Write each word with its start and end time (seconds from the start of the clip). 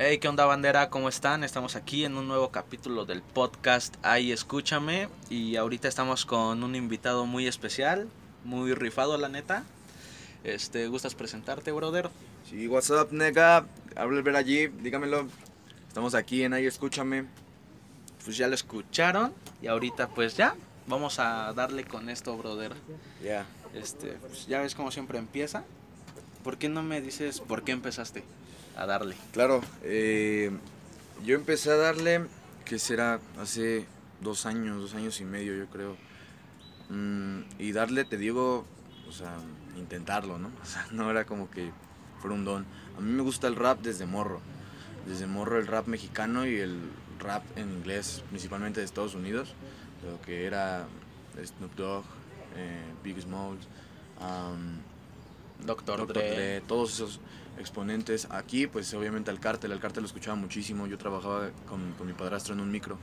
Hey, 0.00 0.18
¿qué 0.18 0.28
onda 0.28 0.44
bandera? 0.44 0.90
¿Cómo 0.90 1.08
están? 1.08 1.42
Estamos 1.42 1.74
aquí 1.74 2.04
en 2.04 2.16
un 2.16 2.28
nuevo 2.28 2.52
capítulo 2.52 3.04
del 3.04 3.20
podcast 3.20 3.96
Ay, 4.02 4.30
escúchame. 4.30 5.08
Y 5.28 5.56
ahorita 5.56 5.88
estamos 5.88 6.24
con 6.24 6.62
un 6.62 6.76
invitado 6.76 7.26
muy 7.26 7.48
especial, 7.48 8.06
muy 8.44 8.74
rifado, 8.74 9.18
la 9.18 9.28
neta. 9.28 9.64
Este, 10.44 10.86
¿gustas 10.86 11.16
presentarte, 11.16 11.72
brother? 11.72 12.10
Sí, 12.48 12.68
what's 12.68 12.90
up, 12.90 13.08
nega. 13.10 13.66
Habla 13.96 14.22
ver 14.22 14.36
allí, 14.36 14.68
dígamelo. 14.68 15.26
Estamos 15.88 16.14
aquí 16.14 16.44
en 16.44 16.52
Ay, 16.52 16.66
escúchame. 16.66 17.24
Pues 18.24 18.36
ya 18.36 18.46
lo 18.46 18.54
escucharon. 18.54 19.34
Y 19.60 19.66
ahorita, 19.66 20.10
pues 20.10 20.36
ya, 20.36 20.54
vamos 20.86 21.18
a 21.18 21.52
darle 21.54 21.82
con 21.82 22.08
esto, 22.08 22.36
brother. 22.36 22.72
Ya. 23.20 23.46
Este, 23.74 24.12
pues 24.12 24.46
ya 24.46 24.60
ves 24.60 24.76
cómo 24.76 24.92
siempre 24.92 25.18
empieza. 25.18 25.64
¿Por 26.44 26.56
qué 26.56 26.68
no 26.68 26.84
me 26.84 27.00
dices 27.00 27.40
por 27.40 27.64
qué 27.64 27.72
empezaste 27.72 28.22
a 28.78 28.86
darle? 28.86 29.16
Claro, 29.32 29.60
eh, 29.82 30.50
yo 31.24 31.34
empecé 31.34 31.70
a 31.72 31.76
darle, 31.76 32.26
que 32.64 32.78
será 32.78 33.20
hace 33.38 33.86
dos 34.20 34.46
años, 34.46 34.80
dos 34.80 34.94
años 34.94 35.20
y 35.20 35.24
medio, 35.24 35.54
yo 35.54 35.66
creo. 35.66 35.96
Mm, 36.88 37.40
y 37.58 37.72
darle, 37.72 38.04
te 38.04 38.16
digo, 38.16 38.64
o 39.08 39.12
sea, 39.12 39.36
intentarlo, 39.76 40.38
¿no? 40.38 40.50
O 40.62 40.66
sea, 40.66 40.86
no 40.92 41.10
era 41.10 41.24
como 41.24 41.50
que 41.50 41.72
fuera 42.20 42.34
un 42.34 42.44
don. 42.44 42.66
A 42.96 43.00
mí 43.00 43.10
me 43.10 43.22
gusta 43.22 43.48
el 43.48 43.56
rap 43.56 43.80
desde 43.80 44.06
morro. 44.06 44.40
Desde 45.06 45.26
morro 45.26 45.58
el 45.58 45.66
rap 45.66 45.86
mexicano 45.86 46.46
y 46.46 46.56
el 46.56 46.78
rap 47.18 47.42
en 47.56 47.70
inglés, 47.70 48.22
principalmente 48.28 48.80
de 48.80 48.86
Estados 48.86 49.14
Unidos. 49.14 49.54
Lo 50.04 50.20
que 50.22 50.46
era 50.46 50.86
Snoop 51.42 51.74
Dogg, 51.74 52.04
eh, 52.56 52.82
Big 53.02 53.20
Smalls, 53.20 53.66
um, 54.20 54.78
Doctor, 55.66 56.00
Dr. 56.00 56.12
Dre. 56.12 56.30
Dre, 56.30 56.60
todos 56.62 56.92
esos 56.92 57.20
exponentes. 57.58 58.26
Aquí, 58.30 58.66
pues 58.66 58.92
obviamente 58.94 59.30
al 59.30 59.40
cártel, 59.40 59.72
al 59.72 59.80
cártel 59.80 60.02
lo 60.02 60.06
escuchaba 60.06 60.36
muchísimo. 60.36 60.86
Yo 60.86 60.98
trabajaba 60.98 61.50
con, 61.68 61.92
con 61.92 62.06
mi 62.06 62.12
padrastro 62.12 62.54
en 62.54 62.60
un 62.60 62.70
micro, 62.70 62.98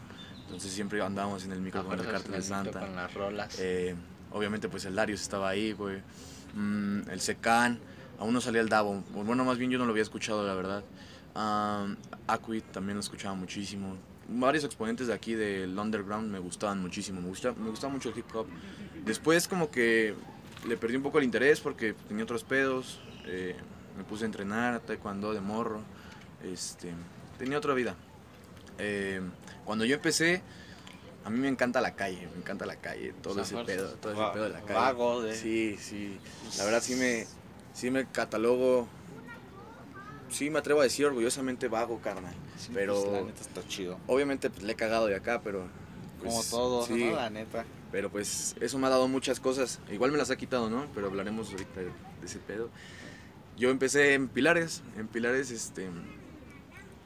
entonces 0.46 0.72
siempre 0.72 1.02
andábamos 1.02 1.46
en 1.46 1.52
el 1.52 1.60
micro 1.62 1.84
con 1.86 2.00
el 2.00 2.06
cártel 2.06 2.32
de 2.32 2.42
Santa. 2.42 2.80
Con 2.80 2.96
las 2.96 3.14
rolas. 3.14 3.58
Eh, 3.60 3.96
obviamente, 4.32 4.70
pues 4.70 4.86
el 4.86 4.96
Darius 4.96 5.22
estaba 5.22 5.50
ahí, 5.50 5.74
güey. 5.74 6.02
Mm, 6.56 7.10
el 7.10 7.20
Secan, 7.20 7.80
aún 8.20 8.34
no 8.34 8.42
salía 8.42 8.62
el 8.62 8.70
Davo. 8.70 9.04
Bueno, 9.14 9.44
más 9.46 9.58
bien 9.58 9.72
yo 9.72 9.78
no 9.78 9.86
lo 9.86 9.92
había 9.92 10.04
escuchado, 10.04 10.46
la 10.46 10.54
verdad. 10.54 10.84
Um, 11.36 11.98
Aquid 12.28 12.64
también 12.72 12.96
lo 12.96 13.02
escuchaba 13.02 13.36
muchísimo. 13.36 13.98
Varios 14.28 14.64
exponentes 14.64 15.08
de 15.08 15.14
aquí 15.14 15.36
del 15.36 15.78
underground 15.78 16.32
me 16.32 16.40
gustaban 16.40 16.82
muchísimo. 16.82 17.22
Me 17.22 17.28
gusta, 17.28 17.54
me 17.54 17.70
gustaba 17.70 17.92
mucho 17.94 18.10
el 18.10 18.18
hip 18.18 18.26
hop. 18.34 18.48
Después, 19.06 19.48
como 19.48 19.70
que 19.70 20.16
le 20.68 20.78
perdí 20.78 20.96
un 20.96 21.04
poco 21.04 21.20
el 21.20 21.26
interés 21.26 21.60
porque 21.60 21.94
tenía 22.08 22.24
otros 22.24 22.44
pedos. 22.44 23.02
eh, 23.26 23.56
me 23.98 24.04
puse 24.04 24.24
a 24.24 24.28
entrenar, 24.28 24.80
taekwondo 24.82 25.34
de 25.34 25.42
morro. 25.42 25.82
Este, 26.44 26.94
tenía 27.38 27.58
otra 27.58 27.74
vida. 27.74 27.96
Eh, 28.78 29.22
cuando 29.64 29.86
yo 29.86 29.96
empecé, 29.96 30.42
a 31.24 31.30
mí 31.30 31.40
me 31.40 31.48
encanta 31.48 31.82
la 31.82 31.96
calle, 31.96 32.28
me 32.34 32.38
encanta 32.40 32.66
la 32.66 32.76
calle, 32.76 33.14
todo 33.22 33.42
ese 33.42 33.56
pedo, 33.64 33.94
todo 33.96 34.12
ese 34.14 34.34
pedo 34.34 34.44
de 34.44 34.50
la 34.52 34.62
calle. 34.62 34.74
vago 34.74 35.22
de- 35.22 35.36
Sí, 35.36 35.78
sí. 35.80 36.20
La 36.58 36.66
verdad 36.66 36.82
sí 36.82 36.96
me, 36.96 37.26
sí 37.74 37.90
me 37.90 38.06
catalogo, 38.06 38.88
sí 40.30 40.50
me 40.50 40.60
atrevo 40.60 40.82
a 40.82 40.84
decir 40.84 41.06
orgullosamente 41.06 41.68
vago, 41.68 42.00
carnal. 42.02 42.34
Sí, 42.58 42.72
pero 42.74 42.94
pues, 43.02 43.14
la 43.14 43.22
neta 43.22 43.42
está 43.42 43.68
chido. 43.68 43.98
obviamente 44.08 44.50
pues 44.50 44.64
le 44.64 44.74
he 44.74 44.76
cagado 44.76 45.08
de 45.08 45.16
acá, 45.16 45.42
pero... 45.44 45.68
pues, 46.20 46.32
Como 46.34 46.44
todo, 46.44 46.86
sí, 46.86 47.06
¿no? 47.06 47.16
La 47.16 47.30
neta. 47.30 47.66
pero 47.92 48.10
pues 48.10 48.56
eso 48.60 48.78
me 48.78 48.88
ha 48.88 48.90
dado 48.90 49.08
muchas 49.08 49.40
cosas. 49.40 49.80
Igual 49.92 50.12
me 50.12 50.18
las 50.18 50.30
ha 50.32 50.36
quitado, 50.36 50.70
¿no? 50.70 50.86
Pero 50.94 51.08
hablaremos 51.08 51.50
ahorita 51.52 51.80
de 51.82 51.92
ese 52.26 52.40
pedo. 52.40 52.70
Yo 53.58 53.70
empecé 53.70 54.14
en 54.14 54.28
Pilares, 54.28 54.84
en 54.98 55.08
Pilares 55.08 55.50
este 55.50 55.90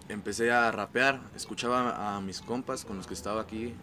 empecé 0.08 0.52
a 0.52 0.72
rapear, 0.72 1.22
escuchaba 1.35 2.18
a 2.18 2.22
mis 2.22 2.41
compas 2.41 2.85
con 2.85 2.97
los 2.97 3.06
que 3.06 3.13
estaba 3.13 3.41
aquí 3.41 3.75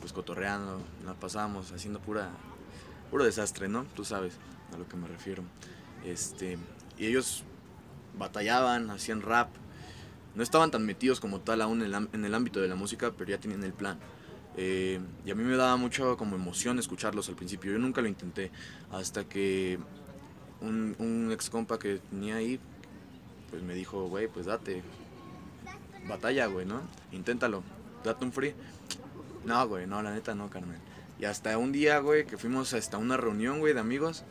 pues 0.00 0.12
cotorreando, 0.12 0.80
la 1.04 1.14
pasábamos 1.14 1.70
haciendo 1.70 2.00
pura 2.00 2.30
puro 3.10 3.24
desastre, 3.24 3.68
¿no? 3.68 3.84
Tú 3.94 4.04
sabes 4.04 4.34
a 4.74 4.78
lo 4.78 4.88
que 4.88 4.96
me 4.96 5.06
refiero. 5.08 5.42
Este, 6.04 6.58
y 6.98 7.06
ellos 7.06 7.44
batallaban, 8.18 8.90
hacían 8.90 9.22
rap. 9.22 9.48
No 10.34 10.42
estaban 10.42 10.70
tan 10.70 10.84
metidos 10.84 11.20
como 11.20 11.40
tal 11.40 11.62
aún 11.62 11.82
en 11.82 12.24
el, 12.24 12.34
ámbito 12.34 12.60
de 12.60 12.68
la 12.68 12.74
música, 12.74 13.12
pero 13.16 13.30
ya 13.30 13.38
tenían 13.38 13.64
el 13.64 13.72
plan. 13.72 13.98
Eh, 14.56 15.00
y 15.24 15.30
a 15.30 15.34
mí 15.34 15.42
me 15.42 15.56
daba 15.56 15.76
mucho 15.76 16.16
como 16.16 16.36
emoción 16.36 16.78
escucharlos 16.78 17.28
al 17.28 17.36
principio. 17.36 17.72
Yo 17.72 17.78
nunca 17.78 18.00
lo 18.02 18.08
intenté 18.08 18.50
hasta 18.90 19.24
que 19.24 19.78
un, 20.60 20.96
un 20.98 21.30
ex 21.32 21.50
compa 21.50 21.78
que 21.78 22.00
tenía 22.10 22.36
ahí, 22.36 22.58
pues 23.50 23.62
me 23.62 23.74
dijo, 23.74 24.06
güey, 24.08 24.28
pues 24.28 24.46
date, 24.46 24.82
batalla, 26.08 26.46
güey, 26.46 26.66
¿no? 26.66 26.80
Inténtalo, 27.12 27.62
date 28.04 28.24
un 28.24 28.32
free. 28.32 28.54
No, 29.44 29.66
güey, 29.68 29.86
no, 29.86 30.02
la 30.02 30.12
neta 30.12 30.34
no, 30.34 30.50
carnal. 30.50 30.78
Y 31.18 31.24
hasta 31.24 31.56
un 31.58 31.72
día, 31.72 31.98
güey, 31.98 32.26
que 32.26 32.36
fuimos 32.36 32.74
hasta 32.74 32.98
una 32.98 33.16
reunión, 33.16 33.60
güey, 33.60 33.74
de 33.74 33.80
amigos, 33.80 34.24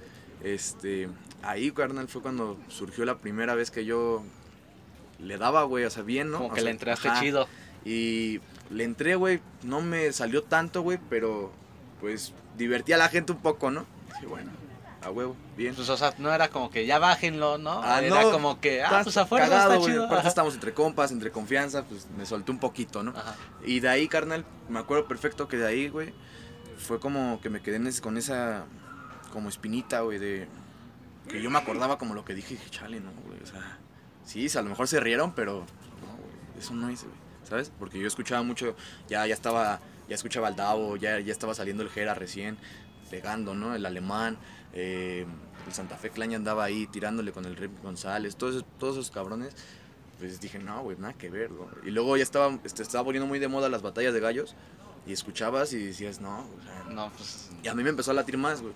este, 0.43 1.09
ahí, 1.41 1.71
carnal, 1.71 2.07
fue 2.07 2.21
cuando 2.21 2.57
surgió 2.67 3.05
la 3.05 3.17
primera 3.17 3.55
vez 3.55 3.71
que 3.71 3.85
yo 3.85 4.23
le 5.19 5.37
daba, 5.37 5.63
güey, 5.63 5.85
o 5.85 5.89
sea, 5.89 6.03
bien, 6.03 6.29
¿no? 6.31 6.37
Como 6.37 6.49
O 6.49 6.53
que 6.53 6.61
sea, 6.61 6.65
le 6.65 6.71
entraste 6.71 7.09
ajá. 7.09 7.19
chido. 7.19 7.47
Y 7.83 8.39
le 8.69 8.83
entré, 8.83 9.15
güey, 9.15 9.39
no 9.63 9.81
me 9.81 10.11
salió 10.11 10.43
tanto, 10.43 10.81
güey, 10.81 10.99
pero 11.09 11.51
pues 12.01 12.33
divertí 12.57 12.93
a 12.93 12.97
la 12.97 13.09
gente 13.09 13.31
un 13.31 13.39
poco, 13.39 13.71
¿no? 13.71 13.85
Sí, 14.19 14.25
bueno, 14.25 14.51
a 15.07 15.11
huevo, 15.11 15.35
bien. 15.55 15.73
Pues, 15.75 15.89
o 15.89 15.97
sea, 15.97 16.13
no 16.17 16.33
era 16.33 16.49
como 16.49 16.69
que 16.69 16.85
ya 16.85 16.99
bájenlo, 16.99 17.57
¿no? 17.57 17.81
Ah, 17.83 18.01
era 18.01 18.21
no, 18.23 18.31
como 18.31 18.59
que, 18.61 18.83
ah, 18.83 19.01
pues 19.03 19.17
afuera 19.17 19.45
cagado, 19.49 19.71
está 19.73 19.77
güey, 19.79 19.91
chido. 19.91 20.05
Aparte 20.05 20.27
estamos 20.27 20.53
entre 20.53 20.73
compas, 20.73 21.11
entre 21.11 21.31
confianza, 21.31 21.83
pues 21.83 22.07
me 22.17 22.25
solté 22.25 22.51
un 22.51 22.59
poquito, 22.59 23.03
¿no? 23.03 23.11
Ajá. 23.11 23.35
Y 23.65 23.79
de 23.79 23.89
ahí, 23.89 24.07
carnal, 24.07 24.45
me 24.69 24.79
acuerdo 24.79 25.07
perfecto 25.07 25.47
que 25.47 25.57
de 25.57 25.67
ahí, 25.67 25.89
güey, 25.89 26.13
fue 26.77 26.99
como 26.99 27.39
que 27.41 27.49
me 27.49 27.61
quedé 27.61 27.77
en 27.77 27.87
ese- 27.87 28.01
con 28.01 28.17
esa 28.17 28.65
como 29.33 29.49
espinita, 29.49 30.01
güey, 30.01 30.19
de 30.19 30.47
que 31.27 31.41
yo 31.41 31.49
me 31.49 31.57
acordaba 31.57 31.97
como 31.97 32.13
lo 32.13 32.23
que 32.23 32.33
dije, 32.33 32.53
dije, 32.55 32.69
chale, 32.69 32.99
no, 32.99 33.11
güey, 33.27 33.41
o 33.41 33.45
sea, 33.45 33.77
sí, 34.23 34.47
a 34.57 34.61
lo 34.61 34.69
mejor 34.69 34.87
se 34.87 34.99
rieron, 34.99 35.33
pero 35.33 35.65
no, 36.01 36.15
güey, 36.17 36.59
eso 36.59 36.73
no 36.73 36.87
es, 36.89 37.03
güey, 37.03 37.15
¿sabes? 37.43 37.71
Porque 37.77 37.99
yo 37.99 38.07
escuchaba 38.07 38.43
mucho, 38.43 38.75
ya, 39.09 39.25
ya 39.27 39.33
estaba, 39.33 39.79
ya 40.07 40.15
escuchaba 40.15 40.47
al 40.47 40.55
Davo, 40.55 40.95
ya, 40.95 41.19
ya 41.19 41.31
estaba 41.33 41.53
saliendo 41.53 41.83
el 41.83 41.89
Jera 41.89 42.13
recién, 42.13 42.57
pegando, 43.09 43.53
¿no? 43.55 43.75
El 43.75 43.85
alemán, 43.85 44.37
eh, 44.79 45.25
el 45.65 45.73
Santa 45.73 45.97
Fe 45.97 46.11
Clan 46.11 46.29
ya 46.29 46.37
andaba 46.37 46.63
ahí 46.63 46.85
tirándole 46.87 47.31
con 47.31 47.45
el 47.45 47.55
Rip 47.55 47.81
González, 47.81 48.35
todos 48.35 48.55
esos, 48.55 48.65
todos 48.77 48.95
esos 48.95 49.11
cabrones, 49.11 49.55
pues 50.19 50.39
dije, 50.39 50.59
no, 50.59 50.81
güey, 50.83 50.97
nada 50.97 51.13
que 51.13 51.29
ver, 51.29 51.49
güey. 51.49 51.67
Y 51.83 51.91
luego 51.91 52.15
ya 52.15 52.23
estaba, 52.23 52.57
este, 52.63 52.83
estaba 52.83 53.03
poniendo 53.03 53.25
muy 53.27 53.39
de 53.39 53.47
moda 53.47 53.67
las 53.69 53.81
batallas 53.81 54.13
de 54.13 54.19
gallos, 54.19 54.55
y 55.07 55.13
escuchabas 55.13 55.73
y 55.73 55.77
decías, 55.83 56.21
no, 56.21 56.39
o 56.41 56.61
sea, 56.63 56.93
No, 56.93 57.11
pues. 57.15 57.49
y 57.63 57.67
a 57.67 57.73
mí 57.73 57.83
me 57.83 57.89
empezó 57.89 58.11
a 58.11 58.13
latir 58.13 58.37
más, 58.37 58.61
güey. 58.61 58.73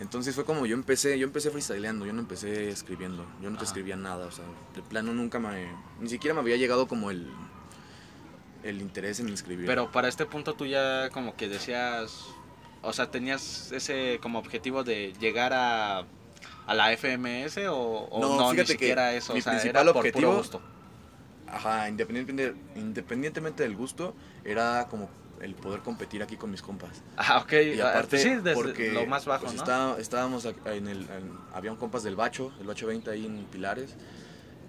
Entonces 0.00 0.34
fue 0.34 0.44
como 0.44 0.64
yo 0.66 0.74
empecé, 0.74 1.18
yo 1.18 1.26
empecé 1.26 1.50
freestyleando, 1.50 2.06
yo 2.06 2.12
no 2.12 2.20
empecé 2.20 2.68
escribiendo, 2.68 3.26
yo 3.42 3.50
no 3.50 3.58
te 3.58 3.64
escribía 3.64 3.94
nada, 3.96 4.26
o 4.26 4.30
sea, 4.30 4.44
de 4.74 4.82
plano 4.82 5.12
nunca 5.12 5.38
me, 5.38 5.66
ni 6.00 6.08
siquiera 6.08 6.34
me 6.34 6.40
había 6.40 6.56
llegado 6.56 6.88
como 6.88 7.10
el, 7.10 7.28
el 8.62 8.80
interés 8.80 9.20
en 9.20 9.28
escribir. 9.28 9.66
Pero 9.66 9.90
para 9.92 10.08
este 10.08 10.24
punto 10.26 10.54
tú 10.54 10.66
ya 10.66 11.10
como 11.10 11.36
que 11.36 11.48
decías. 11.48 12.26
O 12.82 12.92
sea, 12.92 13.10
tenías 13.10 13.70
ese 13.72 14.18
como 14.20 14.38
objetivo 14.38 14.82
de 14.84 15.12
llegar 15.20 15.52
a, 15.52 16.04
a 16.66 16.74
la 16.74 16.92
FMS 16.96 17.58
o, 17.68 17.76
o 17.76 18.20
No, 18.20 18.36
no, 18.36 18.52
ni 18.52 18.58
fíjate 18.58 18.66
que 18.66 18.72
siquiera 18.72 19.14
eso. 19.14 19.32
mi 19.34 19.38
o 19.40 19.42
sea, 19.42 19.52
principal 19.52 19.82
era 19.84 19.92
por 19.92 20.02
objetivo- 20.04 20.20
puro 20.28 20.38
gusto. 20.38 20.62
Ajá, 21.48 21.88
independientemente, 21.88 22.58
independientemente 22.76 23.62
del 23.62 23.76
gusto, 23.76 24.14
era 24.44 24.86
como 24.90 25.08
el 25.40 25.54
poder 25.54 25.80
competir 25.80 26.22
aquí 26.22 26.36
con 26.36 26.50
mis 26.50 26.62
compas. 26.62 27.02
Ah, 27.16 27.38
ok. 27.44 27.52
Y 27.74 27.80
ah, 27.80 27.90
aparte, 27.90 28.08
pues 28.10 28.22
sí, 28.22 28.28
desde 28.36 28.54
porque 28.54 28.92
lo 28.92 29.06
más 29.06 29.26
bajo, 29.26 29.44
pues, 29.44 29.54
¿no? 29.56 29.62
está- 29.62 29.96
estábamos 30.00 30.44
en 30.46 30.88
el, 30.88 31.02
en- 31.02 31.38
había 31.52 31.70
un 31.72 31.76
compas 31.78 32.02
del 32.04 32.16
Bacho, 32.16 32.52
el 32.60 32.66
Bacho 32.66 32.86
20 32.86 33.10
ahí 33.10 33.26
en 33.26 33.44
Pilares, 33.46 33.94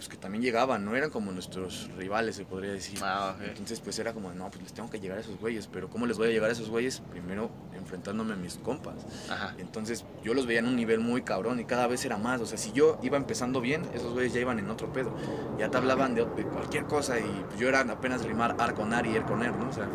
pues 0.04 0.10
que 0.10 0.18
también 0.18 0.42
llegaban, 0.44 0.84
no 0.84 0.98
eran 0.98 1.10
como 1.10 1.32
nuestros 1.32 1.90
rivales, 1.98 2.36
se 2.36 2.44
podría 2.44 2.74
decir. 2.74 3.00
Ah, 3.02 3.36
ok. 3.38 3.44
Entonces 3.48 3.80
pues 3.80 3.98
era 4.00 4.12
como, 4.12 4.34
no, 4.34 4.50
pues 4.50 4.62
les 4.64 4.74
tengo 4.74 4.90
que 4.90 5.00
llegar 5.00 5.18
a 5.18 5.22
esos 5.22 5.40
güeyes, 5.40 5.68
pero 5.68 5.90
¿cómo 5.90 6.06
les 6.06 6.18
voy 6.18 6.28
a 6.28 6.32
llegar 6.32 6.50
a 6.50 6.52
esos 6.54 6.70
güeyes? 6.70 7.02
Primero 7.12 7.50
enfrentándome 7.74 8.34
a 8.34 8.36
mis 8.36 8.56
compas. 8.58 8.96
Ajá. 9.30 9.56
Entonces 9.60 10.04
yo 10.22 10.34
los 10.34 10.46
veía 10.46 10.60
en 10.60 10.68
un 10.68 10.76
nivel 10.76 11.00
muy 11.00 11.22
cabrón 11.22 11.62
y 11.62 11.66
cada 11.66 11.88
vez 11.88 12.04
era 12.04 12.18
más. 12.18 12.42
O 12.42 12.46
sea, 12.46 12.58
si 12.58 12.74
yo 12.74 13.00
iba 13.02 13.16
empezando 13.16 13.62
bien, 13.62 13.84
esos 13.94 14.12
güeyes 14.12 14.34
ya 14.34 14.42
iban 14.42 14.60
en 14.60 14.70
otro 14.70 14.92
pedo. 14.92 15.16
Ya 15.58 15.70
te 15.70 15.78
hablaban 15.78 16.16
de, 16.16 16.26
de 16.26 16.44
cualquier 16.44 16.84
cosa 16.84 17.18
y 17.18 17.24
pues, 17.48 17.58
yo 17.58 17.70
era 17.70 17.80
apenas 17.80 18.26
rimar 18.26 18.58
ar 18.60 18.74
con 18.74 18.94
ar 18.94 19.06
y 19.06 19.16
er 19.16 19.24
con 19.24 19.42
er, 19.42 19.56
¿no? 19.56 19.70
O 19.70 19.74
sea. 19.74 19.88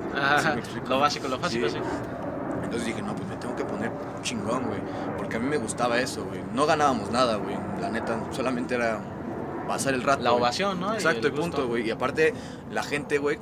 Lo 0.89 1.01
básico, 1.01 1.29
lo 1.29 1.39
básico, 1.39 1.69
Sí. 1.69 1.75
sí. 1.75 1.83
Entonces 2.63 2.87
dije, 2.87 3.03
no, 3.03 3.15
pues 3.15 3.29
me 3.29 3.37
tengo 3.37 3.57
que 3.57 3.65
poner 3.65 3.91
chingón, 4.23 4.65
güey. 4.65 4.81
Porque 5.17 5.37
a 5.37 5.39
mí 5.39 5.49
me 5.49 5.57
gustaba 5.59 5.99
eso, 6.01 6.25
güey. 6.25 6.41
No 6.55 6.67
ganábamos 6.67 7.11
nada, 7.11 7.37
güey. 7.37 7.57
La 7.81 7.91
neta, 7.91 8.19
solamente 8.31 8.75
era 8.75 9.01
pasar 9.69 9.95
el 9.95 10.03
rato. 10.03 10.23
La 10.23 10.31
güey. 10.31 10.43
ovación, 10.43 10.81
¿no? 10.81 10.93
Y 10.95 10.97
Exacto, 10.97 11.29
el 11.29 11.35
y 11.35 11.37
punto, 11.37 11.57
gusto. 11.59 11.69
güey. 11.69 11.87
Y 11.87 11.91
aparte, 11.91 12.35
la 12.71 12.83
gente, 12.83 13.19
güey, 13.19 13.39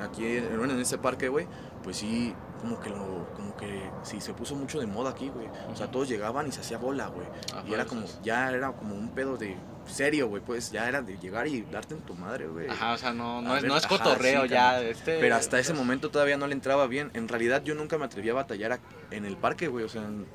aquí 0.00 0.24
en 0.24 0.80
ese 0.80 0.98
parque, 0.98 1.28
güey, 1.28 1.46
pues 1.82 1.96
sí, 1.96 2.34
como 2.60 2.78
que 2.80 2.90
lo, 2.90 3.28
como 3.34 3.56
que 3.56 3.90
sí, 4.04 4.20
se 4.20 4.32
puso 4.34 4.54
mucho 4.54 4.78
de 4.78 4.86
moda 4.86 5.10
aquí, 5.10 5.28
güey. 5.28 5.48
O 5.72 5.74
sea, 5.76 5.90
todos 5.90 6.08
llegaban 6.08 6.46
y 6.46 6.52
se 6.52 6.60
hacía 6.60 6.78
bola, 6.78 7.08
güey. 7.08 7.26
Y 7.68 7.74
era 7.74 7.84
como, 7.86 8.04
ya 8.22 8.50
era 8.52 8.70
como 8.72 8.94
un 8.94 9.08
pedo 9.10 9.36
de 9.36 9.56
serio, 9.86 10.28
güey, 10.28 10.40
pues 10.40 10.70
ya 10.70 10.88
era 10.88 11.02
de 11.02 11.18
llegar 11.18 11.48
y 11.48 11.62
darte 11.62 11.94
en 11.94 12.00
tu 12.02 12.14
madre, 12.14 12.46
güey. 12.46 12.68
Ajá, 12.68 12.92
o 12.92 12.98
sea, 12.98 13.12
no, 13.12 13.42
no, 13.42 13.56
es, 13.56 13.62
ver, 13.62 13.70
no 13.72 13.76
es 13.76 13.84
ajá, 13.84 13.98
cotorreo 13.98 14.42
sí, 14.44 14.48
ya. 14.50 14.80
Este, 14.80 15.18
Pero 15.18 15.34
hasta 15.34 15.58
ese 15.58 15.72
es- 15.72 15.78
momento 15.78 16.08
todavía 16.10 16.36
no 16.36 16.46
le 16.46 16.52
entraba 16.52 16.86
bien. 16.86 17.10
En 17.14 17.26
realidad 17.26 17.62
yo 17.64 17.74
nunca 17.74 17.98
me 17.98 18.04
atreví 18.04 18.30
a 18.30 18.34
batallar 18.34 18.78
en 19.10 19.24
el 19.24 19.36
parque, 19.36 19.66
güey. 19.66 19.84
O 19.84 19.88
sea, 19.88 20.02
en- 20.02 20.26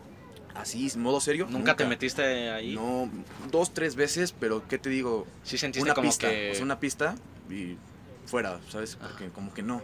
así, 0.60 0.92
modo 0.98 1.20
serio. 1.20 1.48
¿Nunca, 1.50 1.76
te 1.76 1.86
metiste 1.86 2.50
ahí? 2.50 2.76
No, 2.76 3.10
dos, 3.52 3.74
tres 3.74 3.96
veces, 3.96 4.34
pero 4.38 4.68
¿qué 4.68 4.78
te 4.78 4.90
digo? 4.90 5.26
Sí 5.44 5.58
sentiste 5.58 5.84
Una 5.84 5.94
como 5.94 6.10
pista, 6.10 6.30
que... 6.30 6.52
o 6.52 6.56
sea, 6.56 6.64
una 6.64 6.80
pista 6.80 7.16
y 7.50 7.78
fuera, 8.26 8.60
¿sabes? 8.70 8.98
Ajá. 9.00 9.10
Porque 9.10 9.30
como 9.30 9.54
que 9.54 9.64
no. 9.64 9.82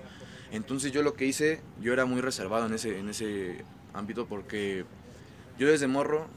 Entonces 0.52 0.92
yo 0.92 1.02
lo 1.02 1.16
que 1.16 1.26
hice, 1.26 1.62
yo 1.82 1.94
era 1.94 2.06
muy 2.06 2.22
reservado 2.22 2.68
en 2.68 2.74
ese, 2.74 3.00
en 3.00 3.10
ese 3.10 3.64
ámbito 3.94 4.28
porque 4.28 4.86
yo 5.58 5.68
desde 5.68 5.88
morro, 5.88 6.28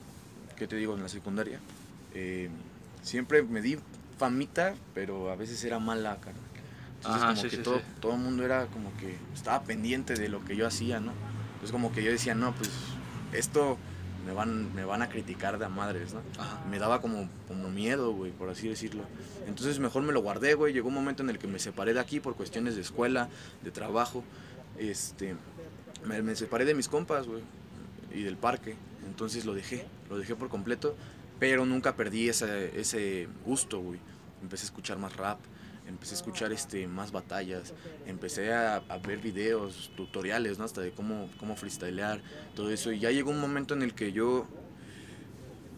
¿qué 0.57 0.67
te 0.67 0.77
digo? 0.77 0.95
En 0.95 1.03
la 1.03 1.09
secundaria, 1.09 1.61
eh, 2.15 2.49
siempre 3.03 3.43
me 3.43 3.61
di 3.61 3.79
famita, 4.19 4.75
pero 4.95 5.31
a 5.31 5.37
veces 5.37 5.63
era 5.65 5.79
mala, 5.79 6.17
carnal. 6.17 6.43
Entonces 6.97 7.23
Ajá, 7.23 7.35
como 7.35 7.43
sí, 7.43 7.49
que 7.51 7.57
sí, 7.57 7.63
todo, 7.63 7.79
sí. 7.79 7.85
todo 8.01 8.13
el 8.13 8.19
mundo 8.19 8.45
era 8.45 8.67
como 8.67 8.91
que 8.97 9.17
estaba 9.35 9.63
pendiente 9.63 10.15
de 10.15 10.29
lo 10.29 10.45
que 10.45 10.57
yo 10.57 10.67
hacía, 10.67 10.99
¿no? 10.99 11.13
Entonces 11.53 11.73
como 11.73 11.93
que 11.93 12.03
yo 12.03 12.11
decía, 12.11 12.35
no, 12.35 12.55
pues 12.55 12.71
esto 13.33 13.77
me 14.27 14.33
van, 14.33 14.75
me 14.75 14.85
van 14.85 15.03
a 15.03 15.09
criticar 15.09 15.59
de 15.59 15.65
a 15.65 15.69
madres, 15.69 16.13
¿no? 16.13 16.21
Ajá. 16.39 16.65
me 16.69 16.79
daba 16.79 17.01
como, 17.01 17.29
como 17.47 17.71
miedo, 17.71 18.13
güey, 18.13 18.33
por 18.33 18.51
así 18.51 18.69
decirlo. 18.69 19.05
Entonces 19.47 19.79
mejor 19.79 20.03
me 20.03 20.13
lo 20.13 20.21
guardé, 20.21 20.55
güey. 20.55 20.73
Llegó 20.73 20.89
un 20.89 20.95
momento 20.95 21.23
en 21.23 21.31
el 21.31 21.39
que 21.39 21.47
me 21.47 21.61
separé 21.61 21.95
de 21.95 22.01
aquí 22.01 22.19
por 22.19 22.35
cuestiones 22.35 22.75
de 22.75 22.83
escuela, 22.83 23.29
de 23.63 23.71
trabajo. 23.71 24.25
Este, 24.79 25.37
me, 26.05 26.23
me 26.23 26.35
separé 26.35 26.65
de 26.65 26.75
mis 26.75 26.89
compas, 26.89 27.27
güey, 27.29 27.43
y 28.13 28.25
del 28.25 28.37
parque. 28.37 28.75
Entonces 29.07 29.45
lo 29.45 29.55
dejé, 29.55 29.87
lo 30.11 30.19
dejé 30.19 30.35
por 30.35 30.49
completo, 30.49 30.97
pero 31.39 31.65
nunca 31.65 31.95
perdí 31.95 32.29
ese, 32.29 32.79
ese 32.79 33.29
gusto, 33.45 33.81
güey. 33.81 34.01
Empecé 34.43 34.65
a 34.65 34.67
escuchar 34.67 34.99
más 34.99 35.15
rap, 35.17 35.39
empecé 35.89 36.15
a 36.15 36.17
escuchar 36.19 36.53
este, 36.53 36.87
más 36.89 37.13
batallas, 37.13 37.75
empecé 38.07 38.53
a, 38.53 38.77
a 38.89 38.99
ver 38.99 39.19
videos, 39.19 39.91
tutoriales, 39.97 40.59
¿no? 40.59 40.65
Hasta 40.65 40.81
de 40.81 40.91
cómo, 40.93 41.29
cómo 41.39 41.57
freestylear, 41.57 42.21
todo 42.55 42.71
eso. 42.71 42.93
Y 42.93 42.99
ya 43.01 43.11
llegó 43.11 43.31
un 43.31 43.41
momento 43.41 43.75
en 43.75 43.83
el 43.83 43.95
que 43.95 44.13
yo 44.13 44.47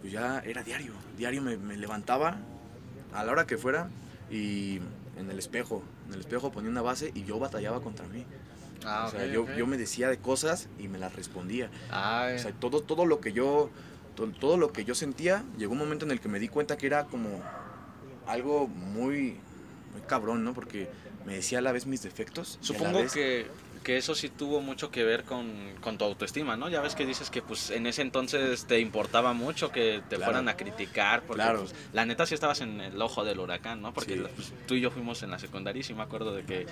pues 0.00 0.12
ya 0.12 0.40
era 0.40 0.62
diario. 0.62 0.92
Diario 1.16 1.42
me, 1.42 1.56
me 1.56 1.76
levantaba 1.76 2.36
a 3.12 3.24
la 3.24 3.32
hora 3.32 3.46
que 3.46 3.56
fuera 3.58 3.88
y 4.30 4.80
en 5.16 5.30
el 5.30 5.38
espejo, 5.38 5.82
en 6.06 6.14
el 6.14 6.20
espejo 6.20 6.52
ponía 6.52 6.70
una 6.70 6.82
base 6.82 7.10
y 7.14 7.24
yo 7.24 7.38
batallaba 7.38 7.80
contra 7.80 8.06
mí. 8.06 8.24
Ah, 8.84 9.06
o 9.08 9.10
sea, 9.10 9.26
yo, 9.26 9.44
yo 9.56 9.66
me 9.66 9.76
decía 9.76 10.08
de 10.08 10.18
cosas 10.18 10.68
y 10.78 10.86
me 10.88 10.98
las 10.98 11.14
respondía. 11.16 11.68
Ah, 11.90 12.30
O 12.34 12.38
sea, 12.38 12.52
todo, 12.52 12.80
todo 12.80 13.06
lo 13.06 13.20
que 13.20 13.32
yo 13.32 13.70
to- 14.14 14.30
todo, 14.30 14.56
lo 14.56 14.72
que 14.72 14.84
yo 14.84 14.94
sentía, 14.94 15.44
llegó 15.58 15.72
un 15.72 15.78
momento 15.78 16.04
en 16.04 16.12
el 16.12 16.20
que 16.20 16.28
me 16.28 16.38
di 16.38 16.46
cuenta 16.48 16.76
que 16.78 16.86
era 16.86 17.04
como 17.06 17.42
algo 18.26 18.68
muy 18.68 19.40
muy 19.98 20.06
cabrón, 20.06 20.44
¿no? 20.44 20.54
Porque 20.54 20.88
me 21.26 21.34
decía 21.34 21.58
a 21.58 21.62
la 21.62 21.72
vez 21.72 21.86
mis 21.86 22.02
defectos. 22.02 22.58
Supongo 22.60 23.00
vez- 23.00 23.12
que, 23.12 23.46
que 23.82 23.96
eso 23.96 24.14
sí 24.14 24.28
tuvo 24.28 24.60
mucho 24.60 24.90
que 24.90 25.04
ver 25.04 25.24
con, 25.24 25.48
con 25.80 25.98
tu 25.98 26.04
autoestima, 26.04 26.56
¿no? 26.56 26.68
Ya 26.68 26.80
ves 26.80 26.94
que 26.94 27.06
dices 27.06 27.30
que 27.30 27.42
pues 27.42 27.70
en 27.70 27.86
ese 27.86 28.02
entonces 28.02 28.64
te 28.66 28.80
importaba 28.80 29.32
mucho 29.32 29.70
que 29.70 30.02
te 30.08 30.16
Claro. 30.16 30.24
fueran 30.32 30.48
a 30.48 30.56
criticar, 30.56 31.22
porque 31.22 31.42
Claro. 31.42 31.60
pues, 31.60 31.74
la 31.92 32.04
neta 32.06 32.26
sí 32.26 32.34
estabas 32.34 32.60
en 32.60 32.80
el 32.80 33.00
ojo 33.00 33.24
del 33.24 33.38
huracán, 33.40 33.80
¿no? 33.82 33.92
Porque 33.92 34.14
Sí. 34.14 34.22
pues, 34.34 34.52
tú 34.66 34.74
y 34.74 34.80
yo 34.80 34.90
fuimos 34.90 35.22
en 35.22 35.30
la 35.30 35.38
secundaria 35.38 35.80
y 35.80 35.82
sí 35.82 35.94
me 35.94 36.02
acuerdo 36.02 36.34
de 36.34 36.44
que 36.44 36.66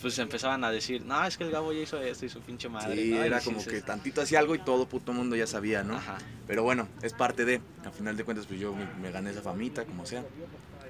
pues 0.00 0.18
empezaban 0.18 0.64
a 0.64 0.70
decir, 0.70 1.04
no, 1.04 1.22
es 1.26 1.36
que 1.36 1.44
el 1.44 1.50
Gabo 1.50 1.74
ya 1.74 1.80
hizo 1.80 2.00
esto 2.00 2.24
y 2.24 2.30
su 2.30 2.40
pinche 2.40 2.70
madre. 2.70 2.96
Sí, 3.02 3.12
era 3.14 3.38
como 3.42 3.62
que 3.62 3.80
sí. 3.80 3.82
tantito 3.82 4.22
hacía 4.22 4.38
algo 4.38 4.54
y 4.54 4.58
todo 4.58 4.86
puto 4.86 5.12
mundo 5.12 5.36
ya 5.36 5.46
sabía, 5.46 5.82
¿no? 5.82 5.96
Ajá. 5.96 6.16
Pero 6.46 6.62
bueno, 6.62 6.88
es 7.02 7.12
parte 7.12 7.44
de, 7.44 7.60
al 7.84 7.92
final 7.92 8.16
de 8.16 8.24
cuentas, 8.24 8.46
pues 8.46 8.58
yo 8.58 8.72
me, 8.74 8.86
me 9.02 9.10
gané 9.10 9.30
esa 9.30 9.42
famita, 9.42 9.84
como 9.84 10.06
sea. 10.06 10.24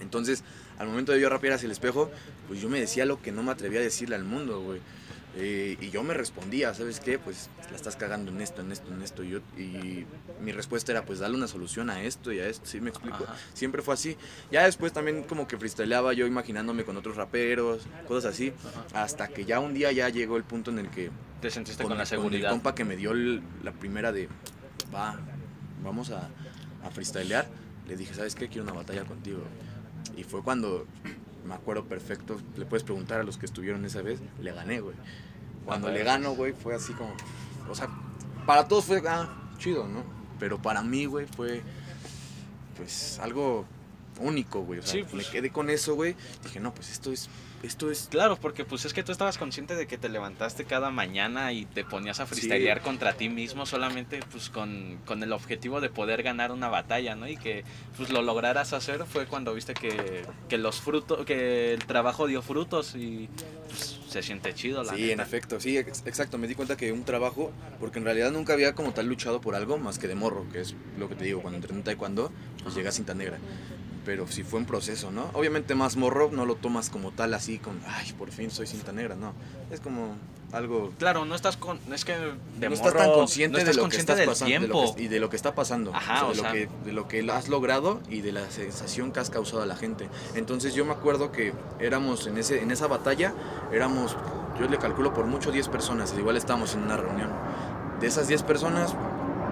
Entonces, 0.01 0.43
al 0.79 0.89
momento 0.89 1.13
de 1.13 1.21
yo 1.21 1.29
rapear 1.29 1.55
hacia 1.55 1.67
el 1.67 1.73
espejo, 1.73 2.11
pues 2.49 2.61
yo 2.61 2.69
me 2.69 2.81
decía 2.81 3.05
lo 3.05 3.21
que 3.21 3.33
no 3.33 3.43
me 3.43 3.53
atrevía 3.53 3.81
a 3.81 3.83
decirle 3.83 4.17
al 4.17 4.25
mundo, 4.25 4.61
güey. 4.61 4.81
Eh, 5.37 5.77
y 5.81 5.91
yo 5.91 6.03
me 6.03 6.13
respondía, 6.13 6.75
¿sabes 6.75 6.99
qué? 6.99 7.17
Pues 7.21 7.51
la 7.71 7.77
estás 7.77 7.95
cagando 7.95 8.33
en 8.33 8.41
esto, 8.41 8.63
en 8.63 8.73
esto, 8.73 8.93
en 8.93 9.01
esto. 9.01 9.23
Y, 9.23 9.29
yo, 9.29 9.39
y 9.57 10.05
mi 10.43 10.51
respuesta 10.51 10.91
era, 10.91 11.05
pues 11.05 11.21
dale 11.21 11.37
una 11.37 11.47
solución 11.47 11.89
a 11.89 12.03
esto 12.03 12.33
y 12.33 12.41
a 12.41 12.49
esto, 12.49 12.67
¿sí 12.67 12.81
me 12.81 12.91
explico? 12.91 13.23
Ajá. 13.23 13.37
Siempre 13.55 13.81
fue 13.81 13.95
así. 13.95 14.17
Ya 14.51 14.65
después 14.65 14.93
también 14.93 15.23
como 15.23 15.47
que 15.47 15.57
freestyleaba 15.57 16.15
yo 16.15 16.27
imaginándome 16.27 16.85
con 16.85 16.97
otros 16.97 17.15
raperos, 17.15 17.83
cosas 18.09 18.35
así. 18.35 18.53
Ajá. 18.93 19.05
Hasta 19.05 19.29
que 19.29 19.45
ya 19.45 19.61
un 19.61 19.73
día 19.73 19.93
ya 19.93 20.09
llegó 20.09 20.37
el 20.37 20.43
punto 20.43 20.73
en 20.73 20.81
el 20.81 20.91
que 20.91 21.11
Te 21.41 21.49
sentiste 21.51 21.85
con, 21.85 21.91
con, 21.93 21.99
la 21.99 22.07
seguridad. 22.07 22.49
Con 22.49 22.57
el 22.57 22.63
compa 22.63 22.75
que 22.75 22.85
me 22.85 22.97
dio 22.97 23.13
el- 23.13 23.41
la 23.63 23.71
primera 23.71 24.11
de, 24.11 24.29
va, 24.93 25.17
vamos 25.85 26.11
a, 26.11 26.29
a 26.83 26.91
freestylear, 26.91 27.47
le 27.87 27.97
dije, 27.97 28.15
¿sabes 28.15 28.35
qué? 28.35 28.49
Quiero 28.49 28.65
una 28.65 28.73
batalla 28.73 29.05
contigo. 29.05 29.43
Y 30.17 30.25
fue 30.25 30.43
cuando, 30.43 30.87
me 31.47 31.55
acuerdo 31.55 31.85
perfecto, 31.85 32.41
le 32.57 32.67
puedes 32.67 32.85
preguntar 32.85 33.21
a 33.21 33.25
los 33.25 33.39
que 33.39 33.47
estuvieron 33.47 33.85
esa 33.85 34.03
vez, 34.03 34.21
le 34.41 34.53
gané, 34.53 34.81
güey. 34.81 34.97
Cuando 35.65 35.89
Ajá. 35.89 35.97
le 35.97 36.05
gano, 36.05 36.35
güey, 36.35 36.53
fue 36.53 36.75
así 36.75 36.93
como, 36.93 37.13
o 37.69 37.75
sea, 37.75 37.89
para 38.47 38.67
todos 38.69 38.85
fue, 38.87 39.03
ah, 39.09 39.29
chido, 39.59 39.87
¿no? 39.87 40.03
Pero 40.39 40.61
para 40.61 40.83
mí, 40.83 41.05
güey, 41.07 41.27
fue, 41.27 41.63
pues, 42.77 43.19
algo 43.21 43.67
único, 44.21 44.63
güey. 44.63 44.81
O 44.81 44.83
sea, 44.83 44.93
Sí, 44.93 45.03
pues. 45.03 45.15
me 45.15 45.31
quedé 45.31 45.51
con 45.51 45.71
eso, 45.71 45.95
güey. 45.95 46.17
Dije, 46.43 46.61
no, 46.61 46.73
pues 46.75 46.91
esto 46.91 47.13
es, 47.13 47.29
esto 47.63 47.91
es 47.91 48.09
Claro, 48.11 48.37
porque 48.37 48.65
pues 48.65 48.85
es 48.85 48.93
que 48.93 49.03
tú 49.03 49.13
estabas 49.13 49.37
consciente 49.39 49.77
de 49.77 49.87
que 49.87 49.99
te 49.99 50.09
levantaste 50.09 50.65
cada 50.65 50.91
mañana 50.91 51.53
y 51.53 51.67
te 51.67 51.85
ponías 51.85 52.19
a 52.21 52.27
freestylear 52.27 52.81
contra 52.81 53.13
ti 53.15 53.29
mismo 53.29 53.67
solamente 53.67 54.21
pues 54.31 54.49
con, 54.51 54.99
con 55.05 55.23
el 55.23 55.33
objetivo 55.33 55.81
de 55.81 55.91
poder 55.91 56.23
ganar 56.23 56.53
una 56.53 56.69
batalla, 56.69 57.15
¿no? 57.17 57.29
Y 57.29 57.37
que 57.37 57.65
pues 57.97 58.11
lo 58.11 58.23
lograras 58.23 58.73
hacer 58.73 59.05
fue 59.07 59.27
cuando 59.27 59.55
viste 59.55 59.75
que, 59.75 60.25
que 60.49 60.59
los 60.59 60.81
frutos, 60.81 61.25
que 61.27 61.75
el 61.75 61.85
trabajo 61.85 62.27
dio 62.27 62.41
frutos 62.43 62.95
y 62.95 63.29
pues 63.69 64.01
se 64.09 64.23
siente 64.23 64.53
chido 64.55 64.83
la 64.83 64.95
Sí, 64.95 65.11
en 65.13 65.21
efecto, 65.21 65.61
sí, 65.61 65.77
ex- 65.77 66.03
exacto. 66.07 66.39
Me 66.39 66.49
di 66.49 66.55
cuenta 66.55 66.77
que 66.77 66.93
un 66.93 67.05
trabajo, 67.05 67.53
porque 67.79 67.99
en 67.99 68.05
realidad 68.05 68.33
nunca 68.33 68.55
había 68.55 68.75
como 68.75 68.93
tal 68.93 69.07
luchado 69.07 69.41
por 69.41 69.55
algo 69.55 69.79
más 69.79 69.99
que 69.99 70.09
de 70.09 70.15
morro, 70.15 70.47
que 70.51 70.63
es 70.63 70.75
lo 70.99 71.09
que 71.09 71.15
te 71.15 71.25
digo, 71.25 71.41
cuando 71.43 71.57
entré 71.59 71.75
en 71.75 71.83
taekwondo, 71.83 72.33
pues 72.63 72.75
llegué 72.75 72.89
a 72.89 72.93
cinta 72.93 73.15
negra. 73.15 73.39
Pero 74.05 74.27
sí 74.27 74.43
fue 74.43 74.59
un 74.61 74.67
proceso, 74.67 75.11
¿no? 75.11 75.27
Obviamente 75.35 75.75
más 75.75 75.97
morro 75.97 76.31
no 76.33 76.47
lo 76.47 76.55
tomas 76.57 76.89
como 76.91 77.11
tal 77.13 77.35
así 77.35 77.59
con, 77.59 77.79
ay, 77.87 78.13
por 78.15 78.31
fin 78.31 78.51
soy 78.51 78.67
cinta 78.67 78.93
negra, 78.93 79.15
no. 79.15 79.33
Es 79.71 79.81
como 79.81 80.17
algo... 80.53 80.91
Claro, 80.99 81.25
no 81.27 81.35
estás 81.35 81.57
con, 81.59 81.79
es 81.93 82.05
que 82.05 82.13
de 82.17 82.69
no 82.69 82.75
estás 82.75 82.95
tan 82.95 83.07
morro, 83.07 83.19
consciente 83.19 83.53
no 83.53 83.59
estás 83.59 83.75
de 83.77 83.79
lo 83.79 83.83
consciente 83.85 84.15
que 84.15 84.21
estás 84.23 84.27
pasando 84.27 84.53
de 84.61 84.67
lo 84.69 84.75
tiempo. 84.75 84.95
que- 84.97 85.03
y 85.03 85.09
de 85.09 85.21
lo 85.21 85.29
que 85.31 85.37
está 85.37 85.55
pasando. 85.55 85.95
Ajá, 85.95 86.25
o 86.27 86.31
o 86.31 86.35
sea, 86.35 86.53
de, 86.53 86.61
sea- 86.61 86.67
lo 86.67 86.79
que, 86.83 86.87
de 86.87 86.93
lo 86.95 87.09
que 87.09 87.31
has 87.31 87.49
logrado 87.49 88.01
y 88.09 88.23
de 88.23 88.33
la 88.33 88.51
sensación 88.51 89.13
que 89.13 89.21
has 89.21 89.29
causado 89.31 89.63
a 89.63 89.67
la 89.67 89.77
gente. 89.77 90.09
Entonces 90.35 90.75
yo 90.75 90.85
me 90.87 90.93
acuerdo 90.93 91.31
que 91.31 91.53
éramos 91.79 92.27
en, 92.27 92.39
ese, 92.39 92.63
en 92.63 92.71
esa 92.71 92.87
batalla, 92.87 93.35
éramos, 93.71 94.17
yo 94.59 94.67
le 94.69 94.79
calculo 94.79 95.13
por 95.13 95.27
mucho 95.27 95.53
10 95.53 95.69
personas, 95.69 96.15
igual 96.19 96.37
estábamos 96.39 96.75
en 96.75 96.83
una 96.83 96.97
reunión. 96.97 97.31
De 98.01 98.07
esas 98.07 98.27
10 98.29 98.43
personas, 98.45 98.95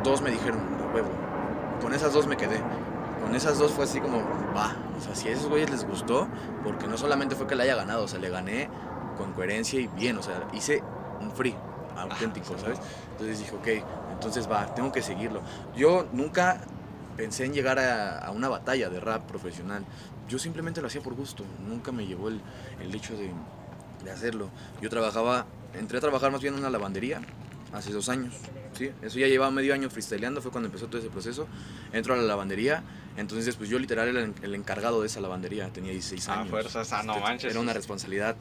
dos 0.02 0.22
me 0.22 0.30
dijeron, 0.30 0.58
a 0.82 0.94
huevo. 0.94 1.10
Con 1.82 1.92
esas 1.94 2.12
dos 2.12 2.26
me 2.26 2.36
quedé. 2.36 2.60
Con 3.22 3.34
esas 3.34 3.58
dos 3.58 3.72
fue 3.72 3.84
así 3.84 4.00
como, 4.00 4.18
va. 4.56 4.76
O 4.96 5.00
sea, 5.00 5.14
si 5.14 5.28
a 5.28 5.32
esos 5.32 5.48
güeyes 5.48 5.70
les 5.70 5.86
gustó, 5.86 6.28
porque 6.64 6.86
no 6.86 6.96
solamente 6.96 7.34
fue 7.34 7.46
que 7.46 7.54
le 7.54 7.64
haya 7.64 7.76
ganado, 7.76 8.04
o 8.04 8.08
sea, 8.08 8.18
le 8.18 8.30
gané 8.30 8.68
con 9.16 9.32
coherencia 9.32 9.80
y 9.80 9.86
bien, 9.88 10.16
o 10.18 10.22
sea, 10.22 10.46
hice 10.52 10.82
un 11.20 11.30
free 11.32 11.54
auténtico, 11.96 12.56
¿sabes? 12.58 12.78
Entonces 13.12 13.40
dije, 13.40 13.54
ok, 13.54 13.84
entonces 14.12 14.50
va, 14.50 14.74
tengo 14.74 14.92
que 14.92 15.02
seguirlo. 15.02 15.42
Yo 15.76 16.06
nunca 16.12 16.60
pensé 17.16 17.44
en 17.44 17.52
llegar 17.52 17.78
a, 17.78 18.18
a 18.18 18.30
una 18.30 18.48
batalla 18.48 18.88
de 18.88 19.00
rap 19.00 19.22
profesional. 19.22 19.84
Yo 20.28 20.38
simplemente 20.38 20.80
lo 20.80 20.86
hacía 20.86 21.00
por 21.00 21.14
gusto. 21.14 21.44
Nunca 21.68 21.90
me 21.90 22.06
llevó 22.06 22.28
el, 22.28 22.40
el 22.80 22.94
hecho 22.94 23.16
de, 23.16 23.32
de 24.04 24.10
hacerlo. 24.10 24.50
Yo 24.80 24.88
trabajaba, 24.90 25.46
entré 25.74 25.98
a 25.98 26.00
trabajar 26.00 26.30
más 26.30 26.40
bien 26.40 26.54
en 26.54 26.60
una 26.60 26.70
lavandería 26.70 27.20
hace 27.72 27.92
dos 27.92 28.08
años. 28.08 28.34
¿Sí? 28.76 28.90
Eso 29.02 29.18
ya 29.18 29.26
llevaba 29.26 29.50
medio 29.50 29.74
año 29.74 29.88
freestyleando, 29.90 30.40
fue 30.42 30.50
cuando 30.50 30.66
empezó 30.68 30.86
todo 30.86 30.98
ese 31.00 31.10
proceso. 31.10 31.46
Entro 31.92 32.14
a 32.14 32.16
la 32.16 32.22
lavandería, 32.24 32.82
entonces 33.16 33.54
pues 33.56 33.68
yo 33.70 33.78
literal 33.78 34.08
era 34.08 34.20
el, 34.42 34.54
encargado 34.54 35.00
de 35.00 35.06
esa 35.06 35.20
lavandería, 35.20 35.68
tenía 35.70 35.92
16 35.92 36.28
Ah, 36.28 36.34
años. 36.40 36.50
fuerzas, 36.50 36.92
ah, 36.92 37.02
no 37.02 37.18
manches. 37.18 37.50
Era 37.50 37.60
una 37.60 37.72
responsabilidad 37.72 38.36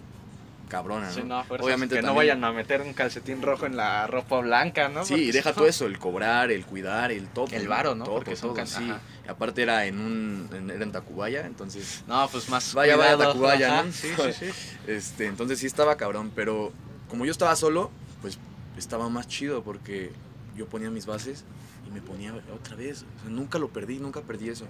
cabrona, 0.69 1.07
¿no? 1.07 1.13
Sí, 1.13 1.23
no, 1.23 1.43
fuerzas, 1.45 1.65
Obviamente 1.65 1.95
que 1.95 2.01
no 2.01 2.13
vayan 2.13 2.43
a 2.43 2.51
meter 2.51 2.81
un 2.81 2.93
calcetín 2.93 3.41
rojo 3.41 3.65
en 3.65 3.77
la 3.77 4.05
ropa 4.07 4.39
blanca, 4.39 4.89
¿no? 4.89 5.05
Sí, 5.05 5.13
Porque 5.13 5.23
y 5.23 5.31
deja 5.31 5.53
todo 5.53 5.65
eso, 5.65 5.85
el 5.85 5.97
cobrar, 5.97 6.51
el 6.51 6.65
cuidar, 6.65 7.11
el 7.13 7.27
todo. 7.27 7.47
El 7.51 7.69
varo, 7.69 7.95
¿no? 7.95 8.03
Todo, 8.03 8.15
Porque 8.15 8.35
son 8.35 8.49
todo, 8.49 8.55
can- 8.57 8.67
sí. 8.67 8.83
ajá. 8.89 8.99
Y 9.25 9.29
aparte 9.29 9.61
era 9.61 9.85
en 9.85 9.97
un, 9.99 10.49
en- 10.53 10.69
era 10.69 10.83
en 10.83 10.91
Tacubaya, 10.91 11.45
entonces, 11.45 12.03
No, 12.05 12.27
pues 12.29 12.49
más 12.49 12.73
Vaya, 12.73 12.97
vaya, 12.97 13.15
cuidado. 13.15 13.31
Tacubaya, 13.31 13.73
Ajá, 13.79 13.83
¿no? 13.83 13.91
Sí, 13.93 14.09
sí, 14.17 14.33
sí. 14.51 14.51
este, 14.87 15.27
entonces 15.27 15.57
sí 15.59 15.67
estaba 15.67 15.95
cabrón, 15.95 16.33
pero 16.35 16.73
como 17.09 17.25
yo 17.25 17.31
estaba 17.31 17.55
solo, 17.55 17.89
pues 18.21 18.37
estaba 18.77 19.09
más 19.09 19.27
chido 19.27 19.63
porque 19.63 20.11
yo 20.55 20.65
ponía 20.67 20.89
mis 20.89 21.05
bases 21.05 21.43
y 21.87 21.91
me 21.91 22.01
ponía 22.01 22.33
otra 22.53 22.75
vez, 22.75 23.03
o 23.17 23.21
sea, 23.21 23.29
nunca 23.29 23.59
lo 23.59 23.69
perdí, 23.69 23.99
nunca 23.99 24.21
perdí 24.21 24.49
eso. 24.49 24.65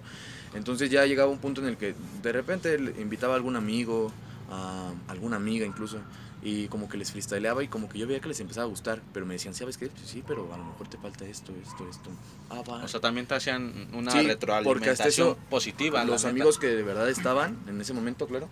Entonces 0.54 0.90
ya 0.90 1.06
llegaba 1.06 1.32
un 1.32 1.40
punto 1.40 1.62
en 1.62 1.68
el 1.68 1.78
que 1.78 1.96
de 2.22 2.32
repente 2.32 2.76
invitaba 3.00 3.34
a 3.34 3.38
algún 3.38 3.56
amigo 3.56 4.12
a 4.50 4.92
alguna 5.10 5.36
amiga 5.36 5.66
incluso. 5.66 6.00
Y 6.44 6.68
como 6.68 6.88
que 6.88 6.98
les 6.98 7.12
freestyleaba 7.12 7.64
y 7.64 7.68
como 7.68 7.90
que 7.90 7.98
yo 7.98 8.06
veía 8.08 8.20
que 8.22 8.28
les 8.28 8.40
empezaba 8.40 8.66
a 8.66 8.70
gustar, 8.70 9.02
pero 9.12 9.26
me 9.26 9.34
decían, 9.34 9.56
¿sabes 9.56 9.76
qué? 9.78 9.90
Sí, 10.06 10.24
pero 10.26 10.54
a 10.54 10.58
lo 10.58 10.64
mejor 10.66 10.88
te 10.88 10.98
falta 10.98 11.26
esto, 11.26 11.52
esto, 11.62 11.90
esto. 11.90 12.10
Ah, 12.52 12.62
va. 12.62 12.84
O 12.84 12.88
sea, 12.88 13.00
también 13.02 13.26
te 13.26 13.34
hacían 13.34 13.88
una 13.92 14.12
Sí, 14.12 14.20
porque 14.20 14.28
retroalimentación 14.34 14.92
hasta 14.94 15.08
eso, 15.08 15.38
positiva. 15.50 16.06
los 16.06 16.24
amigos 16.26 16.60
que 16.60 16.68
de 16.68 16.84
verdad 16.84 17.10
estaban 17.10 17.58
en 17.68 17.82
ese 17.82 17.92
momento, 17.94 18.28
claro, 18.28 18.48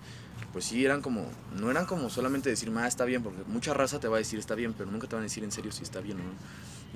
pues 0.55 0.63
sí 0.63 0.85
eran 0.85 1.01
como, 1.01 1.29
no 1.59 1.69
eran 1.69 1.85
como 1.85 2.09
solamente 2.09 2.49
decir, 2.49 2.71
ah, 2.77 2.87
está 2.87 3.03
bien, 3.03 3.21
porque 3.21 3.41
mucha 3.45 3.73
raza 3.73 3.99
te 3.99 4.07
va 4.07 4.15
a 4.15 4.19
decir 4.19 4.39
está 4.39 4.55
bien, 4.55 4.71
pero 4.71 4.89
nunca 4.89 5.05
te 5.05 5.13
van 5.13 5.23
a 5.23 5.25
decir 5.27 5.43
en 5.43 5.51
serio 5.51 5.69
si 5.73 5.83
está 5.83 5.99
bien 5.99 6.17
o 6.17 6.23
no. 6.23 6.29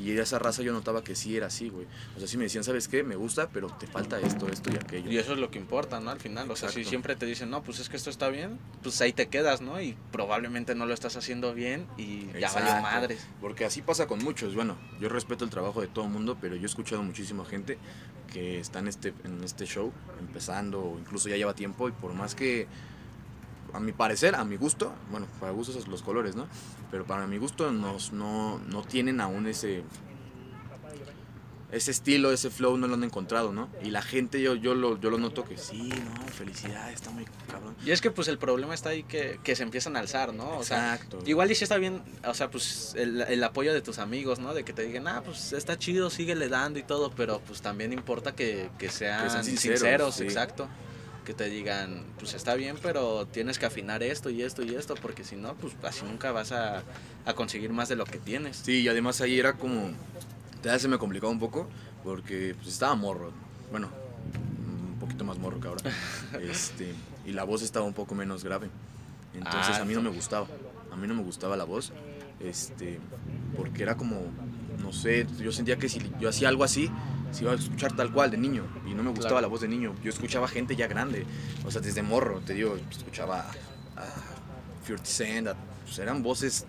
Y 0.01 0.18
esa 0.18 0.39
raza 0.39 0.62
yo 0.62 0.72
notaba 0.72 1.04
que 1.04 1.13
sí 1.13 1.36
era 1.36 1.48
así, 1.48 1.68
güey. 1.68 1.86
O 2.16 2.20
sea, 2.20 2.28
sí 2.30 2.38
me 2.38 2.46
decían, 2.46 2.63
¿sabes 2.63 2.88
qué? 2.88 3.04
Me 3.04 3.18
gusta, 3.18 3.50
pero 3.50 3.68
te 3.68 3.86
falta 3.86 4.18
esto, 4.22 4.48
esto 4.48 4.72
y 4.72 4.78
aquello. 4.78 5.12
Y 5.12 5.18
eso 5.18 5.34
es 5.34 5.39
lo 5.39 5.51
que 5.51 5.60
importa, 5.60 6.00
¿no? 6.00 6.10
Al 6.10 6.22
final, 6.22 6.50
o 6.50 6.56
sea, 6.56 6.70
si 6.70 6.86
siempre 6.86 7.18
te 7.18 7.25
dicen, 7.25 7.50
no, 7.50 7.62
pues 7.62 7.80
es 7.80 7.89
que 7.89 7.98
esto 7.98 8.10
está 8.10 8.30
bien, 8.30 8.58
pues 8.82 9.01
ahí 9.01 9.12
te 9.12 9.28
quedas, 9.28 9.60
¿no? 9.60 9.82
Y 9.82 9.98
probablemente 10.13 10.74
no 10.74 10.86
lo 10.86 10.94
estás 10.94 11.18
haciendo 11.18 11.54
bien 11.54 11.86
y 11.98 12.32
ya 12.39 12.50
valió 12.54 12.82
madres. 12.82 13.28
Porque 13.42 13.66
así 13.66 13.82
pasa 13.82 14.08
con 14.08 14.24
muchos. 14.24 14.56
Bueno, 14.56 14.78
yo 15.01 15.10
respeto 15.10 15.44
el 15.44 15.51
trabajo 15.51 15.82
de 15.82 15.88
todo 15.88 16.06
el 16.06 16.12
mundo, 16.12 16.38
pero 16.39 16.56
yo 16.56 16.63
he 16.63 16.66
escuchado 16.66 17.04
muchísima 17.04 17.44
gente 17.44 17.78
que 18.32 18.62
está 18.62 18.80
en 18.80 18.88
este, 18.88 19.13
en 19.25 19.44
este 19.44 19.66
show, 19.66 19.92
empezando, 20.20 20.82
o 20.82 20.98
incluso 20.98 21.28
ya 21.28 21.36
lleva 21.36 21.56
tiempo, 21.56 21.89
y 21.89 21.92
por 21.92 22.13
más 22.13 22.36
que, 22.36 22.68
a 23.74 23.80
mi 23.80 23.92
parecer, 23.92 24.36
a 24.36 24.44
mi 24.44 24.56
gusto, 24.58 24.94
bueno, 25.12 25.28
para 25.40 25.52
gustos 25.52 25.88
los 25.88 26.02
colores, 26.02 26.36
¿no? 26.36 26.48
Pero 26.92 27.06
para 27.06 27.28
mi 27.28 27.38
gusto 27.38 27.72
nos, 27.72 28.12
no, 28.14 28.60
no 28.68 28.84
tienen 28.84 29.22
aún 29.22 29.48
ese 29.48 29.84
ese 31.72 31.92
estilo, 31.92 32.32
ese 32.32 32.50
flow 32.50 32.78
no 32.78 32.88
lo 32.88 32.96
han 32.96 33.04
encontrado, 33.04 33.54
¿no? 33.54 33.70
Y 33.84 33.92
la 33.92 34.02
gente 34.02 34.42
yo, 34.42 34.56
yo, 34.56 34.74
lo, 34.74 35.00
yo 35.00 35.12
lo 35.12 35.20
noto 35.20 35.44
que 35.46 35.56
sí, 35.58 35.90
no, 35.90 36.28
felicidad, 36.30 36.92
está 36.92 37.12
muy 37.12 37.26
cabrón. 37.48 37.76
Y 37.86 37.92
es 37.92 38.02
que 38.02 38.10
pues 38.10 38.28
el 38.28 38.40
problema 38.40 38.74
está 38.74 38.90
ahí 38.90 39.04
que, 39.04 39.40
que 39.44 39.56
se 39.56 39.62
empiezan 39.62 39.96
a 39.96 40.00
alzar, 40.00 40.34
¿no? 40.34 40.58
O 40.58 40.64
sea, 40.64 40.96
Exacto. 40.96 41.20
igual 41.28 41.52
y 41.52 41.56
si 41.56 41.64
está 41.66 41.78
bien, 41.78 42.02
o 42.26 42.34
sea, 42.34 42.50
pues 42.50 42.96
el, 42.98 43.22
el 43.22 43.44
apoyo 43.44 43.72
de 43.72 43.82
tus 43.82 44.00
amigos, 44.00 44.40
¿no? 44.40 44.56
De 44.56 44.64
que 44.66 44.74
te 44.74 44.82
digan, 44.82 45.08
ah, 45.08 45.22
pues 45.24 45.54
está 45.54 45.78
chido, 45.78 46.10
síguele 46.10 46.50
dando 46.50 46.80
y 46.80 46.84
todo, 46.84 47.12
pero 47.12 47.40
pues 47.46 47.62
también 47.62 47.94
importa 47.94 48.34
que, 48.34 48.72
que 48.80 48.90
sean, 48.90 49.26
Que 49.26 49.30
sean 49.30 49.44
sinceros, 49.46 49.80
sinceros, 49.80 50.16
sí. 50.16 50.24
exacto. 50.24 50.68
Que 51.26 51.34
te 51.34 51.46
digan, 51.50 52.06
pues 52.18 52.34
está 52.34 52.56
bien, 52.56 52.78
pero 52.82 53.28
tienes 53.28 53.60
que 53.60 53.66
afinar 53.68 54.02
esto 54.02 54.30
y 54.30 54.42
esto 54.42 54.64
y 54.64 54.74
esto, 54.74 54.96
porque 54.96 55.24
si 55.24 55.36
no, 55.36 55.54
pues 55.56 55.74
así 55.84 56.04
nunca 56.04 56.32
vas 56.32 56.52
a, 56.52 56.84
a 57.26 57.34
conseguir 57.34 57.72
más 57.72 57.88
de 57.88 57.96
lo 57.96 58.06
que 58.06 58.18
tienes. 58.18 58.58
Sí, 58.58 58.82
y 58.82 58.88
además 58.88 59.22
ahí 59.22 59.40
era 59.40 59.54
como. 59.54 59.92
Ya 60.64 60.78
se 60.80 60.88
me 60.88 60.98
complicaba 60.98 61.32
un 61.32 61.40
poco 61.40 61.68
porque 62.04 62.56
pues, 62.56 62.70
estaba 62.70 62.96
morro. 62.96 63.32
Bueno, 63.72 63.90
un 64.92 65.00
poquito 65.00 65.24
más 65.24 65.38
morro 65.38 65.60
que 65.60 65.68
ahora. 65.68 65.84
este, 66.42 66.94
y 67.26 67.32
la 67.32 67.44
voz 67.44 67.62
estaba 67.62 67.86
un 67.86 67.94
poco 67.94 68.16
menos 68.16 68.44
grave. 68.44 68.70
Entonces 69.34 69.78
Ah, 69.78 69.82
a 69.82 69.86
mí 69.86 69.94
no 69.94 70.02
me 70.02 70.10
gustaba. 70.10 70.48
A 70.92 70.96
mí 70.96 71.08
no 71.08 71.14
me 71.14 71.22
gustaba 71.24 71.56
la 71.56 71.64
voz. 71.66 71.94
Este, 72.40 73.00
porque 73.56 73.84
era 73.84 73.96
como. 73.96 74.22
No 74.82 74.94
sé, 74.94 75.28
yo 75.38 75.52
sentía 75.52 75.78
que 75.78 75.90
si 75.90 76.02
yo 76.20 76.30
hacía 76.30 76.48
algo 76.50 76.64
así, 76.64 76.90
se 77.32 77.44
iba 77.44 77.52
a 77.52 77.56
escuchar 77.56 77.96
tal 77.96 78.12
cual 78.12 78.32
de 78.32 78.38
niño. 78.38 78.64
Y 78.86 78.94
no 78.94 79.04
me 79.04 79.10
gustaba 79.10 79.30
Claro. 79.30 79.42
la 79.42 79.48
voz 79.48 79.62
de 79.62 79.68
niño. 79.68 79.96
Yo 80.04 80.10
escuchaba 80.10 80.48
gente 80.48 80.76
ya 80.76 80.88
grande. 80.88 81.26
O 81.66 81.72
sea, 81.72 81.82
desde 81.82 82.02
morro, 82.02 82.40
te 82.46 82.54
digo, 82.54 82.78
escuchaba 82.92 83.46
a 83.96 84.06
50 84.86 85.06
Cent, 85.06 85.48
pues, 85.86 86.00
eran 86.00 86.24
voces 86.24 86.66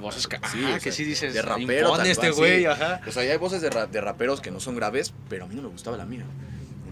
Voces 0.00 0.28
que, 0.28 0.36
Sí, 0.52 0.62
ajá, 0.64 0.70
o 0.70 0.74
que 0.74 0.80
sea, 0.80 0.92
sí 0.92 1.02
dices, 1.04 1.34
de 1.34 1.42
rapero, 1.42 1.96
tal 1.96 2.06
este 2.06 2.28
cual, 2.28 2.34
güey, 2.38 2.58
sí. 2.60 2.66
ajá. 2.66 3.00
O 3.08 3.10
sea, 3.10 3.24
ya 3.24 3.32
hay 3.32 3.38
voces 3.38 3.60
de, 3.62 3.70
ra- 3.70 3.86
de 3.86 4.00
raperos 4.00 4.40
que 4.40 4.50
no 4.52 4.60
son 4.60 4.76
graves, 4.76 5.12
pero 5.28 5.46
a 5.46 5.48
mí 5.48 5.56
no 5.56 5.62
me 5.62 5.68
gustaba 5.68 5.96
la 5.96 6.04
mía. 6.04 6.24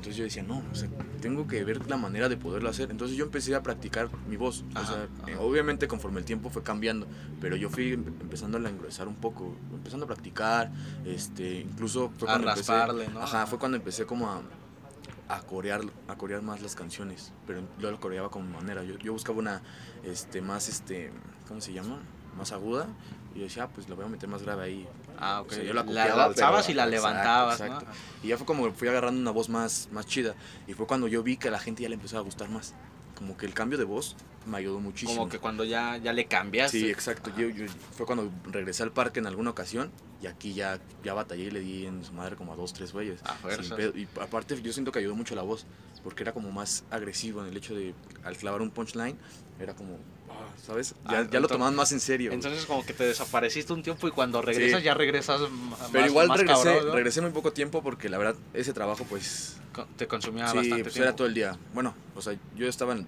Entonces 0.07 0.19
yo 0.19 0.25
decía, 0.25 0.43
no, 0.45 0.63
o 0.71 0.75
sea, 0.77 0.89
tengo 1.21 1.49
que 1.49 1.65
ver 1.65 1.85
la 1.91 1.97
manera 1.97 2.29
de 2.29 2.37
poderlo 2.37 2.69
hacer. 2.71 2.93
Entonces 2.93 3.17
yo 3.17 3.25
empecé 3.25 3.57
a 3.57 3.63
practicar 3.65 4.09
mi 4.29 4.37
voz. 4.37 4.65
O 4.77 4.85
sea, 4.85 5.09
eh, 5.27 5.35
obviamente 5.37 5.89
conforme 5.89 6.21
el 6.21 6.25
tiempo 6.25 6.49
fue 6.49 6.63
cambiando, 6.63 7.09
pero 7.41 7.57
yo 7.57 7.69
fui 7.69 7.95
em- 7.95 8.05
empezando 8.21 8.57
a 8.57 8.71
engrosar 8.71 9.09
un 9.09 9.17
poco, 9.17 9.57
empezando 9.73 10.05
a 10.05 10.07
practicar, 10.07 10.71
este, 11.05 11.63
incluso 11.63 12.13
fue 12.17 12.29
A 12.29 12.35
cuando 12.35 12.51
empecé- 12.53 12.73
rasparle, 12.73 13.09
¿no? 13.09 13.21
Ajá, 13.21 13.49
fue 13.49 13.59
cuando 13.59 13.77
empecé 13.79 14.07
como 14.07 14.31
a, 14.31 14.43
a 15.29 15.41
corear, 15.41 15.81
a 16.07 16.15
corear 16.15 16.41
más 16.43 16.63
las 16.63 16.77
canciones, 16.77 17.33
pero 17.45 17.63
yo 17.81 17.91
lo 17.91 17.99
coreaba 17.99 18.31
como 18.31 18.49
manera. 18.49 18.85
Yo, 18.85 18.97
yo 18.99 19.13
buscaba 19.13 19.41
una, 19.41 19.61
este, 20.05 20.41
más, 20.41 20.69
este, 20.69 21.11
¿cómo 21.49 21.61
se 21.61 21.73
llama? 21.73 21.99
Más 22.39 22.53
aguda. 22.53 22.87
Y 23.35 23.39
yo 23.41 23.45
decía, 23.47 23.65
ah, 23.65 23.69
pues 23.75 23.89
la 23.89 23.97
voy 23.97 24.05
a 24.05 24.09
meter 24.09 24.29
más 24.29 24.45
grave 24.45 24.63
ahí. 24.63 24.89
Ah, 25.19 25.41
ok. 25.41 25.53
O 25.53 25.55
sea, 25.55 25.65
yo 25.65 25.73
la 25.75 25.81
la 25.83 25.87
copiaba, 25.87 26.25
alzabas 26.27 26.67
pero- 26.67 26.73
y 26.73 26.75
la 26.77 26.85
exacto, 26.85 27.09
levantabas, 27.09 27.61
exacto. 27.61 27.85
¿no? 27.87 27.93
Y 28.23 28.29
ya 28.29 28.37
fue 28.37 28.47
como 28.47 28.73
fui 28.73 28.89
agarrando 28.89 29.21
una 29.21 29.31
voz 29.31 29.49
más, 29.49 29.89
más 29.93 30.07
chida. 30.07 30.35
Y 30.67 30.75
fue 30.75 30.87
cuando 30.87 31.09
yo 31.09 31.23
vi 31.23 31.37
que 31.37 31.49
a 31.49 31.51
la 31.51 31.59
gente 31.59 31.83
ya 31.83 31.89
le 31.89 31.95
empezó 31.95 32.19
a 32.19 32.21
gustar 32.21 32.49
más. 32.49 32.75
Como 33.15 33.37
que 33.39 33.47
el 33.47 33.55
cambio 33.55 33.79
de 33.79 33.85
voz 33.85 34.15
me 34.45 34.59
ayudó 34.59 34.79
muchísimo. 34.79 35.17
Como 35.21 35.31
que 35.31 35.39
cuando 35.39 35.65
ya, 35.65 35.97
ya 35.97 36.13
le 36.13 36.27
cambiaste. 36.27 36.79
Sí, 36.79 36.91
exacto. 36.91 37.31
Yo, 37.37 37.49
yo- 37.49 37.65
fue 37.97 38.05
cuando 38.05 38.31
regresé 38.45 38.83
al 38.83 38.93
parque 38.93 39.21
en 39.21 39.27
alguna 39.27 39.51
ocasión 39.51 39.91
y 40.23 40.27
aquí 40.27 40.53
ya, 40.53 40.79
ya 41.03 41.15
batallé 41.15 41.45
y 41.45 41.51
le 41.51 41.61
di 41.61 41.87
en 41.87 42.05
su 42.05 42.13
madre 42.13 42.37
como 42.37 42.53
a 42.53 42.57
dos, 42.57 42.73
tres 42.75 42.93
güeyes. 42.93 43.21
Y 43.95 44.07
aparte 44.21 44.61
yo 44.61 44.73
siento 44.73 44.93
que 44.93 44.99
ayudó 44.99 45.15
mucho 45.15 45.35
la 45.35 45.43
voz 45.43 45.65
porque 46.05 46.23
era 46.23 46.33
como 46.33 46.51
más 46.53 46.85
agresivo 46.91 47.41
en 47.43 47.49
el 47.49 47.57
hecho 47.57 47.75
de 47.75 47.95
al 48.23 48.37
clavar 48.37 48.61
un 48.63 48.71
punchline 48.71 49.17
era 49.59 49.75
como, 49.75 49.99
¿sabes? 50.67 50.95
Ya, 51.11 51.21
Ah, 51.21 51.29
ya 51.31 51.41
lo 51.41 51.49
tomaban 51.49 51.75
más 51.77 51.93
en 51.93 52.01
serio. 52.01 52.33
Entonces 52.33 52.67
como 52.67 52.85
que 52.85 52.93
te 52.93 53.05
desapareciste 53.05 53.73
un 53.73 53.83
tiempo 53.83 54.09
y 54.09 54.11
cuando 54.11 54.43
regresas 54.43 54.81
Sí. 54.81 54.85
ya 54.85 54.95
regresas 54.95 55.41
m- 55.43 55.51
Pero 55.93 56.01
más- 56.03 56.11
igual 56.11 56.29
más 56.29 56.39
regresé, 56.41 56.65
cabrón, 56.65 56.87
¿no? 56.89 56.93
regresé 56.95 57.21
muy 57.21 57.31
poco 57.31 57.53
tiempo 57.53 57.83
porque 57.83 58.09
la 58.09 58.19
verdad 58.19 58.35
ese 58.55 58.73
trabajo 58.73 59.05
pues 59.09 59.59
Te 59.97 60.07
consumía 60.09 60.49
sí, 60.49 60.57
bastante 60.57 60.83
pues 60.85 60.95
tiempo. 60.95 61.09
era 61.09 61.17
todo 61.17 61.27
el 61.29 61.35
día. 61.35 61.57
Bueno, 61.75 61.95
o 62.15 62.23
sea, 62.23 62.35
yo 62.57 62.67
estaba 62.67 62.93
en- 62.95 63.07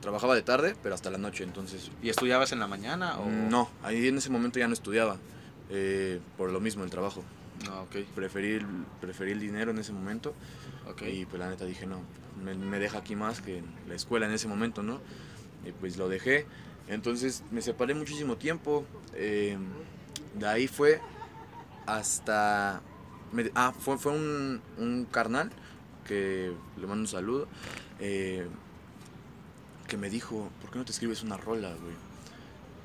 trabajaba 0.00 0.34
de 0.34 0.42
tarde, 0.42 0.76
pero 0.82 0.94
hasta 0.94 1.10
la 1.10 1.18
noche, 1.18 1.42
entonces 1.44 1.90
¿Y 2.02 2.08
estudiabas 2.10 2.52
en 2.52 2.58
la 2.60 2.66
mañana 2.66 3.18
o...? 3.18 3.26
no, 3.30 3.70
ahí 3.82 4.08
en 4.08 4.18
ese 4.18 4.28
momento 4.30 4.58
ya 4.58 4.66
no 4.68 4.74
estudiaba 4.74 5.16
eh, 5.70 6.20
por 6.36 6.50
lo 6.50 6.60
mismo 6.60 6.84
el 6.84 6.90
trabajo. 6.90 7.24
No, 7.64 7.82
ok, 7.82 7.96
Preferí, 8.14 8.52
el- 8.54 8.66
preferí 9.00 9.30
el 9.32 9.40
dinero 9.40 9.70
en 9.70 9.78
ese 9.78 9.92
momento 9.92 10.34
y 11.06 11.24
pues 11.24 11.38
la 11.40 11.48
neta 11.48 11.64
dije 11.64 11.86
no, 11.86 12.00
me, 12.44 12.54
me 12.54 12.78
deja 12.78 12.98
aquí 12.98 13.14
más 13.16 13.40
que 13.40 13.62
la 13.88 13.94
escuela 13.94 14.26
en 14.26 14.32
ese 14.32 14.48
momento, 14.48 14.82
¿no? 14.82 15.00
Y 15.66 15.72
pues 15.72 15.96
lo 15.96 16.08
dejé. 16.08 16.46
Entonces 16.88 17.42
me 17.50 17.62
separé 17.62 17.94
muchísimo 17.94 18.36
tiempo. 18.36 18.84
eh, 19.14 19.56
de 20.34 20.46
ahí 20.48 20.66
fue 20.66 21.00
hasta... 21.86 22.80
me- 23.32 23.50
ah, 23.54 23.72
fue, 23.78 23.98
fue 23.98 24.12
un, 24.12 24.60
un 24.78 25.04
carnal 25.10 25.50
que 26.06 26.52
le 26.76 26.86
mando 26.86 27.02
un 27.02 27.08
saludo. 27.08 27.48
eh, 28.00 28.46
que 29.88 29.96
me 29.98 30.08
dijo, 30.08 30.48
¿por 30.62 30.70
qué 30.70 30.78
no 30.78 30.84
te 30.86 30.92
escribes 30.92 31.22
una 31.22 31.36
rola, 31.36 31.74
güey? 31.74 31.94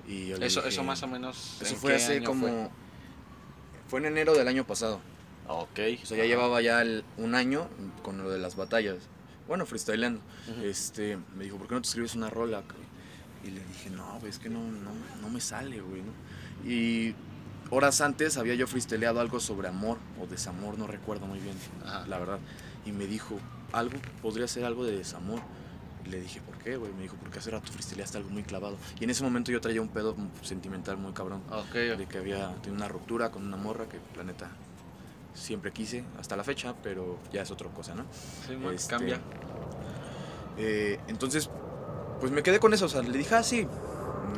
Y 0.07 0.27
yo 0.27 0.37
le 0.37 0.45
Eso, 0.47 0.59
dije- 0.61 0.69
eso 0.69 0.83
más 0.83 1.01
o 1.03 1.07
menos... 1.07 1.57
Eso 1.61 1.73
¿en 1.75 1.79
fue 1.79 1.95
hace 1.95 2.21
como... 2.23 2.47
fue? 2.47 2.69
Fue? 3.87 3.99
en 4.01 4.05
enero 4.07 4.33
del 4.33 4.47
año 4.47 4.65
pasado. 4.67 4.99
Ok. 5.47 5.79
O 6.03 6.05
sea, 6.05 6.17
ya 6.17 6.25
llevaba 6.25 6.59
ya 6.61 6.81
el- 6.81 7.05
un 7.17 7.33
año 7.35 7.69
con 8.03 8.17
lo 8.21 8.29
de 8.29 8.39
las 8.39 8.55
batallas. 8.57 8.97
Bueno, 9.47 9.65
freestyleando. 9.65 10.19
Ujú. 10.51 10.61
Este, 10.65 11.17
me 11.35 11.43
dijo, 11.45 11.57
¿por 11.57 11.67
qué 11.67 11.75
no 11.75 11.81
te 11.81 11.87
escribes 11.87 12.15
una 12.15 12.29
rola? 12.29 12.61
güey?" 12.61 12.87
Y 13.45 13.51
le 13.51 13.63
dije, 13.65 13.89
no, 13.89 14.19
güey, 14.19 14.29
es 14.29 14.39
que 14.39 14.49
no, 14.49 14.59
no, 14.59 14.91
no 15.21 15.29
me 15.29 15.39
sale, 15.39 15.79
güey, 15.79 16.01
¿no? 16.01 16.69
Y 16.69 17.15
horas 17.69 18.01
antes 18.01 18.37
había 18.37 18.55
yo 18.55 18.67
freestyleado 18.67 19.19
algo 19.19 19.39
sobre 19.39 19.67
amor 19.67 19.99
o 20.21 20.27
desamor, 20.27 20.77
no 20.77 20.87
recuerdo 20.87 21.27
muy 21.27 21.39
bien, 21.39 21.55
Ajá. 21.85 22.05
la 22.07 22.17
verdad. 22.17 22.39
Y 22.85 22.91
me 22.91 23.05
dijo, 23.05 23.39
algo, 23.71 23.97
podría 24.21 24.47
ser 24.47 24.65
algo 24.65 24.85
de 24.85 24.97
desamor. 24.97 25.41
Y 26.05 26.09
le 26.09 26.21
dije, 26.21 26.41
¿por 26.41 26.57
qué, 26.57 26.77
güey? 26.77 26.91
Me 26.93 27.03
dijo, 27.03 27.15
porque 27.19 27.39
hace 27.39 27.51
rato 27.51 27.71
freestyleaste 27.71 28.17
algo 28.17 28.29
muy 28.29 28.43
clavado. 28.43 28.77
Y 28.99 29.03
en 29.03 29.09
ese 29.09 29.23
momento 29.23 29.51
yo 29.51 29.61
traía 29.61 29.81
un 29.81 29.89
pedo 29.89 30.15
sentimental 30.41 30.97
muy 30.97 31.11
cabrón 31.13 31.41
Ok, 31.51 31.73
de 31.73 32.05
que 32.09 32.17
había 32.17 32.53
tenido 32.55 32.75
una 32.75 32.87
ruptura 32.87 33.29
con 33.31 33.45
una 33.45 33.57
morra 33.57 33.87
que 33.87 33.99
la 34.17 34.23
neta 34.23 34.49
siempre 35.37 35.71
quise 35.71 36.03
hasta 36.19 36.35
la 36.35 36.43
fecha, 36.43 36.73
pero 36.83 37.17
ya 37.31 37.41
es 37.43 37.51
otra 37.51 37.69
cosa, 37.69 37.93
¿no? 37.95 38.03
sí, 38.47 38.57
Este, 38.73 38.89
cambia. 38.89 39.19
eh, 40.57 40.99
entonces, 41.07 41.49
pues 42.19 42.31
me 42.31 42.41
quedé 42.43 42.59
con 42.59 42.73
eso, 42.73 42.85
o 42.85 42.89
sea, 42.89 43.01
le 43.01 43.17
dije, 43.17 43.35
ah, 43.35 43.43
sí. 43.43 43.67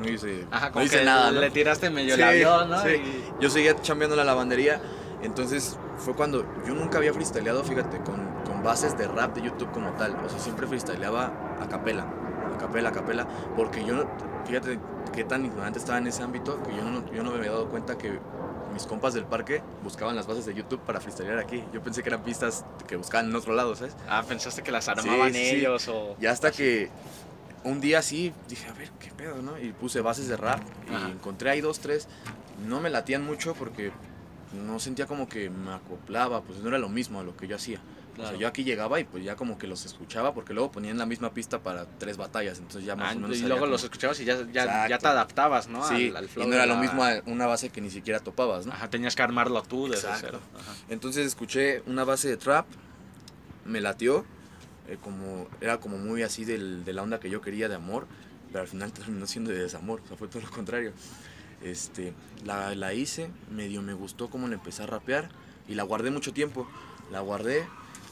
No 0.02 0.10
hice, 0.10 0.46
Ajá, 0.52 0.68
no 0.68 0.74
como 0.74 0.86
hice 0.86 1.00
que 1.00 1.06
nada, 1.06 1.32
¿no? 1.32 1.42
le 1.42 1.50
tiraste 1.50 1.90
medio 1.90 2.16
Sí, 2.16 2.22
el 2.22 2.28
avión, 2.28 2.70
¿no? 2.70 2.82
sí. 2.84 2.90
Y- 2.90 3.24
Yo 3.42 3.50
seguía 3.50 3.76
chambeando 3.82 4.16
la 4.16 4.24
lavandería, 4.24 4.82
entonces 5.24 5.78
fue 5.98 6.14
cuando 6.14 6.46
yo 6.66 6.74
nunca 6.74 6.98
había 6.98 7.14
freestyleado, 7.14 7.64
fíjate, 7.64 7.98
con, 8.00 8.28
con 8.46 8.62
bases 8.64 8.98
de 8.98 9.08
rap 9.08 9.34
de 9.36 9.42
YouTube 9.42 9.72
como 9.72 9.92
tal. 9.94 10.16
O 10.26 10.30
sea, 10.30 10.40
siempre 10.40 10.68
freestyleaba 10.68 11.32
a 11.60 11.68
capela, 11.68 12.04
a 12.04 12.58
capela, 12.58 12.90
a 12.90 12.92
capela, 12.92 13.28
porque 13.56 13.84
yo, 13.84 13.96
no- 13.96 14.06
fíjate 14.46 14.80
qué 15.14 15.24
tan 15.24 15.46
ignorante 15.46 15.80
estaba 15.80 15.98
en 15.98 16.08
ese 16.08 16.22
ámbito 16.24 16.62
que 16.64 16.76
yo 16.76 16.84
no, 16.84 17.04
yo 17.12 17.24
no 17.24 17.32
me 17.32 17.38
había 17.38 17.52
dado 17.52 17.68
cuenta 17.70 17.98
que 17.98 18.20
mis 18.74 18.86
compas 18.86 19.14
del 19.14 19.26
parque 19.26 19.62
buscaban 19.84 20.16
las 20.16 20.28
bases 20.28 20.46
de 20.46 20.54
YouTube 20.54 20.80
para 20.82 21.00
freestylear 21.00 21.40
aquí. 21.40 21.64
Yo 21.74 21.82
pensé 21.82 22.04
que 22.04 22.10
eran 22.10 22.24
pistas 22.24 22.66
que 22.88 22.96
buscaban 22.96 23.30
en 23.30 23.36
otro 23.36 23.54
lado, 23.54 23.76
¿sabes? 23.76 23.96
Ah, 24.08 24.24
pensaste 24.28 24.62
que 24.64 24.72
las 24.72 24.88
armaban 24.88 25.34
Sí, 25.34 25.40
sí, 25.40 25.50
sí. 25.50 25.56
ellos 25.58 25.88
o... 25.88 26.16
Y 26.20 26.26
hasta 26.26 26.52
que 26.52 26.90
un 27.64 27.82
día 27.82 28.02
sí 28.02 28.34
dije, 28.48 28.70
a 28.70 28.74
ver, 28.74 28.90
qué 29.00 29.12
pedo, 29.12 29.42
¿no? 29.42 29.60
Y 29.60 29.72
puse 29.72 30.02
bases 30.02 30.28
de 30.28 30.38
rap 30.38 30.62
y 30.90 31.12
encontré 31.12 31.50
ahí 31.50 31.62
dos, 31.62 31.80
tres. 31.80 32.08
No 32.68 32.80
me 32.82 32.90
latían 32.90 33.26
mucho 33.26 33.54
porque 33.54 33.92
no 34.54 34.80
sentía 34.80 35.06
como 35.06 35.28
que 35.30 35.50
me 35.50 35.74
acoplaba, 35.74 36.42
pues 36.42 36.60
no 36.60 36.70
era 36.70 36.78
lo 36.78 36.90
mismo 36.90 37.20
a 37.20 37.24
lo 37.24 37.36
que 37.36 37.48
yo 37.48 37.56
hacía. 37.56 37.80
O 38.22 38.28
sea, 38.28 38.38
yo 38.38 38.48
aquí 38.48 38.64
llegaba 38.64 39.00
y 39.00 39.06
pues 39.06 39.24
ya 39.24 39.36
como 39.36 39.58
que 39.58 39.66
los 39.68 39.86
escuchaba 39.86 40.34
porque 40.34 40.54
luego 40.54 40.72
ponían 40.72 40.98
la 40.98 41.06
misma 41.06 41.34
pista 41.34 41.60
para 41.60 41.86
tres 41.86 42.18
batallas, 42.18 42.58
entonces 42.60 42.84
ya 42.86 42.96
más 42.96 43.14
Ah, 43.14 43.18
o 43.18 43.20
menos 43.22 43.38
y 43.38 43.42
luego 43.44 43.60
cómo- 43.62 43.72
los 43.72 43.84
escuchabas 43.84 44.20
y 44.20 44.26
ya, 44.26 44.38
ya, 44.52 44.88
ya 44.88 44.98
te 44.98 45.08
adaptabas, 45.08 45.68
¿no? 45.70 45.88
Sí, 45.88 46.10
Al, 46.10 46.18
al 46.18 46.30
flow 46.30 46.46
y 46.46 46.50
no 46.50 46.56
era 46.56 46.66
lo 46.66 46.76
la- 46.76 46.82
mismo 46.82 47.04
a 47.04 47.22
una 47.28 47.48
base 47.48 47.70
que 47.70 47.80
ni 47.82 47.90
siquiera 47.90 48.20
topabas, 48.20 48.66
¿no? 48.66 48.74
Ajá, 48.74 48.90
tenías 48.90 49.16
que 49.16 49.22
armarlo 49.22 49.62
tú 49.64 49.88
desde 49.88 50.08
Exacto. 50.08 50.28
cero. 50.28 50.40
Ajá. 50.60 50.74
Entonces 50.90 51.26
escuché 51.26 51.82
una 51.86 52.04
base 52.04 52.28
de 52.28 52.38
trap, 52.38 52.66
me 53.66 53.82
latió, 53.82 54.26
eh, 54.88 54.98
como, 55.02 55.48
era 55.62 55.80
como 55.80 55.98
muy 55.98 56.24
así 56.24 56.46
del- 56.46 56.84
de 56.84 56.94
la 56.94 57.04
onda 57.04 57.20
que 57.20 57.30
yo 57.30 57.42
quería 57.42 57.70
de 57.70 57.76
amor, 57.76 58.08
pero 58.52 58.62
al 58.62 58.68
final 58.68 58.92
terminó 58.92 59.28
siendo 59.28 59.52
de 59.52 59.60
desamor, 59.60 60.02
o 60.04 60.08
sea, 60.08 60.18
fue 60.18 60.28
todo 60.28 60.42
lo 60.42 60.50
contrario. 60.50 60.92
Este, 61.64 62.14
la, 62.46 62.74
la 62.76 62.94
hice, 62.94 63.30
medio 63.52 63.82
me 63.82 63.94
gustó 63.94 64.30
cómo 64.30 64.48
le 64.48 64.56
empecé 64.56 64.84
a 64.84 64.88
rapear 64.88 65.30
y 65.68 65.76
la 65.76 65.84
guardé 65.84 66.10
mucho 66.10 66.34
tiempo. 66.34 66.68
La 67.12 67.20
guardé, 67.20 67.68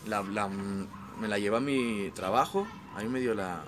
la, 0.07 0.21
la- 0.23 0.47
me 0.47 1.27
la 1.27 1.39
llevé 1.39 1.57
a 1.57 1.59
mi 1.61 2.11
trabajo, 2.15 2.67
ahí 2.95 3.07
medio 3.07 3.33
la, 3.33 3.63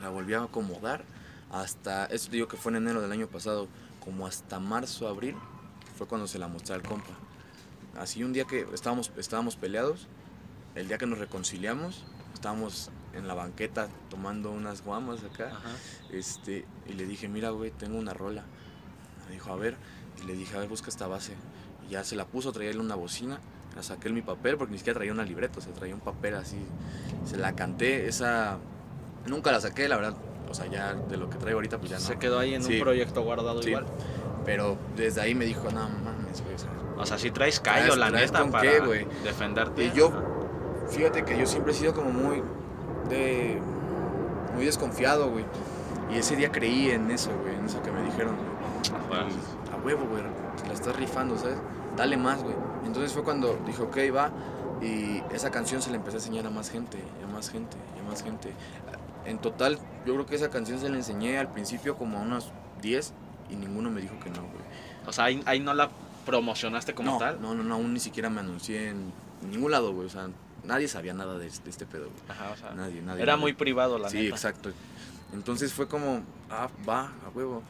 la 0.00 0.08
volví 0.10 0.34
a 0.34 0.42
acomodar 0.44 1.04
hasta, 1.50 2.06
eso 2.06 2.26
te 2.28 2.36
digo 2.36 2.48
que 2.48 2.56
fue 2.56 2.72
en 2.72 2.76
enero 2.76 3.00
del 3.00 3.12
año 3.12 3.26
pasado, 3.28 3.68
como 4.04 4.26
hasta 4.26 4.58
marzo, 4.60 5.08
abril, 5.08 5.36
fue 5.96 6.06
cuando 6.06 6.26
se 6.26 6.38
la 6.38 6.48
mostré 6.48 6.74
al 6.74 6.82
compa. 6.82 7.12
Así 7.98 8.22
un 8.22 8.32
día 8.32 8.44
que 8.44 8.66
estábamos, 8.74 9.10
estábamos 9.16 9.56
peleados, 9.56 10.06
el 10.74 10.88
día 10.88 10.98
que 10.98 11.06
nos 11.06 11.18
reconciliamos, 11.18 12.04
estábamos 12.34 12.90
en 13.14 13.26
la 13.26 13.32
banqueta 13.34 13.88
tomando 14.10 14.50
unas 14.50 14.82
guamas 14.84 15.24
acá, 15.24 15.48
Ajá. 15.56 15.70
este, 16.10 16.66
y 16.86 16.92
le 16.92 17.06
dije, 17.06 17.28
mira, 17.28 17.48
güey, 17.50 17.70
tengo 17.70 17.96
una 17.98 18.12
rola. 18.12 18.44
Me 19.26 19.32
dijo, 19.34 19.50
a 19.50 19.56
ver, 19.56 19.76
y 20.22 20.26
le 20.26 20.34
dije, 20.34 20.54
a 20.54 20.60
ver, 20.60 20.68
busca 20.68 20.90
esta 20.90 21.06
base. 21.06 21.32
Y 21.86 21.92
ya 21.92 22.04
se 22.04 22.14
la 22.16 22.26
puso, 22.26 22.52
traía 22.52 22.78
una 22.78 22.94
bocina, 22.96 23.40
la 23.76 23.82
saqué 23.82 24.08
en 24.08 24.14
mi 24.14 24.22
papel, 24.22 24.56
porque 24.56 24.72
ni 24.72 24.78
siquiera 24.78 24.96
traía 24.98 25.12
una 25.12 25.22
libreta, 25.22 25.58
o 25.58 25.62
sea, 25.62 25.72
traía 25.72 25.94
un 25.94 26.00
papel 26.00 26.34
así. 26.34 26.58
Se 27.26 27.36
la 27.36 27.52
canté, 27.54 28.08
esa, 28.08 28.56
nunca 29.26 29.52
la 29.52 29.60
saqué, 29.60 29.86
la 29.88 29.96
verdad, 29.96 30.14
o 30.50 30.54
sea, 30.54 30.66
ya 30.66 30.94
de 30.94 31.16
lo 31.18 31.28
que 31.30 31.36
traigo 31.36 31.58
ahorita, 31.58 31.78
pues 31.78 31.90
ya 31.90 31.98
no. 31.98 32.02
Se 32.02 32.16
quedó 32.16 32.38
ahí 32.38 32.54
en 32.54 32.62
Sí. 32.62 32.74
un 32.74 32.80
proyecto 32.80 33.22
guardado 33.22 33.62
Sí. 33.62 33.68
igual. 33.70 33.86
Pero 34.44 34.76
desde 34.96 35.20
ahí 35.20 35.34
me 35.34 35.44
dijo, 35.44 35.64
no 35.70 35.88
mames, 35.88 36.40
güey, 36.42 36.54
o 36.54 36.58
sea, 36.58 36.70
O 36.98 37.04
sea, 37.04 37.18
si 37.18 37.30
traes 37.30 37.60
callo, 37.60 37.92
Traes- 37.92 37.96
la 37.98 38.08
traes 38.08 38.30
neta, 38.32 38.40
con 38.42 38.50
para 38.52 38.70
qué, 38.70 38.80
güey. 38.80 39.06
defenderte. 39.22 39.84
Y 39.84 39.92
yo, 39.92 40.10
fíjate 40.88 41.24
que 41.26 41.36
yo 41.38 41.44
siempre 41.44 41.72
he 41.72 41.74
sido 41.76 41.92
como 41.92 42.10
muy 42.10 42.42
de 43.10 43.60
muy 44.54 44.64
desconfiado, 44.64 45.28
güey. 45.28 45.44
Y 46.10 46.16
ese 46.16 46.36
día 46.36 46.50
creí 46.50 46.88
en 46.90 47.10
eso, 47.10 47.30
güey, 47.42 47.54
en 47.54 47.66
eso 47.66 47.82
que 47.82 47.90
me 47.92 48.00
dijeron. 48.02 48.34
güey. 48.36 49.20
Ajá. 49.20 49.28
Y 49.28 49.74
a 49.74 49.84
huevo, 49.84 50.06
güey, 50.06 50.22
la 50.66 50.72
estás 50.72 50.96
rifando, 50.96 51.36
¿sabes? 51.36 51.58
Dale 51.98 52.16
más, 52.16 52.42
güey. 52.42 52.54
Entonces 52.86 53.12
fue 53.12 53.22
cuando 53.24 53.58
dije, 53.66 53.82
ok, 53.82 53.96
va. 54.14 54.30
Y 54.82 55.22
esa 55.34 55.50
canción 55.50 55.80
se 55.82 55.90
la 55.90 55.96
empecé 55.96 56.16
a 56.16 56.20
enseñar 56.20 56.46
a 56.46 56.50
más 56.50 56.70
gente, 56.70 56.98
y 57.20 57.24
a 57.24 57.26
más 57.26 57.50
gente, 57.50 57.76
a 58.04 58.08
más 58.10 58.22
gente. 58.22 58.52
En 59.24 59.38
total, 59.38 59.78
yo 60.06 60.14
creo 60.14 60.26
que 60.26 60.36
esa 60.36 60.50
canción 60.50 60.78
se 60.78 60.88
la 60.88 60.96
enseñé 60.96 61.38
al 61.38 61.50
principio 61.50 61.96
como 61.96 62.18
a 62.18 62.22
unos 62.22 62.52
10 62.82 63.12
y 63.50 63.56
ninguno 63.56 63.90
me 63.90 64.00
dijo 64.00 64.14
que 64.20 64.30
no, 64.30 64.42
güey. 64.42 64.62
O 65.06 65.12
sea, 65.12 65.24
ahí, 65.24 65.42
ahí 65.46 65.60
no 65.60 65.72
la 65.74 65.90
promocionaste 66.26 66.94
como 66.94 67.12
no, 67.12 67.18
tal. 67.18 67.40
No, 67.40 67.54
no, 67.54 67.62
no, 67.64 67.74
aún 67.74 67.92
ni 67.94 68.00
siquiera 68.00 68.28
me 68.30 68.40
anuncié 68.40 68.90
en 68.90 69.12
ningún 69.50 69.70
lado, 69.72 69.92
güey. 69.92 70.06
O 70.06 70.10
sea, 70.10 70.28
nadie 70.64 70.86
sabía 70.88 71.14
nada 71.14 71.38
de, 71.38 71.48
de 71.50 71.70
este 71.70 71.86
pedo, 71.86 72.04
güey. 72.10 72.22
Ajá, 72.28 72.50
o 72.52 72.56
sea, 72.56 72.72
Nadie, 72.74 73.00
nadie. 73.02 73.22
era 73.22 73.32
nadie. 73.32 73.40
muy 73.42 73.52
privado, 73.54 73.98
la 73.98 74.10
Sí, 74.10 74.18
neta. 74.18 74.34
exacto. 74.34 74.70
Entonces 75.32 75.72
fue 75.72 75.88
como, 75.88 76.20
ah, 76.50 76.68
va, 76.88 77.06
a 77.24 77.30
huevo. 77.34 77.62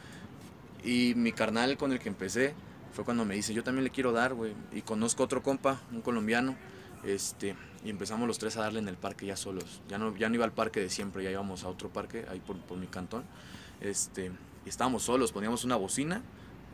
Y 0.84 1.14
mi 1.16 1.32
carnal 1.32 1.76
con 1.78 1.92
el 1.92 1.98
que 2.00 2.08
empecé 2.08 2.54
fue 2.96 3.04
cuando 3.04 3.24
me 3.24 3.34
dice, 3.36 3.54
yo 3.54 3.62
también 3.62 3.84
le 3.84 3.90
quiero 3.90 4.10
dar, 4.10 4.34
güey. 4.34 4.54
Y 4.72 4.82
conozco 4.82 5.22
otro 5.22 5.42
compa, 5.42 5.80
un 5.92 6.00
colombiano, 6.00 6.56
este, 7.04 7.54
y 7.84 7.90
empezamos 7.90 8.26
los 8.26 8.38
tres 8.38 8.56
a 8.56 8.62
darle 8.62 8.80
en 8.80 8.88
el 8.88 8.96
parque 8.96 9.26
ya 9.26 9.36
solos. 9.36 9.80
Ya 9.88 9.98
no, 9.98 10.16
ya 10.16 10.28
no 10.28 10.34
iba 10.34 10.44
al 10.44 10.52
parque 10.52 10.80
de 10.80 10.90
siempre, 10.90 11.22
ya 11.22 11.30
íbamos 11.30 11.62
a 11.64 11.68
otro 11.68 11.90
parque, 11.90 12.24
ahí 12.28 12.40
por, 12.40 12.56
por 12.58 12.78
mi 12.78 12.86
cantón. 12.88 13.24
Este, 13.80 14.32
y 14.64 14.68
estábamos 14.68 15.04
solos, 15.04 15.30
poníamos 15.30 15.64
una 15.64 15.76
bocina, 15.76 16.22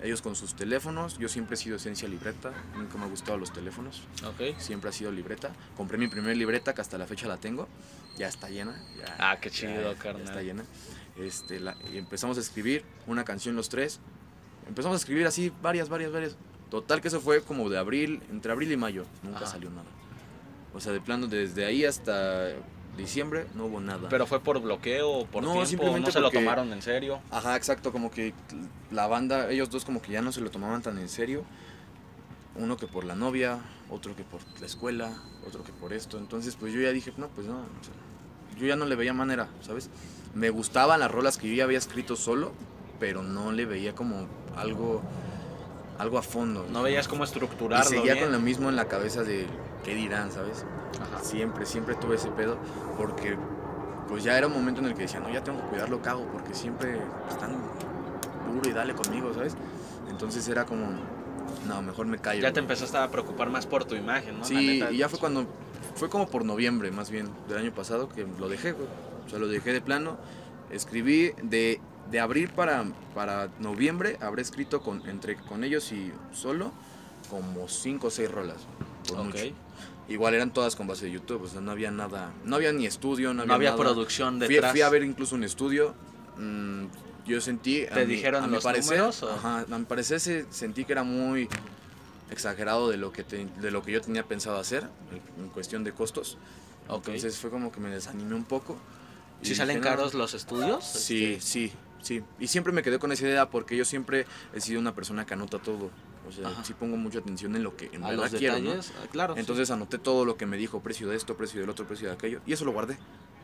ellos 0.02 0.22
con 0.22 0.34
sus 0.36 0.54
teléfonos. 0.54 1.18
Yo 1.18 1.28
siempre 1.28 1.54
he 1.54 1.56
sido 1.58 1.76
esencia 1.76 2.08
libreta, 2.08 2.52
nunca 2.76 2.96
me 2.96 3.04
han 3.04 3.10
gustado 3.10 3.36
los 3.38 3.52
teléfonos 3.52 4.02
Ok. 4.24 4.58
siempre 4.58 4.90
ha 4.90 4.92
sido 4.92 5.10
libreta. 5.12 5.50
Compré 5.76 5.98
mi 5.98 6.08
primer 6.08 6.36
libreta 6.36 6.72
que 6.74 6.80
hasta 6.80 6.96
la 6.98 7.06
fecha 7.06 7.26
la 7.28 7.36
tengo. 7.36 7.68
Ya 8.16 8.28
está 8.28 8.48
llena. 8.48 8.80
ya- 8.98 9.16
Ah, 9.18 9.38
qué 9.40 9.50
ya- 9.50 9.54
chido, 9.56 9.92
ya 9.92 9.98
carnal. 9.98 10.22
está 10.24 10.42
llena. 10.42 10.64
Este, 11.16 11.60
la- 11.60 11.76
y 11.92 11.98
empezamos 11.98 12.36
a 12.38 12.40
escribir 12.40 12.84
una 13.06 13.24
canción 13.24 13.54
los 13.56 13.68
tres. 13.68 14.00
Empezamos 14.68 14.94
a 14.96 14.98
escribir 14.98 15.26
así 15.26 15.52
varias, 15.62 15.88
varias, 15.88 16.12
varias. 16.12 16.36
Total 16.70 17.00
que 17.00 17.08
eso 17.08 17.20
fue 17.20 17.42
como 17.42 17.68
de 17.68 17.78
abril, 17.78 18.22
entre 18.30 18.52
abril 18.52 18.72
y 18.72 18.76
mayo. 18.76 19.04
Nunca 19.22 19.38
Ajá. 19.38 19.46
salió 19.46 19.70
nada. 19.70 19.88
O 20.74 20.80
sea, 20.80 20.92
de 20.92 21.00
plano 21.00 21.26
desde 21.26 21.66
ahí 21.66 21.84
hasta 21.84 22.48
diciembre 22.96 23.46
no 23.54 23.66
hubo 23.66 23.80
nada. 23.80 24.08
Pero 24.08 24.26
fue 24.26 24.40
por 24.40 24.60
bloqueo, 24.60 25.26
por 25.26 25.42
No, 25.42 25.50
tiempo, 25.52 25.66
simplemente 25.66 26.06
no 26.08 26.12
se 26.12 26.20
porque- 26.20 26.36
lo 26.38 26.42
tomaron 26.44 26.72
en 26.72 26.80
serio. 26.82 27.20
Ajá, 27.30 27.56
exacto, 27.56 27.92
como 27.92 28.10
que 28.10 28.32
la 28.90 29.06
banda, 29.06 29.50
ellos 29.50 29.68
dos 29.70 29.84
como 29.84 30.00
que 30.00 30.12
ya 30.12 30.22
no 30.22 30.32
se 30.32 30.40
lo 30.40 30.50
tomaban 30.50 30.80
tan 30.82 30.98
en 30.98 31.08
serio. 31.08 31.44
Uno 32.54 32.76
que 32.76 32.86
por 32.86 33.04
la 33.04 33.14
novia, 33.14 33.58
otro 33.90 34.14
que 34.14 34.24
por 34.24 34.40
la 34.60 34.66
escuela, 34.66 35.12
otro 35.46 35.64
que 35.64 35.72
por 35.72 35.92
esto. 35.92 36.18
Entonces, 36.18 36.54
pues 36.56 36.72
yo 36.72 36.80
ya 36.80 36.90
dije, 36.92 37.12
no, 37.16 37.28
pues 37.28 37.46
no. 37.46 37.54
o 37.60 37.64
sea, 37.84 38.58
yo 38.58 38.66
ya 38.66 38.76
no 38.76 38.84
le 38.84 38.94
veía 38.94 39.14
manera, 39.14 39.48
¿sabes? 39.62 39.88
Me 40.34 40.50
gustaban 40.50 41.00
las 41.00 41.10
rolas 41.10 41.38
que 41.38 41.48
yo 41.48 41.54
ya 41.54 41.64
había 41.64 41.78
escrito 41.78 42.14
solo, 42.16 42.52
pero 43.00 43.22
no 43.22 43.52
le 43.52 43.64
veía 43.64 43.94
como 43.94 44.26
algo, 44.56 45.00
algo 45.98 46.18
a 46.18 46.22
fondo. 46.22 46.66
No 46.70 46.82
veías 46.82 47.08
cómo 47.08 47.22
Y 47.22 47.26
estructurarlo 47.26 47.84
seguía 47.88 48.14
bien. 48.14 48.24
con 48.26 48.32
lo 48.32 48.40
mismo 48.40 48.68
en 48.68 48.76
la 48.76 48.86
cabeza 48.86 49.22
de 49.22 49.46
qué 49.84 49.94
dirán, 49.94 50.30
¿sabes? 50.32 50.64
Ajá. 51.00 51.22
Siempre, 51.24 51.66
siempre 51.66 51.94
tuve 51.94 52.16
ese 52.16 52.28
pedo 52.30 52.56
porque 52.98 53.36
pues 54.08 54.24
ya 54.24 54.36
era 54.36 54.46
un 54.46 54.52
momento 54.52 54.80
en 54.80 54.88
el 54.88 54.94
que 54.94 55.02
decía, 55.02 55.20
no, 55.20 55.30
ya 55.30 55.42
tengo 55.42 55.60
que 55.62 55.68
cuidar 55.68 55.88
lo 55.88 56.02
que 56.02 56.08
hago 56.08 56.26
porque 56.26 56.54
siempre 56.54 56.98
están 57.30 57.52
duro 58.52 58.68
y 58.68 58.72
dale 58.72 58.94
conmigo, 58.94 59.32
¿sabes? 59.34 59.54
Entonces 60.10 60.46
era 60.48 60.64
como, 60.66 60.86
no, 61.66 61.82
mejor 61.82 62.06
me 62.06 62.18
callo. 62.18 62.42
Ya 62.42 62.48
te 62.48 62.60
güey". 62.60 62.64
empezaste 62.64 62.98
a 62.98 63.08
preocupar 63.10 63.48
más 63.48 63.64
por 63.66 63.84
tu 63.84 63.94
imagen, 63.94 64.38
¿no? 64.38 64.44
Sí, 64.44 64.78
neta. 64.80 64.92
y 64.92 64.98
ya 64.98 65.08
fue 65.08 65.18
cuando, 65.18 65.46
fue 65.94 66.10
como 66.10 66.26
por 66.28 66.44
noviembre 66.44 66.90
más 66.90 67.10
bien 67.10 67.30
del 67.48 67.58
año 67.58 67.72
pasado 67.72 68.08
que 68.10 68.26
lo 68.38 68.48
dejé, 68.48 68.72
güey. 68.72 68.86
O 69.26 69.30
sea, 69.30 69.38
lo 69.38 69.48
dejé 69.48 69.72
de 69.72 69.80
plano. 69.80 70.18
Escribí 70.72 71.32
de, 71.42 71.80
de 72.10 72.20
abril 72.20 72.48
para, 72.48 72.84
para 73.14 73.48
noviembre, 73.60 74.16
habré 74.20 74.42
escrito 74.42 74.80
con, 74.80 75.06
entre, 75.08 75.36
con 75.36 75.62
ellos 75.64 75.92
y 75.92 76.12
solo 76.32 76.72
como 77.30 77.68
cinco 77.68 78.08
o 78.08 78.10
seis 78.10 78.30
rolas. 78.30 78.58
por 79.08 79.18
Ok. 79.20 79.26
mucho. 79.26 79.44
Igual 80.08 80.34
eran 80.34 80.52
todas 80.52 80.74
con 80.74 80.86
base 80.86 81.04
de 81.06 81.12
YouTube, 81.12 81.42
o 81.42 81.48
sea, 81.48 81.60
no 81.60 81.70
había 81.70 81.90
nada, 81.90 82.32
no 82.44 82.56
había 82.56 82.72
ni 82.72 82.86
estudio, 82.86 83.32
no 83.32 83.42
había, 83.42 83.48
No 83.48 83.54
había 83.54 83.70
nada. 83.70 83.82
producción 83.82 84.38
Fui, 84.38 84.48
detrás. 84.48 84.72
fui 84.72 84.80
a 84.80 84.88
ver 84.88 85.04
incluso 85.04 85.36
un 85.36 85.44
estudio, 85.44 85.94
mm, 86.38 86.84
yo 87.24 87.40
sentí... 87.40 87.84
a 87.86 87.90
¿Te 87.94 88.04
mi- 88.06 88.16
dijeron 88.16 88.42
a 88.42 88.46
mi 88.48 88.54
los 88.54 88.64
parecer, 88.64 88.98
números, 88.98 89.22
o? 89.22 89.30
Ajá, 89.30 89.64
a 89.70 89.78
mi 89.78 89.84
parecer 89.84 90.18
se- 90.20 90.46
sentí 90.50 90.84
que 90.84 90.92
era 90.92 91.04
muy 91.04 91.48
exagerado 92.30 92.88
de 92.90 92.96
lo 92.96 93.12
que, 93.12 93.22
te- 93.24 93.46
de 93.46 93.70
lo 93.70 93.82
que 93.82 93.92
yo 93.92 94.00
tenía 94.00 94.24
pensado 94.24 94.58
hacer 94.58 94.88
en, 95.36 95.44
en 95.44 95.48
cuestión 95.50 95.84
de 95.84 95.92
costos. 95.92 96.36
Ok. 96.88 97.06
Entonces 97.08 97.38
fue 97.38 97.50
como 97.50 97.70
que 97.70 97.80
me 97.80 97.90
desanimé 97.90 98.34
un 98.34 98.44
poco. 98.44 98.76
¿Sí 99.42 99.54
salen 99.54 99.78
no, 99.78 99.82
caros 99.84 100.14
los 100.14 100.34
estudios? 100.34 100.84
Sí, 100.84 101.34
Este, 101.34 101.40
sí, 101.40 101.72
sí. 102.02 102.22
Y 102.38 102.46
siempre 102.48 102.72
me 102.72 102.82
quedé 102.82 102.98
con 102.98 103.12
esa 103.12 103.24
idea 103.26 103.50
porque 103.50 103.76
yo 103.76 103.84
siempre 103.84 104.26
he 104.54 104.60
sido 104.60 104.80
una 104.80 104.94
persona 104.94 105.26
que 105.26 105.34
anota 105.34 105.58
todo. 105.58 105.90
O 106.28 106.30
sea, 106.32 106.48
Ajá. 106.48 106.64
sí 106.64 106.72
pongo 106.74 106.96
mucha 106.96 107.18
atención 107.18 107.56
en 107.56 107.64
lo 107.64 107.76
que 107.76 107.90
en 107.92 108.02
verdad 108.02 108.30
quiero, 108.38 108.56
ah, 108.56 109.06
claro. 109.10 109.34
sí. 109.34 109.40
Entonces 109.40 109.70
anoté 109.72 109.98
todo 109.98 110.24
lo 110.24 110.36
que 110.36 110.46
me 110.46 110.56
dijo, 110.56 110.80
precio 110.80 111.08
de 111.08 111.16
esto, 111.16 111.36
precio 111.36 111.60
del 111.60 111.68
otro, 111.68 111.84
precio 111.86 112.06
de 112.08 112.14
aquello, 112.14 112.40
y 112.46 112.52
eso 112.52 112.64
lo 112.64 112.72
guardé. 112.72 112.96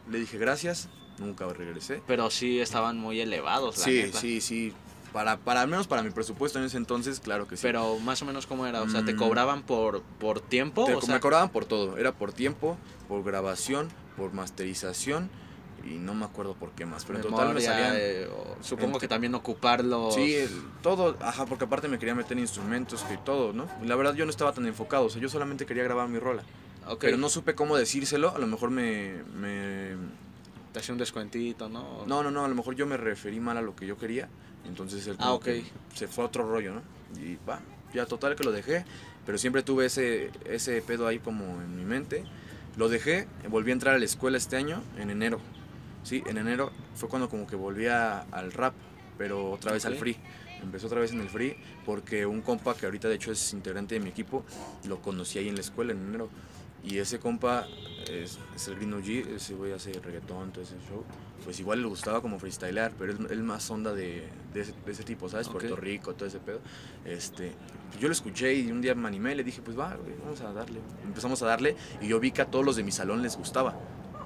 Le 0.08 0.20
dije 0.20 0.38
gracias, 0.38 0.88
nunca 1.18 1.46
regresé. 1.52 2.00
Pero 2.06 2.30
sí 2.30 2.60
estaban 2.60 2.96
muy 2.96 3.20
elevados, 3.20 3.78
la 3.78 3.84
Sí, 3.84 4.02
neta. 4.04 4.20
sí, 4.20 4.40
sí. 4.40 4.72
Para, 5.12 5.38
para 5.38 5.62
al 5.62 5.68
menos 5.68 5.86
para 5.88 6.02
mi 6.02 6.10
presupuesto 6.10 6.58
en 6.60 6.66
ese 6.66 6.76
entonces, 6.76 7.18
claro 7.18 7.48
que 7.48 7.56
sí. 7.56 7.62
Pero 7.62 7.98
más 7.98 8.22
o 8.22 8.26
menos 8.26 8.46
cómo 8.46 8.66
era, 8.66 8.82
o 8.82 8.88
sea, 8.88 9.04
¿te 9.04 9.14
Mm. 9.14 9.16
cobraban 9.18 9.62
por, 9.62 10.02
por 10.20 10.40
tiempo? 10.40 10.84
Te- 10.84 10.94
o 10.94 11.00
sea, 11.00 11.14
me 11.14 11.20
cobraban 11.20 11.48
por 11.50 11.64
todo. 11.64 11.96
Era 11.96 12.12
por 12.12 12.32
tiempo, 12.32 12.76
por 13.08 13.24
grabación, 13.24 13.88
por 14.16 14.32
masterización 14.34 15.30
y 15.94 15.98
no 15.98 16.14
me 16.14 16.24
acuerdo 16.24 16.54
por 16.54 16.70
qué 16.72 16.84
más. 16.86 17.04
Pero 17.04 17.18
en 17.18 17.22
total 17.22 17.54
me 17.54 17.60
salían. 17.60 17.92
eh, 17.96 18.26
o 18.30 18.62
supongo 18.62 18.94
en- 18.94 19.00
que 19.00 19.08
también 19.08 19.34
ocuparlo. 19.34 20.10
Sí, 20.12 20.34
el- 20.34 20.50
todo, 20.82 21.16
ajá, 21.20 21.46
porque 21.46 21.64
aparte 21.64 21.88
me 21.88 21.98
quería 21.98 22.14
meter 22.14 22.38
instrumentos 22.38 23.04
y 23.12 23.16
todo, 23.24 23.52
¿no? 23.52 23.66
La 23.84 23.96
verdad 23.96 24.14
yo 24.14 24.24
no 24.24 24.30
estaba 24.30 24.52
tan 24.52 24.66
enfocado, 24.66 25.06
o 25.06 25.10
sea, 25.10 25.20
yo 25.20 25.28
solamente 25.28 25.66
quería 25.66 25.84
grabar 25.84 26.08
mi 26.08 26.18
rola. 26.18 26.42
Ok, 26.86 27.00
Pero 27.00 27.16
no 27.18 27.28
supe 27.28 27.54
cómo 27.54 27.76
decírselo, 27.76 28.34
a 28.34 28.38
lo 28.38 28.46
mejor 28.46 28.70
me, 28.70 29.22
me 29.34 29.96
Te 30.72 30.80
hacía 30.80 30.92
un 30.92 30.98
descuentito, 30.98 31.68
¿no? 31.68 32.04
No, 32.06 32.22
no, 32.22 32.30
no, 32.30 32.44
a 32.44 32.48
lo 32.48 32.54
mejor 32.54 32.74
yo 32.76 32.86
me 32.86 32.96
referí 32.98 33.40
mal 33.40 33.56
a 33.56 33.62
lo 33.62 33.74
que 33.74 33.86
yo 33.86 33.96
quería. 33.96 34.28
Entonces 34.66 35.06
él 35.06 35.16
Ah, 35.18 35.24
como 35.24 35.34
ok. 35.36 35.44
que 35.44 35.64
se 35.94 36.08
fue 36.08 36.24
a 36.24 36.26
otro 36.26 36.46
rollo, 36.48 36.74
¿no? 36.74 36.82
Y 37.22 37.38
va, 37.48 37.60
ya 37.94 38.04
total 38.06 38.36
que 38.36 38.44
lo 38.44 38.52
dejé. 38.52 38.84
Pero 39.24 39.38
siempre 39.38 39.62
tuve 39.62 39.86
ese, 39.86 40.30
ese 40.44 40.80
pedo 40.82 41.06
ahí 41.06 41.18
como 41.20 41.44
en 41.62 41.74
mi 41.76 41.84
mente. 41.84 42.24
Lo 42.76 42.88
dejé, 42.90 43.26
volví 43.48 43.70
a 43.70 43.72
entrar 43.74 43.94
a 43.94 43.98
la 43.98 44.04
escuela 44.04 44.36
este 44.36 44.56
año, 44.56 44.82
en 44.98 45.08
enero. 45.10 45.40
Sí, 46.08 46.22
en 46.26 46.38
enero 46.38 46.70
fue 46.94 47.06
cuando 47.10 47.28
como 47.28 47.46
que 47.46 47.54
volví 47.54 47.86
a- 47.86 48.20
al 48.32 48.50
rap, 48.50 48.72
pero 49.18 49.50
otra 49.52 49.72
vez 49.72 49.84
al 49.84 49.92
Ok. 49.92 49.98
free. 49.98 50.16
Empezó 50.62 50.86
otra 50.86 51.00
vez 51.00 51.12
en 51.12 51.20
el 51.20 51.28
free 51.28 51.54
porque 51.84 52.24
un 52.24 52.40
compa 52.40 52.74
que 52.74 52.86
ahorita 52.86 53.08
de 53.08 53.16
hecho 53.16 53.30
es 53.30 53.52
integrante 53.52 53.94
de 53.94 54.00
mi 54.00 54.08
equipo, 54.08 54.42
lo 54.86 55.02
conocí 55.02 55.38
ahí 55.38 55.48
en 55.48 55.54
la 55.56 55.60
escuela 55.60 55.92
en 55.92 55.98
enero. 56.08 56.30
Y 56.82 56.96
ese 56.96 57.18
compa 57.18 57.66
es, 58.10 58.38
es 58.56 58.68
el 58.68 58.76
Green 58.76 58.94
OG, 58.94 59.34
ese 59.36 59.54
güey 59.54 59.72
hace 59.72 59.92
reggaetón, 59.92 60.50
todo 60.50 60.64
ese 60.64 60.76
show. 60.88 61.04
Pues 61.44 61.60
igual 61.60 61.82
le 61.82 61.88
gustaba 61.88 62.22
como 62.22 62.38
freestylear, 62.38 62.92
pero 62.98 63.12
él, 63.12 63.26
él 63.30 63.42
más 63.42 63.70
onda 63.70 63.92
de, 63.92 64.26
de, 64.54 64.60
ese, 64.62 64.72
de 64.86 64.92
ese 64.92 65.02
tipo, 65.04 65.28
¿sabes? 65.28 65.46
Ok. 65.48 65.52
Puerto 65.58 65.76
Rico, 65.76 66.14
todo 66.14 66.26
ese 66.26 66.38
pedo. 66.40 66.60
Este, 67.04 67.52
yo 68.00 68.08
lo 68.08 68.12
escuché 68.12 68.54
y 68.54 68.70
un 68.72 68.80
día 68.80 68.94
me 68.94 69.08
animé 69.08 69.32
y 69.32 69.34
le 69.34 69.44
dije, 69.44 69.60
pues 69.60 69.78
va, 69.78 69.94
güey, 69.96 70.14
vamos 70.24 70.40
a 70.40 70.52
darle. 70.54 70.80
Empezamos 71.04 71.42
a 71.42 71.46
darle 71.46 71.76
y 72.00 72.08
yo 72.08 72.18
vi 72.18 72.30
que 72.32 72.40
a 72.40 72.46
todos 72.46 72.64
los 72.64 72.76
de 72.76 72.82
mi 72.82 72.92
salón 72.92 73.20
les 73.22 73.36
gustaba. 73.36 73.76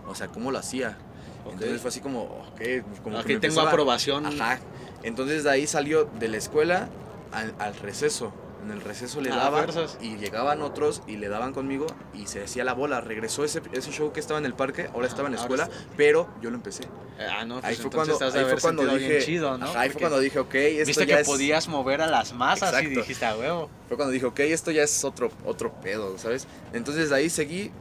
O 0.06 0.14
sea, 0.14 0.28
cómo 0.28 0.52
lo 0.52 0.58
hacía. 0.58 0.96
Ok. 1.44 1.52
Entonces 1.54 1.80
fue 1.80 1.88
así 1.88 2.00
como, 2.00 2.22
ok, 2.22 2.60
como 3.02 3.18
Aquí 3.18 3.28
que 3.28 3.38
tengo 3.38 3.46
empezaba- 3.54 3.68
aprobación. 3.70 4.26
Ajá. 4.26 4.58
Entonces 5.02 5.44
de 5.44 5.50
ahí 5.50 5.66
salió 5.66 6.04
de 6.18 6.28
la 6.28 6.36
escuela 6.36 6.88
al, 7.32 7.54
al 7.58 7.74
receso. 7.76 8.32
En 8.64 8.70
el 8.70 8.80
receso 8.80 9.20
le 9.20 9.32
Ah, 9.32 9.36
daban 9.36 9.64
fuerzas. 9.64 9.98
y 10.00 10.18
llegaban 10.18 10.62
otros 10.62 11.02
y 11.08 11.16
le 11.16 11.28
daban 11.28 11.52
conmigo 11.52 11.88
y 12.14 12.28
se 12.28 12.44
hacía 12.44 12.62
la 12.62 12.74
bola. 12.74 13.00
Regresó 13.00 13.44
ese, 13.44 13.60
ese 13.72 13.90
show 13.90 14.12
que 14.12 14.20
estaba 14.20 14.38
en 14.38 14.46
el 14.46 14.54
parque, 14.54 14.82
ahora 14.94 14.98
Ajá, 14.98 15.06
estaba 15.08 15.26
en 15.28 15.34
la 15.34 15.40
escuela, 15.40 15.68
pero 15.96 16.28
yo 16.40 16.48
lo 16.50 16.54
empecé. 16.58 16.84
Ah, 17.28 17.44
no, 17.44 17.54
pues 17.60 17.64
ahí 17.64 17.74
fue 17.74 17.90
cuando, 17.90 18.14
ahí 18.24 18.44
fue 18.44 18.60
cuando 18.60 18.86
dije, 18.96 19.18
chido, 19.24 19.58
¿no? 19.58 19.66
Ajá, 19.66 19.80
ahí 19.80 19.90
fue 19.90 20.00
cuando 20.00 20.20
dije, 20.20 20.38
ok, 20.38 20.54
esto 20.54 20.86
Viste 20.86 21.06
ya 21.06 21.16
que 21.16 21.22
es- 21.22 21.26
podías 21.26 21.66
mover 21.66 22.02
a 22.02 22.06
las 22.06 22.34
masas 22.34 22.72
y 22.72 22.76
Exacto. 22.76 23.00
dijiste, 23.00 23.24
a 23.26 23.36
huevo. 23.36 23.68
Fue 23.88 23.96
cuando 23.96 24.12
dije, 24.12 24.26
ok, 24.26 24.38
esto 24.40 24.70
ya 24.70 24.84
es 24.84 25.04
otro, 25.04 25.32
otro 25.44 25.72
pedo, 25.82 26.16
¿sabes? 26.18 26.46
Entonces 26.72 27.10
de 27.10 27.16
ahí 27.16 27.30
seguí, 27.30 27.72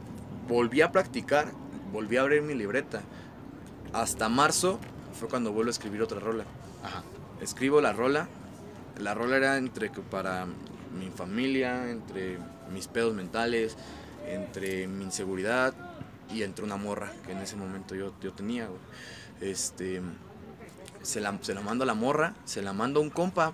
volví 0.48 0.80
a 0.82 0.90
practicar, 0.90 1.46
volví 1.92 2.16
a 2.16 2.22
abrir 2.22 2.42
mi 2.42 2.54
libreta. 2.54 3.02
Hasta 3.92 4.28
marzo 4.28 4.78
fue 5.18 5.28
cuando 5.28 5.52
vuelvo 5.52 5.68
a 5.68 5.72
escribir 5.72 6.02
otra 6.02 6.18
rola. 6.18 6.44
Ajá. 6.82 7.02
escribo 7.40 7.80
la 7.80 7.92
rola. 7.92 8.28
La 8.98 9.14
rola 9.14 9.36
era 9.36 9.56
entre 9.56 9.90
para 9.90 10.46
mi 10.98 11.10
familia, 11.10 11.90
entre 11.90 12.38
mis 12.72 12.88
pedos 12.88 13.14
mentales, 13.14 13.76
entre 14.26 14.86
mi 14.86 15.04
inseguridad 15.04 15.74
y 16.30 16.42
entre 16.42 16.64
una 16.64 16.76
morra 16.76 17.12
que 17.26 17.32
en 17.32 17.38
ese 17.38 17.56
momento 17.56 17.94
yo, 17.94 18.12
yo 18.20 18.32
tenía, 18.32 18.66
güey. 18.66 18.80
Este, 19.40 20.00
se 21.02 21.20
la, 21.20 21.38
se 21.42 21.54
la 21.54 21.60
mando 21.60 21.84
a 21.84 21.86
la 21.86 21.94
morra, 21.94 22.34
se 22.44 22.62
la 22.62 22.72
mando 22.72 23.00
a 23.00 23.02
un 23.02 23.10
compa. 23.10 23.52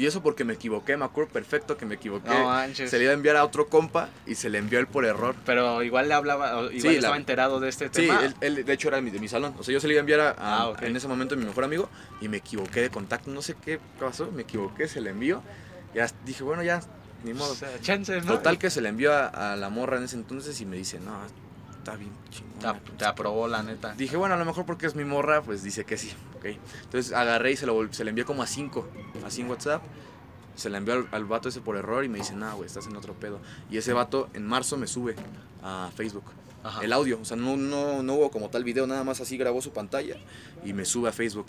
Y 0.00 0.06
eso 0.06 0.22
porque 0.22 0.44
me 0.44 0.54
equivoqué, 0.54 0.96
me 0.96 1.04
acuerdo 1.04 1.30
perfecto 1.30 1.76
que 1.76 1.84
me 1.84 1.96
equivoqué. 1.96 2.30
No 2.30 2.44
manches. 2.46 2.88
se 2.88 2.96
le 2.96 3.04
iba 3.04 3.10
a 3.10 3.14
enviar 3.14 3.36
a 3.36 3.44
otro 3.44 3.68
compa 3.68 4.08
y 4.26 4.34
se 4.34 4.48
le 4.48 4.56
envió 4.56 4.78
él 4.78 4.86
por 4.86 5.04
error. 5.04 5.34
Pero 5.44 5.82
igual 5.82 6.08
le 6.08 6.14
hablaba, 6.14 6.52
igual 6.52 6.72
Sí, 6.72 6.82
la- 6.88 6.92
estaba 6.92 7.16
enterado 7.18 7.60
de 7.60 7.68
este 7.68 7.86
Sí, 7.88 8.06
tema. 8.06 8.24
él, 8.24 8.34
él, 8.40 8.64
de 8.64 8.72
hecho 8.72 8.88
era 8.88 8.96
de 8.96 9.02
mi, 9.02 9.10
de 9.10 9.18
mi 9.18 9.28
salón. 9.28 9.54
O 9.58 9.62
sea, 9.62 9.74
yo 9.74 9.78
se 9.80 9.88
le 9.88 9.92
iba 9.92 10.00
a 10.00 10.00
enviar 10.00 10.20
a, 10.20 10.30
a- 10.30 10.34
Ah, 10.70 10.72
en 10.80 10.96
ese 10.96 11.06
momento 11.06 11.34
a 11.34 11.38
mi 11.38 11.44
mejor 11.44 11.64
amigo 11.64 11.90
y 12.22 12.28
me 12.28 12.38
equivoqué 12.38 12.80
de 12.80 12.88
contacto. 12.88 13.30
No 13.30 13.42
sé 13.42 13.56
qué 13.62 13.78
pasó, 14.00 14.30
me 14.32 14.40
equivoqué, 14.42 14.88
se 14.88 15.02
le 15.02 15.10
envió. 15.10 15.42
Ya 15.94 16.06
dije, 16.24 16.42
bueno, 16.44 16.62
ya, 16.62 16.80
ni 17.22 17.34
modo. 17.34 17.52
O 17.52 17.54
sea, 17.56 17.68
chance, 17.82 18.22
¿no? 18.22 18.36
Total 18.38 18.56
que 18.58 18.70
se 18.70 18.80
le 18.80 18.88
envió 18.88 19.12
a, 19.12 19.52
a 19.52 19.56
la 19.56 19.68
morra 19.68 19.98
en 19.98 20.04
ese 20.04 20.16
entonces 20.16 20.58
y 20.62 20.64
me 20.64 20.76
dice, 20.78 20.98
no, 20.98 21.12
está 21.90 21.96
bien 21.96 22.10
Te, 22.24 22.30
chingona. 22.30 22.70
ap- 22.70 22.96
te 22.96 23.04
aprobó, 23.04 23.48
la 23.48 23.62
neta. 23.62 23.94
Dije, 23.94 24.16
bueno, 24.16 24.34
a 24.34 24.38
lo 24.38 24.44
mejor 24.44 24.64
porque 24.66 24.86
es 24.86 24.94
mi 24.94 25.04
morra, 25.04 25.42
pues 25.42 25.62
dice 25.62 25.84
que 25.84 25.96
sí, 25.96 26.12
ok. 26.36 26.46
Entonces 26.84 27.12
agarré 27.12 27.52
y 27.52 27.56
se, 27.56 27.66
lo, 27.66 27.92
se 27.92 28.04
le 28.04 28.10
envió 28.10 28.24
como 28.26 28.42
a 28.42 28.46
cinco, 28.46 28.86
así 29.24 29.40
en 29.42 29.50
WhatsApp. 29.50 29.82
Se 30.56 30.68
le 30.68 30.76
envió 30.78 30.94
al, 30.94 31.08
al 31.12 31.24
vato 31.24 31.48
ese 31.48 31.60
por 31.60 31.76
error 31.76 32.04
y 32.04 32.08
me 32.08 32.18
dice, 32.18 32.34
no, 32.34 32.54
güey, 32.56 32.66
estás 32.66 32.86
en 32.86 32.96
otro 32.96 33.14
pedo. 33.14 33.40
Y 33.70 33.78
ese 33.78 33.92
vato 33.92 34.28
en 34.34 34.46
marzo 34.46 34.76
me 34.76 34.86
sube 34.86 35.14
a 35.62 35.90
Facebook 35.96 36.24
Ajá. 36.62 36.82
el 36.84 36.92
audio. 36.92 37.18
O 37.20 37.24
sea, 37.24 37.36
no, 37.36 37.56
no, 37.56 38.02
no 38.02 38.14
hubo 38.14 38.30
como 38.30 38.50
tal 38.50 38.62
video, 38.64 38.86
nada 38.86 39.02
más 39.04 39.20
así 39.20 39.38
grabó 39.38 39.62
su 39.62 39.72
pantalla 39.72 40.16
y 40.64 40.72
me 40.74 40.84
sube 40.84 41.08
a 41.08 41.12
Facebook. 41.12 41.46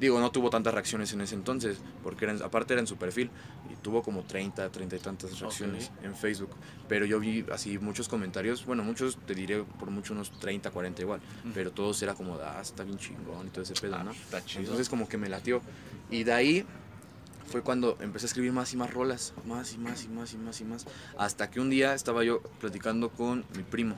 Digo, 0.00 0.18
no 0.18 0.30
tuvo 0.32 0.48
tantas 0.48 0.72
reacciones 0.72 1.12
en 1.12 1.20
ese 1.20 1.34
entonces, 1.34 1.78
porque 2.02 2.24
era 2.24 2.32
en- 2.34 2.42
aparte 2.42 2.72
era 2.72 2.80
en 2.80 2.86
su 2.86 2.96
perfil 2.96 3.30
y 3.70 3.76
tuvo 3.76 4.02
como 4.02 4.22
30, 4.22 4.70
30 4.70 4.96
y 4.96 4.98
tantas 4.98 5.38
reacciones 5.38 5.92
en 6.02 6.16
Facebook. 6.16 6.50
Pero 6.88 7.04
yo 7.04 7.20
vi 7.20 7.44
así 7.52 7.78
muchos 7.78 8.08
comentarios, 8.08 8.64
bueno, 8.64 8.82
muchos 8.82 9.18
te 9.26 9.34
diré 9.34 9.62
por 9.62 9.90
mucho 9.90 10.14
unos 10.14 10.30
30, 10.40 10.70
40 10.70 11.02
igual, 11.02 11.20
pero 11.52 11.70
todos 11.70 12.00
era 12.02 12.14
como, 12.14 12.36
ah, 12.36 12.60
está 12.62 12.82
bien 12.82 12.96
chingón 12.98 13.46
y 13.48 13.50
todo 13.50 13.62
ese 13.62 13.74
pedo, 13.74 13.96
Ah, 13.96 14.04
¿no? 14.04 14.12
está 14.12 14.42
chido. 14.42 14.62
Entonces 14.62 14.88
como 14.88 15.06
que 15.06 15.18
me 15.18 15.28
latió. 15.28 15.60
Y 16.10 16.24
de 16.24 16.32
ahí 16.32 16.66
fue 17.46 17.60
cuando 17.62 17.98
empecé 18.00 18.24
a 18.24 18.28
escribir 18.28 18.52
más 18.52 18.72
y 18.72 18.76
más 18.78 18.90
rolas, 18.92 19.34
más 19.44 19.74
y 19.74 19.78
más 19.78 20.04
y 20.04 20.08
más 20.08 20.32
y 20.32 20.38
más 20.38 20.60
y 20.60 20.64
más. 20.64 20.86
Hasta 21.18 21.50
que 21.50 21.60
un 21.60 21.68
día 21.68 21.94
estaba 21.94 22.24
yo 22.24 22.40
platicando 22.60 23.10
con 23.10 23.44
mi 23.54 23.64
primo, 23.64 23.96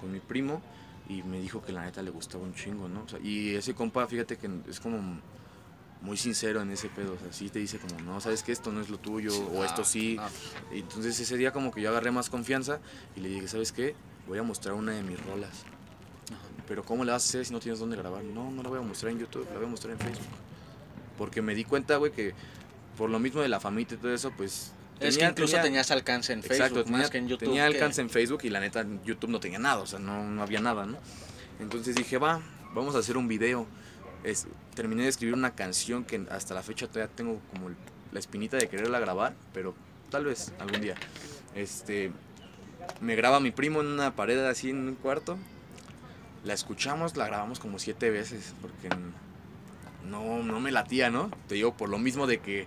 con 0.00 0.10
mi 0.10 0.20
primo, 0.20 0.62
y 1.06 1.22
me 1.22 1.38
dijo 1.38 1.60
que 1.60 1.70
la 1.72 1.82
neta 1.84 2.00
le 2.02 2.10
gustaba 2.10 2.44
un 2.44 2.54
chingo, 2.54 2.88
¿no? 2.88 3.02
O 3.02 3.08
sea, 3.08 3.18
y 3.20 3.54
ese 3.54 3.74
compa, 3.74 4.06
fíjate 4.06 4.38
que 4.38 4.48
es 4.70 4.80
como 4.80 5.20
muy 6.04 6.16
sincero 6.16 6.60
en 6.62 6.70
ese 6.70 6.88
pedo, 6.88 7.14
o 7.14 7.18
sea, 7.18 7.32
sí 7.32 7.48
te 7.48 7.58
dice 7.58 7.78
como, 7.78 7.98
no, 8.02 8.20
sabes 8.20 8.42
que 8.42 8.52
esto 8.52 8.70
no 8.70 8.80
es 8.80 8.90
lo 8.90 8.98
tuyo, 8.98 9.32
o 9.48 9.62
Ah, 9.62 9.66
esto 9.66 9.84
sí. 9.84 10.16
ah, 10.20 10.28
entonces 10.70 11.18
ese 11.18 11.36
día 11.36 11.50
como 11.52 11.72
que 11.72 11.80
yo 11.80 11.88
agarré 11.90 12.10
más 12.12 12.28
confianza 12.30 12.78
y 13.16 13.20
le 13.20 13.28
dije, 13.30 13.48
¿sabes 13.48 13.72
qué? 13.72 13.96
Voy 14.28 14.38
a 14.38 14.42
mostrar 14.42 14.74
una 14.74 14.92
de 14.92 15.02
mis 15.02 15.18
rolas. 15.24 15.64
Pero 16.68 16.82
¿cómo 16.84 17.04
le 17.04 17.12
vas 17.12 17.24
a 17.24 17.26
hacer 17.28 17.44
si 17.46 17.52
no 17.52 17.58
tienes 17.60 17.78
dónde 17.80 17.96
grabar? 17.96 18.22
No, 18.24 18.50
no 18.50 18.62
la 18.62 18.68
voy 18.68 18.78
a 18.78 18.82
mostrar 18.82 19.12
en 19.12 19.18
YouTube, 19.18 19.46
la 19.50 19.56
voy 19.56 19.66
a 19.66 19.68
mostrar 19.70 19.92
en 19.92 19.98
Facebook. 19.98 20.26
Porque 21.18 21.42
me 21.42 21.54
di 21.54 21.64
cuenta, 21.64 21.96
güey, 21.96 22.12
que 22.12 22.32
por 22.96 23.10
lo 23.10 23.18
mismo 23.18 23.40
de 23.42 23.48
la 23.48 23.60
famita 23.60 23.94
y 23.94 23.98
todo 23.98 24.14
eso, 24.14 24.30
pues... 24.36 24.72
es 25.00 25.14
que 25.16 25.20
tenía- 25.20 25.30
incluso 25.30 25.52
tenía- 25.52 25.62
tenías 25.64 25.90
alcance 25.90 26.32
en 26.32 26.42
Facebook, 26.42 26.56
Exacto, 26.80 26.90
más 26.90 27.02
tenía, 27.02 27.10
que 27.10 27.18
en 27.18 27.28
YouTube. 27.28 27.48
tenía 27.48 27.68
que- 27.68 27.74
alcance 27.74 28.00
en 28.00 28.08
Facebook 28.10 28.40
y 28.44 28.50
la 28.50 28.60
neta 28.60 28.86
YouTube 29.04 29.30
no 29.30 29.40
tenía 29.40 29.58
nada, 29.58 29.80
o 29.82 29.86
sea, 29.86 29.98
no, 29.98 30.24
no 30.24 30.42
había 30.42 30.60
nada, 30.60 30.86
¿no? 30.86 30.98
Entonces 31.60 31.94
dije, 31.96 32.18
va, 32.18 32.40
vamos 32.74 32.94
a 32.94 32.98
hacer 32.98 33.16
un 33.16 33.28
video. 33.28 33.66
Es, 34.24 34.46
terminé 34.74 35.02
de 35.04 35.08
escribir 35.10 35.34
una 35.34 35.54
canción 35.54 36.04
que 36.04 36.26
hasta 36.30 36.54
la 36.54 36.62
fecha 36.62 36.86
todavía 36.88 37.14
tengo 37.14 37.40
como 37.52 37.70
la 38.12 38.18
espinita 38.18 38.56
de 38.56 38.68
quererla 38.68 38.98
grabar, 38.98 39.34
pero 39.52 39.74
tal 40.10 40.24
vez 40.24 40.52
algún 40.58 40.80
día. 40.80 40.94
Este, 41.54 42.10
me 43.00 43.16
graba 43.16 43.38
mi 43.40 43.50
primo 43.50 43.80
en 43.80 43.86
una 43.88 44.14
pared 44.16 44.38
así 44.46 44.70
en 44.70 44.88
un 44.88 44.94
cuarto. 44.94 45.36
La 46.44 46.54
escuchamos, 46.54 47.16
la 47.16 47.26
grabamos 47.26 47.58
como 47.58 47.78
siete 47.78 48.10
veces 48.10 48.54
porque 48.60 48.88
no, 50.08 50.42
no 50.42 50.60
me 50.60 50.70
latía, 50.72 51.10
¿no? 51.10 51.30
Te 51.48 51.54
digo, 51.54 51.74
por 51.74 51.88
lo 51.88 51.98
mismo 51.98 52.26
de 52.26 52.38
que 52.40 52.66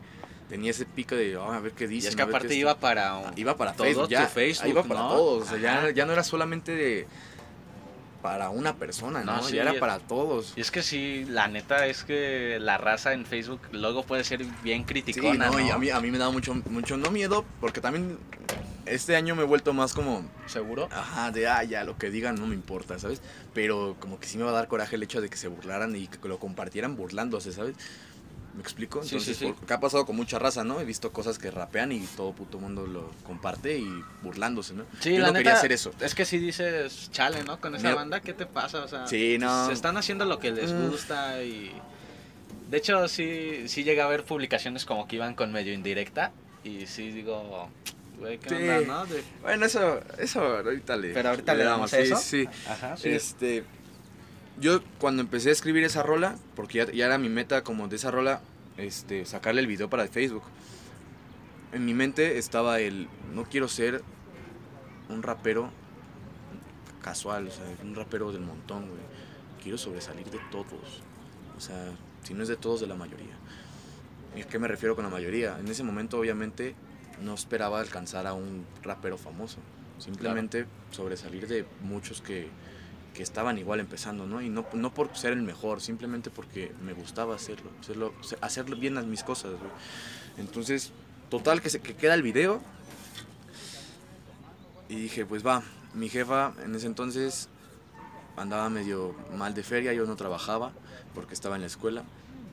tenía 0.49 0.71
ese 0.71 0.85
pico 0.85 1.15
de, 1.15 1.35
"Ah, 1.39 1.57
a 1.57 1.59
ver 1.59 1.73
qué 1.73 1.87
dice. 1.87 2.07
Y 2.07 2.09
es 2.09 2.15
que 2.15 2.21
aparte 2.21 2.55
iba 2.55 2.79
para... 2.79 3.15
un- 3.17 3.37
Iba 3.37 3.55
para 3.57 3.73
todo 3.73 3.85
Facebook, 3.85 4.09
ya. 4.09 4.27
Facebook, 4.27 4.69
iba 4.69 4.83
para 4.83 5.01
¿no? 5.01 5.09
todos. 5.09 5.43
O 5.43 5.45
sea, 5.49 5.57
ya, 5.59 5.89
ya 5.91 6.05
no 6.05 6.13
era 6.13 6.23
solamente 6.23 6.71
de 6.73 7.07
para 8.21 8.49
una 8.49 8.75
persona, 8.75 9.23
¿no? 9.23 9.37
No, 9.37 9.43
sí, 9.43 9.55
ya 9.55 9.63
era 9.63 9.79
para 9.79 9.99
todos. 9.99 10.53
Y 10.55 10.61
es 10.61 10.71
que 10.71 10.83
sí, 10.83 11.25
la 11.29 11.47
neta 11.47 11.85
es 11.87 12.03
que 12.03 12.57
la 12.59 12.77
raza 12.77 13.13
en 13.13 13.25
Facebook 13.25 13.61
luego 13.71 14.03
puede 14.03 14.23
ser 14.23 14.43
bien 14.63 14.79
Sí, 14.81 14.85
criticona, 14.85 15.47
no, 15.47 15.53
¿no? 15.53 15.59
y 15.59 15.69
a 15.69 15.77
mí, 15.77 15.89
a 15.89 15.99
mí 15.99 16.11
me 16.11 16.17
daba 16.17 16.31
mucho, 16.31 16.53
mucho, 16.69 16.97
no 16.97 17.11
miedo, 17.11 17.45
porque 17.59 17.81
también 17.81 18.17
este 18.85 19.15
año 19.15 19.35
me 19.35 19.43
he 19.43 19.45
vuelto 19.45 19.73
más 19.73 19.93
como, 19.93 20.25
¿Seguro? 20.45 20.87
ajá, 20.91 21.31
de, 21.31 21.47
ah, 21.47 21.63
ya, 21.63 21.83
lo 21.83 21.97
que 21.97 22.09
digan 22.09 22.35
no 22.35 22.47
me 22.47 22.55
importa, 22.55 22.97
¿sabes? 22.99 23.21
Pero 23.53 23.95
como 23.99 24.19
que 24.19 24.27
sí 24.27 24.37
me 24.37 24.43
va 24.43 24.51
a 24.51 24.53
dar 24.53 24.67
coraje 24.67 24.95
el 24.95 25.03
hecho 25.03 25.21
de 25.21 25.29
que 25.29 25.37
se 25.37 25.47
burlaran 25.47 25.95
y 25.95 26.07
que 26.07 26.27
lo 26.27 26.39
compartieran 26.39 26.95
burlándose, 26.95 27.51
¿sabes? 27.51 27.75
¿Me 28.57 28.63
explico? 28.63 29.03
Sí, 29.03 29.09
sí, 29.09 29.15
Entonces, 29.15 29.37
sí. 29.37 29.53
porque 29.57 29.71
ha 29.73 29.79
pasado 29.79 30.05
con 30.05 30.15
mucha 30.15 30.39
raza, 30.39 30.63
¿no? 30.63 30.81
He 30.81 30.83
visto 30.83 31.13
cosas 31.13 31.37
que 31.37 31.51
rapean 31.51 31.91
y 31.91 31.99
todo 32.17 32.33
puto 32.33 32.57
mundo 32.57 32.87
lo 32.87 33.11
comparte 33.23 33.77
y 33.77 33.87
burlándose, 34.23 34.73
¿no? 34.73 34.83
Sí, 34.99 35.13
Yo 35.13 35.19
la 35.21 35.27
no 35.27 35.33
neta, 35.33 35.37
quería 35.43 35.53
hacer 35.53 35.71
eso. 35.71 35.91
Es 36.01 36.15
que 36.15 36.25
si 36.25 36.39
dices, 36.39 37.09
chale, 37.11 37.43
¿no? 37.43 37.61
Con 37.61 37.75
esa 37.75 37.83
Mira- 37.83 37.95
banda, 37.95 38.19
¿qué 38.21 38.33
te 38.33 38.47
pasa? 38.47 38.83
O 38.83 38.87
sea, 38.87 39.05
Sí, 39.07 39.37
no. 39.39 39.67
se 39.67 39.73
están 39.73 39.95
haciendo 39.95 40.25
lo 40.25 40.39
que 40.39 40.51
les 40.51 40.73
Mm. 40.73 40.89
gusta 40.89 41.41
y... 41.43 41.71
De 42.71 42.77
hecho, 42.77 43.07
sí, 43.07 43.67
sí 43.67 43.83
llega 43.83 44.05
a 44.05 44.07
ver 44.07 44.23
publicaciones 44.25 44.85
como 44.85 45.07
que 45.07 45.15
iban 45.17 45.35
con 45.35 45.51
medio 45.53 45.71
indirecta 45.71 46.31
y 46.63 46.87
sí 46.87 47.11
digo, 47.11 47.69
güey, 48.19 48.39
¿qué 48.39 48.49
Sí. 48.49 48.55
onda, 48.55 48.81
no? 48.81 49.05
De- 49.05 49.23
Bueno, 49.43 49.65
eso, 49.67 50.01
eso 50.17 50.41
ahorita 50.41 50.97
le. 50.97 51.13
Pero 51.13 51.29
ahorita 51.29 51.53
le 51.53 51.63
damos 51.63 51.91
sí, 51.91 51.97
eso. 51.97 52.17
Sí, 52.17 52.49
Ajá, 52.67 52.97
sí. 52.97 53.09
Este. 53.09 53.63
Yo 54.59 54.81
cuando 54.99 55.21
empecé 55.21 55.49
a 55.49 55.51
escribir 55.51 55.83
esa 55.83 56.03
rola, 56.03 56.35
porque 56.55 56.79
ya, 56.79 56.91
ya 56.91 57.05
era 57.05 57.17
mi 57.17 57.29
meta 57.29 57.63
como 57.63 57.87
de 57.87 57.95
esa 57.95 58.11
rola, 58.11 58.41
este, 58.77 59.25
sacarle 59.25 59.61
el 59.61 59.67
video 59.67 59.89
para 59.89 60.07
Facebook. 60.07 60.43
En 61.71 61.85
mi 61.85 61.93
mente 61.93 62.37
estaba 62.37 62.79
el. 62.79 63.07
No 63.33 63.43
quiero 63.43 63.67
ser 63.67 64.01
un 65.09 65.21
rapero 65.21 65.69
casual, 67.01 67.47
o 67.47 67.51
sea, 67.51 67.65
un 67.83 67.95
rapero 67.95 68.31
del 68.31 68.41
montón, 68.41 68.87
güey. 68.87 69.01
Quiero 69.61 69.77
sobresalir 69.77 70.29
de 70.29 70.39
todos. 70.51 71.01
O 71.57 71.59
sea, 71.59 71.91
si 72.23 72.33
no 72.33 72.43
es 72.43 72.49
de 72.49 72.57
todos, 72.57 72.79
de 72.81 72.87
la 72.87 72.95
mayoría. 72.95 73.35
¿Y 74.35 74.41
a 74.41 74.47
qué 74.47 74.59
me 74.59 74.67
refiero 74.67 74.95
con 74.95 75.03
la 75.03 75.09
mayoría? 75.09 75.57
En 75.59 75.67
ese 75.67 75.83
momento, 75.83 76.19
obviamente, 76.19 76.75
no 77.21 77.33
esperaba 77.33 77.79
alcanzar 77.79 78.27
a 78.27 78.33
un 78.33 78.65
rapero 78.83 79.17
famoso. 79.17 79.57
Simplemente 79.97 80.67
sobresalir 80.91 81.47
de 81.47 81.65
muchos 81.81 82.21
que, 82.21 82.49
que 83.17 83.23
estaban 83.23 83.57
igual 83.57 83.79
empezando, 83.79 84.27
¿no? 84.27 84.41
Y 84.43 84.49
no, 84.49 84.63
no 84.73 84.93
por 84.93 85.17
ser 85.17 85.33
el 85.33 85.41
mejor, 85.41 85.81
simplemente 85.81 86.29
porque 86.29 86.71
me 86.83 86.93
gustaba 86.93 87.33
hacerlo, 87.35 87.71
hacerlo, 87.81 88.13
hacerlo 88.41 88.75
bien 88.77 88.93
las 88.93 89.05
mis 89.07 89.23
cosas, 89.23 89.51
güey. 89.51 89.71
Entonces, 90.37 90.91
total, 91.29 91.59
que, 91.61 91.71
se, 91.71 91.81
que 91.81 91.95
queda 91.95 92.13
el 92.13 92.21
video. 92.21 92.61
Y 94.89 94.95
dije, 94.95 95.25
pues 95.25 95.45
va, 95.45 95.63
mi 95.95 96.09
jefa 96.09 96.53
en 96.63 96.75
ese 96.75 96.85
entonces 96.87 97.49
andaba 98.37 98.69
medio 98.69 99.15
mal 99.35 99.53
de 99.55 99.63
feria, 99.63 99.93
yo 99.93 100.05
no 100.05 100.15
trabajaba 100.15 100.71
porque 101.15 101.33
estaba 101.33 101.55
en 101.55 101.61
la 101.61 101.67
escuela. 101.67 102.03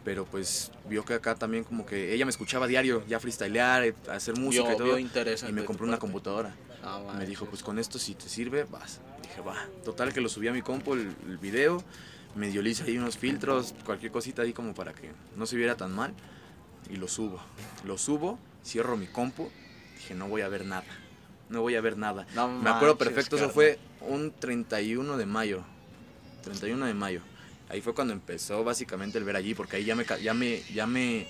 pero 0.05 0.24
pues 0.27 0.70
vio 0.88 1.05
que 1.05 1.14
acá 1.14 1.35
también 1.35 1.64
como 1.64 1.87
que 1.87 2.12
ella 2.14 2.24
me 2.27 2.31
escuchaba 2.31 2.66
diario, 2.66 3.05
ya 3.07 3.20
freestylear, 3.20 3.85
eh, 3.85 3.94
hacer 4.11 4.38
música 4.38 4.64
Vio- 4.74 4.98
y 4.98 5.05
todo. 5.09 5.48
y 5.48 5.53
me 5.53 5.64
compró 5.64 5.87
una 5.87 5.98
computadora. 5.98 6.55
Ah, 6.83 6.98
Me 7.00 7.07
manches. 7.07 7.29
dijo, 7.29 7.46
pues 7.46 7.62
con 7.62 7.79
esto 7.79 7.98
si 7.98 8.14
te 8.14 8.29
sirve, 8.29 8.64
vas. 8.64 9.00
Dije, 9.35 9.47
va. 9.47 9.57
Total 9.85 10.12
que 10.12 10.20
lo 10.20 10.29
subí 10.29 10.47
a 10.49 10.53
mi 10.53 10.62
compu 10.62 10.94
el, 10.94 11.12
el 11.27 11.38
video, 11.38 11.83
medio 12.37 12.62
le 12.62 12.70
hice 12.70 12.85
ahí 12.85 12.99
unos 12.99 13.16
filtros, 13.18 13.75
cualquier 13.85 14.12
cosita 14.12 14.42
ahí 14.42 14.53
como 14.53 14.75
para 14.75 14.92
que 14.94 15.11
no 15.37 15.47
se 15.47 15.57
viera 15.57 15.77
tan 15.77 15.92
mal. 15.92 16.14
Y 16.90 16.97
lo 16.97 17.09
subo. 17.09 17.40
Lo 17.85 17.97
subo, 17.99 18.38
cierro 18.64 18.97
mi 18.97 19.07
compu, 19.07 19.51
dije, 19.97 20.14
no 20.14 20.29
voy 20.29 20.42
a 20.42 20.49
ver 20.49 20.64
nada. 20.66 20.85
No 21.49 21.62
voy 21.62 21.75
a 21.75 21.81
ver 21.81 21.97
nada. 21.97 22.27
No 22.35 22.49
Me 22.49 22.70
acuerdo 22.70 22.94
manches, 22.94 23.09
perfecto, 23.09 23.37
eso 23.37 23.47
carnal. 23.49 23.55
fue 23.55 23.79
un 24.09 24.33
31 24.33 25.16
de 25.16 25.27
mayo. 25.27 25.64
31 26.44 26.87
de 26.87 26.94
mayo. 26.94 27.20
Ahí 27.68 27.81
fue 27.81 27.94
cuando 27.94 28.12
empezó 28.12 28.62
básicamente 28.62 29.18
el 29.18 29.25
ver 29.25 29.37
allí, 29.37 29.55
porque 29.55 29.77
ahí 29.77 29.85
ya 29.85 29.94
me, 29.97 30.05
ya 30.23 30.35
me, 30.35 30.62
ya 30.73 30.87
me 30.87 31.27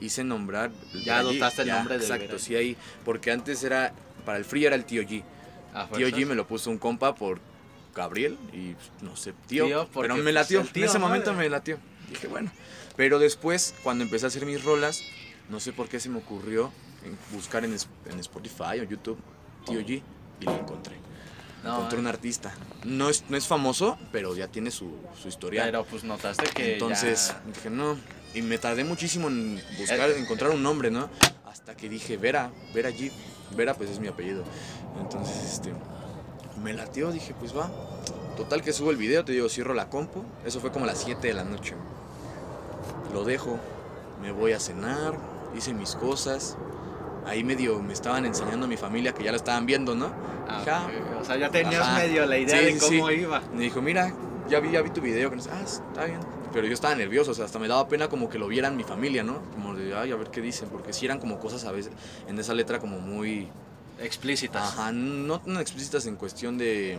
hice 0.00 0.24
nombrar. 0.24 0.70
Ya 1.04 1.18
Allí, 1.18 1.28
adoptaste 1.28 1.62
el 1.62 1.68
ya, 1.68 1.76
nombre 1.76 1.98
de 1.98 2.04
Exacto, 2.04 2.38
sí, 2.38 2.56
ahí. 2.56 2.76
Porque 3.04 3.30
antes 3.30 3.62
era, 3.62 3.92
para 4.24 4.38
el 4.38 4.44
free 4.44 4.64
era 4.64 4.76
el 4.76 4.84
tío 4.84 5.02
G. 5.02 5.22
¿A 5.74 5.86
Tío? 5.88 6.08
G 6.08 6.26
me 6.26 6.34
lo 6.34 6.46
puso 6.46 6.70
un 6.70 6.78
compa 6.78 7.14
por 7.14 7.40
Gabriel 7.94 8.36
y 8.52 8.74
no 9.04 9.16
sé, 9.16 9.34
tío. 9.46 9.88
Pero 9.94 10.16
me 10.16 10.22
pues, 10.22 10.34
latió. 10.34 10.62
tío, 10.62 10.84
en 10.84 10.88
ese 10.90 10.98
momento 10.98 11.32
me 11.34 11.48
latió. 11.48 11.78
Dije, 12.08 12.26
bueno. 12.26 12.50
Pero 12.96 13.18
después, 13.18 13.74
cuando 13.82 14.04
empecé 14.04 14.26
a 14.26 14.28
hacer 14.28 14.46
mis 14.46 14.62
rolas, 14.64 15.02
no 15.48 15.60
sé 15.60 15.72
por 15.72 15.88
qué 15.88 16.00
se 16.00 16.08
me 16.08 16.18
ocurrió 16.18 16.72
buscar 17.32 17.64
en, 17.64 17.72
Spotify 17.72 18.80
o 18.80 18.84
YouTube 18.84 19.18
Tío 19.64 19.80
G 19.80 20.02
y 20.40 20.44
lo 20.44 20.54
encontré. 20.56 20.96
No, 21.64 21.76
encontré 21.76 21.98
un 21.98 22.06
artista. 22.06 22.54
No 22.84 23.10
es, 23.10 23.24
no 23.28 23.36
es 23.36 23.46
famoso, 23.46 23.98
pero 24.12 24.34
ya 24.34 24.48
tiene 24.48 24.70
su, 24.70 24.96
su 25.20 25.28
historial. 25.28 25.66
Pero 25.66 25.84
pues 25.84 26.04
notaste 26.04 26.44
que 26.54 26.74
Entonces 26.74 27.28
ya- 27.28 27.42
dije, 27.54 27.70
no. 27.70 27.98
Y 28.34 28.42
me 28.42 28.58
tardé 28.58 28.84
muchísimo 28.84 29.28
en 29.28 29.60
buscar, 29.76 30.08
Eh. 30.10 30.18
encontrar 30.18 30.50
un 30.52 30.62
nombre, 30.62 30.90
¿no? 30.90 31.10
Hasta 31.44 31.76
que 31.76 31.88
dije, 31.88 32.16
Vera, 32.16 32.50
Vera 32.72 32.90
G. 32.90 33.10
Vera, 33.56 33.74
pues 33.74 33.90
es 33.90 34.00
mi 34.00 34.08
apellido. 34.08 34.42
Entonces, 35.00 35.36
este. 35.44 35.72
Me 36.62 36.72
latió, 36.72 37.10
dije, 37.10 37.34
pues 37.38 37.56
va. 37.56 37.70
Total 38.36 38.62
que 38.62 38.72
subo 38.72 38.90
el 38.90 38.96
video, 38.96 39.24
te 39.24 39.32
digo, 39.32 39.48
cierro 39.48 39.74
la 39.74 39.88
compu. 39.88 40.22
Eso 40.44 40.60
fue 40.60 40.70
como 40.70 40.84
a 40.84 40.88
las 40.88 40.98
7 40.98 41.26
de 41.26 41.34
la 41.34 41.44
noche. 41.44 41.74
Lo 43.12 43.24
dejo, 43.24 43.58
me 44.22 44.30
voy 44.32 44.52
a 44.52 44.60
cenar, 44.60 45.14
hice 45.56 45.74
mis 45.74 45.94
cosas. 45.94 46.56
Ahí 47.26 47.44
medio 47.44 47.80
me 47.82 47.92
estaban 47.92 48.24
enseñando 48.24 48.66
a 48.66 48.68
mi 48.68 48.76
familia 48.76 49.12
que 49.12 49.22
ya 49.24 49.30
lo 49.30 49.36
estaban 49.36 49.66
viendo, 49.66 49.94
¿no? 49.94 50.10
Ah, 50.48 50.64
ah. 50.70 50.86
O 51.20 51.24
sea, 51.24 51.36
ya 51.36 51.50
tenías 51.50 51.82
Ajá. 51.82 51.98
medio 51.98 52.24
la 52.26 52.38
idea 52.38 52.58
Sí, 52.58 52.64
de 52.74 52.78
cómo 52.78 53.08
sí. 53.08 53.14
iba. 53.14 53.40
Me 53.54 53.62
dijo, 53.62 53.82
mira, 53.82 54.12
ya 54.48 54.60
vi, 54.60 54.70
ya 54.70 54.80
vi 54.82 54.90
tu 54.90 55.00
video. 55.00 55.30
Ah, 55.52 55.60
está 55.64 56.04
bien. 56.06 56.20
Pero 56.52 56.66
yo 56.66 56.74
estaba 56.74 56.94
nervioso, 56.94 57.30
o 57.30 57.34
sea, 57.34 57.44
hasta 57.44 57.58
me 57.58 57.68
daba 57.68 57.88
pena 57.88 58.08
como 58.08 58.28
que 58.28 58.38
lo 58.38 58.48
vieran 58.48 58.76
mi 58.76 58.82
familia, 58.84 59.22
¿no? 59.22 59.40
Como 59.52 59.74
de, 59.74 59.94
ay, 59.96 60.10
a 60.10 60.16
ver 60.16 60.28
qué 60.30 60.40
dicen. 60.40 60.68
Porque 60.68 60.92
sí 60.92 61.04
eran 61.06 61.20
como 61.20 61.38
cosas 61.38 61.64
a 61.64 61.72
veces 61.72 61.92
en 62.28 62.38
esa 62.38 62.54
letra 62.54 62.78
como 62.80 62.98
muy... 62.98 63.46
Explícitas. 64.00 64.62
Ajá, 64.72 64.92
no 64.92 65.40
tan 65.40 65.58
explícitas 65.58 66.06
en 66.06 66.16
cuestión 66.16 66.58
de... 66.58 66.98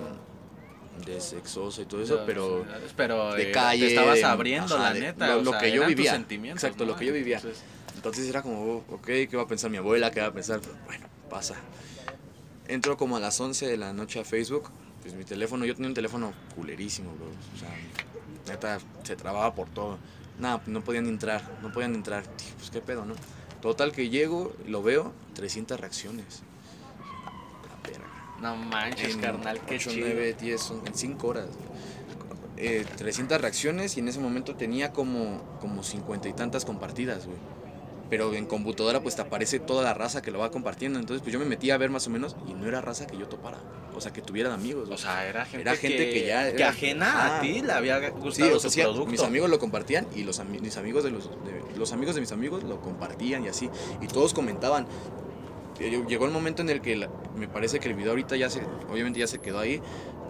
De 1.05 1.19
sexosa 1.19 1.81
y 1.81 1.85
todo 1.85 2.01
eso, 2.03 2.21
pero... 2.25 2.63
Pero 2.95 3.33
de 3.33 3.49
eh, 3.49 3.51
calle, 3.51 3.87
te 3.87 3.93
estabas 3.93 4.15
de- 4.17 4.23
abriendo, 4.25 4.75
ajá, 4.75 4.83
la 4.89 4.93
de- 4.93 4.99
neta. 4.99 5.27
lo- 5.27 5.39
o 5.39 5.41
lo 5.43 5.51
sea, 5.51 5.59
que 5.59 5.71
yo 5.71 5.85
vivía. 5.87 6.15
Exacto, 6.51 6.85
lo 6.85 6.93
¿no? 6.93 6.97
que 6.99 7.05
yo 7.07 7.13
vivía. 7.13 7.37
Entonces, 7.37 7.63
Entonces 7.95 8.29
era 8.29 8.41
como, 8.43 8.61
oh, 8.61 8.83
ok, 8.95 9.05
¿qué 9.05 9.29
va 9.35 9.43
a 9.43 9.47
pensar 9.47 9.69
mi 9.71 9.77
abuela? 9.77 10.11
¿Qué 10.11 10.21
va 10.21 10.27
a 10.27 10.33
pensar? 10.33 10.59
Pero 10.61 10.75
bueno, 10.85 11.07
pasa. 11.29 11.55
Entro 12.67 12.97
como 12.97 13.17
a 13.17 13.19
las 13.19 13.39
11 13.39 13.67
de 13.67 13.77
la 13.77 13.93
noche 13.93 14.19
a 14.19 14.23
Facebook. 14.23 14.69
Pues 15.01 15.15
mi 15.15 15.23
teléfono, 15.23 15.65
yo 15.65 15.73
tenía 15.73 15.87
un 15.89 15.95
teléfono 15.95 16.33
culerísimo, 16.55 17.11
bro. 17.15 17.25
O 17.25 17.59
sea, 17.59 17.69
neta, 18.47 18.79
se 19.03 19.15
trababa 19.15 19.53
por 19.55 19.67
todo. 19.69 19.97
Nada, 20.39 20.61
no 20.65 20.81
podían 20.81 21.07
entrar, 21.07 21.41
no 21.61 21.71
podían 21.71 21.93
entrar. 21.95 22.23
Dije, 22.37 22.53
pues 22.57 22.71
qué 22.71 22.81
pedo, 22.81 23.05
¿no? 23.05 23.13
Total 23.61 23.91
que 23.91 24.09
llego, 24.09 24.53
lo 24.67 24.81
veo, 24.81 25.11
300 25.35 25.79
reacciones. 25.79 26.41
La 27.67 27.89
verga. 27.89 28.07
no 28.41 28.55
manches, 28.55 29.13
En 29.15 29.21
carnal, 29.21 29.59
qué 29.61 29.75
8, 29.75 29.89
chido. 29.91 30.07
9, 30.07 30.35
10, 30.39 30.61
son- 30.61 30.81
en 30.87 30.95
5 30.95 31.27
horas. 31.27 31.45
Eh, 32.57 32.85
300 32.97 33.39
reacciones 33.41 33.97
y 33.97 33.99
en 34.01 34.07
ese 34.07 34.19
momento 34.19 34.55
tenía 34.55 34.91
como, 34.93 35.41
como 35.59 35.83
50 35.83 36.27
y 36.29 36.33
tantas 36.33 36.63
compartidas, 36.65 37.25
güey. 37.25 37.37
Pero 38.11 38.31
en 38.35 38.45
computadora 38.45 39.01
pues 39.01 39.15
te 39.15 39.21
aparece 39.23 39.59
toda 39.59 39.83
la 39.83 39.93
raza 39.95 40.21
que 40.21 40.29
lo 40.29 40.37
va 40.39 40.51
compartiendo. 40.51 40.99
Entonces 40.99 41.23
pues 41.23 41.33
yo 41.33 41.39
me 41.39 41.45
metí 41.45 41.71
a 41.71 41.77
ver 41.77 41.89
más 41.89 42.05
o 42.05 42.09
menos 42.11 42.35
y 42.47 42.53
no 42.53 42.67
era 42.67 42.81
raza 42.81 43.07
que 43.07 43.17
yo 43.17 43.27
topara. 43.27 43.57
O 43.95 44.01
sea, 44.01 44.11
que 44.13 44.21
tuvieran 44.21 44.51
amigos. 44.51 44.89
O 44.91 44.97
sea, 44.97 45.25
era 45.27 45.45
gente, 45.45 45.61
Era 45.61 45.75
gente 45.77 46.09
que 46.11 46.27
ya 46.27 46.49
que 46.51 46.55
era- 46.61 46.69
ajena 46.69 47.11
a 47.11 47.25
Ajá. 47.37 47.41
ti 47.41 47.61
le 47.61 47.71
había 47.71 47.99
Sí, 48.01 48.11
gustado 48.19 48.55
o 48.57 48.59
sea, 48.59 48.69
tu 48.69 48.73
sí, 48.75 48.81
producto. 48.81 49.05
mis 49.11 49.21
amigos 49.23 49.49
lo 49.49 49.59
compartían 49.59 50.05
y 50.15 50.23
los, 50.23 50.43
mis 50.45 50.77
amigos 50.77 51.03
de 51.03 51.11
los, 51.11 51.29
de- 51.29 51.77
los 51.77 51.91
amigos 51.93 52.13
de 52.15 52.21
mis 52.21 52.31
amigos 52.31 52.63
lo 52.63 52.79
compartían 52.81 53.45
y 53.45 53.47
así. 53.47 53.69
Y 54.01 54.07
todos 54.07 54.33
comentaban. 54.33 54.85
Llegó 55.79 56.25
el 56.25 56.31
momento 56.31 56.61
en 56.61 56.69
el 56.69 56.79
que 56.81 56.95
la- 56.95 57.09
me 57.35 57.47
parece 57.47 57.79
que 57.79 57.87
el 57.87 57.95
video 57.95 58.11
ahorita 58.11 58.35
ya 58.35 58.49
se, 58.51 58.61
obviamente 58.91 59.19
ya 59.19 59.25
se 59.27 59.39
quedó 59.39 59.57
ahí, 59.59 59.81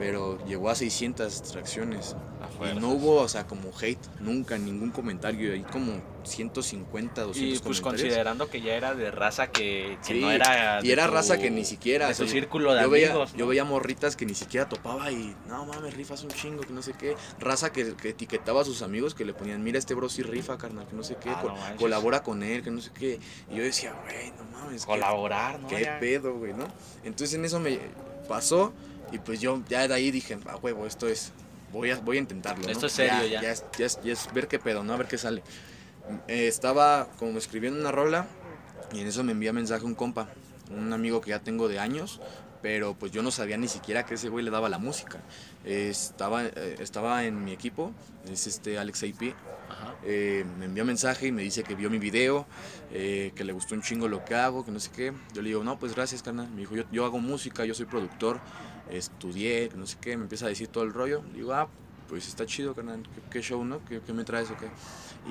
pero 0.01 0.43
llegó 0.47 0.71
a 0.71 0.73
600 0.75 1.53
reacciones. 1.53 2.15
A 2.41 2.71
Y 2.71 2.79
no 2.79 2.89
hubo, 2.89 3.17
o 3.21 3.27
sea, 3.29 3.45
como 3.45 3.69
hate, 3.79 3.99
nunca, 4.19 4.57
ningún 4.57 4.89
comentario. 4.89 5.53
Hay 5.53 5.61
como 5.61 6.01
150, 6.23 7.21
200 7.21 7.37
Y 7.59 7.61
pues 7.61 7.81
comentarios. 7.81 7.83
considerando 8.01 8.49
que 8.49 8.61
ya 8.61 8.73
era 8.73 8.95
de 8.95 9.11
raza 9.11 9.51
que, 9.51 9.99
que 10.07 10.13
Sí, 10.15 10.21
no 10.21 10.31
era. 10.31 10.79
y 10.81 10.89
era 10.89 11.05
tu- 11.05 11.13
raza 11.13 11.37
que 11.37 11.51
ni 11.51 11.63
siquiera. 11.65 12.07
De 12.07 12.13
o 12.13 12.15
sea, 12.15 12.27
círculo 12.27 12.73
de 12.73 12.81
yo 12.81 12.89
veía, 12.89 13.09
amigos. 13.11 13.33
¿no? 13.33 13.37
yo 13.37 13.45
veía 13.47 13.63
morritas 13.63 14.15
que 14.15 14.25
ni 14.25 14.33
siquiera 14.33 14.67
topaba 14.67 15.11
y 15.11 15.35
no 15.47 15.67
mames, 15.67 15.93
rifas 15.93 16.23
un 16.23 16.31
chingo, 16.31 16.61
que 16.63 16.73
no 16.73 16.81
sé 16.81 16.93
qué. 16.93 17.15
Raza 17.39 17.71
que, 17.71 17.93
que 17.95 18.09
etiquetaba 18.09 18.61
a 18.61 18.65
sus 18.65 18.81
amigos 18.81 19.13
que 19.13 19.23
le 19.23 19.35
ponían, 19.35 19.63
mira, 19.63 19.77
este 19.77 19.93
bro 19.93 20.09
sí 20.09 20.23
rifa, 20.23 20.57
carnal, 20.57 20.87
que 20.87 20.95
no 20.95 21.03
sé 21.03 21.17
qué, 21.21 21.29
Ah, 21.29 21.39
co- 21.43 21.49
no 21.49 21.75
colabora 21.77 22.23
con 22.23 22.41
él, 22.41 22.63
que 22.63 22.71
no 22.71 22.81
sé 22.81 22.89
qué. 22.97 23.19
Y 23.51 23.55
yo 23.57 23.61
decía, 23.61 23.93
güey, 24.03 24.31
no 24.31 24.45
mames. 24.57 24.81
qué- 24.83 24.87
Colaborar, 24.91 25.59
¿no? 25.59 25.67
Qué 25.67 25.83
Ya. 25.83 25.99
pedo, 25.99 26.33
güey, 26.33 26.53
¿no? 26.53 26.65
Entonces 27.03 27.35
en 27.35 27.45
eso 27.45 27.59
me 27.59 27.77
pasó 28.27 28.73
y 29.11 29.19
pues 29.19 29.39
yo 29.41 29.61
ya 29.69 29.87
de 29.87 29.93
ahí 29.93 30.11
dije, 30.11 30.37
a 30.47 30.55
huevo, 30.57 30.85
esto 30.85 31.07
es, 31.07 31.31
voy 31.71 31.91
a, 31.91 31.97
voy 31.97 32.17
a 32.17 32.19
intentarlo. 32.21 32.63
¿no? 32.65 32.69
Esto 32.71 32.87
es 32.87 32.93
serio 32.93 33.25
ya. 33.27 33.41
Ya, 33.41 33.51
es, 33.51 33.65
ya 33.77 33.85
es- 33.85 33.99
ya 34.03 34.13
es 34.13 34.33
ver 34.33 34.47
qué 34.47 34.59
pedo, 34.59 34.83
¿no? 34.83 34.93
A 34.93 34.97
ver 34.97 35.07
qué 35.07 35.17
sale. 35.17 35.43
Eh, 36.27 36.47
estaba 36.47 37.07
como 37.17 37.37
escribiendo 37.37 37.79
una 37.79 37.91
rola 37.91 38.27
y 38.93 38.99
en 39.01 39.07
eso 39.07 39.23
me 39.23 39.31
envía 39.31 39.53
mensaje 39.53 39.85
un 39.85 39.95
compa, 39.95 40.27
un 40.69 40.91
amigo 40.93 41.21
que 41.21 41.29
ya 41.29 41.39
tengo 41.39 41.67
de 41.67 41.79
años, 41.79 42.19
pero 42.61 42.93
pues 42.93 43.11
yo 43.11 43.23
no 43.23 43.31
sabía 43.31 43.57
ni 43.57 43.67
siquiera 43.67 44.05
que 44.05 44.15
ese 44.15 44.29
güey 44.29 44.43
le 44.45 44.51
daba 44.51 44.69
la 44.69 44.77
música. 44.77 45.19
Eh, 45.65 45.87
estaba, 45.89 46.45
eh, 46.45 46.75
estaba 46.79 47.23
en 47.25 47.43
mi 47.43 47.51
equipo, 47.53 47.91
es 48.31 48.45
este 48.47 48.77
Alex 48.77 49.03
AP, 49.03 49.33
eh, 50.03 50.45
me 50.59 50.65
envió 50.65 50.83
mensaje 50.85 51.27
y 51.27 51.31
me 51.31 51.43
dice 51.43 51.63
que 51.63 51.75
vio 51.75 51.89
mi 51.89 51.97
video, 51.99 52.45
eh, 52.91 53.31
que 53.35 53.43
le 53.43 53.53
gustó 53.53 53.75
un 53.75 53.81
chingo 53.81 54.07
lo 54.07 54.23
que 54.25 54.35
hago, 54.35 54.65
que 54.65 54.71
no 54.71 54.79
sé 54.79 54.91
qué. 54.91 55.13
Yo 55.33 55.41
le 55.41 55.49
digo, 55.49 55.63
no, 55.63 55.79
pues 55.79 55.95
gracias, 55.95 56.21
carnal. 56.23 56.49
Me 56.51 56.61
dijo, 56.61 56.75
yo, 56.75 56.83
yo 56.91 57.05
hago 57.05 57.19
música, 57.19 57.63
yo 57.65 57.73
soy 57.73 57.85
productor, 57.85 58.39
estudié, 58.91 59.69
no 59.75 59.85
sé 59.85 59.97
qué. 60.01 60.17
Me 60.17 60.23
empieza 60.23 60.45
a 60.45 60.49
decir 60.49 60.67
todo 60.67 60.83
el 60.83 60.93
rollo. 60.93 61.21
Le 61.31 61.39
digo, 61.39 61.53
ah, 61.53 61.67
pues 62.09 62.27
está 62.27 62.45
chido, 62.45 62.75
carnal. 62.75 63.03
¿Qué, 63.03 63.21
qué 63.29 63.41
show, 63.41 63.63
no? 63.63 63.83
¿Qué, 63.85 64.01
qué 64.05 64.13
me 64.13 64.23
traes 64.23 64.49
o 64.51 64.57
qué? 64.57 64.67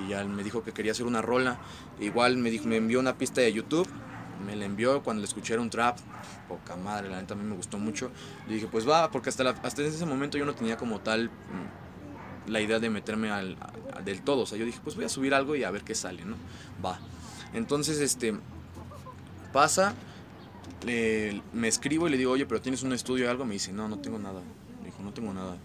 Y 0.03 0.09
ya 0.09 0.23
me 0.23 0.43
dijo 0.43 0.63
que 0.63 0.71
quería 0.71 0.91
hacer 0.93 1.05
una 1.05 1.21
rola. 1.21 1.59
Igual 1.99 2.37
me, 2.37 2.49
dijo, 2.49 2.65
me 2.67 2.77
envió 2.77 2.99
una 2.99 3.17
pista 3.17 3.41
de 3.41 3.51
YouTube. 3.53 3.87
Me 4.45 4.55
la 4.55 4.65
envió 4.65 5.03
cuando 5.03 5.21
le 5.21 5.27
escuché 5.27 5.53
era 5.53 5.61
un 5.61 5.69
trap. 5.69 5.97
Poca 6.47 6.75
madre, 6.75 7.09
la 7.09 7.21
neta 7.21 7.33
a 7.35 7.37
mí 7.37 7.43
me 7.43 7.55
gustó 7.55 7.77
mucho. 7.77 8.09
Le 8.47 8.55
dije, 8.55 8.67
pues 8.67 8.87
va, 8.89 9.11
porque 9.11 9.29
hasta, 9.29 9.43
la- 9.43 9.51
hasta 9.63 9.81
ese 9.83 10.05
momento 10.05 10.37
yo 10.37 10.45
no 10.45 10.55
tenía 10.55 10.77
como 10.77 10.99
tal 10.99 11.29
mm, 11.29 12.49
la 12.51 12.59
idea 12.59 12.79
de 12.79 12.89
meterme 12.89 13.29
al, 13.29 13.55
a- 13.93 14.01
del 14.01 14.21
todo. 14.23 14.41
O 14.41 14.45
sea, 14.47 14.57
yo 14.57 14.65
dije, 14.65 14.79
pues 14.83 14.95
voy 14.95 15.05
a 15.05 15.09
subir 15.09 15.33
algo 15.35 15.55
y 15.55 15.63
a 15.63 15.69
ver 15.71 15.83
qué 15.83 15.93
sale, 15.93 16.25
¿no? 16.25 16.35
Va. 16.83 16.99
Entonces, 17.53 17.99
este, 17.99 18.33
pasa, 19.53 19.93
le- 20.85 21.41
me 21.53 21.67
escribo 21.67 22.07
y 22.07 22.11
le 22.11 22.17
digo, 22.17 22.31
oye, 22.31 22.45
pero 22.45 22.61
tienes 22.61 22.83
un 22.83 22.93
estudio 22.93 23.27
o 23.27 23.31
algo. 23.31 23.45
Me 23.45 23.53
dice, 23.53 23.71
no, 23.73 23.87
no 23.87 23.97
tengo 23.99 24.19
nada. 24.19 24.41
Me 24.81 24.87
dijo, 24.87 25.01
no 25.03 25.13
tengo 25.13 25.33
nada. 25.33 25.57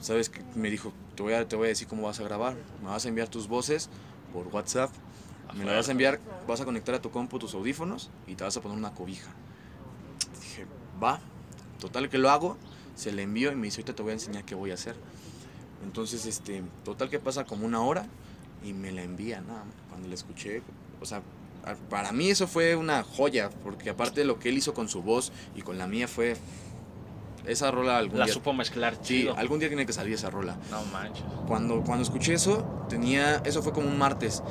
¿Sabes 0.00 0.28
qué? 0.28 0.42
Me 0.54 0.70
dijo, 0.70 0.92
te 1.16 1.22
voy, 1.22 1.32
a, 1.34 1.46
te 1.48 1.56
voy 1.56 1.66
a 1.66 1.68
decir 1.68 1.88
cómo 1.88 2.02
vas 2.02 2.20
a 2.20 2.24
grabar. 2.24 2.54
Me 2.82 2.88
vas 2.88 3.04
a 3.04 3.08
enviar 3.08 3.28
tus 3.28 3.48
voces 3.48 3.88
por 4.32 4.46
WhatsApp. 4.48 4.90
Me 5.56 5.64
la 5.64 5.72
vas 5.72 5.88
a 5.88 5.92
enviar, 5.92 6.20
vas 6.46 6.60
a 6.60 6.64
conectar 6.64 6.94
a 6.94 7.00
tu 7.00 7.10
compu 7.10 7.38
tus 7.38 7.54
audífonos 7.54 8.10
y 8.26 8.34
te 8.34 8.44
vas 8.44 8.56
a 8.56 8.60
poner 8.60 8.76
una 8.76 8.94
cobija. 8.94 9.30
Dije, 10.40 10.66
va. 11.02 11.20
Total 11.80 12.08
que 12.08 12.18
lo 12.18 12.30
hago, 12.30 12.56
se 12.96 13.12
le 13.12 13.22
envío 13.22 13.52
y 13.52 13.56
me 13.56 13.66
dice, 13.66 13.80
ahorita 13.80 13.94
te 13.94 14.02
voy 14.02 14.10
a 14.10 14.14
enseñar 14.14 14.44
qué 14.44 14.54
voy 14.54 14.70
a 14.70 14.74
hacer. 14.74 14.96
Entonces, 15.84 16.26
este, 16.26 16.62
total 16.84 17.08
que 17.08 17.18
pasa 17.20 17.44
como 17.44 17.64
una 17.66 17.80
hora 17.80 18.06
y 18.64 18.72
me 18.72 18.90
la 18.90 19.02
envía, 19.02 19.40
nada, 19.40 19.64
cuando 19.88 20.08
la 20.08 20.14
escuché, 20.14 20.62
o 21.00 21.06
sea, 21.06 21.22
para 21.90 22.12
mí 22.12 22.30
eso 22.30 22.46
fue 22.46 22.76
una 22.76 23.02
joya, 23.02 23.50
porque 23.62 23.90
aparte 23.90 24.20
de 24.20 24.26
lo 24.26 24.38
que 24.38 24.48
él 24.48 24.58
hizo 24.58 24.74
con 24.74 24.88
su 24.88 25.02
voz 25.02 25.32
y 25.56 25.62
con 25.62 25.78
la 25.78 25.86
mía 25.86 26.08
fue, 26.08 26.36
esa 27.46 27.70
rola 27.70 27.96
algún 27.98 28.18
La 28.18 28.26
día, 28.26 28.34
supo 28.34 28.52
mezclar 28.52 28.94
sí, 29.00 29.28
algún 29.36 29.58
día 29.58 29.68
tiene 29.68 29.86
que 29.86 29.92
salir 29.92 30.14
esa 30.14 30.28
rola. 30.30 30.56
No 30.70 30.82
manches. 30.92 31.24
Cuando, 31.46 31.82
cuando 31.82 32.02
escuché 32.02 32.34
eso, 32.34 32.62
tenía, 32.88 33.36
eso 33.44 33.62
fue 33.62 33.72
como 33.72 33.88
un 33.88 33.96
martes. 33.98 34.42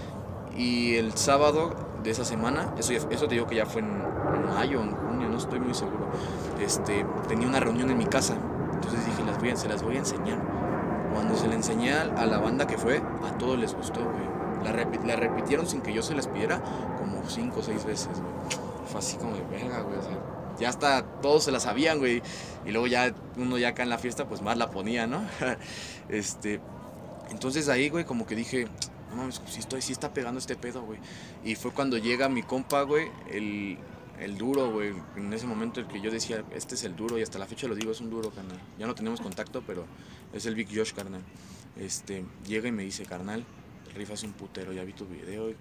Y 0.57 0.95
el 0.95 1.13
sábado 1.13 1.75
de 2.03 2.09
esa 2.09 2.25
semana, 2.25 2.73
eso, 2.79 2.93
ya- 2.93 3.07
eso 3.11 3.27
te 3.27 3.35
digo 3.35 3.45
que 3.45 3.55
ya 3.55 3.65
fue 3.67 3.81
en, 3.81 3.87
en 3.89 4.45
mayo, 4.55 4.81
en 4.81 4.95
junio, 4.95 5.29
no 5.29 5.37
estoy 5.37 5.59
muy 5.59 5.75
seguro. 5.75 6.09
Este, 6.59 7.05
tenía 7.27 7.47
una 7.47 7.59
reunión 7.59 7.91
en 7.91 7.97
mi 7.97 8.05
casa. 8.07 8.35
Entonces 8.73 9.05
dije, 9.05 9.23
las 9.23 9.37
voy 9.39 9.49
a, 9.51 9.55
se 9.55 9.67
las 9.69 9.83
voy 9.83 9.95
a 9.95 9.99
enseñar. 9.99 10.39
Cuando 11.13 11.35
se 11.37 11.47
le 11.47 11.55
enseñé 11.55 11.93
a 11.93 12.01
a 12.17 12.25
la 12.25 12.39
banda 12.39 12.65
que 12.65 12.77
fue, 12.77 12.97
a 12.97 13.37
todos 13.37 13.59
les 13.59 13.73
gustó, 13.75 14.01
güey. 14.03 14.36
La, 14.71 14.83
repi- 14.85 15.03
la 15.05 15.15
repitieron 15.15 15.67
sin 15.67 15.81
que 15.81 15.93
yo 15.93 16.01
se 16.03 16.13
las 16.15 16.27
pidiera 16.27 16.61
como 16.97 17.27
cinco 17.29 17.59
o 17.59 17.63
seis 17.63 17.85
veces, 17.85 18.09
güey. 18.09 18.57
Fue 18.87 18.99
así 18.99 19.17
como 19.17 19.35
de 19.35 19.43
verga, 19.43 19.81
güey. 19.81 19.97
ya 20.59 20.69
hasta 20.69 21.03
todos 21.21 21.43
se 21.43 21.51
la 21.51 21.59
sabían, 21.59 21.99
güey. 21.99 22.21
Y 22.65 22.71
luego 22.71 22.87
ya 22.87 23.13
uno 23.37 23.57
ya 23.57 23.69
acá 23.69 23.83
en 23.83 23.89
la 23.89 23.97
fiesta, 23.97 24.27
pues 24.27 24.41
más 24.41 24.57
la 24.57 24.69
ponía, 24.71 25.07
¿no? 25.07 25.21
este. 26.09 26.59
Entonces 27.29 27.67
ahí, 27.69 27.89
güey, 27.89 28.05
como 28.05 28.25
que 28.25 28.35
dije, 28.35 28.67
no 29.09 29.17
mames, 29.17 29.41
sí, 29.47 29.59
estoy, 29.59 29.81
sí 29.81 29.91
está 29.91 30.13
pegando 30.13 30.39
este 30.39 30.55
pedo, 30.55 30.81
güey. 30.83 30.99
Y 31.43 31.55
fue 31.55 31.71
cuando 31.71 31.97
llega 31.97 32.29
mi 32.29 32.41
compa, 32.43 32.83
güey, 32.83 33.09
el, 33.29 33.77
el 34.19 34.37
duro, 34.37 34.71
güey. 34.71 34.93
En 35.17 35.33
ese 35.33 35.45
momento 35.45 35.81
el 35.81 35.87
que 35.87 35.99
yo 35.99 36.09
decía, 36.11 36.43
este 36.55 36.75
es 36.75 36.83
el 36.85 36.95
duro, 36.95 37.17
y 37.19 37.23
hasta 37.23 37.37
la 37.39 37.45
fecha 37.45 37.67
lo 37.67 37.75
digo, 37.75 37.91
es 37.91 37.99
un 37.99 38.09
duro, 38.09 38.31
carnal. 38.31 38.57
Ya 38.79 38.87
no 38.87 38.95
tenemos 38.95 39.19
contacto, 39.19 39.61
pero 39.67 39.85
es 40.33 40.45
el 40.45 40.55
Big 40.55 40.69
Josh, 40.73 40.93
carnal. 40.93 41.21
Este, 41.77 42.23
llega 42.47 42.69
y 42.69 42.71
me 42.71 42.83
dice, 42.83 43.05
carnal, 43.05 43.43
rifas 43.97 44.23
un 44.23 44.33
putero, 44.33 44.71
ya 44.73 44.83
vi 44.83 44.93
tu 44.93 45.05
video. 45.05 45.49
Y 45.49 45.55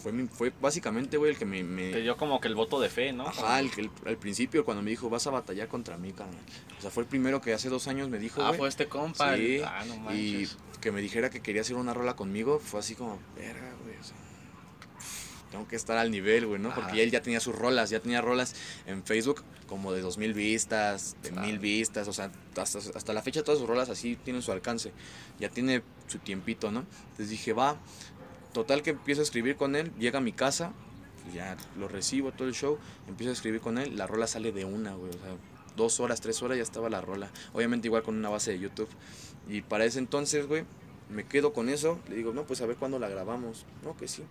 fue, 0.00 0.12
mi- 0.12 0.28
fue 0.28 0.52
básicamente, 0.60 1.16
güey, 1.16 1.32
el 1.32 1.38
que 1.38 1.44
me... 1.44 1.62
me- 1.62 1.90
Te 1.90 2.00
dio 2.00 2.16
como 2.16 2.40
que 2.40 2.48
el 2.48 2.54
voto 2.54 2.80
de 2.80 2.88
fe, 2.88 3.12
¿no? 3.12 3.26
Ajá, 3.28 3.60
el, 3.60 3.70
que- 3.70 3.82
el- 3.82 3.90
al 4.06 4.16
principio 4.16 4.64
cuando 4.64 4.82
me 4.82 4.90
dijo, 4.90 5.10
vas 5.10 5.26
a 5.26 5.30
batallar 5.30 5.68
contra 5.68 5.96
mí, 5.98 6.12
carnal. 6.12 6.38
O 6.78 6.80
sea, 6.80 6.90
fue 6.90 7.02
el 7.02 7.08
primero 7.08 7.40
que 7.40 7.52
hace 7.52 7.68
dos 7.68 7.88
años 7.88 8.08
me 8.08 8.18
dijo, 8.18 8.42
Ah, 8.42 8.52
fue 8.54 8.68
este 8.68 8.86
compa. 8.88 9.34
el- 9.34 9.58
Sí, 9.58 9.62
Ah, 9.64 9.84
no 9.86 9.94
y 9.94 9.98
manches. 9.98 10.56
que 10.80 10.92
me 10.92 11.00
dijera 11.00 11.30
que 11.30 11.40
quería 11.40 11.60
hacer 11.60 11.76
una 11.76 11.92
rola 11.94 12.16
conmigo, 12.16 12.58
fue 12.58 12.80
así 12.80 12.94
como, 12.94 13.18
verga, 13.36 13.72
güey, 13.84 13.96
o 13.96 14.02
sea, 14.04 14.16
tengo 15.50 15.68
que 15.68 15.76
estar 15.76 15.98
al 15.98 16.10
nivel, 16.10 16.46
güey, 16.46 16.58
¿no? 16.60 16.70
Ajá. 16.70 16.80
Porque 16.80 17.02
él 17.02 17.10
ya 17.10 17.20
tenía 17.20 17.38
sus 17.40 17.54
rolas, 17.54 17.90
ya 17.90 18.00
tenía 18.00 18.22
rolas 18.22 18.54
en 18.86 19.04
Facebook 19.04 19.44
como 19.66 19.92
de 19.92 20.00
2000 20.00 20.32
vistas, 20.32 21.14
de. 21.22 21.30
1000 21.30 21.58
vistas, 21.58 22.08
o 22.08 22.12
sea, 22.14 22.30
hasta, 22.56 22.78
hasta 22.78 23.12
la 23.12 23.20
fecha 23.22 23.42
todas 23.42 23.58
sus 23.60 23.68
rolas 23.68 23.90
así 23.90 24.16
tienen 24.16 24.40
su 24.42 24.50
alcance, 24.50 24.92
ya 25.38 25.50
tiene 25.50 25.82
su 26.12 26.18
tiempito, 26.18 26.70
¿no? 26.70 26.84
Entonces 27.10 27.30
dije, 27.30 27.52
va, 27.52 27.76
total 28.52 28.82
que 28.82 28.90
empiezo 28.90 29.20
a 29.20 29.24
escribir 29.24 29.56
con 29.56 29.76
él, 29.76 29.92
llega 29.98 30.18
a 30.18 30.22
mi 30.22 30.32
casa, 30.32 30.72
pues 31.22 31.34
ya 31.34 31.56
lo 31.76 31.88
recibo, 31.88 32.32
todo 32.32 32.48
el 32.48 32.54
show, 32.54 32.78
empiezo 33.08 33.30
a 33.30 33.34
escribir 33.34 33.60
con 33.60 33.78
él, 33.78 33.96
la 33.96 34.06
rola 34.06 34.26
sale 34.26 34.52
de 34.52 34.64
una, 34.64 34.94
güey, 34.94 35.10
o 35.10 35.12
sea, 35.14 35.36
dos 35.76 36.00
horas, 36.00 36.20
tres 36.20 36.42
horas 36.42 36.56
ya 36.56 36.62
estaba 36.62 36.88
la 36.90 37.00
rola, 37.00 37.30
obviamente 37.52 37.88
igual 37.88 38.02
con 38.02 38.16
una 38.16 38.28
base 38.28 38.52
de 38.52 38.58
YouTube. 38.58 38.88
Y 39.48 39.62
para 39.62 39.84
ese 39.84 39.98
entonces, 39.98 40.46
güey, 40.46 40.64
me 41.10 41.24
quedo 41.24 41.52
con 41.52 41.68
eso. 41.68 41.98
Le 42.08 42.16
digo, 42.16 42.32
no, 42.32 42.44
pues 42.44 42.60
a 42.60 42.66
ver 42.66 42.76
cuándo 42.76 42.98
la 42.98 43.08
grabamos. 43.08 43.66
No, 43.84 43.96
que 43.96 44.08
sí. 44.08 44.22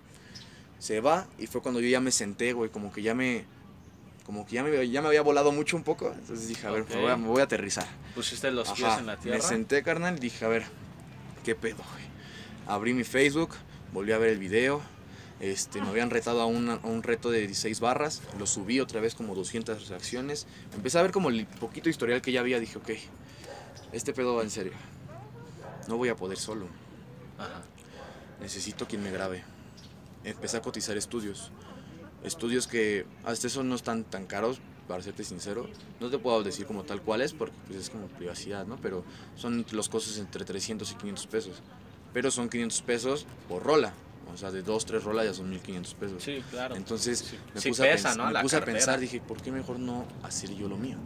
Se 0.80 1.02
va 1.02 1.28
y 1.38 1.48
fue 1.48 1.62
cuando 1.62 1.80
yo 1.80 1.88
ya 1.88 2.00
me 2.00 2.12
senté, 2.12 2.54
güey, 2.54 2.70
como 2.70 2.92
que 2.92 3.02
ya 3.02 3.14
me... 3.14 3.46
Como 4.26 4.46
que 4.46 4.54
ya 4.56 4.64
me, 4.64 4.88
ya 4.90 5.02
me 5.02 5.08
había 5.08 5.24
volado 5.24 5.52
mucho 5.52 5.76
un 5.76 5.84
poco. 5.84 6.14
Entonces 6.14 6.48
dije, 6.48 6.66
a 6.66 6.72
ver, 6.72 6.86
me, 6.88 6.96
voy 6.96 7.12
a, 7.12 7.18
me 7.18 7.28
voy 7.28 7.42
a 7.42 7.46
aterrizar. 7.46 7.88
Pusiste 8.16 8.52
los 8.52 8.72
pies 8.72 8.88
Ajá, 8.88 9.00
en 9.00 9.08
la 9.08 9.18
tierra. 9.18 9.38
Me 9.38 9.44
senté, 9.44 9.84
carnal, 9.84 10.16
y 10.16 10.20
dije, 10.20 10.46
a 10.46 10.48
ver, 10.48 10.64
¿qué 11.44 11.56
pedo, 11.56 11.78
güey? 11.92 12.04
Abrí 12.68 12.94
mi 12.94 13.04
Facebook, 13.04 13.52
volví 13.94 14.12
a 14.12 14.18
ver 14.18 14.30
el 14.30 14.40
video. 14.40 14.82
Este, 15.40 15.82
me 15.82 15.88
habían 15.90 16.12
retado 16.12 16.42
a, 16.42 16.46
una- 16.46 16.76
a 16.76 16.88
un 16.88 17.02
reto 17.04 17.32
de 17.32 17.40
16 17.40 17.80
barras. 17.80 18.22
Lo 18.38 18.46
subí 18.46 18.80
otra 18.80 19.02
vez 19.02 19.16
como 19.16 19.34
200 19.34 19.88
reacciones. 19.90 20.46
Empecé 20.76 21.00
a 21.00 21.02
ver 21.02 21.12
como 21.12 21.30
el 21.30 21.46
poquito 21.48 21.90
historial 21.90 22.22
que 22.22 22.32
ya 22.32 22.42
había. 22.42 22.60
Dije, 22.60 22.78
ok, 22.78 22.90
este 23.92 24.14
pedo 24.14 24.36
va 24.36 24.44
en 24.44 24.52
serio. 24.52 24.74
No 25.88 25.98
voy 25.98 26.10
a 26.10 26.16
poder 26.16 26.38
solo. 26.38 26.68
Ajá. 27.40 27.62
Necesito 28.40 28.88
quien 28.88 29.02
me 29.04 29.12
grabe. 29.12 29.44
Empecé 30.24 30.58
a 30.58 30.62
cotizar 30.62 30.96
estudios. 30.96 31.52
Estudios 32.24 32.68
que 32.68 33.06
hasta 33.24 33.48
eso 33.48 33.64
no 33.64 33.74
están 33.74 34.04
tan 34.04 34.28
caros, 34.28 34.60
para 34.92 35.02
serte 35.02 35.24
sincero. 35.24 35.68
No 36.02 36.10
te 36.10 36.18
puedo 36.18 36.44
decir 36.44 36.66
como 36.66 36.84
tal 36.84 37.02
cuál 37.02 37.22
es, 37.22 37.32
porque 37.32 37.56
pues, 37.68 37.80
es 37.80 37.90
como 37.90 38.08
privacidad, 38.08 38.66
¿no? 38.68 38.76
Pero 38.76 39.06
son 39.38 39.66
los 39.72 39.88
costos 39.88 40.18
entre 40.18 40.44
300 40.44 40.92
y 40.92 40.96
500 40.96 41.28
pesos. 41.28 41.62
Pero 42.12 42.30
son 42.30 42.50
500 42.50 42.82
pesos 42.82 43.26
por 43.48 43.64
rola. 43.64 43.94
O 44.34 44.38
sea, 44.38 44.52
de 44.52 44.62
dos, 44.64 44.86
tres 44.86 45.06
rolas 45.06 45.26
ya 45.28 45.34
son 45.34 45.50
1500 45.50 45.94
pesos. 45.94 46.22
Sí, 46.24 46.44
claro. 46.50 46.76
Entonces 46.76 47.20
Sí. 47.20 47.38
me 47.56 47.62
Sí 47.62 47.70
puse, 47.70 47.84
pesa, 47.84 48.10
a, 48.10 48.14
pens- 48.14 48.18
¿no? 48.18 48.26
me 48.28 48.34
La 48.34 48.42
puse 48.42 48.58
a 48.58 48.60
cartera. 48.60 48.78
pensar, 48.80 49.00
dije, 49.00 49.22
¿por 49.22 49.42
qué 49.42 49.50
mejor 49.54 49.80
no 49.80 50.06
hacer 50.24 50.54
yo 50.54 50.68
lo 50.68 50.76
mío? 50.76 50.98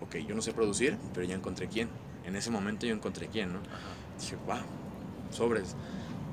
Ok, 0.00 0.16
yo 0.26 0.34
no 0.34 0.42
sé 0.42 0.52
producir, 0.52 0.96
pero 1.14 1.24
ya 1.24 1.36
encontré 1.36 1.68
quién. 1.68 1.88
En 2.24 2.34
ese 2.34 2.50
momento 2.50 2.84
yo 2.84 2.94
encontré 2.94 3.28
quién, 3.28 3.52
¿no? 3.52 3.60
Ajá. 3.60 4.18
Dije, 4.20 4.36
wow, 4.44 4.58
sobres. 5.30 5.76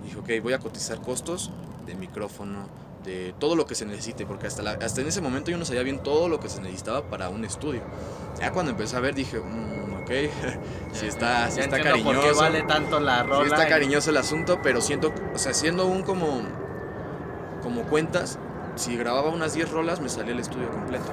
Dije, 0.03 0.17
ok, 0.17 0.43
voy 0.43 0.53
a 0.53 0.59
cotizar 0.59 0.99
costos 0.99 1.51
de 1.85 1.93
micrófono, 1.93 2.67
de 3.07 3.33
todo 3.39 3.55
lo 3.55 3.65
que 3.65 3.73
se 3.73 3.85
necesite, 3.85 4.25
porque 4.27 4.45
hasta, 4.45 4.61
la- 4.61 4.73
hasta 4.73 5.01
en 5.01 5.07
ese 5.07 5.21
momento 5.21 5.49
yo 5.49 5.57
no 5.57 5.65
sabía 5.65 5.81
bien 5.81 5.99
todo 6.03 6.29
lo 6.29 6.39
que 6.39 6.49
se 6.49 6.61
necesitaba 6.61 7.01
para 7.03 7.29
un 7.29 7.43
estudio. 7.45 7.81
Ya 8.39 8.51
cuando 8.51 8.71
empecé 8.71 8.95
a 8.97 8.99
ver 8.99 9.15
dije, 9.15 9.39
mm, 9.39 10.03
ok, 10.03 10.11
si 10.93 11.07
está, 11.07 11.49
sí 11.49 11.61
está 11.61 11.81
cariñoso. 11.81 12.21
¿Por 12.21 12.29
qué 12.29 12.37
vale 12.37 12.61
tanto 12.63 12.99
la 12.99 13.23
sí 13.23 13.27
rola? 13.29 13.45
está 13.47 13.65
y- 13.65 13.69
cariñoso 13.69 14.09
el 14.11 14.17
asunto, 14.17 14.59
pero 14.61 14.81
siento, 14.81 15.11
o 15.33 15.37
sea, 15.39 15.53
siendo 15.55 15.87
un 15.87 16.03
como, 16.03 16.41
como 17.63 17.83
cuentas, 17.83 18.37
si 18.75 18.95
grababa 18.95 19.29
unas 19.29 19.53
10 19.55 19.71
rolas 19.71 19.99
me 20.01 20.09
salía 20.09 20.33
el 20.33 20.39
estudio 20.39 20.69
completo. 20.69 21.11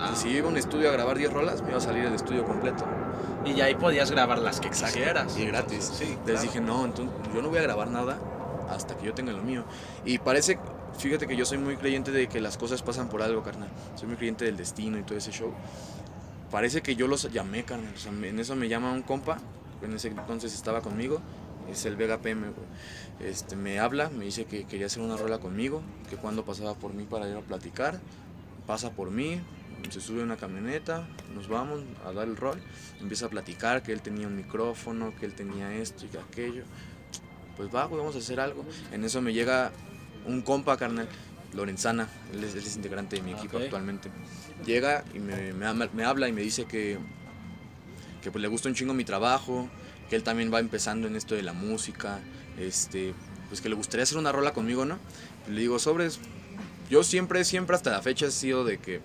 Ah, 0.00 0.12
si 0.14 0.28
iba 0.30 0.46
a 0.46 0.50
un 0.50 0.56
estudio 0.56 0.88
a 0.88 0.92
grabar 0.92 1.16
10 1.18 1.32
rolas, 1.32 1.62
me 1.62 1.68
iba 1.70 1.78
a 1.78 1.80
salir 1.80 2.04
el 2.04 2.14
estudio 2.14 2.44
completo. 2.44 2.84
Y 3.44 3.60
ahí 3.60 3.74
podías 3.74 4.10
grabar 4.10 4.38
las 4.38 4.60
que 4.60 4.70
quisieras. 4.70 5.36
y 5.36 5.46
gratis. 5.46 5.92
Sí, 5.92 6.04
Entonces 6.04 6.24
claro. 6.24 6.42
dije, 6.42 6.60
no, 6.60 6.84
entonces 6.84 7.14
yo 7.34 7.42
no 7.42 7.48
voy 7.48 7.58
a 7.58 7.62
grabar 7.62 7.88
nada 7.88 8.16
hasta 8.68 8.96
que 8.96 9.06
yo 9.06 9.14
tenga 9.14 9.32
lo 9.32 9.42
mío. 9.42 9.64
Y 10.04 10.18
parece, 10.18 10.58
fíjate 10.98 11.26
que 11.26 11.36
yo 11.36 11.44
soy 11.44 11.58
muy 11.58 11.76
creyente 11.76 12.10
de 12.10 12.28
que 12.28 12.40
las 12.40 12.56
cosas 12.56 12.82
pasan 12.82 13.08
por 13.08 13.22
algo, 13.22 13.42
carnal. 13.42 13.68
Soy 13.96 14.08
muy 14.08 14.16
creyente 14.16 14.44
del 14.44 14.56
destino 14.56 14.98
y 14.98 15.02
todo 15.02 15.18
ese 15.18 15.32
show. 15.32 15.52
Parece 16.50 16.80
que 16.80 16.96
yo 16.96 17.06
los 17.08 17.30
llamé, 17.32 17.64
carnal. 17.64 17.92
En 18.22 18.38
eso 18.38 18.56
me 18.56 18.68
llama 18.68 18.92
un 18.92 19.02
compa, 19.02 19.38
en 19.82 19.94
ese 19.94 20.08
entonces 20.08 20.54
estaba 20.54 20.80
conmigo, 20.80 21.20
es 21.70 21.84
el 21.84 21.96
Vega 21.96 22.18
PM. 22.18 22.46
Este, 23.20 23.56
me 23.56 23.78
habla, 23.78 24.10
me 24.10 24.24
dice 24.24 24.44
que 24.44 24.64
quería 24.64 24.86
hacer 24.86 25.02
una 25.02 25.16
rola 25.16 25.38
conmigo, 25.38 25.82
que 26.08 26.16
cuando 26.16 26.44
pasaba 26.44 26.74
por 26.74 26.94
mí 26.94 27.04
para 27.04 27.28
ir 27.28 27.36
a 27.36 27.40
platicar, 27.40 28.00
pasa 28.66 28.90
por 28.90 29.10
mí, 29.10 29.40
se 29.90 30.00
sube 30.00 30.22
una 30.22 30.36
camioneta, 30.36 31.06
nos 31.34 31.48
vamos 31.48 31.82
a 32.04 32.12
dar 32.12 32.28
el 32.28 32.36
rol, 32.36 32.60
empieza 33.00 33.26
a 33.26 33.28
platicar 33.28 33.82
que 33.82 33.92
él 33.92 34.02
tenía 34.02 34.26
un 34.26 34.36
micrófono, 34.36 35.14
que 35.18 35.26
él 35.26 35.34
tenía 35.34 35.74
esto 35.74 36.04
y 36.04 36.08
que 36.08 36.18
aquello. 36.18 36.64
Pues 37.58 37.68
va, 37.74 37.84
güey, 37.84 38.00
vamos 38.00 38.14
a 38.14 38.18
hacer 38.20 38.40
algo. 38.40 38.64
En 38.92 39.04
eso 39.04 39.20
me 39.20 39.34
llega 39.34 39.70
un 40.24 40.40
compa, 40.40 40.76
carnal, 40.78 41.08
Lorenzana, 41.52 42.08
él 42.32 42.44
es, 42.44 42.54
él 42.54 42.64
es 42.64 42.76
integrante 42.76 43.16
de 43.16 43.22
mi 43.22 43.32
equipo 43.32 43.56
Ok. 43.58 43.64
actualmente. 43.64 44.10
Llega 44.64 45.04
y 45.14 45.18
me, 45.18 45.52
me 45.52 46.04
habla 46.04 46.28
y 46.28 46.32
me 46.32 46.40
dice 46.40 46.64
que, 46.64 46.98
que 48.22 48.30
pues 48.30 48.40
le 48.40 48.48
gusta 48.48 48.68
un 48.68 48.74
chingo 48.74 48.94
mi 48.94 49.04
trabajo, 49.04 49.68
que 50.08 50.16
él 50.16 50.22
también 50.22 50.52
va 50.52 50.60
empezando 50.60 51.06
en 51.06 51.16
esto 51.16 51.34
de 51.34 51.42
la 51.42 51.52
música, 51.52 52.20
este, 52.58 53.12
pues 53.48 53.60
que 53.60 53.68
le 53.68 53.74
gustaría 53.74 54.04
hacer 54.04 54.18
una 54.18 54.32
rola 54.32 54.52
conmigo, 54.52 54.84
¿no? 54.84 54.98
Y 55.48 55.52
le 55.52 55.60
digo, 55.62 55.78
sobres, 55.78 56.20
yo 56.90 57.02
siempre, 57.02 57.44
siempre 57.44 57.76
hasta 57.76 57.90
la 57.90 58.02
fecha 58.02 58.26
he 58.26 58.30
sido 58.30 58.64
de 58.64 58.78
que 58.78 59.00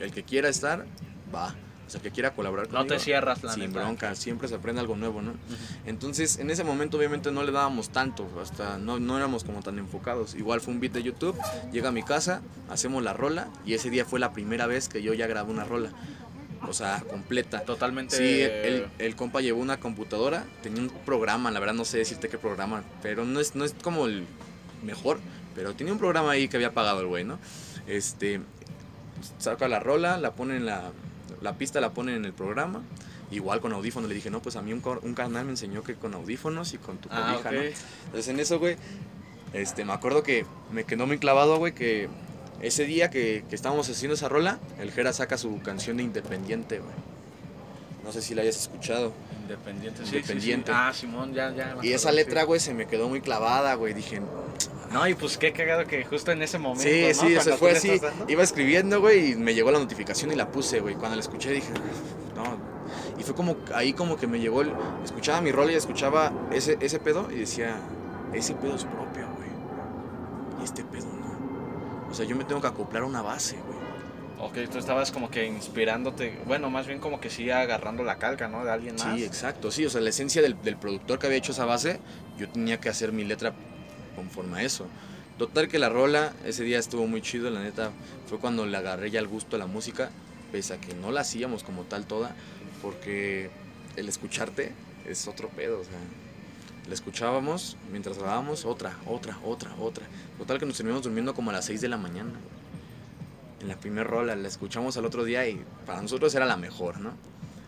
el 0.00 0.12
que 0.12 0.22
quiera 0.22 0.48
estar, 0.48 0.86
va. 1.34 1.54
O 1.86 1.90
sea, 1.90 2.00
que 2.02 2.10
quiera 2.10 2.32
colaborar 2.32 2.66
No 2.66 2.78
conmigo. 2.78 2.94
te 2.96 3.00
cierras, 3.00 3.42
la 3.44 3.52
Sin 3.52 3.62
neta. 3.68 3.80
bronca, 3.80 4.14
siempre 4.16 4.48
se 4.48 4.56
aprende 4.56 4.80
algo 4.80 4.96
nuevo, 4.96 5.22
¿no? 5.22 5.34
Entonces, 5.84 6.38
en 6.38 6.50
ese 6.50 6.64
momento 6.64 6.96
obviamente 6.96 7.30
no 7.30 7.44
le 7.44 7.52
dábamos 7.52 7.90
tanto, 7.90 8.26
hasta 8.42 8.76
no, 8.78 8.98
no 8.98 9.16
éramos 9.16 9.44
como 9.44 9.62
tan 9.62 9.78
enfocados. 9.78 10.34
Igual 10.34 10.60
fue 10.60 10.74
un 10.74 10.80
beat 10.80 10.92
de 10.94 11.02
YouTube, 11.04 11.36
llega 11.72 11.90
a 11.90 11.92
mi 11.92 12.02
casa, 12.02 12.42
hacemos 12.68 13.04
la 13.04 13.12
rola 13.12 13.48
y 13.64 13.74
ese 13.74 13.88
día 13.90 14.04
fue 14.04 14.18
la 14.18 14.32
primera 14.32 14.66
vez 14.66 14.88
que 14.88 15.00
yo 15.02 15.14
ya 15.14 15.26
grabé 15.28 15.52
una 15.52 15.64
rola. 15.64 15.90
O 16.68 16.72
sea, 16.72 17.04
completa. 17.08 17.60
Totalmente. 17.60 18.16
Sí, 18.16 18.40
el, 18.42 18.88
el 18.98 19.14
compa 19.14 19.40
llevó 19.40 19.60
una 19.60 19.78
computadora, 19.78 20.44
tenía 20.64 20.82
un 20.82 20.88
programa, 20.88 21.52
la 21.52 21.60
verdad 21.60 21.74
no 21.74 21.84
sé 21.84 21.98
decirte 21.98 22.28
qué 22.28 22.38
programa, 22.38 22.82
pero 23.02 23.24
no 23.24 23.38
es, 23.38 23.54
no 23.54 23.64
es 23.64 23.74
como 23.82 24.06
el 24.06 24.26
mejor, 24.82 25.20
pero 25.54 25.74
tenía 25.74 25.92
un 25.92 26.00
programa 26.00 26.32
ahí 26.32 26.48
que 26.48 26.56
había 26.56 26.72
pagado 26.72 27.00
el 27.02 27.06
güey, 27.06 27.22
¿no? 27.22 27.38
Este, 27.86 28.40
saca 29.38 29.68
la 29.68 29.78
rola, 29.78 30.18
la 30.18 30.32
pone 30.34 30.56
en 30.56 30.66
la, 30.66 30.90
la 31.42 31.54
pista, 31.54 31.80
la 31.80 31.90
pone 31.90 32.14
en 32.16 32.24
el 32.24 32.32
programa, 32.32 32.82
igual 33.30 33.60
con 33.60 33.72
audífonos, 33.72 34.08
le 34.08 34.14
dije, 34.14 34.30
no, 34.30 34.40
pues 34.40 34.56
a 34.56 34.62
mí 34.62 34.72
un, 34.72 34.82
un 35.02 35.14
canal 35.14 35.44
me 35.44 35.50
enseñó 35.50 35.82
que 35.82 35.94
con 35.94 36.14
audífonos 36.14 36.72
y 36.74 36.78
con 36.78 36.98
tu 36.98 37.08
Ah, 37.12 37.34
cobija. 37.42 37.50
¿no? 37.52 37.60
Entonces 38.06 38.28
en 38.28 38.40
eso, 38.40 38.58
güey, 38.58 38.76
este, 39.52 39.84
me 39.84 39.92
acuerdo 39.92 40.22
que 40.22 40.44
me 40.72 40.84
quedó 40.84 41.06
muy 41.06 41.18
clavado, 41.18 41.58
güey, 41.58 41.72
que 41.74 42.08
ese 42.60 42.84
día 42.84 43.10
que, 43.10 43.44
que 43.48 43.54
estábamos 43.54 43.88
haciendo 43.88 44.14
esa 44.14 44.28
rola, 44.28 44.58
el 44.78 44.90
Jera 44.92 45.12
saca 45.12 45.36
su 45.38 45.60
canción 45.62 45.98
de 45.98 46.04
Independiente, 46.04 46.78
güey. 46.78 46.94
No 48.04 48.12
sé 48.12 48.22
si 48.22 48.34
la 48.34 48.42
hayas 48.42 48.56
escuchado. 48.56 49.12
Independiente. 49.50 49.98
sí, 50.00 50.04
sí, 50.04 50.10
sí. 50.10 50.16
Independiente. 50.18 50.72
Ah, 50.74 50.92
Simón, 50.92 51.32
ya, 51.32 51.50
ya. 51.54 51.76
Y 51.82 51.92
esa 51.92 52.12
letra, 52.12 52.44
güey, 52.44 52.60
se 52.60 52.74
me 52.74 52.86
quedó 52.86 53.08
muy 53.08 53.20
clavada, 53.20 53.74
güey. 53.74 53.94
Dije, 53.94 54.20
No, 54.92 55.06
y 55.08 55.14
pues 55.14 55.36
qué 55.38 55.52
cagado 55.52 55.84
que 55.86 56.04
justo 56.04 56.32
en 56.32 56.42
ese 56.42 56.58
momento. 56.58 56.82
sí, 56.82 57.06
¿no? 57.08 57.28
sí, 57.28 57.40
se 57.40 57.56
fue 57.56 57.72
así. 57.72 58.00
Iba 58.28 58.42
escribiendo, 58.42 59.00
güey, 59.00 59.32
y 59.32 59.34
me 59.36 59.54
llegó 59.54 59.70
la 59.70 59.78
notificación 59.78 60.32
y 60.32 60.34
la 60.36 60.50
puse, 60.50 60.80
güey. 60.80 60.94
Cuando 60.94 61.16
la 61.16 61.22
escuché 61.22 61.50
dije, 61.50 61.70
no. 62.34 62.56
Y 63.18 63.22
fue 63.24 63.34
como, 63.34 63.56
ahí 63.74 63.92
como 63.92 64.16
que 64.16 64.26
me 64.26 64.38
llegó 64.38 64.62
el... 64.62 64.72
Escuchaba 65.04 65.40
mi 65.40 65.50
rol 65.52 65.70
y 65.70 65.74
escuchaba 65.74 66.32
ese, 66.52 66.76
ese 66.80 66.98
pedo 66.98 67.28
y 67.30 67.36
decía, 67.36 67.76
ese 68.32 68.54
pedo 68.54 68.76
es 68.76 68.84
propio, 68.84 69.26
güey. 69.36 69.48
Y 70.60 70.64
este 70.64 70.84
pedo 70.84 71.06
no. 71.06 72.10
O 72.10 72.14
sea, 72.14 72.24
yo 72.26 72.36
me 72.36 72.44
tengo 72.44 72.60
que 72.60 72.68
acoplar 72.68 73.02
a 73.02 73.06
una 73.06 73.22
base, 73.22 73.56
güey. 73.56 73.76
Ok, 74.38 74.58
tú 74.70 74.78
estabas 74.78 75.12
como 75.12 75.30
que 75.30 75.46
inspirándote, 75.46 76.38
bueno, 76.46 76.68
más 76.68 76.86
bien 76.86 76.98
como 77.00 77.20
que 77.20 77.30
sí 77.30 77.50
agarrando 77.50 78.04
la 78.04 78.18
calca, 78.18 78.48
¿no? 78.48 78.64
De 78.64 78.70
alguien 78.70 78.96
más. 78.96 79.16
Sí, 79.16 79.24
exacto, 79.24 79.70
sí, 79.70 79.86
o 79.86 79.90
sea, 79.90 80.00
la 80.02 80.10
esencia 80.10 80.42
del, 80.42 80.60
del 80.62 80.76
productor 80.76 81.18
que 81.18 81.26
había 81.26 81.38
hecho 81.38 81.52
esa 81.52 81.64
base, 81.64 82.00
yo 82.38 82.48
tenía 82.48 82.78
que 82.78 82.90
hacer 82.90 83.12
mi 83.12 83.24
letra 83.24 83.54
conforme 84.14 84.58
a 84.58 84.62
eso. 84.62 84.86
Total 85.38 85.68
que 85.68 85.78
la 85.78 85.88
rola, 85.88 86.32
ese 86.44 86.64
día 86.64 86.78
estuvo 86.78 87.06
muy 87.06 87.22
chido, 87.22 87.50
la 87.50 87.62
neta, 87.62 87.92
fue 88.26 88.38
cuando 88.38 88.66
le 88.66 88.76
agarré 88.76 89.10
ya 89.10 89.20
el 89.20 89.28
gusto 89.28 89.56
a 89.56 89.58
la 89.58 89.66
música, 89.66 90.10
pese 90.52 90.74
a 90.74 90.80
que 90.80 90.94
no 90.94 91.10
la 91.10 91.20
hacíamos 91.20 91.62
como 91.62 91.82
tal 91.84 92.06
toda, 92.06 92.34
porque 92.82 93.50
el 93.96 94.08
escucharte 94.08 94.72
es 95.06 95.28
otro 95.28 95.48
pedo, 95.48 95.80
o 95.80 95.84
sea, 95.84 95.98
la 96.88 96.94
escuchábamos 96.94 97.76
mientras 97.90 98.18
grabábamos, 98.18 98.64
otra, 98.64 98.96
otra, 99.06 99.38
otra, 99.44 99.74
otra. 99.80 100.06
Total 100.38 100.58
que 100.58 100.66
nos 100.66 100.76
terminamos 100.76 101.02
durmiendo 101.02 101.34
como 101.34 101.50
a 101.50 101.54
las 101.54 101.64
6 101.64 101.80
de 101.80 101.88
la 101.88 101.96
mañana. 101.96 102.32
En 103.60 103.68
la 103.68 103.76
primera 103.76 104.04
rola, 104.04 104.36
la 104.36 104.48
escuchamos 104.48 104.96
al 104.96 105.04
otro 105.06 105.24
día 105.24 105.48
y 105.48 105.64
para 105.86 106.02
nosotros 106.02 106.34
era 106.34 106.44
la 106.46 106.56
mejor, 106.56 107.00
¿no? 107.00 107.12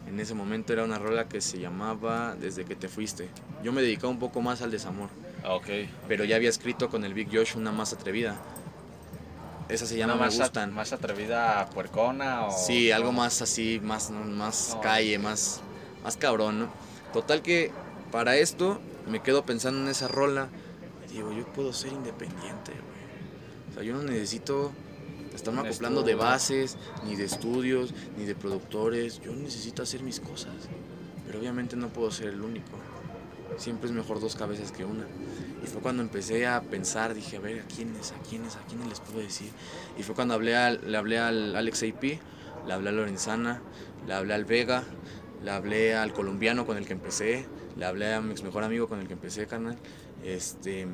En 0.07 0.21
ese 0.21 0.35
momento 0.35 0.73
era 0.73 0.85
una 0.85 0.99
rola 0.99 1.29
que 1.29 1.41
se 1.41 1.59
llamaba 1.59 2.35
Desde 2.39 2.65
que 2.65 2.75
te 2.75 2.89
fuiste. 2.89 3.29
Yo 3.63 3.73
me 3.73 3.83
dedicaba 3.83 4.09
un 4.09 4.19
poco 4.19 4.41
más 4.41 4.63
al 4.63 4.71
desamor. 4.71 5.09
Ah, 5.45 5.55
ok. 5.55 5.67
Pero 6.09 6.25
ya 6.25 6.37
había 6.37 6.49
escrito 6.49 6.89
con 6.89 7.05
el 7.05 7.15
Big 7.15 7.29
Josh 7.31 7.57
una 7.57 7.73
más 7.73 7.93
atrevida. 7.93 8.37
Esa 9.69 9.85
se 9.85 9.99
llama 9.99 10.15
Una 10.15 10.29
Me 10.29 10.35
Gustan. 10.37 10.73
más 10.73 10.93
atrevida 10.95 11.69
puercona 11.75 12.47
o... 12.47 12.51
Sí, 12.51 12.91
algo 12.91 13.13
más 13.13 13.43
así, 13.43 13.81
más, 13.83 14.11
más 14.11 14.73
No. 14.77 14.81
calle, 14.81 15.19
más, 15.19 15.61
más 16.03 16.17
cabrón, 16.17 16.59
¿no? 16.59 16.69
Total 17.13 17.43
que 17.43 17.71
para 18.11 18.37
esto 18.37 18.81
me 19.11 19.21
quedo 19.21 19.45
pensando 19.45 19.81
en 19.83 19.89
esa 19.89 20.09
rola. 20.09 20.49
Digo, 21.13 21.33
yo 21.33 21.45
puedo 21.53 21.73
ser 21.75 21.93
independiente, 21.93 22.73
güey. 22.73 23.71
O 23.71 23.75
sea, 23.75 23.83
yo 23.83 23.95
no 23.95 24.03
necesito 24.05 24.73
Un 25.47 25.59
acoplando 25.61 26.03
de 26.03 26.15
bases, 26.15 26.77
ni 27.05 27.17
de 27.17 27.25
estudios, 27.25 27.95
ni 28.17 28.25
de 28.25 28.35
productores. 28.35 29.21
Yo 29.21 29.33
necesito 29.33 29.83
hacer 29.83 30.03
mis 30.03 30.21
cosas. 30.21 30.55
Pero 31.27 31.39
obviamente 31.39 31.77
no 31.77 31.89
puedo 31.89 32.11
ser 32.11 32.29
el 32.29 32.41
único. 32.43 32.71
Siempre 33.57 33.89
es 33.89 33.95
mejor 33.95 34.21
dos 34.21 34.37
cabezas 34.37 34.73
que 34.73 34.85
una. 34.85 35.05
Y 35.63 35.67
fue 35.67 35.81
cuando 35.81 36.03
empecé 36.03 36.47
a 36.47 36.61
pensar, 36.63 37.15
dije, 37.15 37.37
a 37.39 37.41
ver, 37.41 37.61
¿a 37.61 37.65
quiénes? 37.65 38.13
¿A 38.13 38.17
quiénes? 38.29 38.57
¿A 38.57 38.61
quiénes 38.67 38.89
les 38.89 39.01
puedo 39.01 39.19
decir? 39.19 39.51
Y 39.99 40.03
fue 40.03 40.15
cuando 40.15 40.35
hablé 40.35 40.57
al- 40.57 40.81
le 40.91 40.97
hablé 40.97 41.19
al 41.19 41.57
Alex 41.57 41.83
AP, 41.83 42.21
le 42.67 42.73
hablé 42.73 42.91
a 42.91 42.93
Lorenzana, 42.93 43.61
le 44.07 44.15
hablé 44.15 44.35
al 44.35 44.45
Vega, 44.45 44.85
le 45.45 45.51
hablé 45.51 45.95
al 45.97 46.13
colombiano 46.13 46.67
con 46.67 46.77
el 46.77 46.87
que 46.87 46.93
empecé, 46.93 47.47
le 47.77 47.85
hablé 47.85 48.13
a 48.15 48.21
mi 48.21 48.31
ex 48.33 48.43
mejor 48.43 48.63
amigo 48.65 48.87
con 48.89 49.01
el 49.01 49.07
que 49.09 49.15
empecé, 49.15 49.47
carnal. 49.47 49.77
Este, 50.25 50.87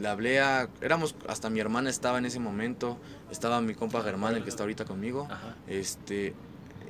le 0.00 0.08
hablé 0.08 0.40
a... 0.40 0.68
Éramos, 0.80 1.14
hasta 1.28 1.50
mi 1.50 1.60
hermana 1.60 1.90
estaba 1.90 2.18
en 2.18 2.26
ese 2.26 2.38
momento, 2.40 2.98
estaba 3.30 3.60
mi 3.60 3.74
compa 3.74 4.02
Germán, 4.02 4.34
el 4.34 4.42
que 4.42 4.48
está 4.50 4.62
ahorita 4.62 4.84
conmigo, 4.84 5.28
Ajá. 5.30 5.54
este, 5.68 6.34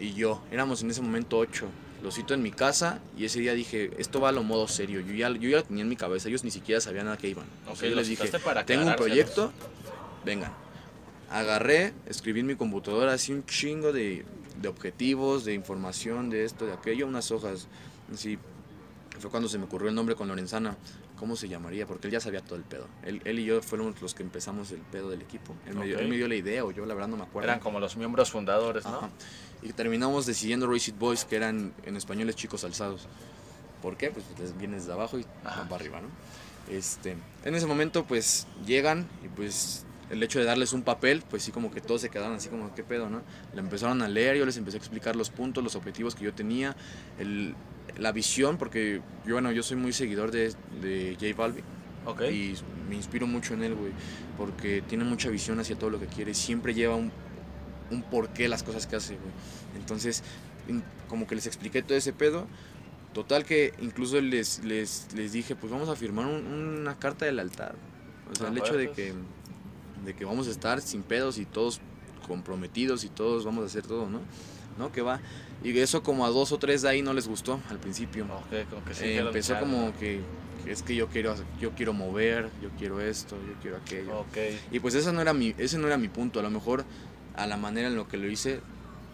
y 0.01 0.15
yo. 0.15 0.43
Éramos 0.51 0.83
en 0.83 0.91
ese 0.91 1.03
momento 1.03 1.39
ocho. 1.39 1.67
Lo 2.03 2.11
cito 2.11 2.33
en 2.33 2.43
mi 2.43 2.51
casa 2.51 3.01
y 3.19 3.27
ese 3.27 3.41
día 3.41 3.53
dije, 3.53 3.91
esto 3.99 4.21
va 4.21 4.31
a 4.31 4.33
lo 4.33 4.43
modo 4.43 4.67
serio. 4.69 5.01
Yo 5.01 5.13
ya, 5.13 5.29
yo 5.29 5.51
ya 5.51 5.59
lo 5.59 5.65
tenía 5.65 5.83
en 5.83 5.89
mi 5.91 5.97
cabeza, 5.97 6.29
ellos 6.29 6.45
ni 6.45 6.51
siquiera 6.51 6.81
sabían 6.81 7.09
a 7.09 7.19
qué 7.19 7.29
iban. 7.29 7.45
O 7.67 7.73
Ok, 7.73 7.77
sea, 7.77 7.89
yo 7.91 7.97
les 7.97 8.09
dije, 8.09 8.27
para 8.39 8.65
tengo 8.65 8.87
un 8.87 8.97
proyecto, 8.97 9.53
vengan. 10.25 10.53
Agarré, 11.31 11.93
escribí 12.07 12.41
en 12.41 12.47
mi 12.47 12.55
computadora 12.57 13.13
así 13.13 13.33
un 13.33 13.45
chingo 13.45 13.93
de, 13.93 14.25
de 14.63 14.69
objetivos, 14.69 15.45
de 15.45 15.53
información, 15.55 16.31
de 16.31 16.45
esto, 16.45 16.65
de 16.65 16.73
aquello, 16.73 17.07
unas 17.07 17.31
hojas. 17.33 17.69
Así, 18.13 18.39
fue 19.19 19.31
cuando 19.31 19.49
se 19.49 19.59
me 19.59 19.65
ocurrió 19.65 19.89
el 19.91 19.95
nombre 19.95 20.15
con 20.17 20.27
Lorenzana. 20.29 20.77
¿Cómo 21.21 21.37
se 21.37 21.51
llamaría? 21.51 21.87
Porque 21.87 22.07
él 22.07 22.15
ya 22.15 22.21
sabía 22.21 22.41
todo 22.41 22.57
el 22.57 22.65
pedo. 22.65 22.87
Él, 23.05 23.21
él 23.27 23.39
y 23.41 23.45
yo 23.45 23.61
fuimos 23.61 24.01
los 24.01 24.15
que 24.15 24.23
empezamos 24.23 24.73
el 24.73 24.81
pedo 24.81 25.11
del 25.11 25.21
equipo. 25.21 25.55
Él, 25.67 25.77
me 25.77 25.85
dio, 25.85 25.99
él 25.99 26.09
me 26.09 26.17
dio 26.17 26.27
la 26.27 26.35
idea, 26.35 26.65
o 26.65 26.71
yo 26.71 26.87
la 26.87 26.95
verdad 26.95 27.09
no 27.09 27.19
me 27.19 27.25
acuerdo. 27.25 27.47
Eran 27.47 27.61
como 27.61 27.79
los 27.79 27.95
miembros 27.99 28.31
fundadores, 28.31 28.87
¿no? 28.87 28.97
Ajá. 28.97 29.11
Y 29.61 29.71
terminamos 29.75 30.25
decidiendo 30.25 30.67
Race 30.67 30.91
It 30.91 30.99
Boys, 30.99 31.27
que 31.27 31.37
eran 31.37 31.75
en 31.85 31.97
español 31.99 32.31
es 32.31 32.37
chicos 32.37 32.65
alzados. 32.65 33.07
¿Por 33.83 33.99
qué? 33.99 34.11
Pues 34.11 34.25
les 34.39 34.57
vienes 34.57 34.87
de 34.87 34.95
abajo 34.95 35.19
y 35.19 35.27
Ajá. 35.45 35.59
van 35.59 35.69
para 35.69 35.83
arriba, 35.83 36.01
¿no? 36.01 36.09
Este, 36.75 37.19
en 37.45 37.55
ese 37.55 37.67
momento, 37.67 38.07
pues 38.07 38.47
llegan 38.65 39.07
y 39.23 39.29
pues 39.29 39.85
el 40.09 40.23
hecho 40.23 40.39
de 40.39 40.47
darles 40.47 40.73
un 40.73 40.83
papel, 40.83 41.23
pues 41.29 41.43
sí, 41.43 41.53
como 41.53 41.71
que 41.71 41.83
todos 41.83 42.01
se 42.01 42.09
quedaron 42.09 42.37
así 42.37 42.49
como, 42.49 42.75
¿qué 42.75 42.83
pedo, 42.83 43.11
no? 43.11 43.21
Le 43.53 43.61
empezaron 43.61 44.01
a 44.01 44.09
leer, 44.09 44.39
yo 44.39 44.47
les 44.47 44.57
empecé 44.57 44.79
a 44.79 44.81
explicar 44.81 45.17
los 45.17 45.29
puntos, 45.29 45.63
los 45.63 45.77
objetivos 45.77 46.15
que 46.15 46.25
yo 46.25 46.33
tenía, 46.33 46.75
el, 47.19 47.55
la 48.01 48.11
visión, 48.13 48.57
porque 48.57 49.01
yo, 49.27 49.35
bueno, 49.35 49.53
yo 49.53 49.63
soy 49.63 49.77
muy 49.77 49.93
seguidor 49.93 50.31
de, 50.33 50.53
de 50.83 51.17
J 51.21 51.35
Balvin. 51.37 51.65
Ok. 52.07 52.23
Y 52.31 52.55
me 52.89 52.97
inspiro 52.97 53.27
mucho 53.27 53.55
en 53.55 53.63
él, 53.63 53.75
güey, 53.75 53.93
porque 54.37 54.83
tiene 54.83 55.05
mucha 55.05 55.29
visión 55.29 55.61
hacia 55.61 55.77
todo 55.79 55.91
lo 55.91 56.01
que 56.01 56.07
quiere. 56.07 56.35
Siempre 56.35 56.75
lleva 56.75 56.97
un, 56.97 57.13
un 57.91 58.03
porqué 58.03 58.49
las 58.49 58.63
cosas 58.63 58.87
que 58.87 58.97
hace, 58.97 59.15
güey. 59.17 59.31
Entonces, 59.77 60.23
como 61.09 61.27
que 61.27 61.35
les 61.35 61.47
expliqué 61.47 61.83
todo 61.83 61.97
ese 61.97 62.13
pedo. 62.13 62.47
Total 63.13 63.45
que 63.45 63.75
incluso 63.81 64.21
les, 64.21 64.65
les, 64.65 65.09
les 65.15 65.33
dije, 65.33 65.57
pues 65.57 65.71
vamos 65.73 65.89
a 65.89 65.97
firmar 65.97 66.27
un- 66.27 66.47
una 66.81 66.99
carta 66.99 67.27
del 67.27 67.39
altar. 67.41 67.75
O 68.33 68.35
sea, 68.37 68.47
Ah, 68.47 68.51
el 68.51 68.59
hecho 68.59 68.77
de 68.77 68.93
que, 68.93 69.13
de 70.05 70.15
que 70.15 70.25
vamos 70.25 70.47
a 70.49 70.51
estar 70.53 70.81
sin 70.81 71.03
pedos 71.03 71.37
y 71.39 71.45
todos 71.45 71.81
comprometidos 72.27 73.03
y 73.05 73.09
todos 73.09 73.45
vamos 73.45 73.65
a 73.65 73.67
hacer 73.67 73.83
todo, 73.87 74.09
¿no? 74.09 74.21
¿No? 74.79 74.93
Que 74.93 75.03
va. 75.03 75.21
Y 75.63 75.79
eso 75.79 76.03
como 76.03 76.25
a 76.25 76.31
dos 76.31 76.53
o 76.53 76.59
tres 76.59 76.83
de 76.83 76.89
ahí 76.89 77.03
no 77.03 77.13
les 77.13 77.29
gustó 77.29 77.61
al 77.69 77.79
principio. 77.79 78.25
Ok, 78.25 78.69
como 78.71 78.85
que 78.85 78.95
sí. 78.95 79.05
Eh, 79.05 79.19
empezó 79.19 79.59
como 79.59 79.93
que, 79.99 80.21
que 80.65 80.73
es 80.73 80.83
que 80.83 80.95
yo 80.95 81.09
quiero 81.09 81.35
yo 81.61 81.73
quiero 81.73 81.93
mover, 81.93 82.49
yo 82.63 82.71
quiero 82.79 83.01
esto, 83.01 83.37
yo 83.47 83.55
quiero 83.61 83.77
aquello. 83.77 84.21
Ok. 84.21 84.37
Y 84.71 84.81
pues 84.81 84.95
ese 84.95 85.13
no 85.13 85.21
era 85.21 85.35
mi 85.35 85.55
ese 85.59 85.79
no 85.79 85.87
era 85.87 85.99
mi 85.99 86.09
punto, 86.09 86.41
a 86.41 86.43
lo 86.43 86.51
mejor 86.51 86.85
a 87.37 87.47
la 87.47 87.57
manera 87.57 87.89
en 87.89 87.97
lo 87.97 88.09
que 88.09 88.17
lo 88.17 88.29
hice 88.29 88.61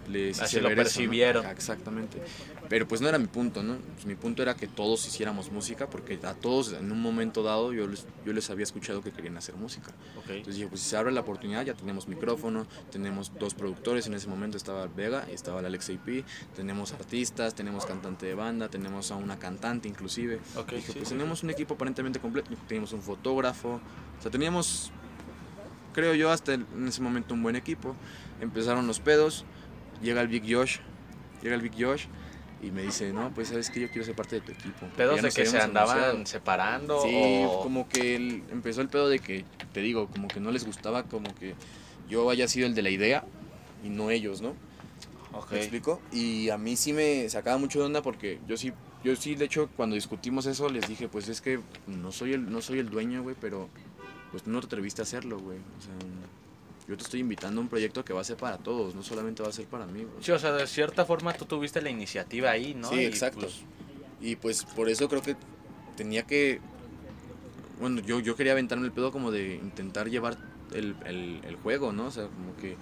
les 0.09 0.41
Así 0.41 0.61
lo 0.61 0.69
ver 0.69 0.73
eso, 0.73 0.81
¿no? 0.81 0.85
percibieron. 0.85 1.47
Exactamente. 1.47 2.21
Pero 2.69 2.89
pues 2.89 3.01
no 3.01 3.09
era 3.09 3.19
mi 3.19 3.27
punto, 3.27 3.63
¿no? 3.63 3.77
Pues, 3.95 4.07
mi 4.07 4.15
punto 4.15 4.43
era 4.43 4.55
que 4.55 4.67
todos 4.67 5.07
hiciéramos 5.07 5.51
música 5.51 5.89
porque 5.89 6.19
a 6.25 6.35
todos 6.35 6.73
en 6.73 6.91
un 6.91 7.01
momento 7.01 7.43
dado 7.43 7.73
yo 7.73 7.87
les, 7.87 8.07
yo 8.25 8.33
les 8.33 8.51
había 8.51 8.65
escuchado 8.65 9.03
que 9.03 9.13
querían 9.13 9.37
hacer 9.37 9.55
música. 9.57 9.93
Ok. 10.19 10.31
Entonces 10.31 10.57
dije, 10.57 10.69
pues 10.69 10.81
si 10.81 10.91
se 10.91 10.97
abre 10.97 11.13
la 11.13 11.21
oportunidad, 11.21 11.65
ya 11.65 11.75
tenemos 11.75 12.09
micrófono, 12.09 12.67
tenemos 12.91 13.33
dos 13.39 13.55
productores, 13.55 14.07
en 14.07 14.15
ese 14.15 14.29
momento 14.29 14.57
estaba 14.57 14.87
Vega 14.87 15.27
y 15.31 15.35
estaba 15.35 15.61
el 15.61 15.67
Alex 15.67 15.91
AP, 15.91 16.25
tenemos 16.55 16.93
artistas, 16.93 17.55
tenemos 17.55 17.87
cantante 17.87 18.27
de 18.27 18.35
banda, 18.35 18.69
tenemos 18.69 19.11
a 19.11 19.17
una 19.17 19.39
cantante 19.39 19.89
inclusive. 19.89 20.41
Ok, 20.57 20.73
dije, 20.73 20.87
sí, 20.87 20.93
pues 20.99 21.09
sí, 21.09 21.15
tenemos 21.15 21.43
un 21.43 21.51
equipo 21.51 21.75
aparentemente 21.75 22.19
completo, 22.19 22.51
teníamos 22.67 22.93
un 22.93 23.03
fotógrafo, 23.03 23.81
o 24.19 24.23
sea, 24.23 24.31
teníamos, 24.31 24.91
creo 25.93 26.15
yo, 26.15 26.31
hasta 26.31 26.55
en 26.55 26.89
ese 26.89 27.01
momento 27.01 27.35
un 27.35 27.43
buen 27.43 27.57
equipo. 27.57 27.95
Empezaron 28.41 28.87
los 28.87 29.01
pedos, 29.01 29.45
llega 30.03 30.20
el 30.20 30.28
Big 30.28 30.42
Josh, 30.53 30.78
llega 31.42 31.55
el 31.55 31.62
Big 31.62 31.72
Josh 31.78 32.07
y 32.62 32.70
me 32.70 32.82
dice, 32.82 33.12
no, 33.12 33.32
pues 33.34 33.49
sabes 33.49 33.70
que 33.70 33.80
yo 33.80 33.88
quiero 33.90 34.05
ser 34.05 34.14
parte 34.14 34.36
de 34.36 34.40
tu 34.40 34.53
equipo. 34.53 34.86
¿Pedos 34.97 35.20
de 35.22 35.30
que 35.30 35.47
se 35.47 35.59
andaban 35.61 35.99
anunciado". 35.99 36.26
separando? 36.26 37.03
Sí, 37.03 37.11
o... 37.47 37.61
como 37.62 37.88
que 37.88 38.16
el- 38.16 38.42
empezó 38.51 38.80
el 38.80 38.88
pedo 38.88 39.09
de 39.09 39.18
que, 39.18 39.44
te 39.72 39.80
digo, 39.80 40.09
como 40.09 40.28
que 40.28 40.40
no 40.40 40.51
les 40.51 40.64
gustaba, 40.64 41.03
como 41.05 41.34
que 41.34 41.55
yo 42.09 42.30
haya 42.30 42.49
sido 42.49 42.66
el 42.66 42.74
de 42.74 42.82
la 42.82 42.90
idea 42.90 43.24
y 43.84 43.90
no 43.90 44.11
ellos, 44.11 44.40
¿no? 44.40 44.55
Ok. 45.32 45.53
¿Me 45.53 45.59
explico? 45.59 46.01
Y 46.12 46.49
a 46.49 46.57
mí 46.57 46.76
sí 46.76 46.92
me 46.94 47.28
sacaba 47.28 47.59
mucho 47.59 47.78
de 47.80 47.84
onda 47.84 48.01
porque 48.01 48.38
yo 48.49 48.57
sí, 48.57 48.72
yo 49.05 49.14
sí, 49.16 49.34
de 49.34 49.44
hecho, 49.44 49.68
cuando 49.76 49.94
discutimos 49.94 50.47
eso, 50.47 50.68
les 50.70 50.88
dije, 50.88 51.09
pues 51.09 51.28
es 51.28 51.40
que 51.42 51.61
no 51.86 52.11
soy 52.11 52.32
el, 52.32 52.51
no 52.51 52.62
soy 52.62 52.78
el 52.78 52.88
dueño, 52.88 53.22
güey, 53.22 53.36
pero 53.38 53.68
pues 54.30 54.42
tú 54.44 54.51
no 54.51 54.61
te 54.61 54.66
atreviste 54.66 55.03
a 55.03 55.05
hacerlo, 55.05 55.38
güey. 55.38 55.59
O 55.59 55.80
sea, 55.82 55.92
yo 56.89 56.97
te 56.97 57.03
estoy 57.03 57.20
invitando 57.20 57.61
a 57.61 57.62
un 57.64 57.68
proyecto 57.68 58.05
que 58.05 58.12
va 58.12 58.20
a 58.20 58.24
ser 58.24 58.37
para 58.37 58.59
todos, 58.59 58.95
no 58.95 59.03
solamente 59.03 59.43
va 59.43 59.49
a 59.49 59.53
ser 59.53 59.66
para 59.66 59.87
mí. 59.87 60.07
Sí, 60.20 60.30
o 60.32 60.39
sea, 60.39 60.53
de 60.53 60.66
cierta 60.66 61.05
forma 61.05 61.32
tú 61.34 61.45
tuviste 61.45 61.80
la 61.82 61.91
iniciativa 61.91 62.51
ahí, 62.51 62.74
¿no? 62.74 62.89
Sí, 62.91 62.97
Y, 63.01 63.05
exacto. 63.05 63.41
pues, 63.41 63.62
Y 64.20 64.37
pues 64.37 64.64
por 64.64 64.89
eso 64.89 65.09
creo 65.09 65.22
que 65.22 65.37
tenía 65.97 66.22
que. 66.24 66.61
Bueno, 67.80 68.01
yo, 68.01 68.20
yo 68.20 68.37
quería 68.37 68.53
aventarme 68.53 68.87
el 68.87 68.93
pedo 68.93 69.12
como 69.12 69.30
de 69.30 69.57
intentar 69.57 70.09
llevar 70.09 70.39
el, 70.72 70.97
el, 71.05 71.41
el 71.45 71.57
juego, 71.57 71.93
¿no? 71.93 72.07
O 72.07 72.11
sea, 72.11 72.24
como 72.28 72.57
que 72.57 72.76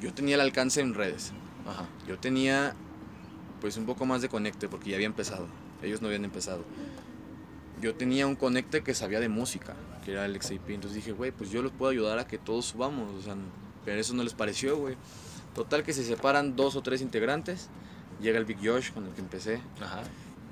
yo 0.00 0.12
tenía 0.14 0.34
el 0.36 0.40
alcance 0.40 0.80
en 0.80 0.94
redes. 0.94 1.32
ajá. 1.66 1.86
Yo 2.06 2.18
tenía 2.18 2.74
pues 3.60 3.76
un 3.76 3.86
poco 3.86 4.06
más 4.06 4.22
de 4.22 4.28
conecte 4.28 4.68
porque 4.68 4.90
ya 4.90 4.96
había 4.96 5.06
empezado. 5.06 5.46
Ellos 5.82 6.00
no 6.00 6.08
habían 6.08 6.24
empezado. 6.24 6.64
Yo 7.80 7.94
tenía 7.94 8.26
un 8.26 8.34
conecte 8.36 8.82
que 8.82 8.94
sabía 8.94 9.20
de 9.20 9.28
música, 9.28 9.74
que 10.04 10.12
era 10.12 10.24
el 10.24 10.40
XAP. 10.40 10.70
Entonces 10.70 10.94
dije, 10.96 11.12
güey, 11.12 11.30
pues 11.30 11.50
yo 11.50 11.62
los 11.62 11.72
puedo 11.72 11.90
ayudar 11.92 12.18
a 12.18 12.26
que 12.26 12.38
todos 12.38 12.66
subamos. 12.66 13.14
O 13.14 13.22
sea, 13.22 13.36
pero 13.84 14.00
eso 14.00 14.14
no 14.14 14.22
les 14.24 14.34
pareció, 14.34 14.76
güey. 14.76 14.96
Total 15.54 15.82
que 15.82 15.92
se 15.92 16.04
separan 16.04 16.56
dos 16.56 16.76
o 16.76 16.82
tres 16.82 17.00
integrantes. 17.02 17.68
Llega 18.20 18.38
el 18.38 18.44
Big 18.44 18.58
Josh 18.62 18.92
con 18.92 19.06
el 19.06 19.12
que 19.12 19.20
empecé. 19.20 19.60
Ajá. 19.80 20.02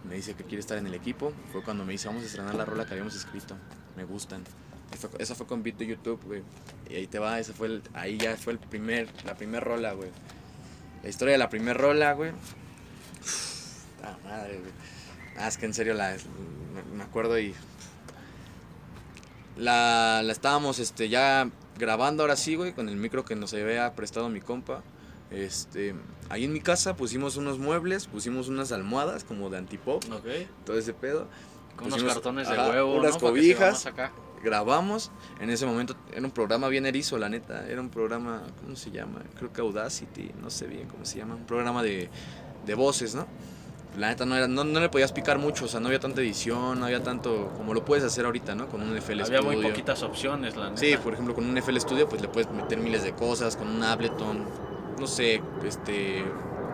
Me 0.08 0.14
dice 0.14 0.34
que 0.34 0.44
quiere 0.44 0.60
estar 0.60 0.78
en 0.78 0.86
el 0.86 0.94
equipo. 0.94 1.32
Fue 1.52 1.62
cuando 1.62 1.84
me 1.84 1.92
dice, 1.92 2.06
vamos 2.08 2.22
a 2.22 2.26
estrenar 2.26 2.54
la 2.54 2.64
rola 2.64 2.84
que 2.86 2.92
habíamos 2.92 3.14
escrito. 3.16 3.56
Me 3.96 4.04
gustan. 4.04 4.44
Fue- 4.96 5.10
esa 5.18 5.34
fue 5.34 5.46
con 5.46 5.62
beat 5.64 5.76
de 5.78 5.86
YouTube, 5.88 6.20
güey. 6.24 6.42
Y 6.88 6.94
ahí 6.94 7.06
te 7.08 7.18
va, 7.18 7.40
ese 7.40 7.52
fue 7.52 7.66
el, 7.66 7.82
ahí 7.94 8.16
ya 8.18 8.36
fue 8.36 8.52
el 8.52 8.60
primer, 8.60 9.08
la 9.24 9.34
primer 9.36 9.64
rola, 9.64 9.92
güey. 9.94 10.10
La 11.02 11.08
historia 11.08 11.32
de 11.32 11.38
la 11.38 11.48
primer 11.50 11.76
rola, 11.76 12.12
güey. 12.12 12.30
Madre, 14.24 14.58
güey. 14.60 14.72
Ah, 15.38 15.48
es 15.48 15.58
que 15.58 15.66
en 15.66 15.74
serio 15.74 15.94
la, 15.94 16.16
me- 16.94 17.02
acuerdo 17.02 17.38
y... 17.38 17.54
La, 19.56 20.20
la 20.22 20.32
estábamos 20.32 20.78
este, 20.78 21.08
ya 21.08 21.48
grabando 21.78 22.22
ahora 22.22 22.36
sí, 22.36 22.56
güey, 22.56 22.72
con 22.72 22.88
el 22.88 22.96
micro 22.96 23.24
que 23.24 23.36
nos 23.36 23.54
había 23.54 23.94
prestado 23.94 24.28
mi 24.28 24.40
compa. 24.40 24.82
Este, 25.30 25.94
ahí 26.28 26.44
en 26.44 26.52
mi 26.52 26.60
casa 26.60 26.94
pusimos 26.94 27.36
unos 27.36 27.58
muebles, 27.58 28.06
pusimos 28.06 28.48
unas 28.48 28.70
almohadas 28.72 29.24
como 29.24 29.48
de 29.50 29.58
antipop, 29.58 30.04
Ok. 30.12 30.26
todo 30.64 30.78
ese 30.78 30.92
pedo. 30.92 31.26
Con 31.76 31.86
unos 31.92 32.04
cartones 32.04 32.48
de 32.48 32.54
ajá, 32.54 32.70
huevo, 32.70 32.96
unas 32.96 33.14
¿no? 33.14 33.20
Cobijas. 33.20 33.86
acá. 33.86 34.12
Grabamos, 34.44 35.10
en 35.40 35.50
ese 35.50 35.64
momento 35.66 35.96
era 36.12 36.20
un 36.24 36.30
programa 36.30 36.68
bien 36.68 36.84
erizo, 36.86 37.18
la 37.18 37.28
neta, 37.28 37.66
era 37.68 37.80
un 37.80 37.88
programa, 37.88 38.42
¿cómo 38.62 38.76
se 38.76 38.90
llama? 38.90 39.22
Creo 39.36 39.52
que 39.52 39.60
Audacity, 39.62 40.30
no 40.40 40.50
sé 40.50 40.66
bien 40.66 40.86
cómo 40.88 41.04
se 41.06 41.18
llama, 41.18 41.34
un 41.34 41.46
programa 41.46 41.82
de, 41.82 42.08
de 42.64 42.74
voces, 42.74 43.14
¿no? 43.14 43.26
La 43.96 44.08
neta 44.08 44.26
no, 44.26 44.36
era, 44.36 44.46
no, 44.46 44.62
no 44.64 44.80
le 44.80 44.88
podías 44.90 45.12
picar 45.12 45.38
mucho, 45.38 45.64
o 45.64 45.68
sea, 45.68 45.80
no 45.80 45.86
había 45.86 46.00
tanta 46.00 46.20
edición, 46.20 46.78
no 46.78 46.84
había 46.86 47.02
tanto 47.02 47.50
como 47.56 47.72
lo 47.72 47.84
puedes 47.84 48.04
hacer 48.04 48.26
ahorita, 48.26 48.54
¿no? 48.54 48.66
Con 48.66 48.82
un 48.82 48.94
FL 48.96 49.22
Había 49.22 49.40
muy 49.40 49.54
Studio. 49.54 49.70
poquitas 49.70 50.02
opciones, 50.02 50.54
la 50.56 50.66
neta. 50.70 50.76
Sí, 50.80 50.96
por 51.02 51.14
ejemplo, 51.14 51.34
con 51.34 51.46
un 51.48 51.56
FL 51.56 51.78
Studio 51.80 52.08
pues 52.08 52.20
le 52.20 52.28
puedes 52.28 52.50
meter 52.50 52.78
miles 52.78 53.02
de 53.04 53.12
cosas, 53.12 53.56
con 53.56 53.68
un 53.68 53.82
Ableton, 53.82 54.44
no 55.00 55.06
sé, 55.06 55.40
este 55.64 56.22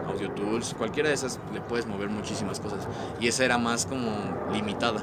Audio 0.07 0.33
Tools, 0.33 0.75
cualquiera 0.77 1.11
de 1.11 1.15
esas 1.15 1.39
le 1.55 1.61
puedes 1.61 1.87
mover 1.87 2.09
muchísimas 2.09 2.59
cosas. 2.59 2.89
Y 3.21 3.29
esa 3.29 3.45
era 3.45 3.57
más 3.57 3.87
como 3.87 4.11
limitada. 4.53 5.01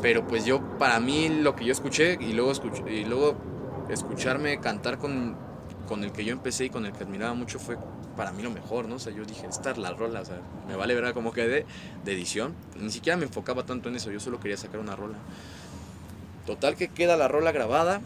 Pero 0.00 0.26
pues 0.26 0.44
yo, 0.44 0.60
para 0.78 1.00
mí, 1.00 1.28
lo 1.28 1.56
que 1.56 1.64
yo 1.64 1.72
escuché 1.72 2.18
y 2.20 2.32
luego, 2.34 2.52
escuch- 2.52 2.88
y 2.88 3.04
luego 3.04 3.34
escucharme 3.88 4.60
cantar 4.60 4.98
con, 4.98 5.36
con 5.88 6.04
el 6.04 6.12
que 6.12 6.24
yo 6.24 6.32
empecé 6.32 6.66
y 6.66 6.70
con 6.70 6.86
el 6.86 6.92
que 6.92 7.02
admiraba 7.04 7.34
mucho 7.34 7.58
fue 7.58 7.76
para 8.22 8.30
mí 8.36 8.40
lo 8.44 8.52
mejor, 8.52 8.86
¿no? 8.88 8.94
O 8.94 8.98
sea, 9.00 9.12
yo 9.12 9.24
dije, 9.24 9.48
esta 9.48 9.72
es 9.72 9.78
la 9.78 9.90
rola, 9.94 10.20
o 10.20 10.24
sea, 10.24 10.40
me 10.68 10.76
vale 10.76 10.94
ver 10.94 11.12
cómo 11.12 11.32
quedé 11.32 11.66
de 12.04 12.12
edición. 12.12 12.54
Ni 12.78 12.88
siquiera 12.92 13.16
me 13.16 13.24
enfocaba 13.24 13.66
tanto 13.66 13.88
en 13.88 13.96
eso, 13.96 14.12
yo 14.12 14.20
solo 14.20 14.38
quería 14.38 14.56
sacar 14.56 14.78
una 14.78 14.94
rola. 14.94 15.18
Total 16.46 16.76
que 16.76 16.86
queda 16.86 17.16
la 17.16 17.26
rola 17.26 17.50
grabada 17.50 18.00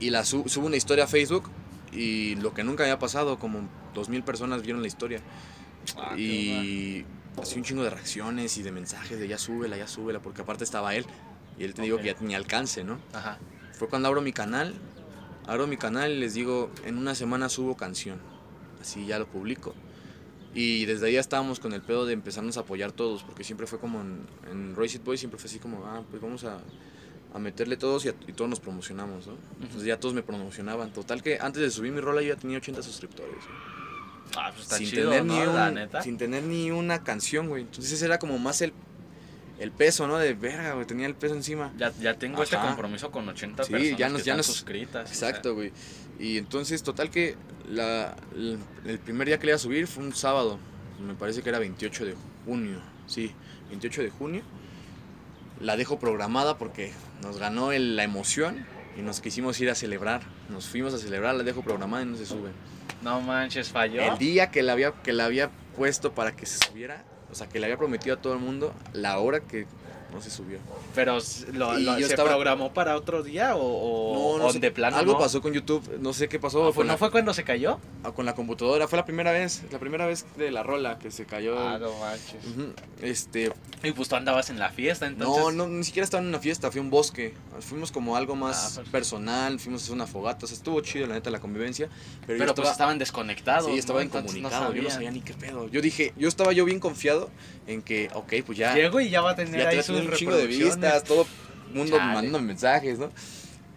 y 0.00 0.10
la 0.10 0.24
su- 0.24 0.48
subo 0.48 0.66
una 0.66 0.74
historia 0.76 1.04
a 1.04 1.06
Facebook 1.06 1.48
y 1.92 2.34
lo 2.36 2.54
que 2.54 2.64
nunca 2.64 2.82
había 2.82 2.98
pasado, 2.98 3.38
como 3.38 3.68
2.000 3.94 4.24
personas 4.24 4.62
vieron 4.62 4.82
la 4.82 4.88
historia. 4.88 5.20
Ah, 5.96 6.16
y 6.16 7.04
así 7.40 7.56
un 7.56 7.62
chingo 7.64 7.84
de 7.84 7.90
reacciones 7.90 8.58
y 8.58 8.64
de 8.64 8.72
mensajes 8.72 9.16
de 9.20 9.28
ya 9.28 9.38
súbela, 9.38 9.76
ya 9.76 9.86
súbela, 9.86 10.18
porque 10.18 10.42
aparte 10.42 10.64
estaba 10.64 10.92
él. 10.96 11.06
Y 11.56 11.62
él 11.62 11.74
te 11.74 11.82
digo 11.82 11.98
Ok. 11.98 12.02
que 12.02 12.08
ya 12.08 12.14
tenía 12.16 12.36
alcance, 12.36 12.82
¿no? 12.82 12.98
Ajá. 13.12 13.38
Fue 13.78 13.88
cuando 13.88 14.08
abro 14.08 14.22
mi 14.22 14.32
canal, 14.32 14.74
abro 15.46 15.68
mi 15.68 15.76
canal 15.76 16.10
y 16.10 16.18
les 16.18 16.34
digo, 16.34 16.72
en 16.84 16.98
una 16.98 17.14
semana 17.14 17.48
subo 17.48 17.76
canción. 17.76 18.18
Así 18.80 19.06
ya 19.06 19.18
lo 19.18 19.26
publico. 19.26 19.74
Y 20.54 20.84
desde 20.86 21.06
ahí 21.06 21.12
ya 21.14 21.20
estábamos 21.20 21.60
con 21.60 21.72
el 21.72 21.80
pedo 21.82 22.06
de 22.06 22.12
empezarnos 22.12 22.56
a 22.56 22.60
apoyar 22.60 22.90
todos, 22.92 23.22
porque 23.22 23.44
siempre 23.44 23.66
fue 23.66 23.78
como 23.78 24.00
en, 24.00 24.26
en 24.50 24.74
It 24.84 25.04
Boy, 25.04 25.16
siempre 25.16 25.38
fue 25.38 25.48
así 25.48 25.58
como, 25.60 25.84
ah, 25.86 26.02
pues 26.10 26.20
vamos 26.20 26.42
a, 26.44 26.58
a 27.32 27.38
meterle 27.38 27.76
todos 27.76 28.04
y, 28.04 28.08
a- 28.08 28.14
y 28.26 28.32
todos 28.32 28.50
nos 28.50 28.58
promocionamos, 28.58 29.28
¿no? 29.28 29.34
Entonces 29.62 29.84
ya 29.84 30.00
todos 30.00 30.12
me 30.14 30.22
promocionaban. 30.22 30.92
Total 30.92 31.22
que 31.22 31.38
antes 31.40 31.62
de 31.62 31.70
subir 31.70 31.92
mi 31.92 32.00
rola 32.00 32.20
yo 32.22 32.34
ya 32.34 32.36
tenía 32.40 32.56
80 32.58 32.82
suscriptores. 32.82 33.36
Ah, 34.36 34.50
pues 34.50 34.62
está 34.62 34.76
sin, 34.78 34.88
chido, 34.88 35.10
tener 35.10 35.24
¿no? 35.24 35.34
ni 35.34 35.52
La 35.52 35.68
un- 35.68 35.74
neta. 35.74 36.02
sin 36.02 36.16
tener 36.18 36.42
ni 36.42 36.70
una 36.72 37.04
canción, 37.04 37.48
güey. 37.48 37.62
Entonces 37.62 37.92
ese 37.92 38.06
era 38.06 38.18
como 38.18 38.38
más 38.38 38.60
el, 38.62 38.72
el 39.60 39.70
peso, 39.70 40.06
¿no? 40.08 40.18
De 40.18 40.34
verga, 40.34 40.72
güey, 40.74 40.86
tenía 40.86 41.06
el 41.06 41.14
peso 41.14 41.34
encima. 41.34 41.72
Ya, 41.78 41.92
ya 42.00 42.14
tengo 42.14 42.42
este 42.42 42.56
compromiso 42.56 43.10
con 43.12 43.28
80 43.28 43.62
Sí, 43.64 43.70
personas 43.72 43.98
ya 43.98 44.08
nos- 44.08 44.22
que 44.22 44.26
ya 44.26 44.32
están 44.32 44.36
nos- 44.38 44.46
suscritas. 44.46 45.10
o 45.10 45.14
sea, 45.14 45.28
Exacto, 45.28 45.54
güey. 45.54 45.72
Y 46.18 46.38
entonces, 46.38 46.82
total 46.82 47.10
que 47.10 47.36
la, 47.68 48.16
el, 48.34 48.58
el 48.86 48.98
primer 48.98 49.26
día 49.28 49.38
que 49.38 49.46
le 49.46 49.50
iba 49.52 49.56
a 49.56 49.58
subir 49.60 49.86
fue 49.86 50.02
un 50.02 50.14
sábado. 50.14 50.58
Me 51.00 51.14
parece 51.14 51.42
que 51.42 51.48
era 51.48 51.58
28 51.58 52.04
de 52.06 52.14
junio. 52.44 52.80
Sí, 53.06 53.32
28 53.68 54.02
de 54.02 54.10
junio. 54.10 54.42
La 55.60 55.76
dejo 55.76 55.98
programada 55.98 56.56
porque 56.58 56.92
nos 57.22 57.38
ganó 57.38 57.72
el- 57.72 57.96
la 57.96 58.02
emoción 58.04 58.64
y 58.98 59.02
nos 59.02 59.20
quisimos 59.20 59.60
ir 59.60 59.70
a 59.70 59.74
celebrar. 59.74 60.22
Nos 60.48 60.66
fuimos 60.68 60.94
a 60.94 60.98
celebrar, 60.98 61.34
la 61.34 61.42
dejo 61.42 61.62
programada 61.62 62.02
y 62.02 62.06
no 62.06 62.16
se 62.16 62.26
sube. 62.26 62.50
No 63.02 63.20
manches, 63.20 63.68
falló. 63.70 64.00
El 64.02 64.18
día 64.18 64.50
que 64.50 64.62
la 64.62 64.72
había, 64.72 64.92
que 64.92 65.12
la 65.12 65.26
había 65.26 65.50
puesto 65.76 66.12
para 66.14 66.34
que 66.34 66.44
se 66.46 66.58
subiera, 66.66 67.04
o 67.30 67.34
sea, 67.34 67.46
que 67.46 67.58
le 67.58 67.66
había 67.66 67.76
prometido 67.76 68.16
a 68.16 68.20
todo 68.20 68.32
el 68.32 68.40
mundo, 68.40 68.74
la 68.92 69.18
hora 69.18 69.40
que 69.40 69.66
no 70.12 70.20
se 70.20 70.30
subió. 70.30 70.58
Pero 70.94 71.18
s- 71.18 71.46
lo, 71.52 71.78
Y 71.78 71.84
lo- 71.84 71.98
yo 71.98 72.06
¿se 72.06 72.12
estaba- 72.12 72.28
programó 72.30 72.72
para 72.72 72.96
otro 72.96 73.22
día 73.22 73.56
o, 73.56 73.60
o, 73.62 74.42
o 74.44 74.52
sé, 74.52 74.58
de 74.58 74.70
plano 74.70 74.96
Algo 74.96 75.12
no? 75.14 75.18
pasó 75.18 75.40
con 75.40 75.52
YouTube, 75.52 75.98
no 76.00 76.12
sé 76.12 76.28
qué 76.28 76.38
pasó. 76.38 76.66
Ah, 76.68 76.72
la- 76.76 76.84
¿No 76.92 76.98
fue 76.98 77.10
cuando 77.10 77.32
se 77.34 77.44
cayó? 77.44 77.78
Ah, 78.04 78.12
con 78.12 78.26
la 78.26 78.34
computadora. 78.34 78.88
Fue 78.88 78.96
la 78.98 79.04
primera 79.04 79.32
vez, 79.32 79.62
la 79.70 79.78
primera 79.78 80.06
vez 80.06 80.26
de 80.36 80.50
la 80.50 80.62
rola 80.62 80.98
que 80.98 81.10
se 81.10 81.24
cayó. 81.26 81.58
Ah, 81.58 81.78
no 81.78 81.92
manches. 81.98 82.42
Este, 83.02 83.52
Y 83.82 83.92
pues 83.92 84.08
tú 84.08 84.16
andabas 84.16 84.50
en 84.50 84.58
la 84.58 84.68
fiesta, 84.70 85.06
entonces. 85.06 85.42
no, 85.42 85.52
no, 85.52 85.66
ni 85.68 85.84
siquiera 85.84 86.04
estaba 86.04 86.22
en 86.22 86.28
una 86.28 86.38
fiesta, 86.38 86.70
fue 86.70 86.80
un 86.80 86.90
bosque. 86.90 87.34
Fuimos 87.60 87.90
como 87.92 88.16
algo 88.16 88.34
Ah, 88.34 88.36
más 88.36 88.62
perfecto. 88.74 88.90
personal, 88.90 89.58
fuimos 89.58 89.80
a 89.80 89.84
hacer 89.84 89.94
una 89.94 90.06
fogata, 90.06 90.44
o 90.44 90.48
sea, 90.48 90.56
estuvo 90.56 90.80
chido 90.82 91.06
la 91.06 91.14
neta 91.14 91.30
la 91.30 91.40
convivencia. 91.40 91.88
Pero, 92.26 92.38
Pero 92.38 92.54
pues 92.54 92.68
estaba, 92.68 92.70
estaban 92.72 92.98
desconectados. 92.98 93.70
sí, 93.70 93.78
estaba 93.78 94.00
¿no? 94.00 94.02
Entonces 94.04 94.34
incomunicado, 94.36 94.74
yo 94.74 94.82
no 94.82 94.90
sabía 94.90 95.10
ni 95.10 95.20
qué 95.22 95.32
pedo. 95.34 95.68
Yo 95.68 95.80
dije, 95.80 96.12
yo 96.16 96.28
estaba 96.28 96.52
yo 96.52 96.64
bien 96.64 96.78
confiado 96.80 97.30
en 97.66 97.82
que, 97.82 98.10
ok, 98.14 98.32
pues 98.44 98.58
ya, 98.58 98.74
Llego 98.74 99.00
y 99.00 99.10
ya 99.10 99.20
va 99.20 99.30
a 99.30 99.36
tener 99.36 99.60
ya 99.62 99.68
ahí 99.68 99.76
te 99.76 99.82
un 100.00 100.12
chingo 100.12 100.36
de 100.36 100.46
vistas, 100.46 101.04
todo 101.04 101.26
el 101.68 101.74
mundo 101.74 101.96
Chale. 101.96 102.14
mandando 102.14 102.40
mensajes, 102.40 102.98
¿no? 102.98 103.10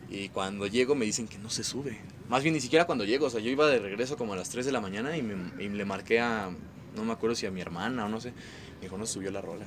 Y 0.10 0.30
cuando 0.30 0.68
llego 0.68 0.96
me 0.96 1.06
dicen 1.06 1.28
que 1.28 1.38
no 1.38 1.50
se 1.50 1.64
sube. 1.64 1.98
Más 2.30 2.44
bien 2.44 2.54
ni 2.54 2.62
siquiera 2.62 2.86
cuando 2.86 3.04
llego, 3.04 3.28
o 3.28 3.30
sea, 3.30 3.40
yo 3.40 3.50
iba 3.50 3.68
de 3.68 3.80
regreso 3.80 4.18
como 4.18 4.34
a 4.34 4.36
las 4.36 4.50
3 4.50 4.66
de 4.66 4.72
la 4.72 4.80
mañana 4.82 5.18
y, 5.18 5.22
me, 5.22 5.64
y 5.64 5.70
le 5.70 5.86
marqué 5.86 6.20
a, 6.20 6.50
no 6.96 7.04
me 7.04 7.14
acuerdo 7.14 7.36
si 7.36 7.46
a 7.46 7.52
mi 7.52 7.62
hermana 7.62 8.06
o 8.06 8.10
no 8.10 8.22
sé, 8.22 8.32
me 8.32 8.82
dijo, 8.82 8.98
no 8.98 9.06
subió 9.06 9.32
la 9.32 9.42
rola. 9.42 9.66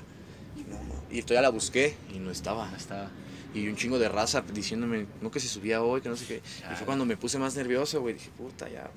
Y, 0.56 0.60
no, 0.70 0.76
no. 0.76 1.02
y 1.10 1.22
todavía 1.22 1.42
la 1.42 1.50
busqué 1.50 1.96
y 2.14 2.18
no 2.18 2.30
estaba. 2.30 2.70
No 2.70 2.76
estaba. 2.76 3.10
Y 3.54 3.68
un 3.68 3.76
chingo 3.76 3.98
de 3.98 4.08
raza 4.08 4.42
diciéndome, 4.52 5.06
no 5.20 5.30
que 5.30 5.40
se 5.40 5.48
subía 5.48 5.82
hoy, 5.82 6.00
que 6.00 6.08
no 6.08 6.16
sé 6.16 6.26
qué. 6.26 6.36
Y 6.36 6.60
Chale. 6.60 6.76
fue 6.76 6.86
cuando 6.86 7.04
me 7.04 7.16
puse 7.16 7.38
más 7.38 7.56
nervioso, 7.56 8.00
güey. 8.00 8.14
Dije, 8.14 8.30
puta, 8.36 8.68
ya. 8.68 8.90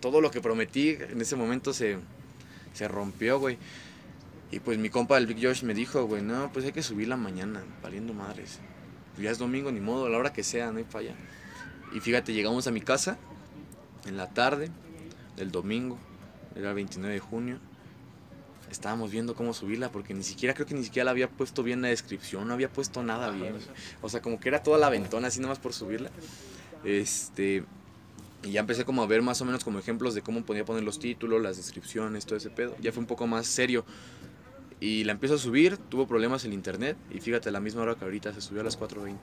Todo 0.00 0.20
lo 0.20 0.30
que 0.30 0.40
prometí 0.40 0.90
en 0.90 1.20
ese 1.20 1.34
momento 1.36 1.72
se, 1.72 1.98
se 2.74 2.88
rompió, 2.88 3.38
güey. 3.38 3.58
Y 4.50 4.60
pues 4.60 4.78
mi 4.78 4.90
compa, 4.90 5.18
el 5.18 5.26
Big 5.26 5.44
Josh, 5.44 5.62
me 5.64 5.74
dijo, 5.74 6.04
güey, 6.06 6.22
no, 6.22 6.52
pues 6.52 6.64
hay 6.64 6.72
que 6.72 6.82
subirla 6.82 7.16
mañana, 7.16 7.64
valiendo 7.82 8.14
madres. 8.14 8.60
Ya 9.18 9.30
es 9.30 9.38
domingo, 9.38 9.72
ni 9.72 9.80
modo, 9.80 10.06
a 10.06 10.10
la 10.10 10.18
hora 10.18 10.32
que 10.32 10.44
sea, 10.44 10.70
no 10.70 10.78
hay 10.78 10.84
falla. 10.84 11.14
Y 11.94 12.00
fíjate, 12.00 12.32
llegamos 12.32 12.66
a 12.66 12.70
mi 12.70 12.80
casa 12.80 13.18
en 14.06 14.16
la 14.16 14.28
tarde 14.28 14.70
del 15.36 15.50
domingo, 15.50 15.98
era 16.54 16.70
el 16.70 16.74
29 16.74 17.14
de 17.14 17.20
junio. 17.20 17.58
Estábamos 18.70 19.12
viendo 19.12 19.34
cómo 19.34 19.54
subirla 19.54 19.90
porque 19.90 20.12
ni 20.12 20.24
siquiera, 20.24 20.52
creo 20.54 20.66
que 20.66 20.74
ni 20.74 20.82
siquiera 20.82 21.04
la 21.04 21.12
había 21.12 21.28
puesto 21.28 21.62
bien 21.62 21.82
la 21.82 21.88
descripción, 21.88 22.48
no 22.48 22.54
había 22.54 22.68
puesto 22.68 23.02
nada 23.02 23.30
bien. 23.30 23.54
O 24.02 24.08
sea, 24.08 24.20
como 24.20 24.40
que 24.40 24.48
era 24.48 24.62
toda 24.62 24.78
la 24.78 24.90
ventona 24.90 25.28
así 25.28 25.40
nomás 25.40 25.58
por 25.58 25.72
subirla. 25.72 26.10
Este. 26.84 27.64
Y 28.42 28.52
ya 28.52 28.60
empecé 28.60 28.84
como 28.84 29.02
a 29.02 29.06
ver 29.06 29.22
más 29.22 29.40
o 29.40 29.44
menos 29.44 29.64
como 29.64 29.78
ejemplos 29.78 30.14
de 30.14 30.22
cómo 30.22 30.44
podía 30.44 30.64
poner 30.64 30.82
los 30.82 30.98
títulos, 30.98 31.42
las 31.42 31.56
descripciones, 31.56 32.26
todo 32.26 32.36
ese 32.36 32.50
pedo. 32.50 32.76
Ya 32.80 32.92
fue 32.92 33.00
un 33.00 33.06
poco 33.06 33.26
más 33.26 33.46
serio. 33.46 33.84
Y 34.80 35.04
la 35.04 35.12
empiezo 35.12 35.36
a 35.36 35.38
subir, 35.38 35.76
tuvo 35.78 36.06
problemas 36.06 36.44
el 36.44 36.52
internet. 36.52 36.96
Y 37.10 37.20
fíjate, 37.20 37.48
a 37.48 37.52
la 37.52 37.60
misma 37.60 37.82
hora 37.82 37.94
que 37.94 38.04
ahorita 38.04 38.32
se 38.34 38.40
subió 38.40 38.60
a 38.60 38.64
las 38.64 38.78
4.20 38.78 39.16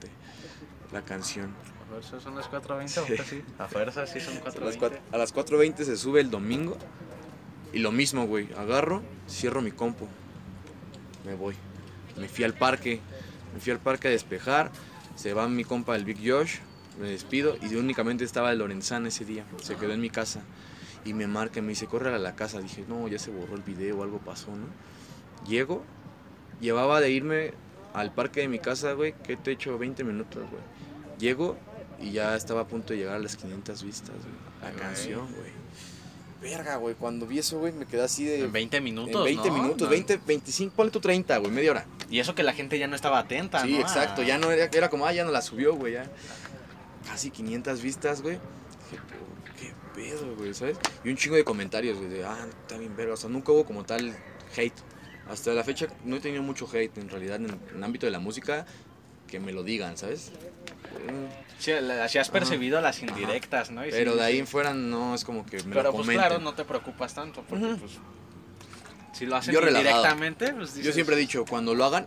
la 0.92 1.02
canción. 1.02 1.54
A 1.82 1.86
fuerza 1.90 2.20
son 2.20 2.34
las 2.36 2.50
4.20, 2.50 2.98
ahorita 2.98 3.24
sí. 3.24 3.42
A 3.58 3.66
fuerza 3.68 4.06
sí 4.06 4.20
son 4.20 4.36
A 4.38 4.44
las 4.44 4.54
4.20. 4.56 4.78
cuatro- 4.78 4.98
a 5.12 5.18
las 5.18 5.34
4.20 5.34 5.84
se 5.84 5.96
sube 5.96 6.20
el 6.20 6.30
domingo. 6.30 6.76
Y 7.72 7.78
lo 7.80 7.90
mismo, 7.92 8.26
güey. 8.26 8.48
Agarro, 8.56 9.02
cierro 9.28 9.60
mi 9.62 9.70
compu. 9.72 10.06
Me 11.24 11.34
voy. 11.34 11.54
Me 12.18 12.28
fui 12.28 12.44
al 12.44 12.54
parque. 12.54 13.00
Me 13.52 13.60
fui 13.60 13.72
al 13.72 13.80
parque 13.80 14.08
a 14.08 14.10
despejar. 14.10 14.70
Se 15.16 15.32
va 15.34 15.48
mi 15.48 15.64
compa, 15.64 15.96
el 15.96 16.04
Big 16.04 16.18
Josh. 16.24 16.58
Me 17.00 17.08
despido. 17.10 17.56
Y 17.62 17.74
únicamente 17.76 18.24
estaba 18.24 18.52
el 18.52 18.58
Lorenzán 18.58 19.06
ese 19.06 19.24
día. 19.24 19.44
Se 19.62 19.76
quedó 19.76 19.92
en 19.92 20.00
mi 20.00 20.10
casa. 20.10 20.42
Y 21.04 21.12
me 21.14 21.26
marca 21.26 21.58
y 21.58 21.62
me 21.62 21.68
dice, 21.70 21.86
corre 21.86 22.14
a 22.14 22.18
la 22.18 22.34
casa. 22.36 22.60
Dije, 22.60 22.84
no, 22.88 23.08
ya 23.08 23.18
se 23.18 23.30
borró 23.30 23.54
el 23.56 23.62
video, 23.62 24.02
algo 24.02 24.18
pasó, 24.18 24.50
¿no? 24.54 24.66
Llego. 25.46 25.82
Llevaba 26.60 27.00
de 27.00 27.10
irme 27.10 27.52
al 27.92 28.12
parque 28.14 28.40
de 28.40 28.48
mi 28.48 28.58
casa, 28.58 28.92
güey. 28.92 29.14
Que 29.22 29.36
te 29.36 29.50
he 29.50 29.54
hecho 29.54 29.78
20 29.78 30.04
minutos, 30.04 30.42
güey. 30.50 30.62
Llego 31.18 31.56
y 32.00 32.12
ya 32.12 32.36
estaba 32.36 32.62
a 32.62 32.66
punto 32.66 32.92
de 32.92 33.00
llegar 33.00 33.16
a 33.16 33.18
las 33.18 33.36
500 33.36 33.82
vistas, 33.82 34.10
güey. 34.16 34.72
La 34.72 34.78
canción, 34.78 35.26
güey. 35.34 35.52
Verga, 36.40 36.76
güey. 36.76 36.94
Cuando 36.94 37.26
vi 37.26 37.38
eso, 37.38 37.58
güey, 37.58 37.72
me 37.72 37.86
quedé 37.86 38.02
así 38.02 38.24
de. 38.24 38.40
En 38.44 38.52
20 38.52 38.80
minutos. 38.80 39.14
en 39.16 39.36
20 39.36 39.48
¿no? 39.48 39.54
minutos, 39.56 39.82
No. 39.82 39.88
20, 39.90 40.20
25, 40.26 40.74
ponle 40.74 40.90
tu 40.92 41.00
30, 41.00 41.38
güey, 41.38 41.50
media 41.50 41.70
hora. 41.70 41.86
Y 42.10 42.18
eso 42.20 42.34
que 42.34 42.42
la 42.42 42.52
gente 42.52 42.78
ya 42.78 42.86
no 42.86 42.96
estaba 42.96 43.18
atenta, 43.18 43.60
Sí, 43.62 43.72
¿no? 43.74 43.80
exacto. 43.80 44.22
Ya 44.22 44.38
no 44.38 44.50
era, 44.50 44.64
era 44.66 44.90
como, 44.90 45.06
ah, 45.06 45.12
ya 45.12 45.24
no 45.24 45.30
la 45.30 45.40
subió, 45.42 45.74
güey, 45.74 45.94
ya. 45.94 46.10
Casi 47.06 47.30
500 47.30 47.82
vistas, 47.82 48.22
güey. 48.22 48.34
Dije, 48.90 49.02
"Pero, 49.08 49.54
qué 49.58 49.72
pedo, 49.94 50.34
güey, 50.36 50.52
¿sabes? 50.54 50.78
Y 51.04 51.08
un 51.10 51.16
chingo 51.16 51.36
de 51.36 51.44
comentarios, 51.44 51.96
güey, 51.98 52.10
de, 52.10 52.24
ah, 52.24 52.46
está 52.62 52.76
bien 52.78 52.94
verga. 52.96 53.14
O 53.14 53.16
sea, 53.16 53.30
nunca 53.30 53.52
hubo 53.52 53.64
como 53.64 53.84
tal 53.84 54.14
hate. 54.56 54.74
Hasta 55.30 55.52
la 55.52 55.64
fecha 55.64 55.86
no 56.04 56.16
he 56.16 56.20
tenido 56.20 56.42
mucho 56.42 56.68
hate, 56.72 56.98
en 56.98 57.08
realidad, 57.08 57.36
en 57.36 57.58
el 57.74 57.82
ámbito 57.84 58.06
de 58.06 58.12
la 58.12 58.18
música, 58.20 58.66
que 59.26 59.40
me 59.40 59.52
lo 59.52 59.62
digan, 59.62 59.96
¿sabes? 59.96 60.30
Eh, 61.08 61.28
Sí, 61.58 61.70
así 61.72 62.18
has 62.18 62.28
percibido 62.28 62.80
las 62.80 63.00
indirectas, 63.00 63.70
¿no? 63.70 63.86
Y 63.86 63.90
sí, 63.90 63.96
Pero 63.96 64.16
de 64.16 64.22
ahí 64.24 64.34
sí. 64.34 64.38
en 64.40 64.46
fuera 64.46 64.74
no 64.74 65.14
es 65.14 65.24
como 65.24 65.46
que 65.46 65.58
me 65.58 65.70
Pero 65.70 65.82
lo 65.84 65.92
pues 65.92 66.02
comenten. 66.02 66.26
claro, 66.28 66.40
no 66.42 66.52
te 66.54 66.64
preocupas 66.64 67.14
tanto, 67.14 67.42
porque 67.48 67.64
pues... 67.80 67.92
Si 69.14 69.24
lo 69.24 69.36
hacen 69.36 69.54
Yo 69.54 69.60
indirectamente, 69.66 70.52
pues 70.52 70.70
Yo 70.74 70.78
dices- 70.80 70.94
siempre 70.94 71.14
he 71.14 71.18
dicho, 71.18 71.44
cuando 71.48 71.74
lo 71.74 71.84
hagan, 71.84 72.06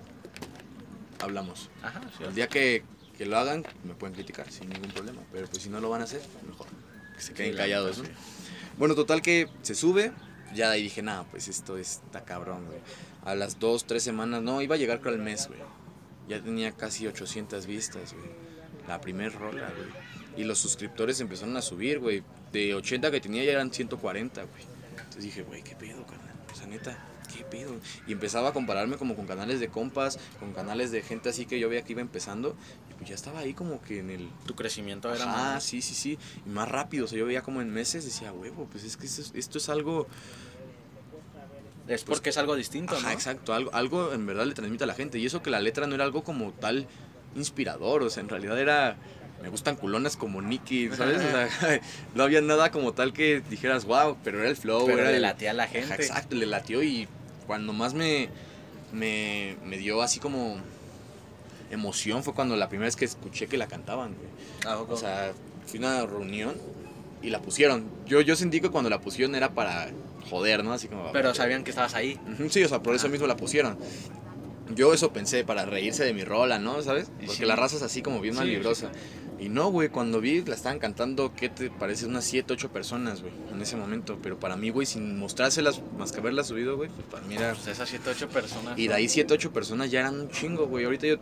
hablamos. 1.22 1.70
Ajá, 1.82 2.02
sí. 2.18 2.24
El 2.26 2.36
día 2.36 2.48
que, 2.48 2.84
que 3.18 3.26
lo 3.26 3.38
hagan, 3.38 3.66
me 3.84 3.96
pueden 3.96 4.14
criticar 4.14 4.52
sin 4.52 4.70
ningún 4.70 4.92
problema. 4.92 5.22
Pero 5.32 5.48
pues 5.48 5.64
si 5.64 5.70
no 5.70 5.80
lo 5.80 5.90
van 5.90 6.02
a 6.02 6.04
hacer, 6.04 6.22
mejor. 6.48 6.68
Que 7.16 7.22
se 7.22 7.34
queden 7.34 7.52
Sí, 7.52 7.58
la 7.58 7.64
callados, 7.64 7.98
¿no? 8.00 8.04
Bueno, 8.78 8.94
total 8.94 9.22
que 9.22 9.48
se 9.64 9.74
sube, 9.74 10.12
ya 10.54 10.70
de 10.70 10.76
ahí 10.76 10.84
dije, 10.84 11.02
nada, 11.02 11.26
pues 11.30 11.48
esto 11.48 11.78
está 11.78 12.24
cabrón, 12.24 12.66
güey. 12.66 12.80
A 13.24 13.36
las 13.36 13.60
dos, 13.60 13.86
tres 13.86 14.04
semanas, 14.04 14.42
no, 14.42 14.62
iba 14.62 14.76
a 14.76 14.78
llegar 14.78 15.02
al 15.06 15.20
mes, 15.20 15.48
güey. 15.48 15.60
Ya 16.28 16.42
tenía 16.42 16.72
casi 16.72 17.08
800 17.08 17.66
vistas, 17.66 18.14
güey. 18.14 18.30
La 18.88 19.02
primer 19.02 19.34
rola, 19.34 19.72
güey. 19.76 19.90
Y 20.38 20.44
los 20.44 20.60
suscriptores 20.60 21.20
empezaron 21.20 21.56
a 21.58 21.62
subir, 21.62 22.00
güey. 22.00 22.24
De 22.52 22.74
80 22.74 23.12
que 23.12 23.20
tenía 23.20 23.44
ya 23.44 23.52
eran 23.52 23.72
140, 23.72 24.44
güey. 24.44 24.64
Entonces 24.92 25.24
dije, 25.24 25.44
güey, 25.44 25.64
¿qué 25.64 25.76
pedo, 25.76 26.06
carnal? 26.06 26.36
O 26.52 26.56
sea, 26.56 26.68
neta, 26.68 26.98
¿qué 27.36 27.44
pedo? 27.44 27.76
Y 28.08 28.14
empezaba 28.14 28.50
a 28.50 28.54
compararme 28.54 28.98
como 28.98 29.16
con 29.16 29.26
canales 29.26 29.60
de 29.60 29.68
compas, 29.68 30.20
con 30.40 30.54
canales 30.54 30.92
de 30.92 31.02
gente 31.02 31.30
así 31.30 31.46
que 31.46 31.60
yo 31.60 31.70
veía 31.70 31.84
que 31.84 31.94
iba 31.94 32.02
empezando. 32.02 32.56
Pues 32.98 33.10
ya 33.10 33.16
estaba 33.16 33.40
ahí 33.40 33.54
como 33.54 33.82
que 33.82 34.00
en 34.00 34.10
el... 34.10 34.30
Tu 34.46 34.56
crecimiento 34.56 35.14
era 35.14 35.26
Ah, 35.26 35.54
más. 35.54 35.64
sí, 35.64 35.82
sí, 35.82 35.94
sí. 35.94 36.18
Y 36.46 36.50
más 36.50 36.68
rápido. 36.68 37.06
O 37.06 37.08
sea, 37.08 37.18
yo 37.20 37.26
veía 37.26 37.42
como 37.44 37.62
en 37.62 37.70
meses, 37.72 38.04
decía, 38.06 38.34
huevo, 38.34 38.68
pues 38.72 38.84
es 38.84 38.98
que 38.98 39.06
esto, 39.06 39.22
es- 39.22 39.32
esto 39.36 39.58
es 39.60 39.70
algo... 39.70 40.08
Es 41.88 42.04
porque 42.04 42.32
es 42.32 42.38
algo 42.38 42.56
distinto, 42.56 42.96
Ajá, 42.98 43.08
¿no? 43.10 43.14
exacto. 43.14 43.54
Algo, 43.54 43.74
algo 43.74 44.12
en 44.14 44.26
verdad 44.26 44.46
le 44.46 44.54
transmite 44.54 44.84
a 44.84 44.88
la 44.88 44.94
gente. 44.94 45.20
Y 45.20 45.26
eso 45.26 45.42
que 45.42 45.50
la 45.50 45.62
letra 45.62 45.88
no 45.88 45.96
era 45.96 46.04
algo 46.04 46.24
como 46.24 46.52
tal 46.52 46.86
inspirador. 47.36 48.04
O 48.04 48.10
sea, 48.10 48.22
en 48.22 48.30
realidad 48.30 48.60
era... 48.60 48.98
Me 49.42 49.50
gustan 49.50 49.76
culonas 49.76 50.18
como 50.18 50.42
Nicky, 50.42 50.90
¿sabes? 50.90 51.18
O 51.18 51.22
sea, 51.22 51.80
no 52.16 52.24
había 52.24 52.42
nada 52.42 52.72
como 52.72 52.94
tal 52.94 53.14
que 53.14 53.42
dijeras, 53.48 53.86
wow, 53.86 54.18
pero 54.24 54.40
era 54.40 54.50
el 54.50 54.56
flow, 54.58 54.88
Pero 54.88 55.00
era 55.02 55.12
le 55.12 55.18
el- 55.18 55.22
latía 55.22 55.52
a 55.52 55.54
la 55.54 55.64
Ajá, 55.66 55.74
gente. 55.74 55.94
exacto, 55.94 56.36
le 56.36 56.48
latió 56.48 56.82
y 56.82 57.08
cuando 57.46 57.72
más 57.72 57.94
me, 57.94 58.30
me, 58.92 59.56
me 59.64 59.78
dio 59.78 60.02
así 60.02 60.20
como 60.20 60.58
emoción 61.72 62.24
fue 62.24 62.34
cuando 62.34 62.56
la 62.56 62.70
primera 62.70 62.88
vez 62.88 62.96
que 62.96 63.06
escuché 63.06 63.48
que 63.48 63.58
la 63.58 63.68
cantaban, 63.68 64.16
güey. 64.16 64.74
¿A 64.74 64.78
poco? 64.78 64.94
O 64.94 64.98
sea, 64.98 65.34
fui 65.66 65.78
a 65.78 65.82
una 65.82 66.06
reunión 66.06 66.56
y 67.22 67.30
la 67.30 67.42
pusieron. 67.42 67.86
Yo, 68.06 68.22
yo 68.22 68.36
sentí 68.36 68.62
que 68.62 68.70
cuando 68.70 68.90
la 68.90 69.00
pusieron 69.00 69.36
era 69.36 69.52
para 69.54 69.90
joder, 70.30 70.64
¿no? 70.64 70.74
Así 70.74 70.88
como... 70.88 71.12
Pero 71.12 71.34
sabían 71.34 71.64
que 71.64 71.70
estabas 71.72 71.96
ahí. 71.96 72.20
Sí, 72.50 72.64
o 72.64 72.68
sea, 72.70 72.82
por 72.84 72.96
eso 72.96 73.06
Ajá. 73.06 73.12
mismo 73.12 73.28
la 73.28 73.38
pusieron. 73.38 73.78
Yo 74.76 74.94
eso 74.94 75.14
pensé, 75.14 75.46
para 75.46 75.66
reírse 75.66 76.04
de 76.04 76.14
mi 76.14 76.24
rola, 76.24 76.60
¿no? 76.60 76.82
¿Sabes? 76.82 77.10
Porque 77.20 77.34
sí. 77.34 77.46
la 77.46 77.56
raza 77.56 77.78
es 77.78 77.84
así 77.84 78.02
como 78.02 78.20
bien 78.20 78.34
Sí, 78.34 78.40
malvibrosa. 78.40 78.92
Y 79.40 79.50
no, 79.50 79.70
güey, 79.70 79.90
cuando 79.90 80.20
vi, 80.20 80.42
la 80.42 80.56
estaban 80.56 80.80
cantando, 80.80 81.32
¿qué 81.36 81.48
te 81.48 81.70
parece? 81.70 82.08
Unas 82.08 82.26
7, 82.26 82.54
8 82.54 82.70
personas, 82.72 83.22
güey, 83.22 83.32
en 83.52 83.62
ese 83.62 83.76
momento. 83.76 84.18
Pero 84.22 84.40
para 84.40 84.58
mí, 84.58 84.72
güey, 84.72 84.88
sin 84.88 85.18
mostrárselas, 85.18 85.82
más 85.98 86.12
que 86.12 86.20
haberlas 86.20 86.48
subido, 86.48 86.76
güey, 86.76 86.90
pues 86.90 87.06
para 87.08 87.26
mí 87.26 87.36
era... 87.36 87.54
Pues 87.54 87.68
esas 87.68 87.88
7, 87.88 88.10
8 88.10 88.30
personas. 88.30 88.78
Y 88.80 88.88
de 88.88 88.96
ahí 88.96 89.08
7, 89.08 89.32
8 89.34 89.54
personas 89.54 89.92
ya 89.92 90.02
eran 90.02 90.20
un 90.20 90.30
chingo, 90.30 90.68
güey. 90.68 90.86
Ahorita 90.86 91.08
yo, 91.08 91.18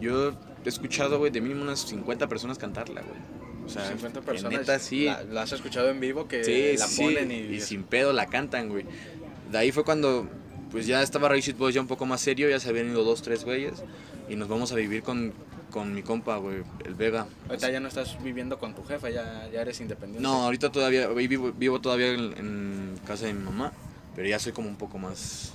yo 0.00 0.32
he 0.64 0.68
escuchado, 0.68 1.18
güey, 1.18 1.30
de 1.30 1.40
mínimo 1.40 1.62
unas 1.62 1.80
50 1.80 2.26
personas 2.28 2.58
cantarla, 2.58 3.02
güey. 3.02 3.20
O 3.64 3.68
sea, 3.68 3.86
50 3.88 4.20
que 4.20 4.26
personas. 4.26 4.58
neta, 4.60 4.78
sí. 4.78 5.06
La, 5.06 5.22
la 5.24 5.42
has 5.42 5.52
escuchado 5.52 5.88
en 5.90 6.00
vivo 6.00 6.28
que 6.28 6.44
Sí, 6.44 6.76
la 6.76 6.86
ponen 6.96 7.28
sí, 7.30 7.34
y. 7.50 7.54
y 7.56 7.60
sin 7.60 7.82
pedo 7.84 8.12
la 8.12 8.26
cantan, 8.26 8.68
güey. 8.68 8.84
De 9.50 9.58
ahí 9.58 9.72
fue 9.72 9.84
cuando, 9.84 10.28
pues 10.70 10.86
ya 10.86 11.02
estaba 11.02 11.28
Racist 11.28 11.56
Boys 11.58 11.74
ya 11.74 11.80
un 11.80 11.86
poco 11.86 12.04
más 12.06 12.20
serio, 12.20 12.48
ya 12.50 12.60
se 12.60 12.68
habían 12.68 12.88
ido 12.90 13.04
dos, 13.04 13.22
tres 13.22 13.44
güeyes, 13.44 13.82
y 14.28 14.36
nos 14.36 14.48
vamos 14.48 14.72
a 14.72 14.74
vivir 14.74 15.02
con, 15.02 15.32
con 15.70 15.94
mi 15.94 16.02
compa, 16.02 16.36
güey, 16.36 16.62
el 16.84 16.94
Vega. 16.94 17.26
Ahorita 17.48 17.70
ya 17.70 17.80
no 17.80 17.88
estás 17.88 18.22
viviendo 18.22 18.58
con 18.58 18.74
tu 18.74 18.84
jefa, 18.84 19.08
ya, 19.10 19.48
ya 19.52 19.62
eres 19.62 19.80
independiente. 19.80 20.22
No, 20.22 20.44
ahorita 20.44 20.70
todavía, 20.72 21.08
vivo, 21.08 21.52
vivo 21.52 21.80
todavía 21.80 22.08
en, 22.12 22.34
en 22.36 22.94
casa 23.06 23.26
de 23.26 23.34
mi 23.34 23.44
mamá, 23.44 23.72
pero 24.14 24.28
ya 24.28 24.38
soy 24.38 24.52
como 24.52 24.68
un 24.68 24.76
poco 24.76 24.98
más 24.98 25.54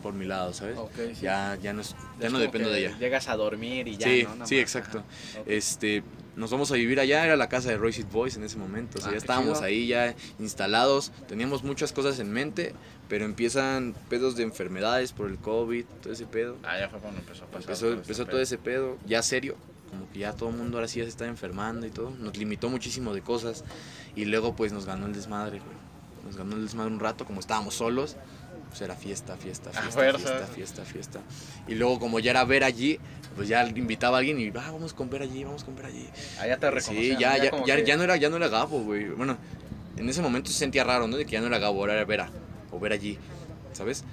por 0.00 0.14
mi 0.14 0.26
lado, 0.26 0.52
¿sabes? 0.52 0.78
Sí. 0.96 1.22
Ya, 1.22 1.56
ya 1.62 1.72
no, 1.72 1.80
es- 1.82 1.94
ya 2.20 2.26
Es 2.26 2.32
no 2.32 2.38
dependo 2.38 2.70
de 2.70 2.86
ella. 2.86 2.98
Llegas 2.98 3.28
a 3.28 3.36
dormir 3.36 3.86
y 3.88 3.96
ya. 3.96 4.06
Sí, 4.06 4.26
¿no? 4.38 4.46
Sí, 4.46 4.58
exacto. 4.58 5.02
Este, 5.46 6.02
nos 6.36 6.50
vamos 6.50 6.70
a 6.72 6.74
vivir 6.74 7.00
allá, 7.00 7.24
era 7.24 7.36
la 7.36 7.48
casa 7.48 7.68
de 7.70 7.76
Royce 7.76 8.04
Boys 8.04 8.36
en 8.36 8.44
ese 8.44 8.56
momento. 8.56 8.98
O 8.98 9.00
sea, 9.00 9.10
Ah, 9.10 9.12
ya 9.12 9.18
estábamos 9.18 9.54
chido. 9.58 9.64
ahí 9.66 9.86
ya 9.86 10.14
instalados, 10.38 11.12
teníamos 11.28 11.62
muchas 11.64 11.92
cosas 11.92 12.18
en 12.18 12.32
mente, 12.32 12.74
pero 13.08 13.24
empiezan 13.24 13.94
pedos 14.08 14.36
de 14.36 14.44
enfermedades 14.44 15.12
por 15.12 15.28
el 15.28 15.38
COVID, 15.38 15.84
todo 16.02 16.12
ese 16.12 16.26
pedo. 16.26 16.56
Ah, 16.62 16.78
ya 16.78 16.88
fue 16.88 16.98
cuando 17.00 17.20
empezó 17.20 17.44
a 17.44 17.46
pasar. 17.48 17.62
Empezó, 17.62 17.86
todo 17.86 17.94
empezó 17.94 18.26
todo 18.26 18.40
ese 18.40 18.58
pedo, 18.58 18.98
ya 19.06 19.22
serio, 19.22 19.56
como 19.90 20.08
que 20.12 20.20
ya 20.20 20.32
todo 20.32 20.50
el 20.50 20.56
mundo 20.56 20.76
ahora 20.78 20.86
sí 20.88 20.98
ya 21.00 21.04
se 21.04 21.10
está 21.10 21.26
enfermando 21.26 21.86
y 21.86 21.90
todo. 21.90 22.10
Nos 22.10 22.36
limitó 22.36 22.68
muchísimo 22.70 23.12
de 23.12 23.22
cosas 23.22 23.64
y 24.14 24.24
luego 24.26 24.54
pues 24.54 24.72
nos 24.72 24.86
ganó 24.86 25.06
el 25.06 25.12
desmadre, 25.12 25.58
güey. 25.58 25.80
Nos 26.24 26.36
ganó 26.36 26.54
el 26.54 26.62
desmadre 26.62 26.92
un 26.92 27.00
rato, 27.00 27.24
como 27.24 27.40
estábamos 27.40 27.74
solos. 27.74 28.16
Pues 28.70 28.80
era 28.82 28.94
fiesta, 28.94 29.36
fiesta, 29.36 29.70
fiesta, 29.72 29.90
fuerza. 29.90 30.18
fiesta, 30.18 30.46
fiesta, 30.46 30.84
fiesta. 30.84 31.20
Y 31.66 31.74
luego 31.74 31.98
como 31.98 32.20
ya 32.20 32.30
era 32.30 32.44
ver 32.44 32.62
allí, 32.64 32.98
pues 33.34 33.48
ya 33.48 33.66
invitaba 33.66 34.16
a 34.16 34.20
alguien 34.20 34.38
y 34.40 34.48
ah, 34.56 34.70
vamos 34.70 34.94
con 34.94 35.10
ver 35.10 35.22
allí, 35.22 35.42
vamos 35.44 35.64
con 35.64 35.74
ver 35.74 35.86
allí. 35.86 36.08
Ah, 36.40 36.46
ya 36.46 36.56
te 36.56 36.70
reconocían. 36.70 37.16
Sí, 37.18 37.20
ya, 37.20 37.36
ya, 37.36 37.50
ya, 37.66 37.76
que- 37.76 37.84
ya 37.84 37.96
no 37.96 38.04
era, 38.04 38.16
ya 38.16 38.28
no 38.30 38.36
era 38.36 38.48
Gabo, 38.48 38.80
güey. 38.80 39.08
Bueno, 39.08 39.36
en 39.96 40.08
ese 40.08 40.22
momento 40.22 40.50
se 40.52 40.58
sentía 40.58 40.84
raro, 40.84 41.08
¿no? 41.08 41.16
De 41.16 41.24
que 41.26 41.32
ya 41.32 41.40
no 41.40 41.48
era 41.48 41.58
Gabo, 41.58 41.80
ahora 41.80 41.94
era 41.94 42.04
Vera. 42.04 42.30
O 42.70 42.78
Vera 42.78 42.94
allí, 42.94 43.18
¿sabes? 43.72 44.04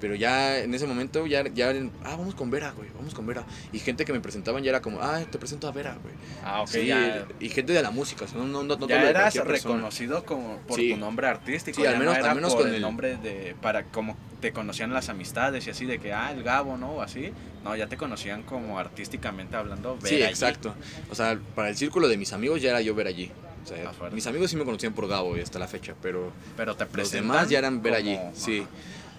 Pero 0.00 0.14
ya 0.14 0.58
en 0.58 0.72
ese 0.74 0.86
momento, 0.86 1.26
ya, 1.26 1.44
ya, 1.48 1.70
ah, 2.04 2.16
vamos 2.16 2.34
con 2.34 2.50
Vera, 2.50 2.72
güey, 2.72 2.88
vamos 2.96 3.12
con 3.14 3.26
Vera. 3.26 3.44
Y 3.72 3.78
gente 3.80 4.04
que 4.04 4.12
me 4.12 4.20
presentaban 4.20 4.62
ya 4.62 4.70
era 4.70 4.80
como, 4.80 5.00
ah, 5.00 5.20
te 5.30 5.38
presento 5.38 5.68
a 5.68 5.72
Vera, 5.72 5.98
güey. 6.02 6.14
Ah, 6.42 6.62
ok, 6.62 6.68
Sí, 6.68 6.86
ya. 6.86 7.26
Y 7.38 7.48
gente 7.50 7.72
de 7.72 7.82
la 7.82 7.90
música, 7.90 8.24
o 8.24 8.28
sea, 8.28 8.38
no, 8.38 8.46
no, 8.46 8.62
no, 8.76 8.88
ya 8.88 9.02
eras 9.08 9.34
reconocido 9.34 10.24
como 10.24 10.56
por 10.66 10.78
Sí. 10.78 10.90
tu 10.92 10.96
nombre 10.96 11.26
artístico. 11.26 11.76
Sí, 11.76 11.82
ya 11.82 11.90
al 11.90 11.98
menos- 11.98 12.14
no 12.14 12.20
era 12.20 12.30
al 12.30 12.36
menos 12.36 12.54
por 12.54 12.62
con 12.64 12.74
el 12.74 12.80
nombre 12.80 13.16
de. 13.18 13.54
Para 13.60 13.84
como 13.84 14.16
te 14.40 14.52
conocían 14.52 14.92
las 14.94 15.10
amistades 15.10 15.66
y 15.66 15.70
así, 15.70 15.84
de 15.84 15.98
que, 15.98 16.14
ah, 16.14 16.32
el 16.32 16.42
Gabo, 16.42 16.78
¿no? 16.78 16.92
O 16.92 17.02
así. 17.02 17.32
No, 17.62 17.76
ya 17.76 17.86
te 17.88 17.98
conocían 17.98 18.42
como 18.42 18.78
artísticamente 18.78 19.54
hablando. 19.54 19.98
ver 19.98 20.08
Sí, 20.08 20.14
allí. 20.16 20.24
exacto. 20.24 20.74
O 21.10 21.14
sea, 21.14 21.38
para 21.54 21.68
el 21.68 21.76
círculo 21.76 22.08
de 22.08 22.16
mis 22.16 22.32
amigos 22.32 22.62
ya 22.62 22.70
era 22.70 22.80
yo 22.80 22.94
ver 22.94 23.06
allí. 23.06 23.30
O 23.62 23.66
sea, 23.68 23.92
Ah, 24.00 24.08
mis 24.10 24.26
amigos 24.26 24.50
sí 24.50 24.56
me 24.56 24.64
conocían 24.64 24.94
por 24.94 25.06
Gabo 25.06 25.36
y 25.36 25.40
hasta 25.40 25.58
la 25.58 25.68
fecha, 25.68 25.94
pero 26.00 26.32
Pero 26.56 26.74
te 26.74 26.86
Los 26.96 27.10
demás 27.10 27.50
ya 27.50 27.58
eran 27.58 27.82
ver 27.82 27.92
allí, 27.92 28.18
sí. 28.32 28.60
Ajá. 28.60 28.68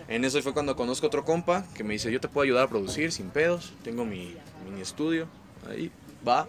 En 0.08 0.26
eso 0.26 0.41
fue 0.41 0.54
cuando 0.54 0.76
conozco 0.76 1.08
otro 1.08 1.24
compa 1.24 1.66
que 1.76 1.84
me 1.84 1.93
dice, 1.93 2.12
yo 2.12 2.20
te 2.20 2.28
puedo 2.28 2.43
ayudar 2.43 2.66
a 2.66 2.70
producir 2.70 3.12
sin 3.12 3.30
pedos, 3.30 3.74
tengo 3.84 4.04
mi 4.06 4.36
mini 4.66 4.82
estudio, 4.82 5.28
ahí 5.70 5.91
va. 6.28 6.47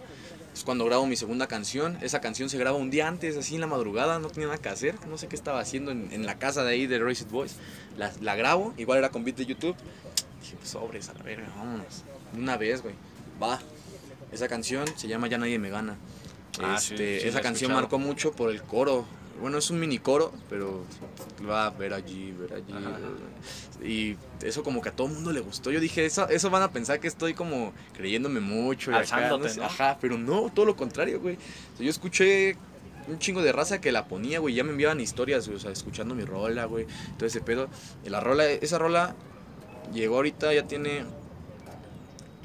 Es 0.53 0.63
cuando 0.63 0.85
grabo 0.85 1.07
mi 1.07 1.15
segunda 1.15 1.47
canción, 1.47 1.97
esa 2.01 2.21
canción 2.21 2.47
se 2.47 2.59
graba 2.59 2.77
un 2.77 2.91
día 2.91 3.07
antes, 3.07 3.35
así 3.37 3.55
en 3.55 3.61
la 3.61 3.67
madrugada, 3.67 4.19
no 4.19 4.27
tenía 4.29 4.47
nada 4.49 4.59
que 4.59 4.69
hacer, 4.69 4.95
no 5.07 5.17
sé 5.17 5.27
qué 5.27 5.35
estaba 5.35 5.59
haciendo 5.59 5.89
en, 5.91 6.09
en 6.11 6.27
la 6.27 6.37
casa 6.37 6.63
de 6.63 6.73
ahí 6.73 6.85
de 6.85 6.99
Racist 6.99 7.31
Boys. 7.31 7.55
La, 7.97 8.11
la 8.21 8.35
grabo, 8.35 8.71
igual 8.77 8.99
era 8.99 9.09
con 9.09 9.23
beat 9.23 9.37
de 9.37 9.47
YouTube. 9.47 9.75
Dije, 10.41 10.55
pues 10.57 10.69
sobres, 10.69 11.09
a 11.09 11.13
la 11.13 11.23
verga, 11.23 11.47
vámonos. 11.57 12.03
Una 12.37 12.55
vez, 12.57 12.83
güey, 12.83 12.93
va. 13.41 13.59
Esa 14.31 14.47
canción 14.47 14.85
se 14.95 15.07
llama 15.07 15.27
Ya 15.27 15.39
Nadie 15.39 15.57
Me 15.57 15.69
Gana. 15.71 15.95
Ah, 16.61 16.75
Este, 16.77 17.21
sí, 17.21 17.27
esa 17.27 17.41
canción 17.41 17.71
escuchado. 17.71 17.81
marcó 17.81 17.97
mucho 17.97 18.31
por 18.33 18.51
el 18.51 18.61
coro. 18.61 19.05
Bueno, 19.41 19.57
es 19.57 19.69
un 19.69 19.79
mini 19.79 19.99
coro, 19.99 20.31
pero 20.49 20.85
va 21.47 21.65
a 21.65 21.69
ver 21.71 21.93
allí, 21.93 22.31
ver 22.31 22.53
allí. 22.53 22.71
Ajá. 22.71 22.99
Y 23.83 24.15
eso 24.41 24.63
como 24.63 24.81
que 24.81 24.89
a 24.89 24.91
todo 24.91 25.07
el 25.07 25.13
mundo 25.13 25.31
le 25.31 25.41
gustó. 25.41 25.71
Yo 25.71 25.79
dije, 25.79 26.05
eso, 26.05 26.27
eso 26.29 26.49
van 26.49 26.63
a 26.63 26.71
pensar 26.71 26.99
que 26.99 27.07
estoy 27.07 27.33
como 27.33 27.73
creyéndome 27.93 28.39
mucho. 28.39 28.91
y 28.91 28.95
acá, 28.95 29.29
sé. 29.49 29.59
¿no? 29.59 29.65
Ajá, 29.65 29.97
pero 29.99 30.17
no, 30.17 30.51
todo 30.53 30.65
lo 30.65 30.75
contrario, 30.75 31.19
güey. 31.19 31.35
O 31.35 31.77
sea, 31.77 31.85
yo 31.85 31.89
escuché 31.89 32.55
un 33.07 33.19
chingo 33.19 33.41
de 33.41 33.51
raza 33.51 33.81
que 33.81 33.91
la 33.91 34.05
ponía, 34.05 34.39
güey. 34.39 34.55
Ya 34.55 34.63
me 34.63 34.71
enviaban 34.71 34.99
historias, 34.99 35.47
güey, 35.47 35.57
o 35.57 35.59
sea, 35.59 35.71
escuchando 35.71 36.15
mi 36.15 36.23
rola, 36.23 36.65
güey. 36.65 36.87
Todo 37.17 37.25
ese 37.25 37.41
pedo. 37.41 37.67
Y 38.05 38.09
la 38.09 38.19
rola, 38.19 38.45
esa 38.45 38.77
rola 38.77 39.15
llegó 39.93 40.15
ahorita, 40.15 40.53
ya 40.53 40.63
tiene 40.63 41.03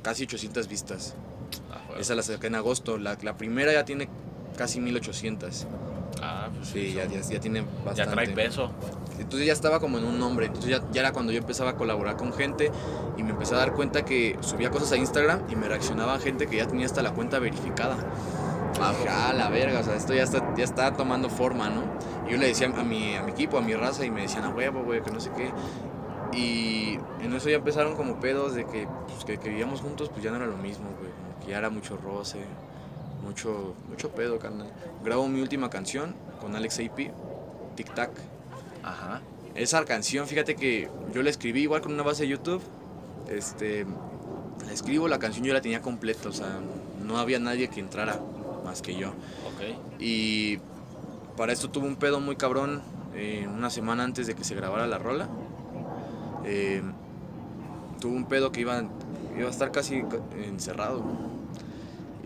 casi 0.02 0.24
800 0.24 0.66
vistas. 0.68 1.14
Ah, 1.70 1.82
bueno. 1.86 2.00
Esa 2.00 2.14
la 2.14 2.22
saqué 2.22 2.48
en 2.48 2.56
agosto. 2.56 2.98
La, 2.98 3.16
la 3.22 3.36
primera 3.36 3.72
ya 3.72 3.84
tiene 3.84 4.08
casi 4.56 4.80
1800. 4.80 5.66
Ah, 6.22 6.48
pues 6.54 6.68
Sí, 6.68 6.92
ya, 6.94 7.04
ya, 7.06 7.20
ya 7.20 7.40
tiene 7.40 7.62
bastante. 7.84 7.96
Ya 7.96 8.10
trae 8.10 8.28
peso. 8.28 8.70
Entonces 9.18 9.46
ya 9.46 9.52
estaba 9.52 9.80
como 9.80 9.98
en 9.98 10.04
un 10.04 10.18
nombre. 10.18 10.46
Entonces 10.46 10.70
ya, 10.70 10.82
ya 10.92 11.00
era 11.00 11.12
cuando 11.12 11.32
yo 11.32 11.38
empezaba 11.38 11.70
a 11.70 11.74
colaborar 11.76 12.16
con 12.16 12.32
gente 12.32 12.70
y 13.16 13.22
me 13.22 13.30
empecé 13.30 13.54
a 13.54 13.58
dar 13.58 13.72
cuenta 13.72 14.04
que 14.04 14.36
subía 14.40 14.70
cosas 14.70 14.92
a 14.92 14.96
Instagram 14.96 15.42
y 15.50 15.56
me 15.56 15.68
reaccionaba 15.68 16.18
gente 16.18 16.46
que 16.46 16.56
ya 16.56 16.66
tenía 16.66 16.86
hasta 16.86 17.02
la 17.02 17.12
cuenta 17.12 17.38
verificada. 17.38 17.96
Ah, 18.80 18.92
Dije, 18.92 19.08
ah, 19.08 19.32
la 19.34 19.48
verga, 19.48 19.80
o 19.80 19.82
sea, 19.82 19.96
esto 19.96 20.14
ya 20.14 20.22
está, 20.22 20.54
ya 20.56 20.64
está 20.64 20.92
tomando 20.92 21.28
forma, 21.30 21.68
¿no? 21.68 21.82
Y 22.28 22.32
yo 22.32 22.36
le 22.36 22.46
decía 22.46 22.68
a 22.68 22.84
mi, 22.84 23.16
a 23.16 23.22
mi 23.22 23.32
equipo, 23.32 23.58
a 23.58 23.60
mi 23.60 23.74
raza, 23.74 24.04
y 24.04 24.10
me 24.10 24.22
decían, 24.22 24.44
a 24.44 24.50
huevo, 24.50 24.82
güey, 24.84 25.02
que 25.02 25.10
no 25.10 25.18
sé 25.18 25.30
qué. 25.36 25.50
Y 26.36 26.98
en 27.24 27.32
eso 27.32 27.48
ya 27.48 27.56
empezaron 27.56 27.96
como 27.96 28.20
pedos 28.20 28.54
de 28.54 28.66
que, 28.66 28.86
pues, 29.08 29.24
que, 29.24 29.38
que 29.38 29.48
vivíamos 29.48 29.80
juntos, 29.80 30.10
pues 30.10 30.22
ya 30.22 30.30
no 30.30 30.36
era 30.36 30.46
lo 30.46 30.56
mismo, 30.58 30.86
güey. 31.00 31.10
Como 31.10 31.40
que 31.44 31.50
ya 31.50 31.58
era 31.58 31.70
mucho 31.70 31.96
roce, 31.96 32.38
mucho, 33.28 33.74
mucho 33.88 34.10
pedo, 34.10 34.38
carnal. 34.38 34.68
Grabo 35.04 35.28
mi 35.28 35.40
última 35.40 35.68
canción 35.68 36.14
con 36.40 36.56
Alex 36.56 36.80
AP, 36.80 37.10
Tic 37.76 37.94
Tac. 37.94 38.10
Ajá. 38.82 39.20
Esa 39.54 39.84
canción, 39.84 40.26
fíjate 40.26 40.56
que 40.56 40.88
yo 41.12 41.22
la 41.22 41.30
escribí 41.30 41.62
igual 41.62 41.82
con 41.82 41.92
una 41.92 42.02
base 42.02 42.22
de 42.22 42.30
YouTube. 42.30 42.62
Este, 43.28 43.84
la 44.66 44.72
escribo, 44.72 45.08
la 45.08 45.18
canción 45.18 45.44
yo 45.44 45.52
la 45.52 45.60
tenía 45.60 45.82
completa, 45.82 46.28
o 46.28 46.32
sea, 46.32 46.58
no 47.04 47.18
había 47.18 47.38
nadie 47.38 47.68
que 47.68 47.80
entrara 47.80 48.18
más 48.64 48.80
que 48.80 48.94
yo. 48.96 49.08
Ok. 49.10 49.98
Y 49.98 50.58
para 51.36 51.52
esto 51.52 51.70
tuve 51.70 51.86
un 51.86 51.96
pedo 51.96 52.20
muy 52.20 52.36
cabrón 52.36 52.80
eh, 53.14 53.46
una 53.52 53.68
semana 53.68 54.04
antes 54.04 54.26
de 54.26 54.34
que 54.34 54.44
se 54.44 54.54
grabara 54.54 54.86
la 54.86 54.98
rola. 54.98 55.28
Eh, 56.44 56.82
tuve 58.00 58.16
un 58.16 58.24
pedo 58.26 58.52
que 58.52 58.60
iba, 58.62 58.82
iba 59.36 59.48
a 59.48 59.50
estar 59.50 59.70
casi 59.70 60.02
ca- 60.02 60.18
encerrado. 60.44 61.02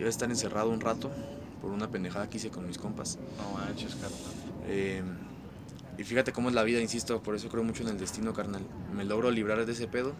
Iba 0.03 0.09
a 0.09 0.09
estar 0.09 0.29
encerrado 0.29 0.69
un 0.69 0.81
rato 0.81 1.09
por 1.61 1.71
una 1.71 1.89
pendejada 1.89 2.29
que 2.29 2.35
hice 2.35 2.49
con 2.49 2.67
mis 2.67 2.77
compas. 2.77 3.17
No 3.37 3.57
manches, 3.57 3.95
carnal. 3.95 4.19
Eh, 4.65 5.01
Y 5.97 6.03
fíjate 6.03 6.33
cómo 6.33 6.49
es 6.49 6.55
la 6.55 6.63
vida, 6.63 6.81
insisto, 6.81 7.23
por 7.23 7.35
eso 7.35 7.47
creo 7.47 7.63
mucho 7.63 7.83
en 7.83 7.87
el 7.87 7.97
destino, 7.97 8.33
carnal. 8.33 8.63
Me 8.93 9.05
logro 9.05 9.31
librar 9.31 9.65
de 9.65 9.71
ese 9.71 9.87
pedo. 9.87 10.11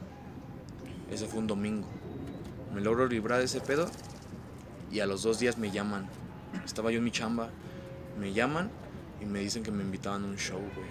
Ese 1.12 1.26
fue 1.28 1.40
un 1.40 1.48
domingo. 1.48 1.86
Me 2.74 2.80
logro 2.80 3.08
librar 3.08 3.40
de 3.40 3.46
ese 3.46 3.60
pedo 3.60 3.90
y 4.90 5.02
a 5.02 5.06
los 5.06 5.22
dos 5.22 5.40
días 5.40 5.58
me 5.58 5.70
llaman. 5.70 6.08
Estaba 6.64 6.90
yo 6.90 7.00
en 7.00 7.04
mi 7.04 7.12
chamba, 7.12 7.50
me 8.18 8.32
llaman 8.32 8.72
y 9.22 9.26
me 9.26 9.40
dicen 9.40 9.64
que 9.64 9.72
me 9.72 9.84
invitaban 9.84 10.24
a 10.24 10.28
un 10.28 10.38
show, 10.38 10.60
güey. 10.60 10.88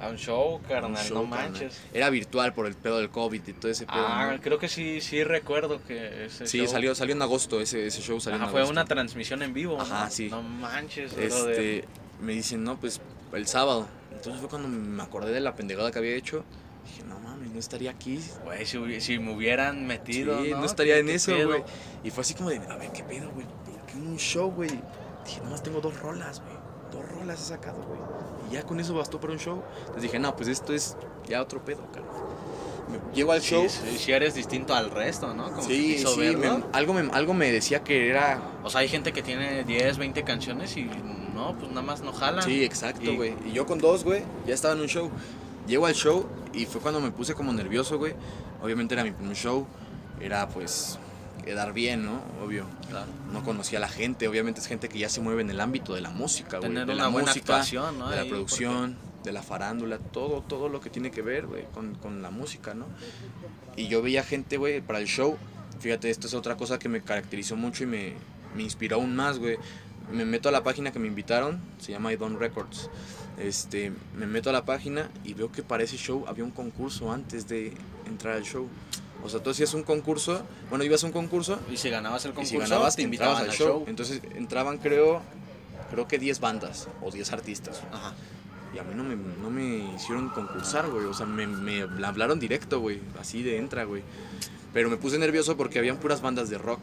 A 0.00 0.08
un 0.08 0.16
show, 0.16 0.60
carnal, 0.66 0.90
Un 0.92 0.96
show, 0.96 1.22
no 1.24 1.30
carnal. 1.30 1.50
manches. 1.52 1.78
Era 1.92 2.08
virtual 2.08 2.54
por 2.54 2.66
el 2.66 2.74
pedo 2.74 2.98
del 2.98 3.10
COVID 3.10 3.46
y 3.46 3.52
todo 3.52 3.70
ese 3.70 3.84
pedo. 3.84 3.96
Ah, 3.98 4.30
¿no? 4.32 4.40
creo 4.40 4.58
que 4.58 4.68
sí, 4.68 5.00
sí 5.02 5.22
recuerdo 5.24 5.82
que 5.86 6.24
ese 6.26 6.46
Sí, 6.46 6.58
show- 6.58 6.68
salió, 6.68 6.94
salió 6.94 7.14
en 7.14 7.20
agosto, 7.22 7.60
ese, 7.60 7.86
ese 7.86 8.00
show 8.00 8.18
salió 8.20 8.36
Ajá, 8.36 8.46
en 8.46 8.50
fue 8.50 8.60
agosto. 8.60 8.72
una 8.72 8.84
transmisión 8.86 9.42
en 9.42 9.52
vivo, 9.52 9.76
¿no? 9.76 9.82
Ajá, 9.82 10.08
sí. 10.08 10.28
No 10.30 10.42
manches. 10.42 11.12
Este, 11.18 11.84
me 12.20 12.32
dicen, 12.32 12.64
no, 12.64 12.78
pues 12.80 13.00
el 13.34 13.46
sábado. 13.46 13.86
Entonces 14.12 14.40
fue 14.40 14.48
cuando 14.48 14.68
me 14.68 15.02
acordé 15.02 15.32
de 15.32 15.40
la 15.40 15.54
pendejada 15.54 15.90
que 15.92 15.98
había 15.98 16.14
hecho. 16.14 16.44
Dije, 16.86 17.02
no 17.04 17.20
mames, 17.20 17.50
no 17.50 17.58
estaría 17.58 17.90
aquí. 17.90 18.20
Güey, 18.44 18.64
si, 18.64 19.00
si 19.02 19.18
me 19.18 19.34
hubieran 19.34 19.86
metido, 19.86 20.42
sí, 20.42 20.50
¿no? 20.50 20.60
no, 20.60 20.64
estaría 20.64 20.94
¿Qué- 20.94 21.00
en 21.00 21.08
eso, 21.10 21.32
güey. 21.46 21.62
Y 22.04 22.10
fue 22.10 22.22
así 22.22 22.32
como 22.34 22.48
de, 22.48 22.56
a 22.56 22.76
ver, 22.76 22.90
¿qué 22.92 23.02
pedo, 23.04 23.30
güey? 23.32 23.46
¿Por 23.46 23.86
qué 23.86 23.96
un 23.98 24.16
show, 24.18 24.50
güey? 24.50 24.70
Dije, 25.26 25.40
nomás 25.44 25.62
tengo 25.62 25.80
dos 25.82 25.98
rolas, 26.00 26.40
güey. 26.40 26.54
Dos 26.90 27.06
rolas 27.12 27.40
he 27.40 27.44
sacado, 27.44 27.82
güey. 27.82 28.00
Y 28.50 28.54
ya 28.54 28.62
con 28.64 28.80
eso 28.80 28.94
bastó 28.94 29.20
para 29.20 29.32
un 29.32 29.38
show. 29.38 29.62
Entonces 29.80 30.02
dije, 30.02 30.18
no, 30.18 30.34
pues 30.36 30.48
esto 30.48 30.72
es 30.74 30.96
ya 31.28 31.40
otro 31.40 31.64
pedo. 31.64 31.82
Me- 32.90 33.14
Llego 33.14 33.30
al 33.32 33.40
show. 33.40 33.66
sí, 33.68 33.96
sí 33.98 34.12
eres 34.12 34.34
distinto 34.34 34.74
al 34.74 34.90
resto, 34.90 35.32
¿no? 35.34 35.50
Como 35.52 35.62
Sí, 35.62 35.98
sí, 35.98 36.36
me- 36.36 36.64
algo, 36.72 36.92
me, 36.94 37.08
algo 37.12 37.34
me 37.34 37.52
decía 37.52 37.84
que 37.84 38.08
era... 38.08 38.42
O 38.64 38.70
sea, 38.70 38.80
hay 38.80 38.88
gente 38.88 39.12
que 39.12 39.22
tiene 39.22 39.62
10, 39.64 39.98
20 39.98 40.24
canciones 40.24 40.76
y 40.76 40.90
no, 41.34 41.54
pues 41.56 41.68
nada 41.70 41.82
más 41.82 42.02
no 42.02 42.12
jalan. 42.12 42.42
Sí, 42.42 42.64
exacto, 42.64 43.10
Y- 43.12 43.16
güey. 43.16 43.34
Y 43.46 43.52
yo 43.52 43.66
con 43.66 43.78
dos, 43.78 44.02
güey, 44.04 44.24
ya 44.46 44.54
estaba 44.54 44.74
en 44.74 44.80
un 44.80 44.88
show. 44.88 45.10
Llego 45.68 45.86
al 45.86 45.94
show 45.94 46.26
y 46.52 46.66
fue 46.66 46.80
cuando 46.80 47.00
me 47.00 47.12
puse 47.12 47.34
como 47.34 47.52
nervioso, 47.52 47.96
güey. 47.98 48.14
Obviamente 48.60 48.94
era 48.94 49.04
mi 49.04 49.12
primer 49.12 49.36
show. 49.36 49.66
Era 50.20 50.48
pues 50.48 50.98
quedar 51.42 51.72
bien, 51.72 52.04
¿no? 52.04 52.20
Obvio. 52.44 52.64
Claro. 52.88 53.06
No 53.32 53.42
conocía 53.42 53.78
a 53.78 53.80
la 53.80 53.88
gente. 53.88 54.28
Obviamente 54.28 54.60
es 54.60 54.66
gente 54.66 54.88
que 54.88 54.98
ya 54.98 55.08
se 55.08 55.20
mueve 55.20 55.42
en 55.42 55.50
el 55.50 55.60
ámbito 55.60 55.94
de 55.94 56.00
la 56.00 56.10
música, 56.10 56.58
güey. 56.58 56.70
Tener 56.70 56.86
De 56.86 56.92
una 56.94 57.02
la 57.04 57.08
buena 57.08 57.28
música, 57.28 57.54
actuación, 57.54 57.98
¿no? 57.98 58.08
de 58.10 58.16
la 58.16 58.22
Ahí, 58.22 58.28
producción, 58.28 58.96
de 59.24 59.32
la 59.32 59.42
farándula, 59.42 59.98
todo, 59.98 60.42
todo 60.42 60.68
lo 60.68 60.80
que 60.80 60.90
tiene 60.90 61.10
que 61.10 61.22
ver, 61.22 61.46
güey, 61.46 61.64
con, 61.74 61.94
con 61.94 62.22
la 62.22 62.30
música, 62.30 62.74
¿no? 62.74 62.86
Y 63.76 63.88
yo 63.88 64.02
veía 64.02 64.22
gente, 64.24 64.56
güey, 64.56 64.80
para 64.80 64.98
el 64.98 65.06
show. 65.06 65.36
Fíjate, 65.80 66.10
esto 66.10 66.26
es 66.26 66.34
otra 66.34 66.56
cosa 66.56 66.78
que 66.78 66.88
me 66.88 67.02
caracterizó 67.02 67.56
mucho 67.56 67.84
y 67.84 67.86
me, 67.86 68.14
me 68.54 68.62
inspiró 68.62 68.96
aún 68.96 69.16
más, 69.16 69.38
güey. 69.38 69.58
Me 70.12 70.24
meto 70.24 70.48
a 70.48 70.52
la 70.52 70.62
página 70.62 70.90
que 70.92 70.98
me 70.98 71.06
invitaron, 71.06 71.60
se 71.78 71.92
llama 71.92 72.12
Idon 72.12 72.38
Records. 72.38 72.90
Este, 73.38 73.92
me 74.14 74.26
meto 74.26 74.50
a 74.50 74.52
la 74.52 74.64
página 74.64 75.08
y 75.24 75.32
veo 75.34 75.50
que 75.50 75.62
para 75.62 75.82
ese 75.84 75.96
show 75.96 76.24
había 76.26 76.44
un 76.44 76.50
concurso 76.50 77.12
antes 77.12 77.48
de 77.48 77.72
entrar 78.06 78.34
al 78.36 78.42
show. 78.44 78.68
O 79.24 79.28
sea, 79.28 79.40
tú 79.42 79.50
hacías 79.50 79.74
un 79.74 79.82
concurso, 79.82 80.42
bueno, 80.70 80.84
ibas 80.84 81.02
a 81.04 81.06
un 81.06 81.12
concurso 81.12 81.58
Y 81.70 81.76
si 81.76 81.90
ganabas 81.90 82.24
el 82.24 82.30
y 82.30 82.34
concurso, 82.34 82.50
si 82.52 82.58
ganabas 82.58 82.96
te 82.96 83.02
invitaban 83.02 83.42
al 83.44 83.50
show. 83.50 83.84
Entonces 83.86 84.20
entraban, 84.34 84.78
creo, 84.78 85.20
creo 85.90 86.08
que 86.08 86.18
10 86.18 86.40
bandas 86.40 86.88
o 87.02 87.10
10 87.10 87.32
artistas. 87.32 87.82
Ajá. 87.92 88.14
Y 88.74 88.78
a 88.78 88.82
mí 88.84 88.94
no 88.94 89.02
me, 89.02 89.16
no 89.16 89.50
me 89.50 89.94
hicieron 89.94 90.28
concursar, 90.30 90.88
güey. 90.88 91.04
O 91.06 91.14
sea, 91.14 91.26
me, 91.26 91.46
me 91.46 91.82
hablaron 92.06 92.38
directo, 92.38 92.80
güey. 92.80 93.00
Así 93.20 93.42
de 93.42 93.58
entra, 93.58 93.84
güey. 93.84 94.02
Pero 94.72 94.88
me 94.88 94.96
puse 94.96 95.18
nervioso 95.18 95.56
porque 95.56 95.78
habían 95.78 95.96
puras 95.96 96.20
bandas 96.20 96.48
de 96.50 96.58
rock. 96.58 96.80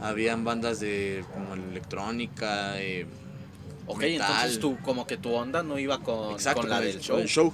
Habían 0.00 0.44
bandas 0.44 0.78
de 0.78 1.24
como 1.32 1.54
electrónica, 1.54 2.80
eh, 2.80 3.06
Ok, 3.86 4.00
metal. 4.00 4.26
entonces 4.30 4.58
tú, 4.60 4.76
como 4.84 5.06
que 5.06 5.16
tu 5.16 5.32
onda 5.32 5.62
no 5.62 5.78
iba 5.78 5.98
con, 6.00 6.32
Exacto, 6.32 6.62
con 6.62 6.70
la 6.70 6.80
del 6.80 6.96
el, 6.96 7.00
show. 7.00 7.16
con 7.16 7.22
el 7.22 7.28
show. 7.28 7.52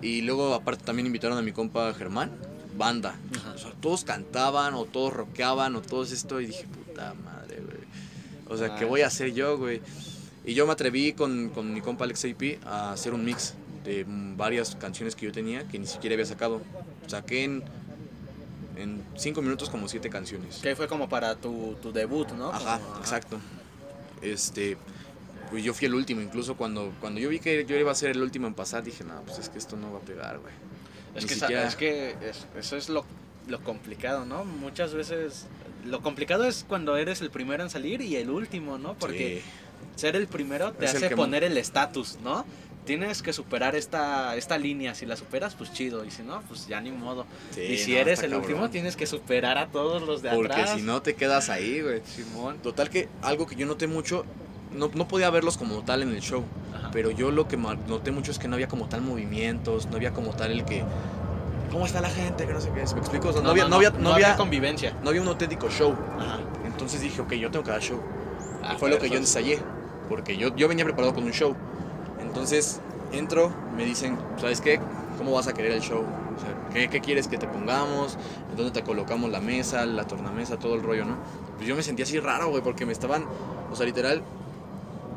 Y 0.00 0.22
luego 0.22 0.54
aparte 0.54 0.84
también 0.84 1.06
invitaron 1.06 1.38
a 1.38 1.42
mi 1.42 1.52
compa 1.52 1.92
Germán, 1.94 2.30
banda. 2.76 3.14
O 3.54 3.58
sea, 3.58 3.72
todos 3.80 4.04
cantaban 4.04 4.74
o 4.74 4.84
todos 4.84 5.12
rockeaban 5.12 5.76
o 5.76 5.82
todos 5.82 6.12
esto 6.12 6.40
y 6.40 6.46
dije, 6.46 6.64
puta 6.66 7.14
madre, 7.24 7.60
güey. 7.60 7.78
O 8.48 8.56
sea, 8.56 8.76
¿qué 8.76 8.84
voy 8.84 9.02
a 9.02 9.06
hacer 9.06 9.32
yo, 9.34 9.56
güey? 9.58 9.80
Y 10.44 10.54
yo 10.54 10.66
me 10.66 10.72
atreví 10.72 11.12
con, 11.12 11.50
con 11.50 11.72
mi 11.72 11.80
compa 11.80 12.04
Alex 12.04 12.24
AP 12.24 12.64
a 12.66 12.92
hacer 12.92 13.14
un 13.14 13.24
mix 13.24 13.54
de 13.84 14.04
varias 14.36 14.74
canciones 14.76 15.14
que 15.16 15.26
yo 15.26 15.32
tenía 15.32 15.66
que 15.68 15.78
ni 15.78 15.86
siquiera 15.86 16.14
había 16.14 16.26
sacado. 16.26 16.60
Saqué 17.06 17.44
en, 17.44 17.62
en 18.76 19.02
cinco 19.16 19.40
minutos 19.42 19.68
como 19.70 19.88
siete 19.88 20.10
canciones. 20.10 20.58
Que 20.58 20.74
fue 20.76 20.88
como 20.88 21.08
para 21.08 21.36
tu, 21.36 21.76
tu 21.80 21.92
debut, 21.92 22.28
¿no? 22.32 22.50
Ajá, 22.50 22.78
Como- 22.80 22.98
exacto. 22.98 23.38
Este, 24.20 24.76
pues 25.50 25.62
yo 25.64 25.74
fui 25.74 25.86
el 25.86 25.94
último, 25.94 26.20
incluso 26.20 26.56
cuando, 26.56 26.92
cuando 27.00 27.20
yo 27.20 27.28
vi 27.28 27.38
que 27.40 27.64
yo 27.66 27.76
iba 27.76 27.90
a 27.92 27.94
ser 27.94 28.10
el 28.10 28.22
último 28.22 28.46
en 28.46 28.54
pasar, 28.54 28.82
dije, 28.84 29.04
no, 29.04 29.20
pues 29.22 29.38
es 29.38 29.48
que 29.48 29.58
esto 29.58 29.76
no 29.76 29.92
va 29.92 29.98
a 29.98 30.02
pegar, 30.02 30.38
güey. 30.38 30.52
Es 31.14 31.26
que, 31.26 31.34
siquiera- 31.34 31.66
es 31.68 31.76
que 31.76 32.10
es- 32.22 32.46
eso 32.58 32.76
es 32.76 32.88
lo, 32.88 33.04
lo 33.48 33.60
complicado, 33.62 34.24
¿no? 34.24 34.44
Muchas 34.44 34.94
veces 34.94 35.46
lo 35.84 36.00
complicado 36.00 36.44
es 36.44 36.64
cuando 36.68 36.96
eres 36.96 37.20
el 37.20 37.30
primero 37.30 37.62
en 37.62 37.70
salir 37.70 38.00
y 38.00 38.16
el 38.16 38.30
último, 38.30 38.78
¿no? 38.78 38.94
Porque 38.94 39.42
Sí. 39.42 40.00
ser 40.00 40.16
el 40.16 40.26
primero 40.28 40.72
te 40.72 40.84
Es 40.86 40.94
hace 40.94 41.10
poner 41.16 41.44
el 41.44 41.56
estatus, 41.58 42.18
¿no? 42.22 42.44
Tienes 42.84 43.22
que 43.22 43.32
superar 43.32 43.76
esta, 43.76 44.34
esta 44.36 44.58
línea. 44.58 44.94
Si 44.96 45.06
la 45.06 45.14
superas, 45.16 45.54
pues 45.54 45.72
chido. 45.72 46.04
Y 46.04 46.10
si 46.10 46.22
no, 46.24 46.42
pues 46.48 46.66
ya 46.66 46.80
ni 46.80 46.90
modo. 46.90 47.26
Sí, 47.52 47.60
y 47.60 47.78
si 47.78 47.92
no, 47.92 47.98
eres 47.98 48.22
el 48.24 48.30
cabrón. 48.30 48.48
último, 48.50 48.70
tienes 48.70 48.96
que 48.96 49.06
superar 49.06 49.56
a 49.58 49.68
todos 49.68 50.02
los 50.02 50.20
de 50.22 50.30
Porque 50.30 50.52
atrás. 50.52 50.74
si 50.76 50.82
no 50.82 51.00
te 51.00 51.14
quedas 51.14 51.48
ahí, 51.48 51.80
güey. 51.80 52.02
Simón. 52.04 52.58
Total 52.58 52.90
que 52.90 53.08
algo 53.22 53.46
que 53.46 53.54
yo 53.54 53.66
noté 53.66 53.86
mucho, 53.86 54.24
no, 54.74 54.90
no 54.94 55.08
podía 55.08 55.30
verlos 55.30 55.56
como 55.56 55.82
tal 55.82 56.02
en 56.02 56.10
el 56.10 56.20
show, 56.20 56.44
Ajá. 56.74 56.90
pero 56.92 57.10
yo 57.10 57.30
lo 57.30 57.48
que 57.48 57.56
noté 57.56 58.10
mucho 58.10 58.30
es 58.30 58.38
que 58.38 58.48
no 58.48 58.54
había 58.54 58.68
como 58.68 58.88
tal 58.88 59.02
movimientos, 59.02 59.86
no 59.86 59.96
había 59.96 60.12
como 60.12 60.32
tal 60.32 60.52
el 60.52 60.64
que... 60.64 60.84
¿Cómo 61.70 61.86
está 61.86 62.02
la 62.02 62.10
gente? 62.10 62.46
Que 62.46 62.52
no 62.52 62.60
sé 62.60 62.70
qué 62.74 62.82
es. 62.82 62.92
¿Me 62.92 63.00
explico? 63.00 63.28
O 63.28 63.32
sea, 63.32 63.40
no, 63.40 63.50
había, 63.50 63.66
no, 63.66 63.76
había, 63.76 63.90
no, 63.90 64.12
había, 64.12 64.36
convivencia. 64.36 64.94
no 65.02 65.08
había 65.08 65.22
un 65.22 65.28
auténtico 65.28 65.70
show. 65.70 65.96
Ajá. 66.18 66.40
Entonces 66.66 67.00
dije, 67.00 67.22
ok, 67.22 67.32
yo 67.32 67.50
tengo 67.50 67.64
que 67.64 67.70
dar 67.70 67.80
show. 67.80 67.98
Ah, 68.62 68.74
y 68.74 68.78
fue 68.78 68.90
lo 68.90 68.98
que 68.98 69.08
yo 69.08 69.16
ensayé, 69.16 69.58
porque 70.08 70.36
yo, 70.36 70.54
yo 70.54 70.68
venía 70.68 70.84
preparado 70.84 71.14
con 71.14 71.24
un 71.24 71.32
show. 71.32 71.56
Entonces 72.20 72.80
entro, 73.12 73.52
me 73.76 73.84
dicen, 73.84 74.18
¿sabes 74.38 74.60
qué? 74.60 74.80
¿Cómo 75.16 75.32
vas 75.32 75.48
a 75.48 75.54
querer 75.54 75.72
el 75.72 75.80
show? 75.80 76.00
O 76.00 76.40
sea, 76.40 76.68
¿qué, 76.72 76.88
qué 76.88 77.00
quieres 77.00 77.28
que 77.28 77.38
te 77.38 77.46
pongamos? 77.46 78.18
¿En 78.50 78.56
dónde 78.56 78.72
te 78.72 78.82
colocamos 78.82 79.30
la 79.30 79.40
mesa, 79.40 79.86
la 79.86 80.06
tornamesa, 80.06 80.58
todo 80.58 80.74
el 80.74 80.82
rollo, 80.82 81.04
no? 81.04 81.16
Pues 81.56 81.66
yo 81.66 81.76
me 81.76 81.82
sentía 81.82 82.04
así 82.04 82.18
raro, 82.18 82.48
güey, 82.48 82.62
porque 82.62 82.86
me 82.86 82.92
estaban, 82.92 83.24
o 83.70 83.76
sea, 83.76 83.86
literal, 83.86 84.22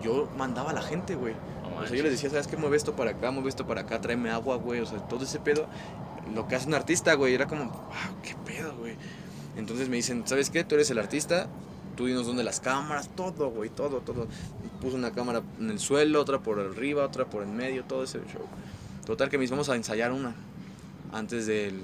yo 0.05 0.29
mandaba 0.37 0.71
a 0.71 0.73
la 0.73 0.81
gente, 0.81 1.15
güey. 1.15 1.33
No 1.33 1.83
O 1.83 1.87
sea, 1.87 1.95
yo 1.95 2.03
les 2.03 2.11
decía, 2.13 2.29
¿sabes 2.29 2.47
qué? 2.47 2.55
Mueve 2.55 2.77
esto 2.77 2.95
para 2.95 3.11
acá, 3.11 3.31
mueve 3.31 3.49
esto 3.49 3.65
para 3.65 3.81
acá, 3.81 3.99
tráeme 3.99 4.29
agua, 4.29 4.55
güey. 4.57 4.79
O 4.79 4.85
sea, 4.85 4.99
todo 4.99 5.23
ese 5.23 5.39
pedo, 5.39 5.67
lo 6.33 6.47
que 6.47 6.55
hace 6.55 6.67
un 6.67 6.75
artista, 6.75 7.13
güey, 7.15 7.33
era 7.33 7.47
como, 7.47 7.65
wow, 7.65 8.21
qué 8.23 8.35
pedo, 8.45 8.75
güey. 8.77 8.95
Entonces 9.57 9.89
me 9.89 9.97
dicen, 9.97 10.23
¿sabes 10.25 10.49
qué? 10.49 10.63
Tú 10.63 10.75
eres 10.75 10.89
el 10.91 10.99
artista, 10.99 11.47
tú 11.95 12.05
dinos 12.05 12.25
dónde 12.27 12.43
las 12.43 12.59
cámaras, 12.59 13.09
todo, 13.15 13.49
güey, 13.49 13.69
todo, 13.69 13.99
todo. 13.99 14.27
Puse 14.81 14.95
una 14.95 15.11
cámara 15.11 15.41
en 15.59 15.71
el 15.71 15.79
suelo, 15.79 16.21
otra 16.21 16.39
por 16.39 16.59
arriba, 16.59 17.05
otra 17.05 17.25
por 17.25 17.43
en 17.43 17.55
medio, 17.55 17.83
todo 17.83 18.03
ese 18.03 18.19
show. 18.19 18.45
Total 19.05 19.29
que 19.29 19.37
me 19.37 19.47
vamos 19.47 19.69
a 19.69 19.75
ensayar 19.75 20.11
una 20.11 20.35
antes 21.11 21.47
del, 21.47 21.81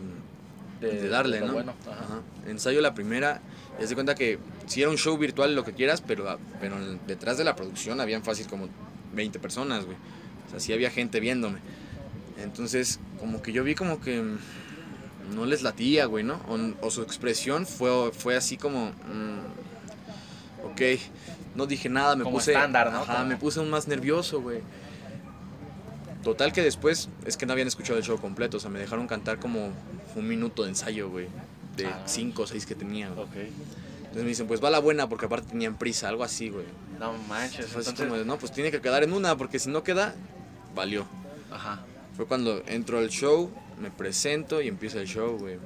de, 0.82 1.07
darle, 1.07 1.39
lo 1.39 1.47
¿no? 1.47 1.53
Bueno. 1.53 1.74
Ajá. 1.89 2.22
Ensayo 2.47 2.82
la 2.82 2.93
primera, 2.93 3.41
y 3.80 3.84
haz 3.84 3.89
de 3.89 3.95
cuenta 3.95 4.15
que 4.15 4.38
si 4.67 4.82
era 4.82 4.89
un 4.91 4.97
show 4.97 5.17
virtual, 5.17 5.55
lo 5.55 5.63
que 5.63 5.74
quieras, 5.74 6.01
pero, 6.01 6.38
pero 6.59 6.76
detrás 7.07 7.38
de 7.38 7.43
la 7.43 7.55
producción 7.55 7.99
habían 8.01 8.24
fácil 8.24 8.47
como 8.47 8.67
20 9.13 9.39
personas, 9.39 9.86
güey. 9.86 9.97
O 10.47 10.49
sea, 10.51 10.59
sí 10.59 10.74
había 10.74 10.89
gente 10.91 11.19
viéndome. 11.19 11.59
Entonces, 12.43 12.99
como 13.19 13.41
que 13.41 13.51
yo 13.51 13.63
vi 13.63 13.76
como 13.76 14.01
que 14.01 14.22
mm, 14.22 15.36
no 15.36 15.45
les 15.45 15.61
latía, 15.63 16.05
güey, 16.05 16.24
¿no? 16.24 16.36
O, 16.47 16.86
o 16.88 16.91
su 16.91 17.01
expresión 17.01 17.65
fue, 17.65 18.11
fue 18.11 18.36
así 18.36 18.57
como... 18.57 18.88
mm, 18.89 20.65
ok, 20.72 20.82
no 21.55 21.65
dije 21.65 21.89
nada, 21.89 22.15
me 22.15 22.24
Como 22.24 22.38
puse... 22.38 22.51
estándar, 22.53 22.91
¿no? 22.91 22.99
Ajá, 23.01 23.13
Como- 23.17 23.26
me 23.28 23.38
puse 23.38 23.59
aún 23.59 23.69
más 23.69 23.88
nervioso, 23.88 24.41
güey. 24.41 24.59
Total 26.24 26.53
que 26.53 26.61
después 26.61 27.09
es 27.26 27.36
que 27.36 27.45
no 27.47 27.53
habían 27.53 27.67
escuchado 27.67 27.97
el 27.97 28.05
show 28.05 28.19
completo, 28.19 28.57
o 28.57 28.59
sea, 28.59 28.69
me 28.69 28.78
dejaron 28.80 29.07
cantar 29.07 29.39
como 29.39 29.72
un 30.15 30.28
minuto 30.28 30.63
de 30.63 30.69
ensayo, 30.69 31.09
güey. 31.09 31.28
De 31.76 31.86
Ah. 31.88 32.03
cinco 32.05 32.43
o 32.43 32.47
seis 32.47 32.65
que 32.65 32.76
tenía, 32.76 33.09
güey. 33.09 33.24
Ok. 33.26 33.36
Entonces 33.36 34.24
me 34.24 34.30
dicen, 34.30 34.47
pues 34.47 34.61
va 34.63 34.69
la 34.69 34.80
buena 34.80 35.07
porque 35.07 35.26
aparte 35.26 35.49
tenían 35.51 35.78
prisa, 35.78 36.09
algo 36.09 36.24
así, 36.24 36.49
güey. 36.49 36.65
No 36.99 37.13
manches. 37.30 37.67
Entonces, 37.67 37.93
como 37.93 38.17
de, 38.17 38.26
no, 38.26 38.38
pues 38.38 38.51
tiene 38.51 38.69
que 38.72 38.82
quedar 38.82 39.03
en 39.03 39.13
una 39.13 39.38
porque 39.38 39.57
si 39.57 39.69
no 39.69 39.84
queda, 39.84 40.15
valió. 40.76 41.05
ajá. 41.51 41.86
Fue 42.17 42.26
cuando 42.26 42.61
entro 42.67 42.99
al 42.99 43.09
show, 43.09 43.49
me 43.80 43.89
presento 43.89 44.61
y 44.61 44.67
empieza 44.67 44.99
el 44.99 45.07
show, 45.07 45.38
güey. 45.39 45.57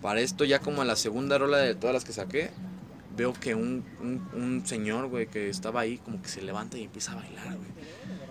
Para 0.00 0.20
esto 0.20 0.44
ya 0.44 0.58
como 0.58 0.80
a 0.82 0.84
la 0.86 0.96
segunda 0.96 1.36
rola 1.36 1.58
de 1.58 1.74
todas 1.74 1.92
las 1.92 2.04
que 2.04 2.12
saqué, 2.14 2.50
veo 3.14 3.34
que 3.34 3.54
un, 3.54 3.84
un, 4.00 4.26
un 4.32 4.66
señor, 4.66 5.08
güey, 5.08 5.26
que 5.26 5.50
estaba 5.50 5.80
ahí, 5.80 5.98
como 5.98 6.20
que 6.22 6.28
se 6.28 6.40
levanta 6.40 6.78
y 6.78 6.84
empieza 6.84 7.12
a 7.12 7.16
bailar, 7.16 7.56
güey. 7.56 7.68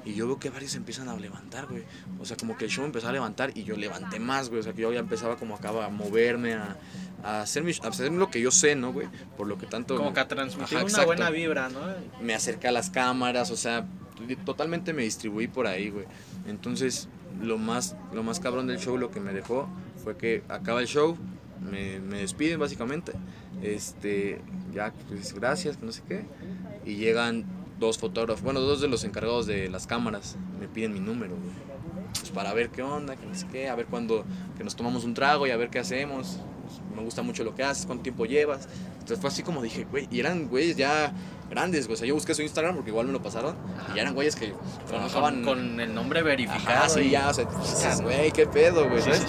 Y 0.05 0.13
yo 0.13 0.27
veo 0.27 0.39
que 0.39 0.49
varios 0.51 0.75
empiezan 0.75 1.09
a 1.09 1.15
levantar, 1.17 1.65
güey. 1.65 1.83
O 2.19 2.25
sea, 2.25 2.37
como 2.37 2.55
que 2.55 2.65
el 2.65 2.71
show 2.71 2.85
empezó 2.85 3.07
a 3.07 3.11
levantar 3.11 3.51
y 3.55 3.63
yo 3.63 3.75
levanté 3.75 4.19
más, 4.19 4.49
güey. 4.49 4.59
O 4.59 4.63
sea, 4.63 4.73
que 4.73 4.83
yo 4.83 4.93
ya 4.93 4.99
empezaba 4.99 5.35
como 5.35 5.55
acaba 5.55 5.85
a 5.85 5.89
moverme, 5.89 6.53
a, 6.53 6.77
a, 7.23 7.41
hacer, 7.41 7.63
mi- 7.63 7.71
a 7.83 7.87
hacer 7.87 8.11
lo 8.11 8.29
que 8.29 8.39
yo 8.39 8.51
sé, 8.51 8.75
¿no, 8.75 8.93
güey? 8.93 9.07
Por 9.35 9.47
lo 9.47 9.57
que 9.57 9.65
tanto... 9.65 9.97
Como 9.97 10.13
que 10.13 10.19
a 10.19 10.27
transmitir 10.27 10.77
Ajá, 10.77 10.85
una 10.85 11.05
buena 11.05 11.29
vibra, 11.31 11.69
¿no? 11.69 11.79
me 12.21 12.35
acerqué 12.35 12.67
a 12.67 12.71
las 12.71 12.91
cámaras, 12.91 13.49
o 13.49 13.57
sea, 13.57 13.87
totalmente 14.45 14.93
me 14.93 15.01
distribuí 15.03 15.47
por 15.47 15.65
ahí, 15.65 15.89
güey. 15.89 16.05
Entonces, 16.47 17.09
lo 17.41 17.57
más, 17.57 17.95
lo 18.13 18.21
más 18.21 18.39
cabrón 18.39 18.67
del 18.67 18.77
show, 18.77 18.97
lo 18.97 19.09
que 19.09 19.19
me 19.19 19.33
dejó, 19.33 19.67
fue 20.03 20.15
que 20.17 20.43
acaba 20.49 20.81
el 20.81 20.87
show, 20.87 21.17
me, 21.59 21.99
me 21.99 22.19
despiden 22.19 22.59
básicamente, 22.59 23.11
este, 23.63 24.39
ya, 24.73 24.93
pues 25.09 25.33
gracias, 25.33 25.81
no 25.81 25.91
sé 25.91 26.03
qué, 26.07 26.25
y 26.85 26.95
llegan 26.97 27.45
dos 27.79 27.97
fotógrafos, 27.97 28.43
bueno, 28.43 28.59
dos 28.61 28.81
de 28.81 28.87
los 28.87 29.03
encargados 29.03 29.45
de 29.45 29.69
las 29.69 29.87
cámaras, 29.87 30.35
me 30.59 30.67
piden 30.67 30.93
mi 30.93 30.99
número, 30.99 31.35
güey. 31.35 31.75
Pues 32.19 32.31
para 32.31 32.53
ver 32.53 32.69
qué 32.69 32.81
onda, 32.81 33.15
que 33.15 33.25
no 33.25 33.35
sé 33.35 33.45
qué, 33.51 33.69
a 33.69 33.75
ver 33.75 33.87
cuándo, 33.87 34.23
que 34.57 34.63
nos 34.63 34.75
tomamos 34.75 35.03
un 35.03 35.13
trago 35.13 35.45
y 35.47 35.51
a 35.51 35.57
ver 35.57 35.69
qué 35.69 35.79
hacemos. 35.79 36.39
Pues, 36.65 36.81
me 36.95 37.03
gusta 37.03 37.21
mucho 37.21 37.43
lo 37.43 37.53
que 37.53 37.63
haces, 37.63 37.85
cuánto 37.85 38.03
tiempo 38.03 38.25
llevas. 38.25 38.67
Entonces 38.93 39.19
fue 39.19 39.29
así 39.29 39.43
como 39.43 39.61
dije, 39.61 39.85
güey, 39.89 40.07
y 40.09 40.19
eran 40.19 40.47
güeyes 40.47 40.77
ya 40.77 41.13
grandes, 41.49 41.85
güey. 41.85 41.95
O 41.95 41.97
sea, 41.97 42.07
yo 42.07 42.15
busqué 42.15 42.33
su 42.33 42.41
Instagram 42.41 42.75
porque 42.75 42.89
igual 42.89 43.05
me 43.05 43.13
lo 43.13 43.21
pasaron. 43.21 43.55
Y 43.91 43.95
ya 43.95 44.01
eran 44.01 44.15
güeyes 44.15 44.35
que 44.35 44.53
trabajaban. 44.87 45.43
Con, 45.43 45.59
con 45.59 45.79
el 45.79 45.93
nombre 45.93 46.23
verificado. 46.23 46.69
Ajá, 46.69 46.89
sí, 46.89 47.09
ya, 47.09 47.29
o 47.29 47.33
sea, 47.33 47.45
dices, 47.45 48.01
güey, 48.01 48.31
qué 48.31 48.47
pedo, 48.47 48.89
güey, 48.89 49.01
¿sabes? 49.01 49.25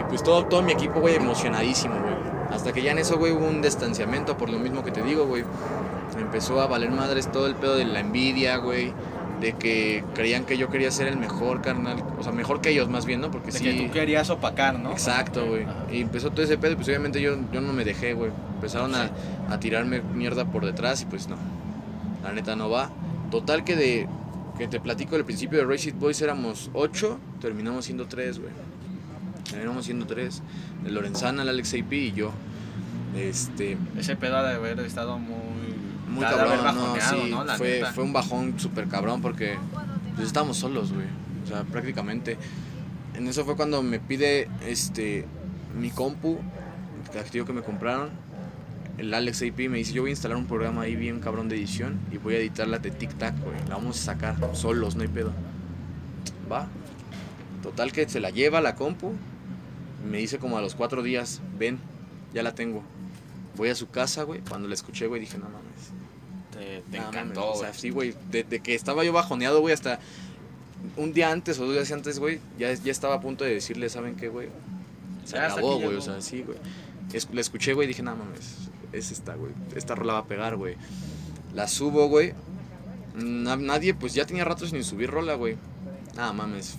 y 0.00 0.02
pues 0.04 0.22
todo, 0.22 0.46
todo 0.46 0.62
mi 0.62 0.72
equipo, 0.72 1.00
güey, 1.00 1.14
emocionadísimo, 1.14 1.94
güey. 2.00 2.14
Hasta 2.50 2.72
que 2.72 2.82
ya 2.82 2.92
en 2.92 2.98
eso, 2.98 3.18
güey, 3.18 3.32
hubo 3.32 3.46
un 3.46 3.62
distanciamiento 3.62 4.36
por 4.36 4.48
lo 4.48 4.58
mismo 4.58 4.82
que 4.82 4.90
te 4.90 5.02
digo, 5.02 5.26
güey. 5.26 5.44
Empezó 6.34 6.60
a 6.60 6.66
valer 6.66 6.90
madres 6.90 7.30
todo 7.30 7.46
el 7.46 7.54
pedo 7.54 7.76
de 7.76 7.84
la 7.84 8.00
envidia, 8.00 8.56
güey 8.56 8.92
de 9.40 9.52
que 9.52 10.02
creían 10.14 10.44
que 10.44 10.58
yo 10.58 10.68
quería 10.68 10.90
ser 10.90 11.06
el 11.06 11.16
mejor, 11.16 11.62
carnal. 11.62 12.02
O 12.18 12.24
sea, 12.24 12.32
mejor 12.32 12.60
que 12.60 12.70
ellos 12.70 12.88
más 12.88 13.06
bien, 13.06 13.20
¿no? 13.20 13.30
Porque 13.30 13.52
de 13.52 13.58
sí. 13.58 13.64
que 13.64 13.74
tú 13.74 13.92
querías 13.92 14.30
opacar, 14.30 14.80
¿no? 14.80 14.90
Exacto, 14.90 15.46
güey. 15.46 15.64
Y 15.92 16.00
empezó 16.00 16.32
todo 16.32 16.42
ese 16.42 16.58
pedo, 16.58 16.74
pues 16.74 16.88
obviamente 16.88 17.20
yo, 17.20 17.36
yo 17.52 17.60
no 17.60 17.72
me 17.72 17.84
dejé, 17.84 18.14
güey. 18.14 18.32
Empezaron 18.54 18.96
a, 18.96 19.10
a, 19.48 19.60
tirarme 19.60 20.00
mierda 20.00 20.44
por 20.44 20.66
detrás 20.66 21.02
y 21.02 21.06
pues 21.06 21.28
no. 21.28 21.36
La 22.24 22.32
neta 22.32 22.56
no 22.56 22.68
va. 22.68 22.90
Total 23.30 23.62
que 23.62 23.76
de 23.76 24.08
que 24.58 24.66
te 24.66 24.80
platico 24.80 25.14
al 25.14 25.24
principio 25.24 25.60
de 25.60 25.66
Racing 25.66 26.00
Boys 26.00 26.20
éramos 26.20 26.68
ocho, 26.74 27.20
terminamos 27.40 27.84
siendo 27.84 28.06
tres, 28.08 28.40
güey. 28.40 28.50
Terminamos 29.48 29.84
siendo 29.84 30.04
tres. 30.04 30.42
El 30.84 30.94
Lorenzana, 30.94 31.42
el 31.42 31.48
Alex 31.48 31.74
AP 31.74 31.92
y 31.92 32.12
yo. 32.12 32.32
Este. 33.16 33.76
Ese 33.96 34.16
pedo 34.16 34.42
de 34.42 34.54
haber 34.54 34.80
estado 34.80 35.16
muy 35.16 35.73
muy 36.08 36.24
cabrón, 36.24 36.74
no, 36.74 36.96
sí, 37.00 37.30
¿no? 37.30 37.46
fue, 37.56 37.84
fue 37.94 38.04
un 38.04 38.12
bajón 38.12 38.58
súper 38.58 38.88
cabrón 38.88 39.22
porque 39.22 39.56
pues 40.14 40.26
estábamos 40.26 40.56
solos, 40.56 40.92
güey. 40.92 41.06
O 41.44 41.46
sea, 41.46 41.64
prácticamente. 41.64 42.36
En 43.14 43.28
eso 43.28 43.44
fue 43.44 43.56
cuando 43.56 43.82
me 43.82 44.00
pide 44.00 44.48
este 44.66 45.24
mi 45.78 45.90
compu, 45.90 46.38
el 47.12 47.18
activo 47.18 47.46
que 47.46 47.52
me 47.52 47.62
compraron, 47.62 48.10
el 48.98 49.12
Alex 49.12 49.42
AP 49.42 49.68
me 49.68 49.78
dice, 49.78 49.92
yo 49.92 50.02
voy 50.02 50.10
a 50.10 50.12
instalar 50.12 50.36
un 50.36 50.46
programa 50.46 50.82
ahí 50.82 50.96
bien 50.96 51.20
cabrón 51.20 51.48
de 51.48 51.56
edición 51.56 51.98
y 52.12 52.18
voy 52.18 52.34
a 52.34 52.38
editarla 52.38 52.78
de 52.78 52.90
Tic 52.90 53.14
Tac, 53.14 53.38
güey. 53.40 53.56
La 53.68 53.76
vamos 53.76 54.00
a 54.00 54.04
sacar 54.04 54.36
solos, 54.54 54.96
no 54.96 55.02
hay 55.02 55.08
pedo. 55.08 55.32
Va. 56.50 56.68
Total 57.62 57.92
que 57.92 58.08
se 58.08 58.20
la 58.20 58.30
lleva 58.30 58.60
la 58.60 58.74
compu. 58.74 59.12
Me 60.08 60.18
dice 60.18 60.38
como 60.38 60.58
a 60.58 60.60
los 60.60 60.74
cuatro 60.74 61.02
días, 61.02 61.40
ven, 61.58 61.78
ya 62.32 62.42
la 62.42 62.54
tengo. 62.54 62.82
Voy 63.56 63.68
a 63.68 63.74
su 63.74 63.88
casa, 63.88 64.24
güey. 64.24 64.40
Cuando 64.40 64.68
la 64.68 64.74
escuché, 64.74 65.06
güey, 65.06 65.20
dije, 65.20 65.38
no 65.38 65.48
mames 65.48 65.92
te, 66.90 66.96
encantó, 66.96 67.52
O 67.52 67.56
sea, 67.56 67.72
sí, 67.72 67.90
güey. 67.90 68.14
Desde 68.30 68.60
que 68.60 68.74
estaba 68.74 69.04
yo 69.04 69.12
bajoneado, 69.12 69.60
güey, 69.60 69.74
hasta 69.74 69.98
un 70.96 71.12
día 71.12 71.30
antes 71.30 71.58
o 71.58 71.64
dos 71.64 71.74
días 71.74 71.90
antes, 71.92 72.18
güey, 72.18 72.40
ya, 72.58 72.72
ya 72.72 72.92
estaba 72.92 73.14
a 73.14 73.20
punto 73.20 73.44
de 73.44 73.54
decirle, 73.54 73.88
¿saben 73.88 74.16
qué, 74.16 74.28
güey? 74.28 74.48
Se 75.24 75.38
acabó, 75.38 75.80
güey. 75.80 75.96
O 75.96 76.00
sea, 76.00 76.20
sí, 76.20 76.42
güey. 76.42 76.58
la 77.32 77.40
escuché, 77.40 77.74
güey, 77.74 77.86
y 77.86 77.88
dije, 77.88 78.02
no 78.02 78.14
mames, 78.14 78.70
es 78.92 79.10
esta, 79.10 79.34
güey. 79.34 79.52
Esta 79.74 79.94
rola 79.94 80.14
va 80.14 80.18
a 80.20 80.26
pegar, 80.26 80.56
güey. 80.56 80.76
La 81.54 81.68
subo, 81.68 82.08
güey. 82.08 82.34
Nadie, 83.14 83.94
pues 83.94 84.14
ya 84.14 84.26
tenía 84.26 84.44
rato 84.44 84.66
sin 84.66 84.82
subir 84.82 85.10
rola, 85.10 85.34
güey. 85.34 85.56
Nada 86.16 86.32
mames. 86.32 86.76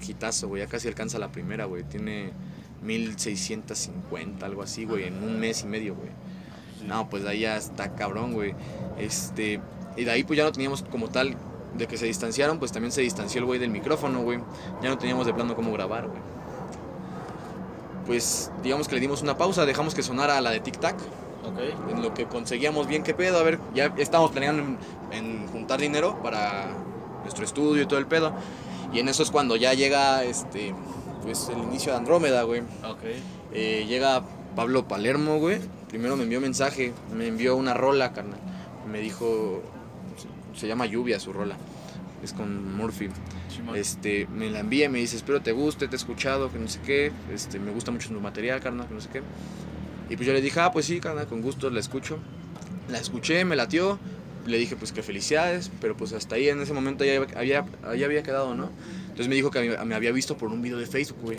Quitazo, 0.00 0.48
güey. 0.48 0.62
Ya 0.62 0.68
casi 0.68 0.88
alcanza 0.88 1.18
la 1.18 1.32
primera, 1.32 1.64
güey. 1.64 1.84
Tiene 1.84 2.32
1650, 2.82 4.46
algo 4.46 4.62
así, 4.62 4.84
güey, 4.84 5.04
en 5.04 5.22
un 5.22 5.38
mes 5.38 5.62
y 5.62 5.66
medio, 5.66 5.94
güey. 5.94 6.10
No, 6.86 7.08
pues 7.08 7.24
ahí 7.26 7.40
ya 7.40 7.56
está 7.56 7.94
cabrón, 7.94 8.32
güey. 8.32 8.54
Este, 8.98 9.60
y 9.96 10.04
de 10.04 10.10
ahí 10.10 10.24
pues 10.24 10.36
ya 10.36 10.44
no 10.44 10.52
teníamos 10.52 10.82
como 10.82 11.08
tal, 11.08 11.36
de 11.74 11.86
que 11.86 11.96
se 11.96 12.06
distanciaron, 12.06 12.58
pues 12.58 12.72
también 12.72 12.92
se 12.92 13.00
distanció 13.00 13.40
el 13.40 13.44
güey 13.44 13.58
del 13.58 13.70
micrófono, 13.70 14.22
güey. 14.22 14.40
Ya 14.82 14.88
no 14.88 14.98
teníamos 14.98 15.26
de 15.26 15.34
plano 15.34 15.54
cómo 15.54 15.72
grabar, 15.72 16.08
güey. 16.08 16.20
Pues 18.06 18.50
digamos 18.62 18.88
que 18.88 18.94
le 18.96 19.00
dimos 19.00 19.22
una 19.22 19.36
pausa, 19.36 19.66
dejamos 19.66 19.94
que 19.94 20.02
sonara 20.02 20.40
la 20.40 20.50
de 20.50 20.60
Tic 20.60 20.78
Tac. 20.78 20.96
Okay. 21.52 21.74
En 21.90 22.02
lo 22.02 22.12
que 22.12 22.26
conseguíamos 22.26 22.86
bien 22.86 23.02
qué 23.02 23.14
pedo, 23.14 23.38
a 23.38 23.42
ver, 23.42 23.58
ya 23.74 23.94
estábamos 23.96 24.30
planeando 24.30 24.78
en, 25.10 25.46
juntar 25.48 25.80
dinero 25.80 26.20
para 26.22 26.68
nuestro 27.22 27.44
estudio 27.44 27.82
y 27.82 27.86
todo 27.86 27.98
el 27.98 28.06
pedo. 28.06 28.32
Y 28.92 28.98
en 28.98 29.08
eso 29.08 29.22
es 29.22 29.30
cuando 29.30 29.56
ya 29.56 29.72
llega 29.72 30.24
este 30.24 30.74
pues 31.30 31.48
el 31.48 31.58
inicio 31.58 31.92
de 31.92 31.98
Andrómeda, 31.98 32.42
güey. 32.42 32.62
Okay. 32.84 33.22
Eh, 33.54 33.86
llega 33.88 34.24
Pablo 34.56 34.88
Palermo, 34.88 35.38
güey. 35.38 35.60
Primero 35.88 36.16
me 36.16 36.24
envió 36.24 36.40
mensaje, 36.40 36.92
me 37.14 37.28
envió 37.28 37.54
una 37.54 37.72
rola, 37.72 38.12
carnal. 38.12 38.40
Me 38.90 38.98
dijo, 38.98 39.62
se 40.56 40.66
llama 40.66 40.86
Lluvia 40.86 41.20
su 41.20 41.32
rola. 41.32 41.56
Es 42.24 42.32
con 42.32 42.76
Murphy. 42.76 43.10
Este, 43.76 44.26
me 44.26 44.50
la 44.50 44.58
envía 44.58 44.86
y 44.86 44.88
me 44.88 44.98
dice, 44.98 45.14
espero 45.14 45.40
te 45.40 45.52
guste, 45.52 45.86
te 45.86 45.94
he 45.94 45.98
escuchado, 45.98 46.50
que 46.50 46.58
no 46.58 46.66
sé 46.66 46.80
qué. 46.84 47.12
Este, 47.32 47.60
me 47.60 47.70
gusta 47.70 47.92
mucho 47.92 48.08
tu 48.08 48.20
material, 48.20 48.60
carnal, 48.60 48.88
que 48.88 48.94
no 48.94 49.00
sé 49.00 49.08
qué. 49.12 49.22
Y 50.08 50.16
pues 50.16 50.26
yo 50.26 50.32
le 50.32 50.40
dije, 50.40 50.58
ah, 50.58 50.72
pues 50.72 50.86
sí, 50.86 50.98
carnal, 50.98 51.28
con 51.28 51.42
gusto 51.42 51.70
la 51.70 51.78
escucho. 51.78 52.18
La 52.88 52.98
escuché, 52.98 53.44
me 53.44 53.54
latió. 53.54 54.00
Le 54.46 54.58
dije, 54.58 54.74
pues 54.74 54.90
que 54.90 55.04
felicidades, 55.04 55.70
pero 55.80 55.96
pues 55.96 56.12
hasta 56.12 56.34
ahí 56.34 56.48
en 56.48 56.60
ese 56.60 56.72
momento 56.72 57.04
ya 57.04 57.24
había, 57.36 57.64
ya 57.96 58.06
había 58.06 58.24
quedado, 58.24 58.56
¿no? 58.56 58.70
Entonces 59.20 59.28
me 59.28 59.34
dijo 59.34 59.50
que 59.50 59.84
me 59.84 59.94
había 59.94 60.12
visto 60.12 60.38
por 60.38 60.48
un 60.48 60.62
video 60.62 60.78
de 60.78 60.86
Facebook, 60.86 61.20
güey. 61.20 61.38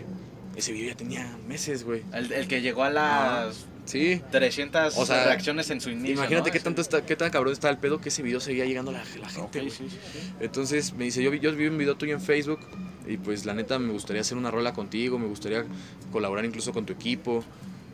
Ese 0.56 0.72
video 0.72 0.90
ya 0.90 0.96
tenía 0.96 1.36
meses, 1.48 1.84
güey. 1.84 2.04
El, 2.14 2.32
el, 2.32 2.48
que 2.48 2.62
llegó 2.62 2.84
a 2.84 2.92
las 2.92 3.66
sí. 3.86 4.22
300 4.30 4.96
o 4.96 5.06
sea, 5.08 5.26
reacciones 5.26 5.68
en 5.72 5.82
su 5.82 5.90
inicio. 5.90 6.14
Imagínate 6.14 6.52
qué, 6.52 6.60
tanto 6.60 6.84
está, 6.84 7.04
qué 7.04 7.16
tan 7.16 7.32
cabrón 7.32 7.54
está 7.54 7.72
el 7.72 7.80
pedo 7.80 8.00
que 8.00 8.10
ese 8.10 8.22
video 8.22 8.40
seguía 8.40 8.66
llegando 8.66 8.92
a 8.92 8.94
la, 8.94 9.04
la 9.20 9.30
gente. 9.30 9.60
Okay, 9.62 9.72
sí, 9.72 9.88
sí, 9.90 9.98
Entonces 10.40 10.94
me 10.94 11.06
dice, 11.06 11.24
yo, 11.24 11.34
yo 11.34 11.56
vi 11.56 11.66
un 11.66 11.78
video 11.80 11.96
tuyo 11.96 12.14
en 12.14 12.22
Facebook 12.22 12.60
y 13.08 13.18
pues 13.18 13.48
la 13.48 13.56
neta 13.56 13.80
me 13.80 13.94
gustaría 13.94 14.22
hacer 14.22 14.38
una 14.38 14.52
rola 14.52 14.74
contigo, 14.74 15.18
me 15.18 15.26
gustaría 15.26 15.66
colaborar 16.12 16.46
incluso 16.46 16.74
con 16.74 16.86
tu 16.86 16.94
equipo. 16.94 17.44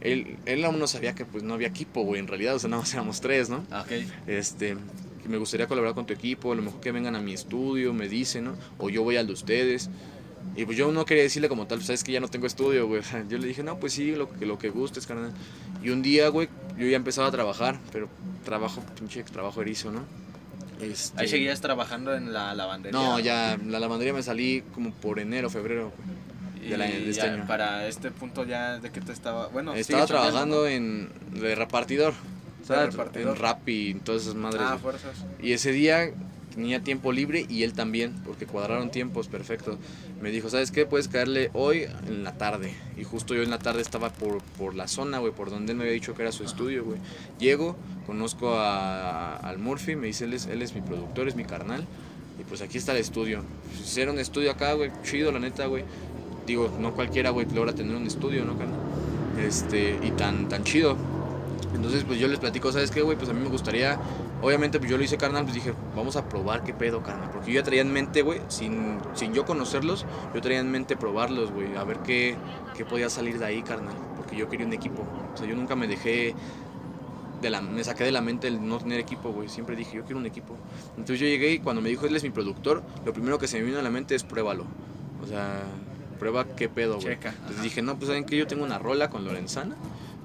Él, 0.02 0.36
él 0.46 0.66
aún 0.66 0.80
no 0.80 0.88
sabía 0.88 1.16
que 1.16 1.24
pues 1.24 1.46
no 1.46 1.54
había 1.54 1.70
equipo, 1.70 2.02
güey, 2.02 2.20
en 2.20 2.28
realidad, 2.28 2.56
o 2.56 2.60
sea, 2.60 2.70
nada 2.70 2.82
más 2.82 2.94
éramos 2.94 3.22
tres, 3.22 3.48
¿no? 3.48 3.60
Ok. 3.72 4.06
Este, 4.28 4.76
me 5.28 5.38
gustaría 5.38 5.68
colaborar 5.68 5.96
con 5.96 6.06
tu 6.06 6.14
equipo, 6.14 6.52
a 6.52 6.56
lo 6.56 6.62
mejor 6.62 6.80
que 6.80 6.92
vengan 6.92 7.16
a 7.16 7.22
mi 7.22 7.34
estudio, 7.34 7.94
me 7.94 8.08
dicen, 8.08 8.46
¿no? 8.46 8.56
O 8.78 8.90
yo 8.90 9.04
voy 9.04 9.18
al 9.18 9.28
de 9.28 9.34
ustedes. 9.34 9.90
Y 10.56 10.66
pues 10.66 10.78
yo 10.78 10.92
no 10.92 11.06
quería 11.06 11.24
decirle 11.24 11.50
como 11.50 11.68
tal, 11.68 11.84
sabes 11.84 12.04
que 12.04 12.12
ya 12.12 12.20
no 12.20 12.30
tengo 12.30 12.48
estudio, 12.48 12.88
güey. 12.88 13.02
Yo 13.30 13.38
le 13.38 13.48
dije, 13.48 13.64
no, 13.64 13.78
pues 13.80 13.94
sí, 13.94 14.16
lo 14.16 14.30
que, 14.30 14.46
lo 14.46 14.58
que 14.58 14.70
gustes, 14.70 15.06
carnal. 15.06 15.34
Y 15.84 15.90
un 15.90 16.02
día, 16.02 16.30
güey, 16.30 16.50
yo 16.78 16.88
ya 16.88 16.96
empezaba 16.98 17.28
a 17.28 17.32
trabajar, 17.32 17.80
pero 17.92 18.10
trabajo, 18.44 18.82
pinche 18.98 19.24
trabajo 19.24 19.62
erizo, 19.62 19.92
¿no? 19.92 20.04
Este... 20.82 21.22
Ahí 21.22 21.28
seguías 21.28 21.62
trabajando 21.62 22.16
en 22.16 22.34
la 22.34 22.56
lavandería. 22.56 23.00
No, 23.00 23.20
ya, 23.20 23.58
la 23.68 23.80
lavandería 23.80 24.14
me 24.14 24.24
salí 24.24 24.64
como 24.74 24.92
por 24.92 25.20
enero, 25.20 25.50
febrero, 25.50 25.92
güey. 25.96 26.18
De, 26.70 26.78
la, 26.78 26.86
de 26.86 27.10
este 27.10 27.22
año. 27.22 27.46
Para 27.48 27.88
este 27.88 28.12
punto 28.12 28.44
ya 28.44 28.80
de 28.80 28.92
que 28.92 29.00
te 29.00 29.14
estaba, 29.14 29.48
bueno, 29.48 29.74
estaba 29.74 30.06
trabajando 30.06 30.68
en 30.68 31.10
de 31.32 31.56
repartidor. 31.56 32.14
¿Sabes? 32.68 32.96
En 33.16 33.36
rap 33.36 33.68
y 33.68 33.94
todas 33.96 34.24
esas 34.24 34.36
madres. 34.36 34.62
Ah, 34.64 34.78
fuerzas. 34.78 35.26
Y 35.42 35.54
ese 35.54 35.72
día 35.72 36.12
tenía 36.54 36.82
tiempo 36.82 37.12
libre 37.12 37.46
y 37.48 37.64
él 37.64 37.74
también, 37.74 38.16
porque 38.26 38.46
cuadraron 38.48 38.90
tiempos 38.90 39.28
perfecto. 39.28 39.78
Me 40.22 40.32
dijo, 40.32 40.50
¿sabes 40.50 40.72
qué? 40.72 40.86
Puedes 40.86 41.08
caerle 41.08 41.52
hoy 41.54 41.86
en 42.08 42.24
la 42.24 42.38
tarde. 42.38 42.74
Y 42.98 43.04
justo 43.04 43.36
yo 43.36 43.44
en 43.44 43.52
la 43.52 43.60
tarde 43.60 43.82
estaba 43.82 44.12
por, 44.12 44.42
por 44.58 44.74
la 44.74 44.88
zona, 44.88 45.20
güey, 45.20 45.32
por 45.32 45.52
donde 45.52 45.72
él 45.72 45.78
me 45.78 45.84
había 45.84 45.94
dicho 45.94 46.16
que 46.16 46.24
era 46.24 46.32
su 46.32 46.44
estudio, 46.44 46.84
güey. 46.84 46.98
Llego, 47.40 47.76
conozco 48.06 48.58
a, 48.58 49.38
al 49.38 49.60
Murphy, 49.60 49.96
me 49.96 50.08
dice, 50.08 50.26
él 50.26 50.34
es, 50.34 50.48
él 50.48 50.62
es 50.62 50.74
mi 50.74 50.82
productor, 50.82 51.28
es 51.28 51.36
mi 51.36 51.46
carnal. 51.46 51.86
Y 52.40 52.44
pues 52.44 52.62
aquí 52.62 52.80
está 52.80 52.92
el 52.92 53.00
estudio. 53.00 53.44
Hicieron 53.80 54.16
un 54.16 54.22
estudio 54.22 54.52
acá, 54.52 54.74
güey, 54.74 54.92
chido, 55.04 55.32
la 55.32 55.40
neta, 55.40 55.68
güey. 55.68 55.84
Digo, 56.48 56.76
no 56.80 56.94
cualquiera, 56.94 57.30
güey, 57.30 57.46
logra 57.54 57.74
tener 57.74 57.96
un 57.96 58.08
estudio, 58.08 58.46
¿no, 58.46 58.58
carnal? 58.58 58.80
Este, 59.40 60.00
y 60.02 60.10
tan, 60.12 60.50
tan 60.50 60.64
chido. 60.64 60.98
Entonces, 61.74 62.04
pues 62.06 62.20
yo 62.20 62.28
les 62.28 62.40
platico, 62.40 62.72
¿sabes 62.72 62.92
qué, 62.92 63.02
güey? 63.02 63.18
Pues 63.18 63.30
a 63.30 63.34
mí 63.34 63.42
me 63.42 63.50
gustaría 63.50 64.00
obviamente 64.42 64.80
pues 64.80 64.90
yo 64.90 64.98
lo 64.98 65.04
hice 65.04 65.18
carnal, 65.18 65.44
pues 65.44 65.56
dije, 65.56 65.74
vamos 65.96 66.16
a 66.16 66.28
probar 66.28 66.64
qué 66.64 66.74
pedo, 66.74 67.02
carnal. 67.02 67.30
Porque 67.32 67.52
yo 67.52 67.60
ya 67.60 67.64
traía 67.64 67.82
en 67.82 67.92
mente, 67.92 68.22
güey, 68.22 68.42
sin, 68.48 69.00
sin 69.14 69.34
yo 69.34 69.46
conocerlos, 69.46 70.06
yo 70.34 70.42
traía 70.42 70.60
en 70.60 70.72
mente 70.72 70.96
probarlos, 70.96 71.52
güey, 71.52 71.76
a 71.76 71.84
ver 71.84 72.00
qué, 72.00 72.36
qué 72.76 72.86
podía 72.86 73.10
salir 73.10 73.40
de 73.40 73.46
ahí, 73.46 73.62
carnal. 73.62 73.96
Porque 74.16 74.36
yo 74.36 74.50
quería 74.50 74.66
un 74.66 74.74
equipo. 74.74 75.04
O 75.34 75.38
sea, 75.38 75.48
yo 75.48 75.56
nunca 75.56 75.76
me 75.76 75.88
dejé, 75.88 76.36
de 77.42 77.50
la, 77.50 77.62
me 77.62 77.84
saqué 77.84 78.04
de 78.04 78.12
la 78.12 78.22
mente 78.22 78.48
el 78.48 78.68
no 78.68 78.78
tener 78.80 79.00
equipo, 79.00 79.32
güey. 79.32 79.50
Siempre 79.50 79.76
dije, 79.76 79.98
yo 79.98 80.04
quiero 80.04 80.20
un 80.20 80.26
equipo. 80.26 80.56
Entonces 80.92 81.20
yo 81.20 81.28
llegué 81.28 81.52
y 81.52 81.60
cuando 81.60 81.82
me 81.82 81.90
dijo, 81.90 82.06
él 82.06 82.16
es 82.16 82.24
mi 82.24 82.30
productor, 82.30 82.84
lo 83.06 83.14
primero 83.14 83.38
que 83.38 83.48
se 83.48 83.60
me 83.60 83.66
vino 83.66 83.80
a 83.80 83.82
la 83.82 83.90
mente 83.90 84.16
es 84.16 84.24
pruébalo. 84.24 84.66
O 85.24 85.28
sea, 85.28 85.62
prueba 86.20 86.46
qué 86.46 86.70
pedo, 86.70 87.00
güey. 87.00 87.14
Entonces 87.14 87.62
dije, 87.62 87.82
no, 87.82 87.96
pues 87.96 88.08
saben 88.08 88.26
que 88.26 88.38
yo 88.38 88.48
tengo 88.48 88.64
una 88.64 88.80
rola 88.80 89.10
con 89.10 89.26
Lorenzana 89.26 89.76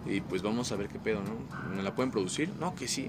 y 0.06 0.20
pues 0.20 0.42
vamos 0.42 0.72
a 0.72 0.76
ver 0.76 0.88
qué 0.88 0.98
pedo, 0.98 1.20
¿no? 1.22 1.74
¿Me 1.76 1.82
la 1.82 1.94
pueden 1.94 2.10
producir? 2.10 2.48
No, 2.60 2.74
que 2.74 2.88
sí 2.88 3.08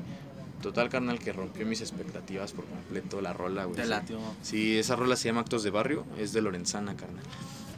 Total, 0.61 0.87
carnal, 0.87 1.19
que 1.19 1.33
rompió 1.33 1.65
mis 1.65 1.81
expectativas 1.81 2.53
por 2.53 2.63
completo 2.63 3.19
la 3.19 3.33
rola, 3.33 3.65
güey. 3.65 3.75
Te 3.75 3.85
latió. 3.85 4.17
Sí, 4.43 4.77
esa 4.77 4.95
rola 4.95 5.17
se 5.17 5.27
llama 5.27 5.41
Actos 5.41 5.61
de 5.63 5.71
Barrio, 5.71 6.05
es 6.17 6.31
de 6.31 6.41
Lorenzana, 6.41 6.95
carnal. 6.95 7.21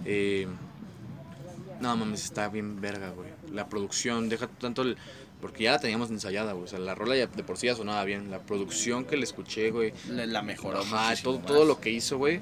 Eh, 0.05 0.45
no 1.81 1.95
mames, 1.97 2.23
está 2.23 2.47
bien 2.49 2.79
verga, 2.79 3.09
güey. 3.09 3.29
La 3.51 3.67
producción, 3.69 4.29
deja 4.29 4.47
tanto 4.47 4.83
el. 4.83 4.97
Porque 5.41 5.63
ya 5.65 5.71
la 5.71 5.79
teníamos 5.79 6.11
ensayada, 6.11 6.53
güey. 6.53 6.65
O 6.65 6.67
sea, 6.67 6.77
la 6.79 6.93
rola 6.95 7.15
ya 7.15 7.25
de 7.25 7.43
por 7.43 7.57
sí 7.57 7.65
ya 7.67 7.75
sonaba 7.75 8.03
bien. 8.05 8.29
La 8.29 8.39
producción 8.39 9.03
que 9.05 9.17
le 9.17 9.23
escuché, 9.23 9.71
güey. 9.71 9.91
Le- 10.09 10.27
La 10.27 10.41
mejoró. 10.43 10.79
Ajá, 10.79 11.13
todo, 11.23 11.39
más. 11.39 11.47
todo 11.47 11.65
lo 11.65 11.79
que 11.81 11.89
hizo, 11.89 12.17
güey, 12.19 12.39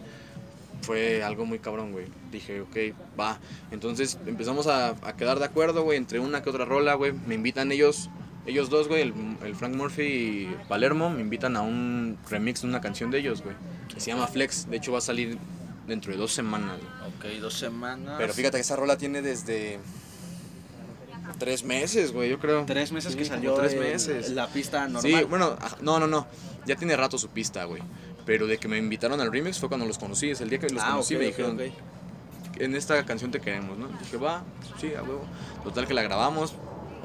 fue 0.84 1.24
algo 1.24 1.46
muy 1.46 1.58
cabrón, 1.60 1.92
güey. 1.92 2.06
Dije, 2.32 2.62
ok, 2.62 2.78
va. 3.20 3.40
Entonces 3.72 4.20
empezamos 4.28 4.68
a, 4.68 4.90
a 5.02 5.16
quedar 5.16 5.40
de 5.40 5.46
acuerdo, 5.46 5.84
güey, 5.84 5.98
entre 5.98 6.20
una 6.20 6.44
que 6.44 6.50
otra 6.50 6.66
rola, 6.66 6.94
güey. 6.94 7.14
Me 7.26 7.36
invitan 7.36 7.72
ellos, 7.72 8.10
ellos 8.46 8.70
dos, 8.70 8.88
güey, 8.88 9.02
el, 9.02 9.14
el 9.44 9.56
Frank 9.56 9.74
Murphy 9.76 10.04
y 10.04 10.58
Palermo, 10.68 11.10
me 11.10 11.22
invitan 11.22 11.56
a 11.58 11.62
un 11.62 12.18
remix 12.30 12.62
de 12.62 12.68
una 12.68 12.82
canción 12.82 13.10
de 13.10 13.20
ellos, 13.20 13.42
güey. 13.42 13.56
Que 13.92 14.00
se 14.00 14.12
llama 14.12 14.28
Flex. 14.28 14.70
De 14.70 14.78
hecho, 14.78 14.92
va 14.92 14.98
a 15.00 15.02
salir 15.02 15.38
dentro 15.88 16.12
de 16.12 16.18
dos 16.18 16.32
semanas, 16.34 16.78
güey. 16.80 17.34
Ok, 17.36 17.42
dos 17.42 17.54
semanas. 17.56 18.16
Pero 18.18 18.34
fíjate 18.34 18.58
que 18.58 18.62
esa 18.62 18.76
rola 18.76 18.98
tiene 18.98 19.22
desde 19.22 19.80
tres 21.40 21.64
meses, 21.64 22.12
güey, 22.12 22.30
yo 22.30 22.40
creo. 22.40 22.66
Tres 22.66 22.92
meses 22.92 23.14
Sí, 23.14 23.18
que 23.18 23.26
salió 23.26 23.54
tres 23.56 23.78
meses. 23.78 24.30
la 24.32 24.48
pista 24.48 24.88
normal. 24.88 25.02
Sí, 25.02 25.24
bueno, 25.30 25.58
no, 25.82 26.00
no, 26.00 26.08
no. 26.08 26.28
Ya 26.66 26.76
tiene 26.76 26.96
rato 26.96 27.18
su 27.18 27.30
pista, 27.30 27.66
güey. 27.66 27.82
Pero 28.26 28.48
de 28.48 28.58
que 28.58 28.68
me 28.68 28.78
invitaron 28.78 29.20
al 29.20 29.32
remix 29.32 29.60
fue 29.60 29.70
cuando 29.70 29.86
los 29.86 29.98
conocí. 29.98 30.30
Es 30.30 30.42
el 30.42 30.50
día 30.50 30.60
que 30.60 30.70
los 30.70 30.84
ah, 30.84 30.92
conocí 30.92 31.16
me 31.16 31.26
dijeron, 31.26 31.60
en 32.60 32.76
esta 32.76 33.04
canción 33.06 33.32
te 33.32 33.40
queremos, 33.40 33.78
¿no? 33.78 33.88
Dije, 34.00 34.18
va, 34.18 34.44
sí, 34.80 34.94
a 34.96 35.04
huevo. 35.04 35.24
Total 35.64 35.88
que 35.88 35.94
la 35.94 36.04
grabamos. 36.04 36.54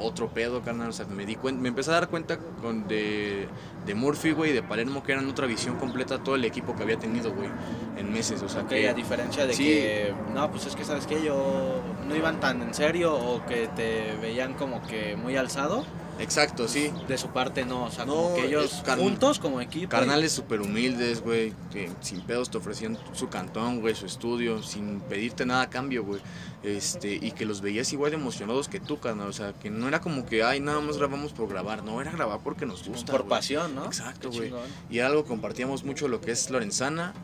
Otro 0.00 0.28
pedo, 0.28 0.62
carnal. 0.62 0.90
O 0.90 0.92
sea, 0.92 1.06
me 1.06 1.26
di 1.26 1.34
cuenta, 1.34 1.60
me 1.60 1.70
empecé 1.70 1.90
a 1.90 1.94
dar 1.94 2.08
cuenta 2.08 2.38
con 2.38 2.86
de, 2.86 3.48
de 3.84 3.94
Murphy, 3.96 4.30
güey, 4.30 4.50
y 4.50 4.54
de 4.54 4.62
Palermo, 4.62 5.02
que 5.02 5.10
eran 5.10 5.28
otra 5.28 5.46
visión 5.46 5.76
completa 5.76 6.22
todo 6.22 6.36
el 6.36 6.44
equipo 6.44 6.76
que 6.76 6.84
había 6.84 6.98
tenido, 7.00 7.32
güey, 7.34 7.48
en 7.96 8.12
meses. 8.12 8.40
O 8.42 8.48
sea, 8.48 8.62
Ok, 8.62 8.68
que 8.68 8.88
a 8.88 8.94
diferencia 8.94 9.44
de 9.44 9.54
sí. 9.54 9.64
que, 9.64 10.14
no, 10.34 10.48
pues 10.52 10.66
es 10.66 10.76
que 10.76 10.84
sabes 10.84 11.06
que 11.08 11.24
yo 11.24 11.80
no 12.06 12.14
iban 12.14 12.38
tan 12.38 12.62
en 12.62 12.74
serio 12.74 13.12
o 13.16 13.44
que 13.46 13.66
te 13.74 14.14
veían 14.22 14.54
como 14.54 14.86
que 14.86 15.16
muy 15.16 15.36
alzado. 15.36 15.84
Exacto, 16.18 16.66
sí. 16.66 16.90
De 17.06 17.16
su 17.16 17.28
parte 17.28 17.64
no, 17.64 17.84
o 17.84 17.90
sea, 17.90 18.04
No, 18.04 18.14
como 18.14 18.34
que 18.34 18.46
ellos 18.46 18.64
es 18.74 18.82
carn- 18.82 18.98
juntos 19.00 19.38
como 19.38 19.60
equipo. 19.60 19.88
Carnales 19.88 20.32
súper 20.32 20.60
humildes, 20.60 21.20
güey, 21.22 21.52
que 21.72 21.90
sin 22.00 22.20
pedos 22.22 22.50
te 22.50 22.58
ofrecían 22.58 22.98
su 23.12 23.28
cantón, 23.28 23.80
güey, 23.80 23.94
su 23.94 24.06
estudio, 24.06 24.62
sin 24.62 25.00
pedirte 25.00 25.46
nada 25.46 25.62
a 25.62 25.70
cambio, 25.70 26.04
güey. 26.04 26.20
Este, 26.64 27.14
y 27.14 27.30
que 27.30 27.44
los 27.44 27.60
veías 27.60 27.92
igual 27.92 28.10
de 28.10 28.16
emocionados 28.16 28.68
que 28.68 28.80
tú, 28.80 28.98
carnal. 28.98 29.28
O 29.28 29.32
sea, 29.32 29.52
que 29.52 29.70
no 29.70 29.86
era 29.86 30.00
como 30.00 30.26
que, 30.26 30.42
ay, 30.42 30.58
nada 30.58 30.80
más 30.80 30.96
grabamos 30.98 31.32
por 31.32 31.48
grabar. 31.48 31.84
No, 31.84 32.00
era 32.00 32.10
grabar 32.10 32.40
porque 32.42 32.66
nos 32.66 32.86
gusta. 32.86 33.12
por 33.12 33.26
pasión, 33.28 33.74
¿no? 33.76 33.84
Exacto, 33.86 34.30
güey. 34.32 34.52
Y 34.90 34.98
algo 34.98 35.24
compartíamos 35.24 35.84
mucho 35.84 36.08
lo 36.08 36.20
que 36.20 36.32
es 36.32 36.50
Lorenzana, 36.50 37.14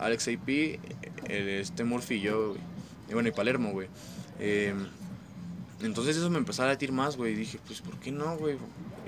Alex 0.00 0.26
AP, 0.26 0.80
el, 1.28 1.48
este 1.48 1.84
Murphy 1.84 2.16
y 2.16 2.20
yo, 2.22 2.48
güey. 2.50 2.60
Y 3.08 3.14
bueno, 3.14 3.28
y 3.28 3.32
Palermo, 3.32 3.70
güey. 3.70 3.86
Eh, 4.40 4.74
entonces 5.82 6.16
eso 6.16 6.30
me 6.30 6.38
empezó 6.38 6.62
a 6.62 6.66
latir 6.66 6.92
más, 6.92 7.16
güey. 7.16 7.32
Y 7.32 7.36
dije, 7.36 7.58
pues, 7.66 7.80
¿por 7.80 7.98
qué 7.98 8.12
no, 8.12 8.36
güey? 8.36 8.56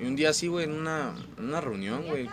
Y 0.00 0.04
un 0.04 0.16
día 0.16 0.30
así, 0.30 0.48
güey, 0.48 0.64
en 0.64 0.72
una, 0.72 1.14
una 1.38 1.60
reunión, 1.60 2.04
güey, 2.06 2.28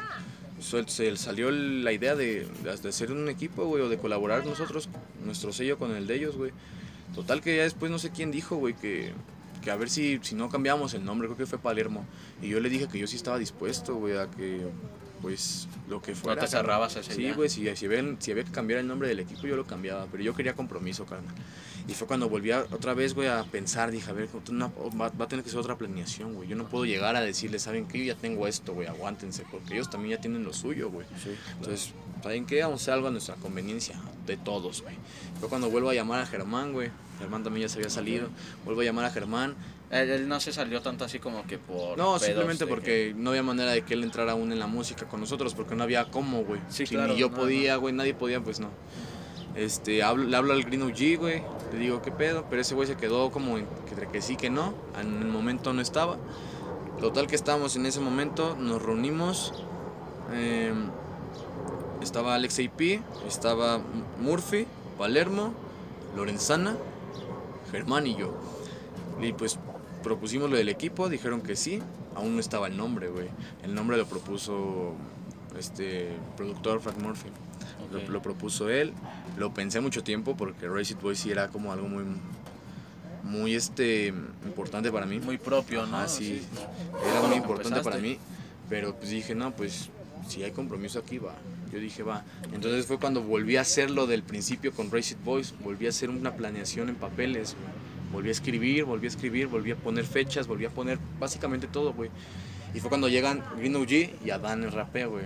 se 0.59 1.17
salió 1.17 1.51
la 1.51 1.91
idea 1.91 2.15
de, 2.15 2.47
de 2.63 2.89
hacer 2.89 3.11
un 3.11 3.29
equipo, 3.29 3.65
güey, 3.65 3.83
o 3.83 3.89
de 3.89 3.97
colaborar 3.97 4.45
nosotros, 4.45 4.89
nuestro 5.23 5.53
sello 5.53 5.77
con 5.77 5.95
el 5.95 6.07
de 6.07 6.15
ellos, 6.15 6.35
güey. 6.35 6.51
Total 7.15 7.41
que 7.41 7.57
ya 7.57 7.63
después 7.63 7.91
no 7.91 7.99
sé 7.99 8.11
quién 8.11 8.31
dijo, 8.31 8.55
güey, 8.55 8.73
que, 8.73 9.11
que 9.61 9.71
a 9.71 9.75
ver 9.75 9.89
si, 9.89 10.19
si 10.21 10.35
no 10.35 10.49
cambiamos 10.49 10.93
el 10.93 11.03
nombre, 11.03 11.27
creo 11.27 11.37
que 11.37 11.45
fue 11.45 11.59
Palermo. 11.59 12.05
Y 12.41 12.49
yo 12.49 12.59
le 12.59 12.69
dije 12.69 12.87
que 12.87 12.99
yo 12.99 13.07
sí 13.07 13.15
estaba 13.17 13.37
dispuesto, 13.37 13.95
güey, 13.95 14.17
a 14.17 14.27
que, 14.27 14.67
pues, 15.21 15.67
lo 15.89 16.01
que 16.01 16.11
No 16.11 16.17
fuera. 16.17 16.41
te 16.41 16.47
carnal. 16.47 16.61
cerrabas 16.61 16.95
a 16.97 16.99
esa 17.01 17.13
Sí, 17.13 17.31
güey, 17.31 17.49
si, 17.49 17.73
si, 17.75 17.85
había, 17.85 18.15
si 18.19 18.31
había 18.31 18.43
que 18.43 18.51
cambiar 18.51 18.79
el 18.79 18.87
nombre 18.87 19.07
del 19.07 19.19
equipo, 19.19 19.47
yo 19.47 19.55
lo 19.55 19.65
cambiaba, 19.65 20.07
pero 20.11 20.23
yo 20.23 20.33
quería 20.33 20.53
compromiso, 20.55 21.05
carnal. 21.05 21.33
Y 21.87 21.93
fue 21.93 22.07
cuando 22.07 22.29
volví 22.29 22.51
a- 22.51 22.65
otra 22.71 22.93
vez, 22.93 23.13
güey, 23.15 23.27
a 23.27 23.43
pensar, 23.43 23.89
dije, 23.91 24.09
a 24.09 24.13
ver, 24.13 24.29
una- 24.49 24.67
va, 24.67 25.09
va 25.09 25.25
a 25.25 25.27
tener 25.27 25.43
que 25.43 25.49
ser 25.49 25.59
otra 25.59 25.77
planeación, 25.77 26.33
güey. 26.35 26.47
Yo 26.47 26.55
no 26.55 26.67
puedo 26.67 26.85
llegar 26.85 27.15
a 27.15 27.21
decirles, 27.21 27.63
¿saben 27.63 27.87
qué? 27.87 27.97
Yo 27.99 28.13
ya 28.13 28.15
tengo 28.15 28.47
esto, 28.47 28.73
güey, 28.73 28.87
aguántense, 28.87 29.43
porque 29.49 29.73
ellos 29.73 29.89
también 29.89 30.17
ya 30.17 30.21
tienen 30.21 30.43
lo 30.43 30.53
suyo, 30.53 30.89
güey. 30.91 31.07
Entonces, 31.57 31.93
¿saben 32.21 32.45
qué? 32.45 32.61
Vamos 32.61 32.81
a 32.81 32.83
hacer 32.83 32.93
algo 32.93 33.07
a 33.07 33.11
nuestra 33.11 33.35
conveniencia, 33.35 33.99
de 34.27 34.37
todos, 34.37 34.83
güey. 34.83 34.95
Fue 35.39 35.49
cuando 35.49 35.69
vuelvo 35.71 35.89
a 35.89 35.93
llamar 35.95 36.21
a 36.21 36.25
Germán, 36.27 36.71
güey. 36.73 36.89
Germán 37.17 37.43
también 37.43 37.67
ya 37.67 37.69
se 37.73 37.79
había 37.79 37.89
salido. 37.89 38.29
Vuelvo 38.63 38.81
a 38.81 38.83
llamar 38.83 39.05
a 39.05 39.09
Germán. 39.11 39.55
Él, 39.91 40.09
él 40.09 40.27
no 40.27 40.39
se 40.39 40.53
salió 40.53 40.81
tanto 40.81 41.03
así 41.03 41.19
como 41.19 41.45
que 41.45 41.57
por. 41.57 41.97
No, 41.97 42.17
simplemente 42.17 42.65
porque 42.65 43.13
no 43.15 43.31
había 43.31 43.43
manera 43.43 43.71
de 43.71 43.81
que 43.83 43.93
él 43.93 44.03
entrara 44.03 44.31
aún 44.31 44.51
en 44.53 44.59
la 44.59 44.67
música 44.67 45.05
con 45.07 45.19
nosotros, 45.19 45.53
porque 45.53 45.75
no 45.75 45.83
había 45.83 46.05
cómo, 46.09 46.43
güey. 46.43 46.61
Sí, 46.69 46.85
si 46.85 46.95
claro, 46.95 47.13
ni 47.13 47.19
yo 47.19 47.29
no, 47.29 47.35
podía, 47.37 47.75
güey, 47.75 47.93
nadie 47.93 48.13
podía, 48.13 48.41
pues 48.41 48.59
no. 48.61 48.69
Este, 49.55 50.01
hablo, 50.01 50.23
le 50.23 50.37
hablo 50.37 50.53
al 50.53 50.63
Green 50.63 50.83
OG, 50.83 51.19
güey, 51.19 51.43
le 51.73 51.79
digo, 51.79 52.01
¿qué 52.01 52.09
pedo? 52.11 52.45
Pero 52.49 52.61
ese 52.61 52.73
güey 52.73 52.87
se 52.87 52.95
quedó 52.95 53.31
como 53.31 53.57
en- 53.57 53.67
que, 53.89 54.07
que 54.07 54.21
sí, 54.21 54.37
que 54.37 54.49
no, 54.49 54.73
en 54.99 55.21
el 55.23 55.27
momento 55.27 55.73
no 55.73 55.81
estaba. 55.81 56.15
Total 57.01 57.27
que 57.27 57.35
estábamos 57.35 57.75
en 57.75 57.85
ese 57.85 57.99
momento, 57.99 58.55
nos 58.57 58.81
reunimos, 58.81 59.53
eh, 60.31 60.71
estaba 62.01 62.35
Alex 62.35 62.59
AP, 62.59 63.01
estaba 63.27 63.81
Murphy, 64.21 64.67
Palermo, 64.97 65.53
Lorenzana, 66.15 66.77
Germán 67.71 68.07
y 68.07 68.15
yo. 68.15 68.33
Y 69.21 69.33
pues 69.33 69.59
propusimos 70.03 70.49
lo 70.49 70.57
del 70.57 70.69
equipo, 70.69 71.09
dijeron 71.09 71.41
que 71.41 71.55
sí, 71.55 71.79
aún 72.15 72.35
no 72.35 72.39
estaba 72.39 72.67
el 72.67 72.77
nombre, 72.77 73.09
güey. 73.09 73.27
El 73.63 73.73
nombre 73.73 73.97
lo 73.97 74.05
propuso 74.05 74.93
este 75.57 76.09
productor 76.37 76.81
Frank 76.81 76.97
Murphy. 76.97 77.29
Lo, 77.91 77.99
Ok. 77.99 78.09
lo 78.09 78.21
propuso 78.21 78.69
él. 78.69 78.93
Lo 79.37 79.53
pensé 79.53 79.79
mucho 79.81 80.03
tiempo 80.03 80.35
porque 80.37 80.67
Race 80.67 80.93
It 80.93 81.01
Boy 81.01 81.15
sí 81.15 81.31
era 81.31 81.47
como 81.49 81.71
algo 81.71 81.87
muy 81.87 82.03
muy 83.23 83.55
este 83.55 84.07
importante 84.45 84.91
para 84.91 85.05
mí. 85.05 85.19
Muy 85.19 85.37
propio, 85.37 85.85
¿no? 85.85 86.07
sí. 86.07 86.41
Fue 86.91 87.09
Era 87.09 87.21
muy 87.21 87.29
lo 87.31 87.35
importante 87.37 87.81
para 87.81 87.97
mí. 87.97 88.17
Pero 88.69 88.95
pues 88.95 89.09
dije, 89.09 89.35
no, 89.35 89.51
pues 89.51 89.89
si 90.27 90.43
hay 90.43 90.51
compromiso 90.51 90.99
aquí, 90.99 91.17
va. 91.17 91.35
Yo 91.71 91.79
dije, 91.79 92.03
va. 92.03 92.23
Entonces 92.53 92.85
fue 92.85 92.97
cuando 92.97 93.21
volví 93.21 93.57
a 93.57 93.61
hacerlo 93.61 94.07
del 94.07 94.23
principio 94.23 94.73
con 94.73 94.89
Race 94.91 95.13
It 95.13 95.23
Boys. 95.23 95.53
Volví 95.63 95.85
a 95.85 95.89
hacer 95.89 96.09
una 96.09 96.33
planeación 96.33 96.89
en 96.89 96.95
papeles. 96.95 97.55
güey. 97.59 97.90
Volví 98.11 98.29
a 98.29 98.31
escribir, 98.31 98.83
volví 98.85 99.05
a 99.07 99.09
escribir, 99.09 99.47
volví 99.47 99.71
a 99.71 99.75
poner 99.75 100.05
fechas, 100.05 100.47
volví 100.47 100.65
a 100.65 100.69
poner 100.69 100.97
básicamente 101.19 101.67
todo, 101.67 101.93
güey. 101.93 102.09
Y 102.73 102.79
fue 102.79 102.89
cuando 102.89 103.07
llegan 103.09 103.43
Green 103.57 103.75
OG 103.75 103.91
y 104.25 104.29
Adán 104.31 104.63
el 104.63 104.71
rapeo, 104.71 105.11
güey. 105.11 105.25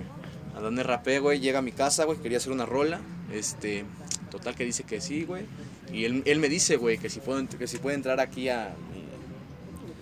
Adán 0.56 0.78
el 0.78 0.86
rapeo, 0.86 1.22
güey, 1.24 1.40
llega 1.40 1.60
a 1.60 1.62
mi 1.62 1.72
casa, 1.72 2.06
güey, 2.06 2.18
quería 2.20 2.38
hacer 2.38 2.52
una 2.52 2.66
rola. 2.66 3.00
Este, 3.34 3.86
total 4.32 4.56
que 4.56 4.64
dice 4.66 4.84
que 4.84 5.02
sí, 5.02 5.24
güey. 5.24 5.44
Y 5.92 6.06
él, 6.06 6.24
él 6.26 6.40
me 6.40 6.50
dice, 6.50 6.78
güey, 6.78 6.98
que 6.98 7.10
si 7.10 7.20
puedo, 7.20 7.40
ent- 7.42 7.58
que 7.58 7.68
si 7.68 7.78
puede 7.78 7.96
entrar 7.96 8.20
aquí 8.20 8.50
a 8.50 8.74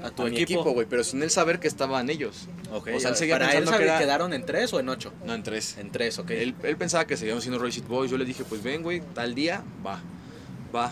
A 0.03 0.09
tu 0.11 0.23
a 0.23 0.29
equipo. 0.29 0.63
güey, 0.71 0.85
pero 0.89 1.03
sin 1.03 1.23
él 1.23 1.29
saber 1.29 1.59
que 1.59 1.67
estaban 1.67 2.09
ellos. 2.09 2.47
Ok, 2.73 2.89
O 2.95 2.99
sea, 2.99 3.11
él 3.11 3.15
seguía 3.15 3.35
Para 3.35 3.51
él 3.51 3.57
pensando 3.59 3.77
que 3.77 3.83
era- 3.85 3.99
¿quedaron 3.99 4.33
en 4.33 4.45
tres 4.45 4.73
o 4.73 4.79
en 4.79 4.89
ocho? 4.89 5.13
No, 5.25 5.33
en 5.33 5.43
tres. 5.43 5.77
En 5.77 5.91
tres, 5.91 6.17
ok. 6.19 6.31
Él, 6.31 6.55
él 6.63 6.77
pensaba 6.77 7.05
que 7.05 7.15
seguíamos 7.17 7.43
siendo 7.43 7.65
It 7.67 7.87
Boys. 7.87 8.09
Yo 8.11 8.17
le 8.17 8.25
dije, 8.25 8.43
pues 8.43 8.61
ven, 8.63 8.83
güey, 8.83 9.01
tal 9.13 9.33
día, 9.35 9.63
va, 9.85 10.01
va. 10.75 10.91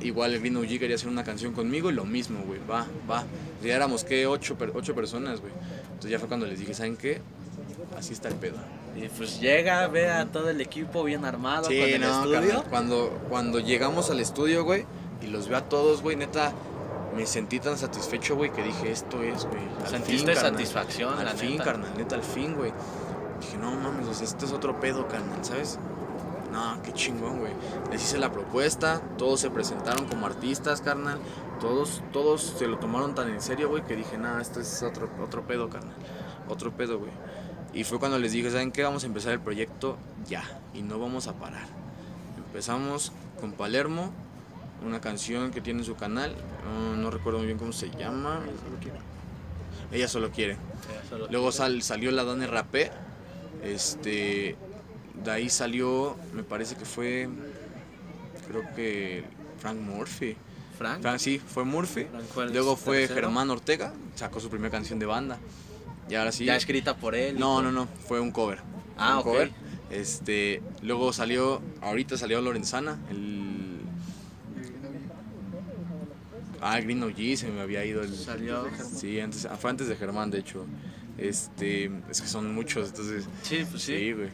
Igual 0.00 0.34
el 0.34 0.40
Green 0.40 0.56
OG 0.56 0.78
quería 0.78 0.96
hacer 0.96 1.08
una 1.08 1.24
canción 1.24 1.52
conmigo 1.52 1.90
y 1.90 1.94
lo 1.94 2.04
mismo, 2.04 2.40
güey, 2.46 2.60
va, 2.70 2.86
va. 3.10 3.24
Ya 3.62 3.74
éramos, 3.74 4.04
¿qué? 4.04 4.26
Ocho, 4.26 4.56
ocho 4.74 4.94
personas, 4.94 5.40
güey. 5.40 5.52
Entonces 5.88 6.10
ya 6.10 6.18
fue 6.18 6.28
cuando 6.28 6.46
les 6.46 6.58
dije, 6.58 6.74
¿saben 6.74 6.96
qué? 6.96 7.20
Así 7.98 8.12
está 8.12 8.28
el 8.28 8.34
pedo. 8.34 8.56
Y 8.94 9.08
pues 9.08 9.40
llega, 9.40 9.86
ve 9.88 10.10
a 10.10 10.26
todo 10.26 10.50
el 10.50 10.60
equipo 10.60 11.02
bien 11.04 11.24
armado 11.24 11.62
con 11.64 11.72
Sí, 11.72 11.80
el 11.80 12.00
no, 12.00 12.06
estudio. 12.22 12.40
carnal, 12.40 12.64
Cuando, 12.70 13.18
cuando 13.28 13.58
llegamos 13.58 14.10
al 14.10 14.20
estudio, 14.20 14.64
güey, 14.64 14.84
y 15.22 15.26
los 15.28 15.48
veo 15.48 15.58
a 15.58 15.62
todos, 15.62 16.02
güey, 16.02 16.16
neta, 16.16 16.52
me 17.16 17.24
sentí 17.26 17.58
tan 17.60 17.78
satisfecho, 17.78 18.36
güey, 18.36 18.52
que 18.52 18.62
dije, 18.62 18.90
esto 18.90 19.22
es, 19.22 19.44
güey. 19.46 19.62
Sentiste 19.88 20.34
satisfacción, 20.34 21.18
Al 21.18 21.24
la 21.24 21.32
fin, 21.32 21.52
neta. 21.52 21.64
carnal, 21.64 21.90
neta, 21.96 22.14
al 22.16 22.22
fin, 22.22 22.54
güey. 22.54 22.72
Dije, 23.40 23.56
no 23.58 23.70
mames, 23.72 24.06
o 24.06 24.14
sea, 24.14 24.24
este 24.26 24.44
es 24.46 24.52
otro 24.52 24.78
pedo, 24.80 25.08
carnal, 25.08 25.42
¿sabes? 25.42 25.78
No, 26.56 26.80
qué 26.82 26.90
chingón, 26.94 27.38
güey. 27.40 27.52
Les 27.90 28.02
hice 28.02 28.16
la 28.16 28.32
propuesta, 28.32 29.02
todos 29.18 29.40
se 29.40 29.50
presentaron 29.50 30.06
como 30.06 30.24
artistas, 30.24 30.80
carnal. 30.80 31.18
Todos, 31.60 32.02
todos 32.14 32.40
se 32.58 32.66
lo 32.66 32.78
tomaron 32.78 33.14
tan 33.14 33.28
en 33.28 33.42
serio, 33.42 33.68
güey, 33.68 33.84
que 33.84 33.94
dije, 33.94 34.16
nada, 34.16 34.40
esto 34.40 34.60
es 34.60 34.82
otro, 34.82 35.10
otro 35.22 35.42
pedo, 35.46 35.68
carnal. 35.68 35.94
Otro 36.48 36.72
pedo, 36.72 36.98
güey. 36.98 37.10
Y 37.74 37.84
fue 37.84 37.98
cuando 37.98 38.18
les 38.18 38.32
dije, 38.32 38.50
¿saben 38.50 38.72
qué? 38.72 38.82
Vamos 38.84 39.04
a 39.04 39.06
empezar 39.06 39.32
el 39.34 39.40
proyecto 39.40 39.98
ya. 40.26 40.44
Y 40.72 40.80
no 40.80 40.98
vamos 40.98 41.26
a 41.26 41.34
parar. 41.34 41.66
Empezamos 42.38 43.12
con 43.38 43.52
Palermo, 43.52 44.10
una 44.82 45.02
canción 45.02 45.50
que 45.50 45.60
tiene 45.60 45.80
en 45.80 45.84
su 45.86 45.94
canal. 45.96 46.34
no- 46.64 46.96
no 46.96 47.10
recuerdo 47.10 47.38
muy 47.38 47.46
bien 47.48 47.58
cómo 47.58 47.72
se 47.72 47.90
llama. 47.90 48.40
Ella 49.92 50.08
solo 50.08 50.30
quiere. 50.30 50.54
Ya, 50.54 51.08
solo- 51.08 51.26
Luego 51.30 51.52
sal- 51.52 51.82
salió 51.82 52.10
la 52.12 52.24
Dane 52.24 52.46
Rapé. 52.46 52.90
Este. 53.62 54.56
De 55.24 55.30
ahí 55.30 55.48
salió, 55.48 56.16
me 56.32 56.42
parece 56.42 56.76
que 56.76 56.84
fue. 56.84 57.28
Creo 58.48 58.62
que 58.74 59.24
Frank 59.58 59.78
Murphy. 59.78 60.36
Frank. 60.78 61.00
Frank, 61.00 61.18
sí, 61.18 61.38
fue 61.38 61.64
Murphy. 61.64 62.06
Luego 62.52 62.76
fue 62.76 63.00
tercero. 63.00 63.22
Germán 63.22 63.50
Ortega, 63.50 63.92
sacó 64.14 64.40
su 64.40 64.50
primera 64.50 64.70
canción 64.70 64.98
de 64.98 65.06
banda. 65.06 65.38
Y 66.08 66.14
ahora 66.14 66.32
sí. 66.32 66.44
Ya 66.44 66.56
escrita 66.56 66.96
por 66.96 67.14
él. 67.14 67.38
No, 67.38 67.62
no, 67.62 67.72
no, 67.72 67.88
fue 68.06 68.20
un 68.20 68.30
cover. 68.30 68.60
Ah, 68.96 69.16
un 69.18 69.22
cover. 69.22 69.52
Este, 69.90 70.62
luego 70.82 71.12
salió, 71.12 71.62
ahorita 71.80 72.16
salió 72.16 72.40
Lorenzana, 72.40 72.98
el... 73.10 73.76
Ah, 76.60 76.80
Green 76.80 77.02
OG, 77.02 77.36
se 77.36 77.48
me 77.48 77.60
había 77.60 77.84
ido 77.84 78.02
el... 78.02 78.14
Salió. 78.14 78.66
Sí, 78.96 79.20
antes, 79.20 79.46
fue 79.60 79.70
antes 79.70 79.88
de 79.88 79.96
Germán, 79.96 80.30
de 80.30 80.38
hecho. 80.38 80.66
Este, 81.18 81.90
es 82.10 82.20
que 82.20 82.26
son 82.26 82.52
muchos, 82.54 82.88
entonces... 82.88 83.24
Sí, 83.42 83.64
pues 83.70 83.82
sí. 83.82 83.96
Sí, 83.96 84.12
güey. 84.12 84.28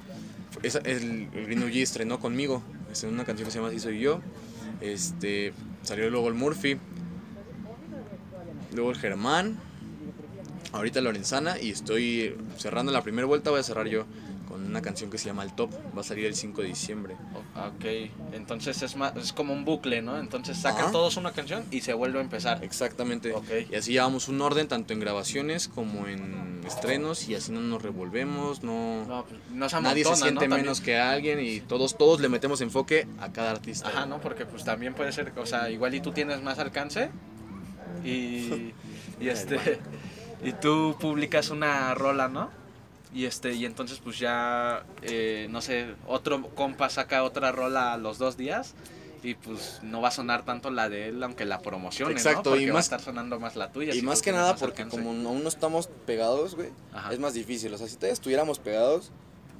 Esa- 0.62 0.78
el, 0.80 1.28
el 1.34 1.46
Green 1.46 1.62
estrenó 1.82 2.20
conmigo, 2.20 2.62
es 2.90 3.02
una 3.04 3.24
canción 3.24 3.46
que 3.46 3.52
se 3.52 3.58
llama 3.58 3.68
Así 3.68 3.80
Soy 3.80 4.00
Yo. 4.00 4.20
Este, 4.80 5.52
salió 5.82 6.08
luego 6.10 6.28
el 6.28 6.34
Murphy, 6.34 6.76
luego 8.74 8.90
el 8.90 8.96
Germán, 8.98 9.58
ahorita 10.72 11.00
Lorenzana 11.00 11.60
y 11.60 11.70
estoy 11.70 12.36
cerrando 12.58 12.92
la 12.92 13.02
primera 13.02 13.26
vuelta, 13.26 13.50
voy 13.50 13.60
a 13.60 13.62
cerrar 13.62 13.86
yo 13.88 14.04
con 14.52 14.66
una 14.66 14.82
canción 14.82 15.08
que 15.08 15.16
se 15.16 15.24
llama 15.24 15.44
El 15.44 15.54
Top, 15.54 15.70
va 15.96 16.02
a 16.02 16.04
salir 16.04 16.26
el 16.26 16.34
5 16.34 16.60
de 16.60 16.68
diciembre. 16.68 17.16
O- 17.34 17.68
Ok, 17.68 17.84
entonces 18.34 18.82
es, 18.82 18.96
más, 18.96 19.16
es 19.16 19.32
como 19.32 19.54
un 19.54 19.64
bucle, 19.64 20.02
¿no? 20.02 20.18
Entonces 20.18 20.58
sacan 20.58 20.82
Ajá. 20.84 20.92
todos 20.92 21.16
una 21.16 21.32
canción 21.32 21.64
y 21.70 21.80
se 21.80 21.94
vuelve 21.94 22.18
a 22.18 22.22
empezar. 22.22 22.62
Exactamente. 22.62 23.32
Ok. 23.32 23.48
Y 23.70 23.74
así 23.76 23.92
llevamos 23.92 24.28
un 24.28 24.42
orden 24.42 24.68
tanto 24.68 24.92
en 24.92 25.00
grabaciones 25.00 25.68
como 25.68 26.06
en 26.06 26.60
estrenos 26.66 27.30
y 27.30 27.34
así 27.34 27.50
no 27.50 27.62
nos 27.62 27.80
revolvemos, 27.80 28.62
no... 28.62 29.06
No, 29.06 29.24
pues, 29.24 29.40
no 29.52 29.68
se 29.70 29.80
Nadie 29.80 30.04
se 30.04 30.10
amontona, 30.10 30.30
siente 30.40 30.48
menos 30.54 30.82
que 30.82 30.98
alguien 30.98 31.40
y 31.40 31.60
todos, 31.60 31.96
todos 31.96 32.20
le 32.20 32.28
metemos 32.28 32.60
enfoque 32.60 33.06
a 33.20 33.32
cada 33.32 33.52
artista. 33.52 33.88
Ajá, 33.88 34.04
¿no? 34.04 34.20
Porque 34.20 34.44
pues 34.44 34.64
también 34.64 34.92
puede 34.92 35.12
ser, 35.12 35.32
o 35.38 35.46
sea, 35.46 35.70
igual 35.70 35.94
y 35.94 36.00
tú 36.00 36.12
tienes 36.12 36.42
más 36.42 36.58
alcance 36.58 37.08
y, 38.04 38.74
y 39.18 39.28
este 39.28 39.80
y 40.44 40.52
tú 40.52 40.94
publicas 41.00 41.48
una 41.50 41.94
rola, 41.94 42.28
¿no? 42.28 42.50
Y 43.14 43.26
este 43.26 43.52
y 43.52 43.66
entonces 43.66 43.98
pues 44.02 44.18
ya 44.18 44.84
eh, 45.02 45.46
no 45.50 45.60
sé, 45.60 45.94
otro 46.06 46.42
compa 46.54 46.88
saca 46.88 47.22
otra 47.24 47.52
rola 47.52 47.92
a 47.92 47.96
los 47.98 48.16
dos 48.18 48.36
días 48.38 48.74
y 49.22 49.34
pues 49.34 49.80
no 49.82 50.00
va 50.00 50.08
a 50.08 50.10
sonar 50.10 50.44
tanto 50.44 50.70
la 50.70 50.88
de 50.88 51.08
él 51.08 51.22
aunque 51.22 51.44
la 51.44 51.60
promocione, 51.60 52.12
Exacto, 52.12 52.38
¿no? 52.38 52.50
Porque 52.52 52.62
y 52.62 52.66
va 52.66 52.72
a 52.72 52.74
más- 52.76 52.86
estar 52.86 53.00
sonando 53.02 53.38
más 53.38 53.54
la 53.54 53.70
tuya. 53.70 53.94
Y 53.94 54.00
si 54.00 54.02
más 54.02 54.22
que 54.22 54.32
nada 54.32 54.52
más 54.52 54.60
porque 54.60 54.82
alcance. 54.82 55.04
como 55.04 55.28
aún 55.28 55.42
no 55.42 55.48
estamos 55.48 55.88
pegados, 56.06 56.54
güey, 56.56 56.70
Ajá. 56.92 57.12
es 57.12 57.18
más 57.20 57.34
difícil. 57.34 57.72
O 57.74 57.78
sea, 57.78 57.86
si 57.86 57.94
todavía 57.96 58.14
estuviéramos 58.14 58.58
pegados, 58.58 59.12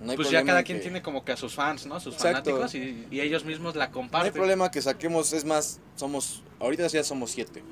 no 0.03 0.11
hay 0.11 0.17
pues 0.17 0.31
ya 0.31 0.43
cada 0.45 0.61
en 0.61 0.65
quien 0.65 0.79
que- 0.79 0.83
tiene 0.83 1.03
como 1.03 1.25
que 1.25 1.33
a 1.33 1.37
sus 1.37 1.55
fans, 1.55 1.85
¿no? 1.87 2.01
Sus 2.01 2.15
Exacto. 2.15 2.51
fanáticos 2.57 2.75
y, 2.75 3.07
y 3.11 3.21
ellos 3.21 3.45
mismos 3.45 3.77
la 3.77 3.85
No 3.85 3.89
hay 3.89 3.93
comparten. 3.93 4.33
problema 4.33 4.71
que 4.71 4.81
saquemos, 4.83 5.33
es 5.35 5.45
más, 5.45 5.79
somos, 5.95 6.43
ahorita 6.59 6.87
ya 6.89 7.05
somos 7.05 7.31
siete. 7.31 7.63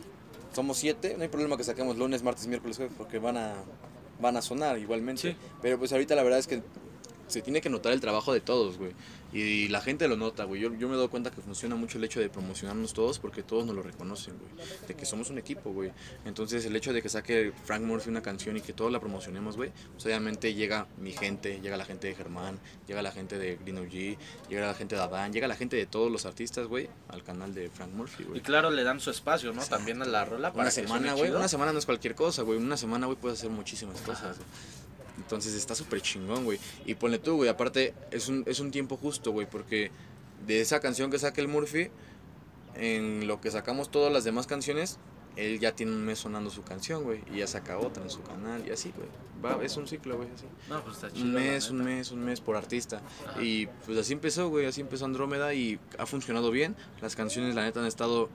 Somos 0.54 0.76
siete, 0.78 1.14
no 1.16 1.22
hay 1.22 1.28
problema 1.28 1.56
que 1.56 1.64
saquemos 1.64 1.96
lunes, 1.96 2.22
martes, 2.22 2.46
miércoles, 2.46 2.76
jueves, 2.76 2.94
porque 2.98 3.18
van 3.18 3.36
a, 3.36 3.54
van 4.20 4.36
a 4.36 4.42
sonar 4.42 4.78
igualmente. 4.78 5.32
Sí. 5.32 5.36
Pero 5.62 5.78
pues 5.78 5.92
ahorita 5.92 6.14
la 6.14 6.22
verdad 6.22 6.38
es 6.38 6.46
que 6.46 6.62
se 7.30 7.42
tiene 7.42 7.60
que 7.60 7.70
notar 7.70 7.92
el 7.92 8.00
trabajo 8.00 8.32
de 8.32 8.40
todos, 8.40 8.76
güey. 8.78 8.92
Y 9.32 9.68
la 9.68 9.80
gente 9.80 10.08
lo 10.08 10.16
nota, 10.16 10.42
güey. 10.42 10.60
Yo, 10.60 10.74
yo 10.74 10.88
me 10.88 10.96
doy 10.96 11.06
cuenta 11.06 11.30
que 11.30 11.40
funciona 11.40 11.76
mucho 11.76 11.98
el 11.98 12.04
hecho 12.04 12.18
de 12.18 12.28
promocionarnos 12.28 12.92
todos 12.92 13.20
porque 13.20 13.44
todos 13.44 13.64
nos 13.64 13.76
lo 13.76 13.82
reconocen, 13.82 14.34
güey. 14.36 14.50
De 14.88 14.94
que 14.94 15.06
somos 15.06 15.30
un 15.30 15.38
equipo, 15.38 15.72
güey. 15.72 15.92
Entonces 16.24 16.64
el 16.64 16.74
hecho 16.74 16.92
de 16.92 17.00
que 17.00 17.08
saque 17.08 17.52
Frank 17.64 17.82
Murphy 17.82 18.10
una 18.10 18.22
canción 18.22 18.56
y 18.56 18.60
que 18.60 18.72
todos 18.72 18.90
la 18.90 18.98
promocionemos, 18.98 19.56
güey, 19.56 19.70
pues 19.92 20.04
obviamente 20.06 20.52
llega 20.54 20.88
mi 20.98 21.12
gente, 21.12 21.60
llega 21.60 21.76
la 21.76 21.84
gente 21.84 22.08
de 22.08 22.16
Germán, 22.16 22.58
llega 22.88 23.02
la 23.02 23.12
gente 23.12 23.38
de 23.38 23.56
Green 23.56 23.78
OG, 23.78 24.48
llega 24.48 24.66
la 24.66 24.74
gente 24.74 24.96
de 24.96 25.02
Adán, 25.02 25.32
llega 25.32 25.46
la 25.46 25.54
gente 25.56 25.76
de 25.76 25.86
todos 25.86 26.10
los 26.10 26.26
artistas, 26.26 26.66
güey, 26.66 26.88
al 27.08 27.22
canal 27.22 27.54
de 27.54 27.70
Frank 27.70 27.92
Murphy, 27.92 28.24
Y 28.24 28.26
güey. 28.26 28.40
para 28.40 28.70
le 28.70 28.82
dan 28.82 28.98
su 28.98 29.10
espacio, 29.10 29.52
¿no? 29.52 29.62
También 29.64 30.02
a 30.02 30.06
la 30.06 30.24
rola 30.24 30.50
para 30.52 30.62
Una 30.64 30.70
semana, 30.72 31.14
güey. 31.14 31.30
Una 31.30 31.46
semana 31.46 31.72
no 31.72 31.78
es 31.78 31.86
cualquier 31.86 32.16
cosa, 32.16 32.42
güey. 32.42 32.58
Una 32.58 32.76
semana, 32.76 33.06
güey, 33.06 33.16
puedes 33.16 33.38
hacer 33.38 33.50
muchísimas 33.50 34.00
cosas. 34.00 34.38
güey. 34.38 34.48
Entonces 35.30 35.54
está 35.54 35.76
súper 35.76 36.02
chingón, 36.02 36.42
güey. 36.42 36.58
Y 36.84 36.96
ponle 36.96 37.20
tú, 37.20 37.36
güey. 37.36 37.48
Aparte, 37.48 37.94
es 38.10 38.28
un, 38.28 38.42
es 38.48 38.58
un 38.58 38.72
tiempo 38.72 38.96
justo, 38.96 39.30
güey. 39.30 39.48
Porque 39.48 39.92
de 40.44 40.60
esa 40.60 40.80
canción 40.80 41.08
que 41.08 41.20
saque 41.20 41.40
el 41.40 41.46
Murphy, 41.46 41.88
en 42.74 43.28
lo 43.28 43.40
que 43.40 43.52
sacamos 43.52 43.92
todas 43.92 44.12
las 44.12 44.24
demás 44.24 44.48
canciones, 44.48 44.98
él 45.36 45.60
ya 45.60 45.70
tiene 45.76 45.92
un 45.92 46.04
mes 46.04 46.18
sonando 46.18 46.50
su 46.50 46.64
canción, 46.64 47.04
güey. 47.04 47.22
Y 47.32 47.38
ya 47.38 47.46
saca 47.46 47.78
otra 47.78 48.02
en 48.02 48.10
su 48.10 48.22
canal 48.22 48.66
y 48.66 48.72
así, 48.72 48.92
güey. 48.96 49.08
Va, 49.44 49.64
es 49.64 49.76
un 49.76 49.86
ciclo, 49.86 50.16
güey, 50.16 50.28
así. 50.34 50.46
No, 50.68 50.82
pues 50.82 50.96
está 50.96 51.12
chido. 51.12 51.26
Un 51.26 51.32
mes, 51.32 51.70
un 51.70 51.84
mes, 51.84 52.10
un 52.10 52.24
mes 52.24 52.40
por 52.40 52.56
artista. 52.56 53.00
Ajá. 53.28 53.40
Y 53.40 53.68
pues 53.86 53.96
así 53.98 54.12
empezó, 54.12 54.48
güey, 54.48 54.66
así 54.66 54.80
empezó 54.80 55.04
Andrómeda 55.04 55.54
y 55.54 55.78
ha 55.96 56.06
funcionado 56.06 56.50
bien. 56.50 56.74
Las 57.00 57.14
canciones, 57.14 57.54
la 57.54 57.62
neta, 57.62 57.78
han 57.78 57.86
estado 57.86 58.28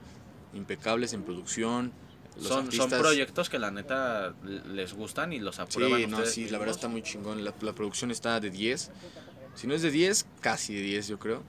impecables 0.54 1.12
en 1.12 1.24
producción. 1.24 1.92
Los 2.36 2.46
son, 2.48 2.70
son 2.72 2.80
artistas- 2.82 3.00
proyectos 3.00 3.48
que 3.50 3.58
la 3.58 3.70
neta 3.70 4.34
les 4.72 4.92
gustan 4.94 5.32
y 5.32 5.38
los 5.40 5.58
aprueban. 5.58 6.00
Sí, 6.00 6.06
no, 6.06 6.26
sí, 6.26 6.48
la 6.48 6.58
verdad 6.58 6.74
está 6.74 6.88
muy 6.88 7.02
chingón. 7.02 7.44
La, 7.44 7.54
la 7.60 7.72
producción 7.74 8.10
está 8.10 8.40
de 8.40 8.50
10. 8.50 8.90
Si 9.54 9.66
no 9.66 9.74
es 9.74 9.82
de 9.82 9.90
10, 9.90 10.26
casi 10.40 10.74
de 10.74 10.82
10, 10.82 11.08
yo 11.08 11.18
creo. 11.18 11.42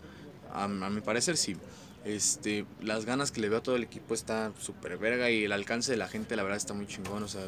A, 0.53 0.63
a 0.63 0.67
mi 0.67 1.01
parecer, 1.01 1.35
sí. 1.37 1.57
Este, 2.05 2.65
las 2.81 3.03
ganas 3.05 3.31
que 3.31 3.41
le 3.41 3.49
veo 3.49 3.59
a 3.59 3.63
todo 3.63 3.75
el 3.75 3.83
equipo 3.83 4.13
está 4.13 4.53
súper 4.61 4.97
verga 4.97 5.29
y 5.29 5.43
el 5.43 5.51
alcance 5.51 5.91
de 5.91 5.97
la 5.97 6.07
gente, 6.07 6.37
la 6.37 6.43
verdad, 6.43 6.57
está 6.57 6.73
muy 6.73 6.87
chingón. 6.87 7.21
O 7.23 7.27
sea, 7.27 7.47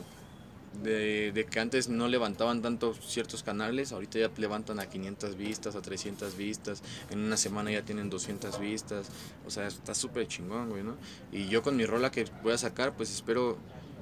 de, 0.83 1.31
de 1.31 1.45
que 1.45 1.59
antes 1.59 1.89
no 1.89 2.07
levantaban 2.07 2.61
tanto 2.61 2.93
ciertos 2.93 3.43
canales, 3.43 3.91
ahorita 3.91 4.19
ya 4.19 4.31
levantan 4.37 4.79
a 4.79 4.87
500 4.87 5.35
vistas, 5.35 5.75
a 5.75 5.81
300 5.81 6.37
vistas. 6.37 6.81
En 7.09 7.19
una 7.19 7.37
semana 7.37 7.71
ya 7.71 7.83
tienen 7.83 8.09
200 8.09 8.59
vistas. 8.59 9.07
O 9.45 9.51
sea, 9.51 9.67
está 9.67 9.93
súper 9.93 10.27
chingón, 10.27 10.69
güey, 10.69 10.83
¿no? 10.83 10.95
Y 11.31 11.47
yo 11.47 11.61
con 11.61 11.75
mi 11.75 11.85
rola 11.85 12.11
que 12.11 12.25
voy 12.43 12.53
a 12.53 12.57
sacar, 12.57 12.95
pues 12.95 13.11
espero 13.11 13.57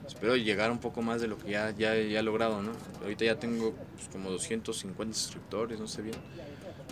espero 0.07 0.37
llegar 0.37 0.71
un 0.71 0.79
poco 0.79 1.01
más 1.01 1.21
de 1.21 1.27
lo 1.27 1.37
que 1.37 1.51
ya, 1.51 1.71
ya, 1.71 1.93
ya 1.95 2.19
he 2.19 2.23
logrado, 2.23 2.61
¿no? 2.61 2.71
Ahorita 3.03 3.25
ya 3.25 3.39
tengo 3.39 3.73
pues, 3.95 4.07
como 4.09 4.31
250 4.31 5.17
suscriptores, 5.17 5.79
no 5.79 5.87
sé 5.87 6.01
bien. 6.01 6.15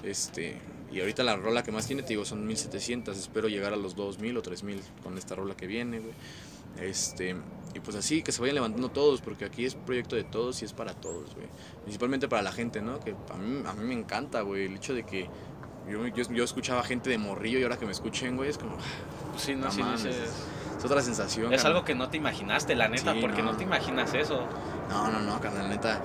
Este, 0.03 0.59
y 0.91 0.99
ahorita 0.99 1.23
la 1.23 1.35
rola 1.35 1.63
que 1.63 1.71
más 1.71 1.87
tiene, 1.87 2.03
te 2.03 2.09
digo, 2.09 2.25
son 2.25 2.45
1700. 2.45 3.17
Espero 3.17 3.47
llegar 3.47 3.73
a 3.73 3.77
los 3.77 3.95
2000 3.95 4.37
o 4.37 4.41
3000 4.41 4.81
con 5.01 5.17
esta 5.17 5.35
rola 5.35 5.55
que 5.55 5.67
viene, 5.67 5.99
güey. 5.99 6.13
Este, 6.79 7.35
y 7.73 7.79
pues 7.79 7.95
así, 7.95 8.21
que 8.21 8.31
se 8.31 8.41
vayan 8.41 8.55
levantando 8.55 8.89
todos, 8.89 9.21
porque 9.21 9.45
aquí 9.45 9.65
es 9.65 9.75
proyecto 9.75 10.15
de 10.15 10.23
todos 10.23 10.61
y 10.61 10.65
es 10.65 10.73
para 10.73 10.93
todos, 10.93 11.33
güey. 11.35 11.47
Principalmente 11.83 12.27
para 12.27 12.41
la 12.41 12.51
gente, 12.51 12.81
¿no? 12.81 12.99
Que 12.99 13.11
a 13.33 13.37
mí, 13.37 13.63
a 13.65 13.73
mí 13.73 13.83
me 13.85 13.93
encanta, 13.93 14.41
güey, 14.41 14.65
el 14.65 14.75
hecho 14.75 14.93
de 14.93 15.03
que 15.03 15.29
yo, 15.89 16.05
yo, 16.07 16.23
yo 16.31 16.43
escuchaba 16.43 16.83
gente 16.83 17.09
de 17.09 17.17
morrillo 17.17 17.59
y 17.59 17.63
ahora 17.63 17.77
que 17.77 17.85
me 17.85 17.91
escuchen, 17.91 18.35
güey, 18.37 18.49
es 18.49 18.57
como, 18.57 18.75
Pues 19.31 19.41
sí, 19.43 19.55
no, 19.55 19.65
no 19.65 19.71
sí 19.71 19.81
mames, 19.83 20.03
dices- 20.03 20.31
es 20.77 20.83
otra 20.85 21.01
sensación. 21.01 21.53
Es 21.53 21.61
carnal. 21.61 21.77
algo 21.77 21.85
que 21.85 21.95
no 21.95 22.09
te 22.09 22.17
imaginaste, 22.17 22.75
la 22.75 22.87
neta, 22.89 23.13
Sí, 23.13 23.19
porque 23.21 23.41
no. 23.41 23.51
no. 23.53 23.57
te 23.57 23.63
imaginas 23.63 24.13
eso. 24.13 24.45
No, 24.89 25.09
no, 25.09 25.19
no, 25.21 25.39
carnal, 25.39 25.69
neta. 25.69 26.01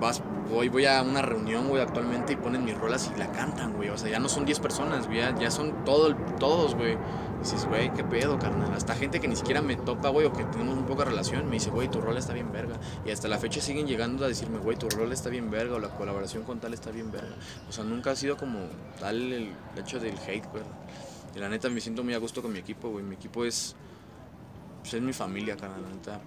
Vas, 0.00 0.22
voy, 0.50 0.68
voy 0.68 0.86
a 0.86 1.02
una 1.02 1.20
reunión, 1.20 1.68
güey, 1.68 1.82
actualmente 1.82 2.32
y 2.32 2.36
ponen 2.36 2.64
mis 2.64 2.76
rolas 2.76 3.10
y 3.14 3.18
la 3.18 3.30
cantan, 3.32 3.74
güey. 3.74 3.90
O 3.90 3.98
sea, 3.98 4.08
ya 4.10 4.18
no 4.18 4.28
son 4.28 4.46
10 4.46 4.58
personas, 4.60 5.06
güey, 5.06 5.20
ya, 5.38 5.50
son 5.50 5.84
todo, 5.84 6.08
el- 6.08 6.16
todos, 6.38 6.74
güey. 6.74 6.96
Dices, 7.40 7.64
güey, 7.66 7.90
qué 7.94 8.04
pedo, 8.04 8.38
carnal. 8.38 8.72
Hasta 8.74 8.94
gente 8.94 9.18
que 9.20 9.26
ni 9.28 9.36
siquiera 9.36 9.62
me 9.62 9.76
topa, 9.76 10.08
güey, 10.10 10.26
o 10.26 10.32
que 10.32 10.44
tenemos 10.44 10.76
un 10.76 10.84
poco 10.84 11.04
de 11.04 11.10
relación, 11.10 11.46
me 11.46 11.52
dice, 11.52 11.70
güey, 11.70 11.88
tu 11.88 12.00
rola 12.00 12.18
está 12.18 12.32
bien 12.34 12.52
verga. 12.52 12.76
Y 13.06 13.10
hasta 13.10 13.28
la 13.28 13.38
fecha 13.38 13.60
siguen 13.60 13.86
llegando 13.86 14.24
a 14.24 14.28
decirme, 14.28 14.58
güey, 14.58 14.76
tu 14.76 14.88
rola 14.90 15.14
está 15.14 15.30
bien 15.30 15.50
verga, 15.50 15.76
o 15.76 15.78
la 15.78 15.88
colaboración 15.88 16.44
con 16.44 16.60
tal 16.60 16.74
está 16.74 16.90
bien 16.90 17.10
verga. 17.10 17.34
O 17.68 17.72
sea, 17.72 17.84
nunca 17.84 18.10
ha 18.10 18.16
sido 18.16 18.36
como 18.36 18.58
tal 18.98 19.32
el 19.32 19.52
hecho 19.76 19.98
del 20.00 20.14
hate, 20.18 20.46
güey. 20.50 20.62
Y 21.34 21.38
la 21.38 21.48
neta 21.48 21.68
me 21.70 21.80
siento 21.80 22.02
muy 22.04 22.12
a 22.14 22.18
gusto 22.18 22.42
con 22.42 22.52
mi 22.52 22.58
equipo, 22.58 22.90
güey. 22.90 23.04
Mi 23.04 23.14
equipo 23.14 23.44
es, 23.44 23.74
pues, 24.82 24.94
es 24.94 25.00
mi 25.02 25.12
familia, 25.12 25.56
carnal, 25.56 25.82
la 25.82 25.88
neta. 25.88 26.20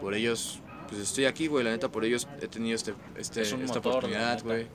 Por 0.00 0.14
ellos, 0.14 0.60
pues 0.92 1.08
estoy 1.08 1.24
aquí, 1.26 1.46
güey. 1.46 1.64
La 1.64 1.70
neta, 1.70 1.90
por 1.90 2.04
ellos 2.04 2.28
he 2.40 2.48
tenido 2.48 2.76
este, 2.76 2.94
este, 3.16 3.42
Es 3.42 3.52
esta 3.52 3.56
motor, 3.66 3.86
oportunidad, 3.86 4.42
güey. 4.42 4.66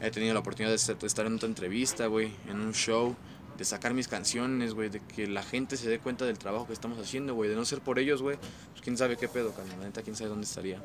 He 0.00 0.10
tenido 0.10 0.34
la 0.34 0.40
oportunidad 0.40 0.70
de 0.70 0.76
estar- 0.76 0.98
de 0.98 1.06
estar 1.06 1.26
en 1.26 1.34
otra 1.34 1.48
entrevista, 1.48 2.06
güey, 2.06 2.32
en 2.48 2.60
un 2.60 2.72
show, 2.74 3.14
de 3.58 3.64
sacar 3.64 3.94
mis 3.94 4.08
canciones, 4.08 4.74
güey, 4.74 4.88
de 4.88 5.00
que 5.00 5.26
la 5.26 5.42
gente 5.42 5.76
se 5.76 5.88
dé 5.88 5.98
cuenta 5.98 6.24
del 6.26 6.38
trabajo 6.38 6.66
que 6.66 6.72
estamos 6.72 6.98
haciendo, 6.98 7.34
güey. 7.34 7.48
De 7.50 7.56
no 7.56 7.64
ser 7.64 7.80
por 7.80 7.98
ellos, 7.98 8.20
güey, 8.22 8.36
pues 8.70 8.82
quién 8.82 8.96
sabe 8.96 9.16
qué 9.16 9.28
pedo, 9.28 9.52
carnal. 9.52 9.78
La 9.80 9.86
neta, 9.86 10.02
quién 10.02 10.16
sabe 10.16 10.30
dónde 10.30 10.44
estaría. 10.46 10.82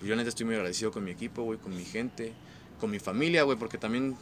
Y 0.00 0.06
yo, 0.06 0.10
la 0.10 0.16
neta, 0.16 0.28
estoy 0.30 0.46
muy 0.46 0.54
agradecido 0.54 0.90
con 0.92 1.04
mi 1.04 1.10
equipo, 1.10 1.42
güey, 1.42 1.58
con 1.58 1.76
mi 1.76 1.84
gente, 1.84 2.32
con 2.80 2.90
mi 2.90 2.98
familia, 2.98 3.42
güey, 3.42 3.58
porque 3.58 3.78
también 3.78 4.16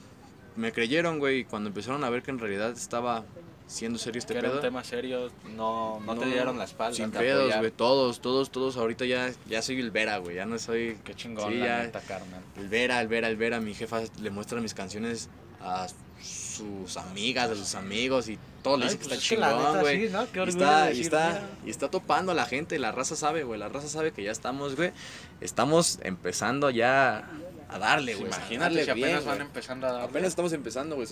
me 0.57 0.73
creyeron, 0.73 1.19
güey, 1.19 1.41
y 1.41 1.45
cuando 1.45 1.69
empezaron 1.69 2.03
a 2.03 2.11
ver 2.11 2.23
que 2.23 2.31
en 2.31 2.39
realidad 2.39 2.71
estaba 2.73 3.25
siendo 3.67 3.99
serio 3.99 4.19
este 4.21 4.33
que 4.33 4.39
era 4.39 4.49
pedo. 4.49 4.59
un 4.59 4.63
tema 4.63 4.85
serio, 4.85 5.31
no, 5.57 6.01
no, 6.01 6.17
te 6.17 6.27
dieron 6.27 6.57
la 6.59 6.65
espalda. 6.65 6.95
Sin 6.97 7.11
pedos, 7.11 7.57
güey. 7.59 7.71
Todos, 7.71 8.21
todos, 8.21 8.51
todos. 8.51 8.77
Ahorita 8.77 9.05
ya, 9.05 9.33
ya 9.49 9.63
soy 9.63 9.81
el 9.81 9.91
Vera, 9.91 10.19
güey. 10.19 10.37
Ya 10.37 10.47
no 10.47 10.59
soy. 10.59 10.99
Qué 11.05 11.15
chingón, 11.15 11.53
Sí, 11.53 11.59
la 11.59 11.67
ya. 11.67 11.83
neta, 11.83 12.01
carnal. 12.01 12.43
El 12.57 12.69
Vera, 12.69 13.01
el 13.01 13.09
Vera, 13.09 13.29
el 13.29 13.37
Vera. 13.37 13.61
Mi 13.61 13.75
jefa 13.75 14.03
le 14.21 14.31
muestra 14.31 14.61
mis 14.61 14.75
canciones 14.75 15.29
a 15.61 15.87
sus 16.23 16.97
amigas, 16.97 17.51
a 17.51 17.55
sus 17.55 17.75
amigos 17.75 18.29
y 18.29 18.39
todos 18.63 18.79
le 18.81 18.87
que 18.89 18.97
pues 18.97 19.03
está 19.03 19.15
es 19.17 19.29
que 19.29 19.37
la 19.37 19.51
chingón, 19.51 19.81
güey. 19.81 20.09
sí, 20.09 20.49
está, 20.49 20.93
y 20.93 21.01
está, 21.03 21.41
y 21.67 21.71
está 21.71 21.91
topando 21.91 22.33
a 22.33 22.35
la 22.35 22.47
gente. 22.47 22.79
La 22.79 22.93
raza 22.93 23.17
sabe, 23.17 23.45
güey. 23.45 23.59
La 23.61 23.69
raza 23.69 23.89
sabe 23.89 24.13
que 24.13 24.23
ya 24.23 24.31
estamos, 24.31 24.77
güey. 24.77 24.93
Estamos 25.41 25.99
empezando 26.03 26.71
ya 26.71 27.29
a 27.69 27.79
darle, 27.79 28.15
güey. 28.15 28.33
a 28.33 28.37
Imagínate 28.37 28.85
si 28.85 28.91
apenas 28.91 29.11
bien, 29.11 29.25
van 29.27 29.41
empezando 29.41 29.87
a 29.87 29.93
darle. 29.93 30.09
Apenas 30.09 30.29
estamos 30.29 30.53
empezando, 30.53 30.97
güey. 30.97 31.09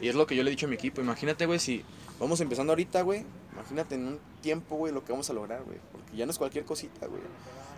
Y 0.00 0.08
es 0.08 0.14
lo 0.14 0.26
que 0.26 0.36
yo 0.36 0.42
le 0.42 0.50
he 0.50 0.52
dicho 0.52 0.66
a 0.66 0.68
mi 0.68 0.76
equipo. 0.76 1.00
Imagínate, 1.00 1.46
güey, 1.46 1.58
si 1.58 1.84
Vamos 2.22 2.40
empezando 2.40 2.70
ahorita, 2.70 3.02
güey. 3.02 3.24
Imagínate 3.52 3.96
en 3.96 4.06
un 4.06 4.18
tiempo, 4.40 4.76
güey, 4.76 4.92
lo 4.92 5.04
que 5.04 5.10
vamos 5.10 5.28
a 5.28 5.32
lograr, 5.32 5.64
güey. 5.64 5.78
Porque 5.90 6.16
ya 6.16 6.24
no 6.24 6.30
es 6.30 6.38
cualquier 6.38 6.64
cosita, 6.64 7.08
güey. 7.08 7.20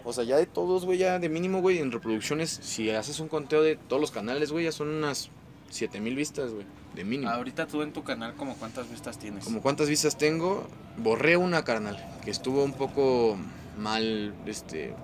O 0.04 0.12
sea, 0.12 0.22
ya 0.22 0.36
de 0.36 0.44
todos, 0.44 0.84
güey, 0.84 0.98
ya 0.98 1.18
de 1.18 1.30
mínimo, 1.30 1.62
güey, 1.62 1.78
en 1.78 1.90
reproducciones, 1.90 2.50
si 2.50 2.90
haces 2.90 3.20
un 3.20 3.28
conteo 3.28 3.62
de 3.62 3.76
todos 3.76 4.02
los 4.02 4.10
canales, 4.10 4.52
güey, 4.52 4.66
ya 4.66 4.72
son 4.72 4.88
unas 4.88 5.30
7000 5.70 6.14
vistas, 6.14 6.52
güey, 6.52 6.66
de 6.94 7.04
mínimo. 7.04 7.30
Ahorita 7.30 7.66
tú 7.66 7.80
en 7.80 7.94
tu 7.94 8.04
canal, 8.04 8.34
como 8.34 8.54
cuántas 8.56 8.90
vistas 8.90 9.18
tienes? 9.18 9.44
Como 9.44 9.62
cuántas 9.62 9.88
vistas 9.88 10.18
tengo, 10.18 10.68
borré 10.98 11.38
una 11.38 11.64
carnal, 11.64 11.96
que 12.22 12.30
estuvo 12.30 12.64
un 12.64 12.74
poco 12.74 13.38
mal, 13.78 14.34
este... 14.44 14.94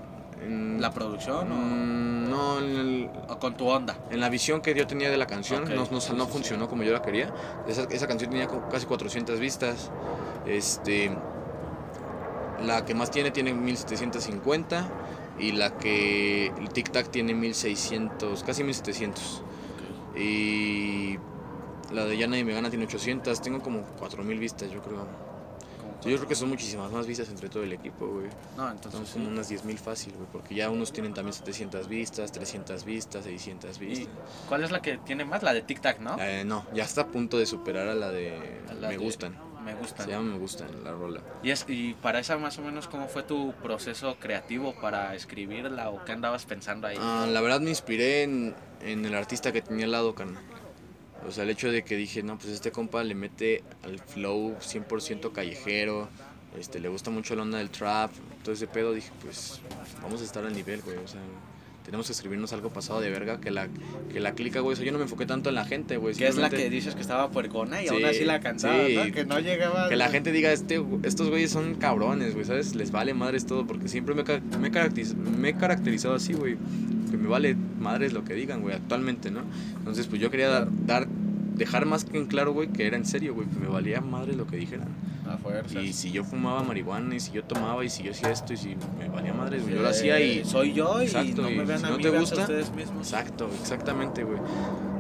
En, 0.43 0.81
¿La 0.81 0.91
producción 0.91 1.53
o, 1.53 1.55
Mm, 1.55 2.31
no, 2.31 2.59
en, 2.61 2.65
el- 2.77 3.11
o 3.29 3.39
con 3.39 3.55
tu 3.57 3.69
onda? 3.69 3.97
en 4.11 4.21
la 4.21 4.29
visión 4.31 4.61
que 4.63 4.75
yo 4.75 4.87
tenía 4.87 5.11
de 5.11 5.17
la 5.19 5.27
canción, 5.27 5.65
no, 5.65 5.87
no, 5.91 6.15
no 6.15 6.27
funcionó 6.27 6.69
como 6.69 6.83
yo 6.83 6.93
la 6.93 7.03
quería. 7.03 7.33
Esa, 7.69 7.83
esa 7.91 8.07
canción 8.07 8.31
tenía 8.31 8.49
casi 8.71 8.87
400 8.87 9.39
vistas. 9.39 9.91
Este, 10.47 11.11
la 12.65 12.85
que 12.85 12.95
más 12.95 13.11
tiene 13.11 13.31
tiene 13.31 13.53
1750 13.53 14.89
y 15.39 15.53
la 15.53 15.77
que 15.79 16.47
el 16.59 16.69
Tic 16.71 16.91
Tac 16.91 17.09
tiene 17.11 17.35
1600, 17.35 18.43
casi 18.45 18.63
1700. 18.65 19.43
Y 20.17 21.19
la 21.93 22.05
de 22.05 22.17
Yana 22.19 22.39
y 22.39 22.45
Megana 22.45 22.69
tiene 22.71 22.85
800, 22.85 23.41
tengo 23.43 23.61
como 23.61 23.83
4000 23.99 24.39
vistas, 24.39 24.71
yo 24.71 24.81
creo. 24.81 25.07
Yo 26.05 26.17
creo 26.17 26.29
que 26.29 26.35
son 26.35 26.49
muchísimas 26.49 26.91
más 26.91 27.07
vistas 27.07 27.29
entre 27.29 27.49
todo 27.49 27.63
el 27.63 27.73
equipo, 27.73 28.07
güey. 28.07 28.27
No, 28.57 28.71
entonces 28.71 28.93
Son 29.01 29.07
sí. 29.07 29.13
como 29.15 29.29
unas 29.29 29.51
10.000 29.51 29.77
fácil, 29.79 30.15
güey, 30.15 30.27
porque 30.33 30.55
ya 30.55 30.71
unos 30.71 30.93
tienen 30.93 31.13
también 31.13 31.35
700 31.35 31.89
vistas, 31.89 32.33
300 32.33 32.85
vistas, 32.85 33.25
600 33.25 33.77
¿Y 33.81 33.85
vistas. 33.85 34.09
cuál 34.49 34.65
es 34.65 34.71
la 34.71 34.81
que 34.81 34.97
tiene 34.99 35.25
más? 35.25 35.43
La 35.43 35.53
de 35.53 35.63
Tic 35.63 35.81
Tac, 35.81 36.01
¿no? 36.01 36.17
Eh, 36.19 36.45
no, 36.45 36.65
ya 36.75 36.85
está 36.85 37.03
a 37.03 37.07
punto 37.09 37.37
de 37.39 37.45
superar 37.47 37.89
a 37.89 37.95
la 37.95 38.11
de 38.11 38.61
A 38.71 38.75
la 38.75 38.89
Me 38.89 38.95
de- 38.95 39.05
Gustan. 39.05 39.51
Me 39.65 39.75
gusta. 39.75 40.05
Se 40.05 40.11
llama 40.11 40.33
Me 40.33 40.39
Gustan 40.39 40.83
la 40.83 40.91
rola. 40.93 41.21
Y, 41.43 41.51
es, 41.51 41.67
y 41.69 41.93
para 41.93 42.19
esa 42.19 42.39
más 42.39 42.59
o 42.59 42.63
menos, 42.63 42.89
¿cómo 42.89 43.09
fue 43.09 43.23
tu 43.23 43.53
proceso 43.63 44.17
creativo 44.19 44.75
para 44.81 45.15
escribirla 45.15 45.91
o 45.91 46.03
qué 46.07 46.13
andabas 46.13 46.47
pensando 46.47 46.87
ahí? 46.87 46.97
Ah, 46.99 47.27
la 47.31 47.43
verdad 47.43 47.61
me 47.61 47.69
inspiré 47.69 48.23
en, 48.23 48.55
en 48.81 49.05
el 49.05 49.15
artista 49.15 49.53
que 49.53 49.61
tenía 49.61 49.85
al 49.85 49.93
lado, 49.93 50.15
carnal. 50.15 50.43
O 51.27 51.33
sea, 51.33 51.45
el 51.45 51.51
hecho 51.51 51.71
de 51.71 51.83
que 51.83 51.97
dije, 51.97 52.23
no, 52.23 52.39
pues 52.39 52.51
este 52.51 52.73
compa 52.73 53.05
le 53.05 53.15
mete 53.15 53.63
al 53.83 53.99
flow 53.99 54.57
100% 54.59 55.33
callejero, 55.33 56.09
este, 56.59 56.81
le 56.81 56.89
gusta 56.89 57.11
mucho 57.11 57.37
la 57.37 57.43
onda 57.43 57.59
del 57.59 57.71
trap, 57.71 58.11
todo 58.43 58.55
ese 58.55 58.67
pedo, 58.67 58.93
dije, 58.93 59.11
pues 59.23 59.61
vamos 60.03 60.21
a 60.23 60.25
estar 60.25 60.45
al 60.45 60.55
nivel, 60.55 60.83
güey, 60.83 60.97
o 60.97 61.07
sea, 61.07 61.21
tenemos 61.91 62.07
que 62.07 62.13
escribirnos 62.13 62.53
algo 62.53 62.71
pasado 62.71 63.01
de 63.01 63.11
verga, 63.11 63.41
que 63.41 63.51
la, 63.51 63.69
que 64.13 64.21
la 64.21 64.33
clica, 64.35 64.61
güey, 64.61 64.75
o 64.75 64.77
sea, 64.77 64.85
yo 64.87 64.93
no 64.93 64.99
me 64.99 65.05
enfoqué 65.05 65.27
tanto 65.27 65.49
en 65.49 65.57
la 65.57 65.65
gente, 65.65 65.97
güey. 65.97 66.15
que 66.15 66.29
es 66.29 66.37
la 66.37 66.49
que 66.49 66.71
dices 66.71 66.95
que 66.95 67.01
estaba 67.01 67.31
puercona 67.31 67.83
y 67.83 67.89
Sí, 67.89 67.95
aún 67.95 68.05
así 68.05 68.25
la 68.25 68.41
cantaba, 68.41 68.87
sí. 68.87 68.95
¿no? 68.95 69.13
Que 69.13 69.25
no 69.25 69.41
llegaba... 69.41 69.89
Que 69.89 69.97
la 69.97 70.09
gente 70.09 70.31
diga, 70.31 70.53
este, 70.53 70.81
estos 71.03 71.29
güeyes 71.31 71.51
son 71.51 71.75
cabrones, 71.75 72.35
güey, 72.35 72.45
¿sabes? 72.47 72.75
Les 72.77 72.93
vale 72.93 73.13
madres 73.13 73.45
todo, 73.47 73.67
porque 73.67 73.89
siempre 73.89 74.15
me, 74.15 74.23
me, 74.23 74.69
he 74.69 74.71
caracteriz- 74.73 75.15
me 75.17 75.49
he 75.49 75.55
caracterizado 75.55 76.15
así, 76.15 76.33
güey. 76.33 76.57
Que 77.11 77.17
me 77.17 77.29
vale 77.29 77.57
madres 77.81 78.13
lo 78.13 78.23
que 78.25 78.35
digan, 78.35 78.61
güey, 78.63 78.77
actualmente, 78.77 79.33
¿no? 79.33 79.41
Entonces, 79.79 80.07
pues 80.07 80.21
yo 80.23 80.31
quería 80.31 80.49
dar, 80.49 80.69
dar 80.87 81.09
dejar 81.09 81.87
más 81.87 82.05
que 82.05 82.19
en 82.19 82.27
claro, 82.27 82.53
güey, 82.53 82.69
que 82.69 82.87
era 82.87 82.97
en 82.97 83.05
serio, 83.05 83.35
güey, 83.35 83.49
que 83.49 83.59
me 83.59 83.67
valía 83.67 84.01
madres 84.01 84.37
lo 84.37 84.47
que 84.47 84.57
dijeran. 84.57 84.89
A 85.31 85.39
fuerza. 85.39 85.81
Y 85.81 85.93
si 85.93 86.11
yo 86.11 86.25
fumaba 86.25 86.63
marihuana, 86.63 87.15
y 87.15 87.21
si 87.21 87.31
yo 87.33 87.45
tomaba, 87.45 87.85
y 87.85 87.89
si 87.89 88.03
yo 88.03 88.11
hacía 88.11 88.31
esto, 88.31 88.53
y 88.53 88.57
si 88.57 88.77
me 88.99 89.09
valía 89.09 89.33
madres, 89.33 89.63
güey, 89.63 89.77
yo 89.77 89.83
lo 89.83 89.89
hacía 89.89 90.21
y... 90.21 90.45
Soy 90.45 90.73
yo 90.73 91.03
y 91.03 91.07
no 91.35 91.51
me 91.51 91.65
vean 91.65 91.85
a 91.85 91.91
no 91.91 91.97
mí, 91.99 92.03
te 92.03 92.11
gusta, 92.11 92.41
ustedes 92.41 92.73
mismos. 92.73 93.07
Exacto, 93.07 93.49
exactamente, 93.61 94.25
güey. 94.25 94.41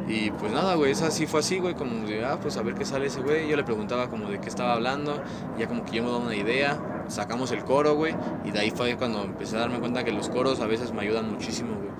Y 0.08 0.30
pues 0.32 0.52
nada, 0.52 0.74
güey, 0.74 0.90
esa 0.90 1.10
sí 1.10 1.26
fue 1.26 1.40
así, 1.40 1.58
güey, 1.58 1.74
como 1.74 2.06
de, 2.06 2.24
ah, 2.24 2.38
pues 2.40 2.56
a 2.56 2.62
ver 2.62 2.74
qué 2.74 2.84
sale 2.84 3.06
ese 3.06 3.20
güey. 3.20 3.48
Yo 3.48 3.56
le 3.56 3.62
preguntaba 3.64 4.08
como 4.08 4.28
de 4.28 4.40
qué 4.40 4.48
estaba 4.48 4.72
hablando, 4.72 5.22
ya 5.58 5.68
como 5.68 5.84
que 5.84 5.96
yo 5.96 6.02
me 6.02 6.10
daba 6.10 6.24
una 6.24 6.34
idea, 6.34 7.04
sacamos 7.08 7.52
el 7.52 7.64
coro, 7.64 7.94
güey, 7.94 8.14
y 8.44 8.50
de 8.50 8.58
ahí 8.58 8.70
fue 8.70 8.96
cuando 8.96 9.22
empecé 9.22 9.56
a 9.56 9.60
darme 9.60 9.78
cuenta 9.78 10.04
que 10.04 10.10
los 10.10 10.28
coros 10.28 10.60
a 10.60 10.66
veces 10.66 10.92
me 10.92 11.02
ayudan 11.02 11.30
muchísimo, 11.30 11.74
güey, 11.74 11.90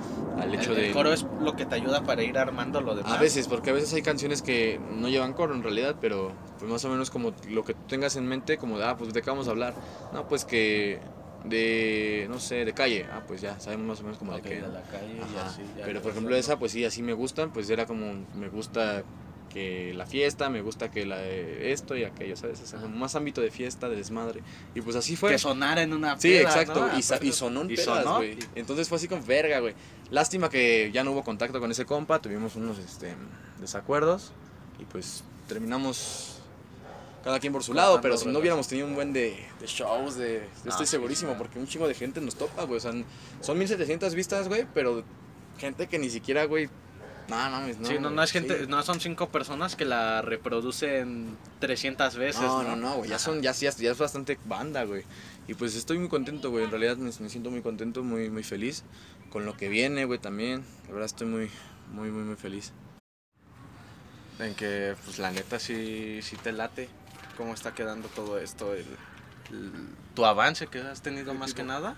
al 0.41 0.55
hecho 0.55 0.71
el, 0.73 0.77
de... 0.77 0.87
el 0.89 0.93
coro 0.93 1.13
es 1.13 1.25
lo 1.41 1.55
que 1.57 1.67
te 1.67 1.75
ayuda 1.75 2.03
para 2.03 2.23
ir 2.23 2.37
armando 2.39 2.81
lo 2.81 2.95
demás. 2.95 3.13
A 3.13 3.21
veces, 3.21 3.49
porque 3.49 3.71
a 3.71 3.73
veces 3.73 3.93
hay 3.95 4.03
canciones 4.03 4.43
que 4.43 4.81
no 4.93 5.09
llevan 5.09 5.33
coro 5.33 5.55
en 5.55 5.63
realidad, 5.63 5.97
pero 6.01 6.33
pues 6.59 6.71
más 6.71 6.85
o 6.85 6.89
menos 6.89 7.11
como 7.11 7.33
lo 7.49 7.65
que 7.65 7.75
tú 7.75 7.81
tengas 7.89 8.17
en 8.17 8.27
mente, 8.27 8.57
como 8.59 8.79
de, 8.79 8.85
ah, 8.85 8.97
pues 8.97 9.13
de 9.13 9.23
qué 9.23 9.31
vamos 9.31 9.49
a 9.49 9.51
hablar. 9.51 9.75
No, 10.13 10.27
pues 10.29 10.45
que 10.45 11.01
de, 11.45 12.27
no 12.31 12.39
sé, 12.39 12.65
de 12.65 12.73
calle. 12.73 13.07
Ah, 13.11 13.23
pues 13.27 13.41
ya, 13.41 13.59
sabemos 13.61 13.87
más 13.87 14.01
o 14.01 14.03
menos 14.03 14.19
como 14.19 14.33
Ok, 14.33 14.43
de 14.43 14.49
qué. 14.49 14.55
de 14.61 14.69
la 14.69 14.83
calle 14.83 15.15
y 15.17 15.37
Ajá, 15.39 15.47
así. 15.49 15.63
ya 15.77 15.85
Pero 15.85 16.03
por 16.03 16.13
ejemplo 16.13 16.37
esa, 16.37 16.59
pues 16.59 16.73
sí, 16.73 16.85
así 16.85 17.03
me 17.03 17.13
gustan, 17.13 17.53
pues 17.53 17.71
era 17.71 17.87
como, 17.87 18.13
me 18.35 18.49
gusta 18.49 19.03
que 19.53 19.93
la 19.95 20.07
fiesta, 20.07 20.49
me 20.49 20.63
gusta 20.63 20.91
que 20.91 21.05
la 21.05 21.23
esto 21.27 21.97
y 21.97 22.05
aquello, 22.05 22.37
¿sabes? 22.37 22.61
O 22.63 22.67
sea, 22.67 22.79
más 22.81 23.15
ámbito 23.17 23.41
de 23.41 23.51
fiesta, 23.51 23.89
de 23.89 23.97
desmadre. 23.97 24.41
Y 24.75 24.81
pues 24.81 24.97
así 24.97 25.17
fue. 25.17 25.33
Que 25.33 25.39
sonara 25.39 25.83
en 25.83 25.93
una 25.93 26.19
Sí, 26.19 26.29
peda, 26.29 26.43
exacto. 26.43 26.87
¿no? 26.87 26.99
Y, 26.99 27.03
sa- 27.03 27.19
y 27.21 27.33
sonó 27.33 27.63
en 27.63 27.71
y 27.73 27.77
pedas, 27.77 28.05
sonó. 28.05 28.17
güey. 28.19 28.39
Entonces 28.55 28.89
fue 28.89 28.97
así 28.97 29.09
con 29.09 29.27
verga, 29.27 29.59
güey. 29.59 29.75
Lástima 30.11 30.49
que 30.49 30.91
ya 30.95 31.05
no 31.05 31.11
hubo 31.13 31.23
contacto 31.25 31.59
con 31.61 31.71
ese 31.71 31.85
compa, 31.85 32.21
tuvimos 32.21 32.57
unos 32.57 32.79
este, 32.79 33.15
desacuerdos 33.61 34.33
y 34.79 34.85
pues 34.85 35.25
terminamos 35.49 36.37
cada 37.23 37.39
quien 37.39 37.53
por 37.53 37.63
su 37.63 37.75
lado, 37.75 38.01
pero 38.01 38.17
si 38.17 38.27
no 38.29 38.39
hubiéramos 38.39 38.67
tenido 38.67 38.87
un 38.87 38.95
buen 38.95 39.13
de, 39.13 39.37
de 39.61 39.67
shows, 39.67 40.17
de, 40.17 40.43
Ah, 40.65 40.69
estoy 40.71 40.87
sí, 40.87 40.93
segurísimo, 40.93 41.33
sí. 41.33 41.39
porque 41.39 41.59
un 41.59 41.67
chingo 41.67 41.87
de 41.87 41.95
gente 41.95 42.21
nos 42.21 42.35
topa, 42.37 42.65
güey. 42.65 42.79
O 42.79 42.81
sea, 42.81 42.93
son 43.41 43.59
1700 43.59 44.15
vistas, 44.15 44.49
güey, 44.49 44.67
pero 44.73 45.05
gente 45.59 45.87
que 45.87 45.99
ni 45.99 46.09
siquiera, 46.09 46.45
güey, 46.45 46.71
no 47.31 47.51
mames, 47.51 47.79
no. 47.79 47.87
sí, 47.89 47.99
no, 47.99 48.11
no 48.11 48.23
es 48.23 48.31
gente, 48.33 48.59
sí. 48.61 48.67
no 48.69 48.83
son 48.83 49.01
cinco 49.01 49.29
personas 49.29 49.77
que 49.77 49.85
la 49.85 50.23
reproducen 50.23 51.37
300 51.61 52.17
veces, 52.17 52.43
No, 52.43 52.63
¿no? 52.63 52.71
no, 52.71 52.77
no, 52.77 52.95
güey, 52.97 53.11
ya 53.11 53.17
Ajá. 53.17 53.25
son, 53.25 53.43
ya, 53.43 53.53
ya, 53.53 53.71
ya 53.71 53.91
es 53.93 53.99
bastante 53.99 54.39
banda, 54.45 54.85
güey. 54.85 55.05
Y 55.49 55.55
pues 55.55 55.75
estoy 55.75 55.99
muy 55.99 56.09
contento, 56.09 56.51
güey, 56.51 56.65
en 56.65 56.71
realidad 56.71 56.97
me, 56.97 57.11
me 57.21 57.29
siento 57.29 57.51
muy 57.51 57.63
contento, 57.63 58.03
muy, 58.03 58.31
muy 58.31 58.43
feliz 58.43 58.85
con 59.31 59.45
lo 59.47 59.57
que 59.57 59.69
viene, 59.69 60.05
güey, 60.05 60.19
también. 60.19 60.65
La 60.87 60.93
verdad 60.95 61.07
estoy 61.07 61.27
muy, 61.27 61.51
muy, 61.93 62.11
muy, 62.11 62.23
muy 62.25 62.37
feliz. 62.37 62.73
En 64.39 64.55
que, 64.55 64.95
pues 65.05 65.19
la 65.19 65.31
neta 65.31 65.59
sí, 65.59 66.21
sí 66.23 66.37
te 66.37 66.53
late 66.53 66.89
cómo 67.37 67.53
está 67.55 67.75
quedando 67.75 68.09
todo 68.09 68.39
esto, 68.39 68.73
el, 68.75 68.87
el- 69.51 69.73
tu 70.15 70.25
avance 70.25 70.67
que 70.67 70.79
has 70.81 71.03
tenido 71.03 71.35
más 71.35 71.53
que 71.55 71.63
nada. 71.63 71.97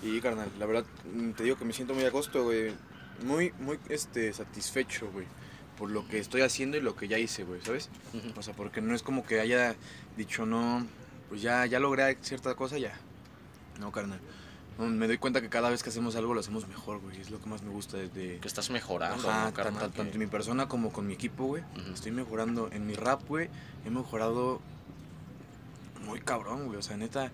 Sí, 0.00 0.20
carnal, 0.20 0.50
la 0.58 0.66
verdad 0.66 0.84
mm, 1.12 1.30
te 1.32 1.44
digo 1.44 1.56
que 1.56 1.64
me 1.64 1.72
siento 1.72 1.94
muy 1.94 2.04
a 2.04 2.10
gusto, 2.10 2.42
güey. 2.44 2.74
Muy, 3.22 3.52
muy, 3.60 3.78
este, 3.88 4.32
satisfecho, 4.32 5.10
güey, 5.12 5.26
por 5.78 5.90
lo 5.90 6.06
que 6.08 6.18
estoy 6.18 6.40
haciendo 6.42 6.76
y 6.76 6.80
lo 6.80 6.96
que 6.96 7.08
ya 7.08 7.18
hice, 7.18 7.44
güey, 7.44 7.60
¿sabes? 7.62 7.88
O 8.36 8.42
sea, 8.42 8.54
porque 8.54 8.80
no 8.80 8.94
es 8.94 9.02
como 9.02 9.24
que 9.24 9.40
haya 9.40 9.76
dicho, 10.16 10.46
no, 10.46 10.86
pues 11.28 11.40
ya, 11.42 11.64
ya 11.66 11.78
logré 11.80 12.18
cierta 12.22 12.54
cosa, 12.54 12.78
ya. 12.78 12.92
No, 13.80 13.90
carnal. 13.92 14.20
No, 14.78 14.86
me 14.86 15.06
doy 15.06 15.18
cuenta 15.18 15.40
que 15.40 15.48
cada 15.48 15.70
vez 15.70 15.82
que 15.84 15.90
hacemos 15.90 16.16
algo 16.16 16.34
lo 16.34 16.40
hacemos 16.40 16.66
mejor, 16.66 16.98
güey. 17.00 17.20
Es 17.20 17.30
lo 17.30 17.40
que 17.40 17.48
más 17.48 17.62
me 17.62 17.70
gusta 17.70 17.96
desde... 17.96 18.38
Que 18.40 18.48
estás 18.48 18.70
mejorando, 18.70 19.28
Ajá, 19.30 19.46
¿no, 19.46 19.54
carnal? 19.54 19.80
tanto 19.92 20.02
en 20.02 20.18
mi 20.18 20.26
persona 20.26 20.66
como 20.66 20.92
con 20.92 21.06
mi 21.06 21.12
equipo, 21.14 21.44
güey. 21.44 21.62
Estoy 21.92 22.10
mejorando. 22.10 22.68
En 22.72 22.84
mi 22.84 22.94
rap, 22.94 23.22
güey, 23.28 23.48
he 23.86 23.90
mejorado 23.90 24.60
muy 26.04 26.20
cabrón, 26.20 26.66
güey. 26.66 26.78
O 26.78 26.82
sea, 26.82 26.96
neta, 26.96 27.30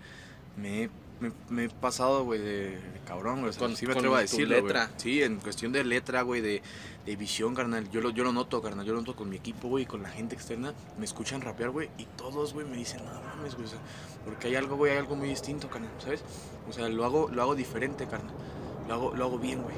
me, 0.57 0.85
he- 0.85 0.91
me, 1.21 1.33
me 1.49 1.65
he 1.65 1.69
pasado, 1.69 2.25
güey, 2.25 2.41
de, 2.41 2.71
de 2.71 3.01
cabrón, 3.07 3.41
güey. 3.41 3.51
O 3.51 3.53
sea, 3.53 3.61
Con- 3.61 3.77
sí 3.77 3.87
me 3.87 3.93
atrevo 3.93 4.15
a 4.17 4.21
decirlo, 4.21 4.57
letra. 4.61 4.91
Sí, 4.97 5.23
en 5.23 5.37
cuestión 5.39 5.73
de 5.73 5.85
letra, 5.85 6.23
güey, 6.23 6.41
de, 6.41 6.63
de 7.07 7.17
visión, 7.17 7.55
carnal. 7.55 7.91
Yo 7.91 8.01
lo, 8.01 8.11
yo 8.11 8.25
lo 8.25 8.33
noto, 8.33 8.61
carnal. 8.63 8.85
Yo 8.87 8.93
lo 8.95 9.01
noto 9.01 9.15
con 9.15 9.29
mi 9.29 9.37
equipo, 9.37 9.69
güey, 9.69 9.87
con 9.87 10.03
la 10.03 10.09
gente 10.11 10.35
externa. 10.35 10.73
Me 10.99 11.05
escuchan 11.05 11.41
rapear, 11.41 11.71
güey, 11.71 11.89
y 11.99 12.05
todos, 12.17 12.55
güey, 12.55 12.67
me 12.67 12.77
dicen, 12.77 13.01
no 13.05 13.21
mames, 13.23 13.55
güey. 13.55 13.67
o 13.67 13.71
sea, 13.71 13.79
porque 14.25 14.49
hay 14.49 14.57
algo, 14.57 14.77
güey, 14.77 14.93
hay 14.93 14.99
algo 14.99 15.17
muy 15.17 15.29
distinto, 15.29 15.69
carnal, 15.69 15.91
¿sabes? 15.99 16.23
O 16.69 16.73
sea, 16.73 16.89
lo 16.89 17.05
hago, 17.05 17.29
lo 17.33 17.43
hago 17.43 17.55
diferente, 17.55 18.07
carnal. 18.07 18.35
Lo 18.89 18.95
hago, 18.95 19.15
lo 19.15 19.25
hago 19.25 19.39
bien, 19.39 19.63
güey. 19.63 19.77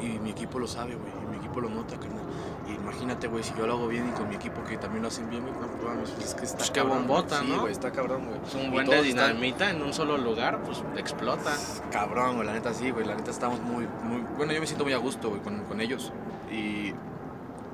Y 0.00 0.18
mi 0.18 0.30
equipo 0.30 0.58
lo 0.58 0.66
sabe, 0.66 0.94
güey. 0.94 1.10
Y 1.24 1.30
mi 1.30 1.36
equipo 1.38 1.60
lo 1.60 1.70
nota, 1.70 1.98
carnal. 1.98 2.22
Y 2.68 2.72
imagínate, 2.74 3.28
güey, 3.28 3.44
si 3.44 3.54
yo 3.54 3.66
lo 3.66 3.74
hago 3.74 3.86
bien 3.88 4.08
y 4.08 4.12
con 4.12 4.28
mi 4.28 4.34
equipo 4.34 4.64
que 4.64 4.76
también 4.76 5.02
lo 5.02 5.08
hacen 5.08 5.30
bien, 5.30 5.42
güey, 5.42 5.54
no, 5.54 5.68
pues, 5.68 6.10
es 6.18 6.34
que 6.34 6.44
está 6.44 6.58
Pues 6.58 6.70
cabrón, 6.72 7.06
bombota. 7.06 7.40
¿no? 7.42 7.54
Sí, 7.54 7.60
güey, 7.60 7.72
está 7.72 7.92
cabrón, 7.92 8.26
güey. 8.26 8.40
Es 8.44 8.54
un 8.54 8.70
buen 8.72 8.86
de 8.88 8.98
están- 9.08 9.28
dinamita 9.34 9.70
en 9.70 9.82
un 9.82 9.92
solo 9.94 10.18
lugar, 10.18 10.60
pues 10.64 10.82
explota. 10.96 11.52
Cabrón, 11.92 12.34
güey, 12.36 12.46
la 12.46 12.54
neta 12.54 12.74
sí, 12.74 12.90
güey, 12.90 13.06
la 13.06 13.14
neta 13.14 13.30
estamos 13.30 13.60
muy, 13.60 13.86
muy, 14.02 14.20
bueno, 14.36 14.52
yo 14.52 14.60
me 14.60 14.66
siento 14.66 14.84
muy 14.84 14.92
a 14.94 14.98
gusto, 14.98 15.28
güey, 15.30 15.40
con, 15.42 15.62
con 15.64 15.80
ellos. 15.80 16.12
Y, 16.50 16.90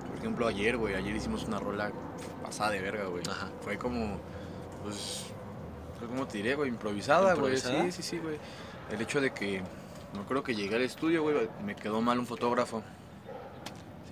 por 0.09 0.19
ejemplo, 0.19 0.47
ayer, 0.47 0.77
güey, 0.77 0.95
ayer 0.95 1.17
hicimos 1.17 1.45
una 1.45 1.59
rola 1.59 1.91
pasada 2.43 2.71
de 2.73 2.81
verga, 2.83 3.05
güey. 3.07 3.23
Ajá. 3.29 3.49
Fue 3.63 3.79
como, 3.79 4.19
pues, 4.83 5.25
¿cómo 6.07 6.27
te 6.27 6.37
diré, 6.39 6.55
güey? 6.55 6.69
Improvisada, 6.69 7.33
güey, 7.35 7.57
sí, 7.57 7.91
sí, 7.93 8.03
sí, 8.03 8.19
güey. 8.19 8.37
El 8.91 9.01
hecho 9.01 9.23
de 9.23 9.33
que, 9.33 9.63
me 10.13 10.21
acuerdo 10.21 10.43
que 10.43 10.55
llegué 10.55 10.77
al 10.77 10.83
estudio, 10.83 11.23
güey, 11.23 11.49
me 11.65 11.75
quedó 11.75 12.03
mal 12.03 12.19
un 12.19 12.27
fotógrafo. 12.27 12.83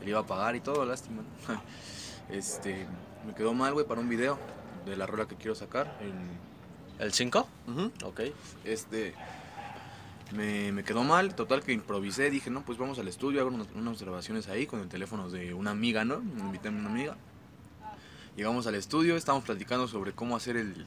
Se 0.01 0.05
le 0.05 0.11
iba 0.11 0.21
a 0.21 0.27
pagar 0.27 0.57
y 0.57 0.61
todo, 0.61 0.85
lástima. 0.85 1.23
Este, 2.31 2.87
me 3.27 3.35
quedó 3.35 3.55
mal, 3.55 3.73
güey, 3.73 3.85
para 3.85 4.01
un 4.01 4.09
video 4.09 4.39
de 4.87 4.97
la 4.97 5.05
rola 5.05 5.27
que 5.27 5.35
quiero 5.35 5.57
sacar. 5.57 5.99
En, 6.01 6.15
¿El 7.05 7.13
5? 7.13 7.49
Ujú. 7.67 7.91
Ok. 8.05 8.21
este 8.65 9.15
me, 10.33 10.71
me 10.71 10.85
quedó 10.85 11.03
mal, 11.03 11.35
total 11.35 11.63
que 11.63 11.73
improvisé, 11.73 12.31
dije, 12.31 12.51
no, 12.51 12.63
pues 12.63 12.79
vamos 12.79 13.01
al 13.01 13.09
estudio, 13.09 13.41
hago 13.41 13.51
unas, 13.51 13.67
unas 13.75 14.01
grabaciones 14.01 14.49
ahí 14.49 14.67
con 14.67 14.79
el 14.79 14.89
teléfono 14.89 15.29
de 15.29 15.55
una 15.55 15.73
amiga, 15.73 16.05
¿no? 16.05 16.21
Me 16.21 16.41
invité 16.41 16.69
a 16.69 16.71
una 16.71 16.89
amiga. 16.89 17.17
Llegamos 18.37 18.67
al 18.69 18.77
estudio, 18.77 19.17
estábamos 19.17 19.45
platicando 19.45 19.89
sobre 19.89 20.13
cómo 20.13 20.37
hacer 20.37 20.57
el, 20.57 20.87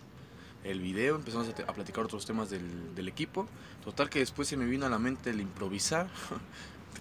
el 0.64 0.80
video, 0.80 1.18
empezamos 1.18 1.50
a, 1.50 1.70
a 1.70 1.74
platicar 1.74 2.06
otros 2.06 2.26
temas 2.26 2.50
del, 2.50 2.96
del 2.96 3.10
equipo. 3.10 3.48
Total 3.84 4.10
que 4.10 4.20
después 4.20 4.48
se 4.48 4.56
me 4.56 4.66
vino 4.66 4.86
a 4.86 4.90
la 4.90 4.98
mente 4.98 5.32
el 5.32 5.42
improvisar. 5.42 6.08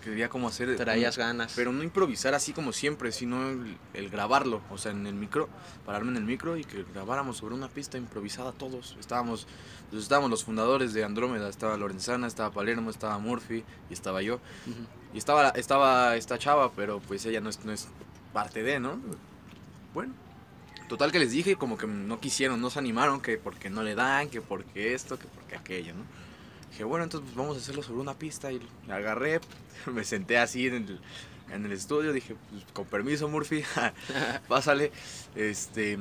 Quería 0.01 0.29
como 0.29 0.49
hacer... 0.49 0.77
Traías 0.77 1.17
ganas. 1.17 1.53
Pero 1.55 1.73
no 1.73 1.83
improvisar 1.83 2.35
así 2.35 2.53
como 2.53 2.73
siempre, 2.73 3.13
sino 3.13 3.51
el, 3.51 3.77
el 3.95 4.09
grabarlo, 4.11 4.63
o 4.71 4.79
sea, 4.79 4.93
en 4.93 5.07
el 5.07 5.15
micro, 5.15 5.49
pararme 5.87 6.11
en 6.11 6.17
el 6.17 6.25
micro 6.25 6.57
y 6.57 6.65
que 6.65 6.85
grabáramos 6.93 7.37
sobre 7.37 7.55
una 7.55 7.69
pista 7.69 7.99
improvisada 7.99 8.53
todos. 8.53 8.97
Estábamos, 8.99 9.47
pues 9.91 10.03
estábamos 10.03 10.31
los 10.31 10.45
fundadores 10.45 10.93
de 10.93 11.05
Andrómeda, 11.05 11.49
estaba 11.49 11.77
Lorenzana, 11.77 12.27
estaba 12.27 12.51
Palermo, 12.51 12.91
estaba 12.91 13.19
Murphy 13.19 13.65
y 13.91 13.93
estaba 13.93 14.23
yo. 14.23 14.41
Y 15.15 15.19
estaba, 15.19 15.51
estaba 15.51 16.17
esta 16.17 16.39
chava, 16.39 16.73
pero 16.73 17.01
pues 17.01 17.25
ella 17.27 17.41
no 17.41 17.51
es, 17.51 17.65
no 17.65 17.73
es 17.73 17.89
parte 18.33 18.63
de, 18.63 18.81
¿no? 18.81 18.99
Bueno, 19.95 20.15
total 20.89 21.13
que 21.13 21.19
les 21.19 21.31
dije, 21.31 21.57
como 21.57 21.77
que 21.77 21.87
no 21.87 22.19
quisieron, 22.19 22.61
no 22.61 22.71
se 22.71 22.79
animaron, 22.79 23.21
que 23.21 23.37
porque 23.37 23.71
no 23.71 23.83
le 23.83 23.95
dan, 23.95 24.31
que 24.31 24.41
porque 24.41 24.95
esto, 24.95 25.19
que 25.19 25.27
porque 25.27 25.57
aquello, 25.57 25.95
¿no? 25.95 26.05
Dije, 26.73 26.85
bueno, 26.85 27.05
entonces 27.05 27.29
pues, 27.29 27.37
vamos 27.37 27.57
a 27.57 27.61
hacerlo 27.61 27.83
sobre 27.83 28.01
una 28.01 28.15
pista 28.15 28.51
y 28.53 28.61
la 28.87 28.97
agarré, 28.97 29.41
me 29.93 30.05
senté 30.05 30.39
así 30.39 30.67
en 30.67 30.75
el, 30.75 31.01
en 31.53 31.65
el 31.67 31.73
estudio, 31.73 32.13
dije, 32.13 32.35
pues, 32.51 32.65
con 32.73 32.85
permiso 32.87 33.29
Murphy, 33.29 33.63
pásale. 34.49 34.91
Este, 35.37 35.99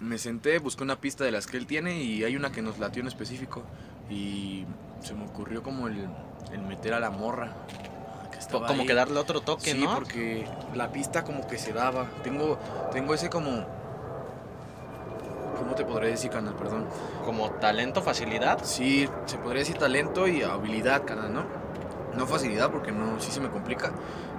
me 0.00 0.18
senté, 0.18 0.58
busqué 0.58 0.82
una 0.82 1.00
pista 1.00 1.24
de 1.24 1.30
las 1.32 1.46
que 1.46 1.56
él 1.56 1.66
tiene 1.66 2.02
y 2.02 2.24
hay 2.24 2.34
una 2.36 2.50
que 2.52 2.62
nos 2.62 2.78
latió 2.78 3.00
en 3.02 3.08
específico 3.08 3.62
y 4.10 4.64
se 5.00 5.14
me 5.14 5.24
ocurrió 5.24 5.62
como 5.62 5.86
el, 5.88 6.08
el 6.52 6.62
meter 6.62 6.94
a 6.94 7.00
la 7.00 7.10
morra. 7.10 7.54
que 8.32 8.38
estaba 8.38 8.66
como 8.66 8.82
ahí. 8.82 8.86
que 8.86 8.94
darle 8.94 9.18
otro 9.18 9.40
toque, 9.42 9.72
Sí, 9.72 9.78
¿no? 9.78 9.94
porque 9.94 10.44
la 10.74 10.90
pista 10.92 11.22
como 11.24 11.46
que 11.46 11.58
se 11.58 11.72
daba. 11.72 12.08
Tengo, 12.24 12.58
tengo 12.92 13.14
ese 13.14 13.28
como... 13.30 13.81
¿Cómo 15.62 15.76
te 15.76 15.84
podría 15.84 16.10
decir, 16.10 16.28
canal? 16.28 16.54
Perdón. 16.54 16.86
Como 17.24 17.52
talento, 17.52 18.02
facilidad. 18.02 18.64
Sí, 18.64 19.08
se 19.26 19.38
podría 19.38 19.60
decir 19.60 19.78
talento 19.78 20.26
y 20.26 20.42
habilidad, 20.42 21.04
canal, 21.04 21.32
¿no? 21.32 21.44
No 22.16 22.26
facilidad 22.26 22.72
porque 22.72 22.90
no, 22.90 23.20
sí 23.20 23.30
se 23.30 23.40
me 23.40 23.48
complica, 23.48 23.92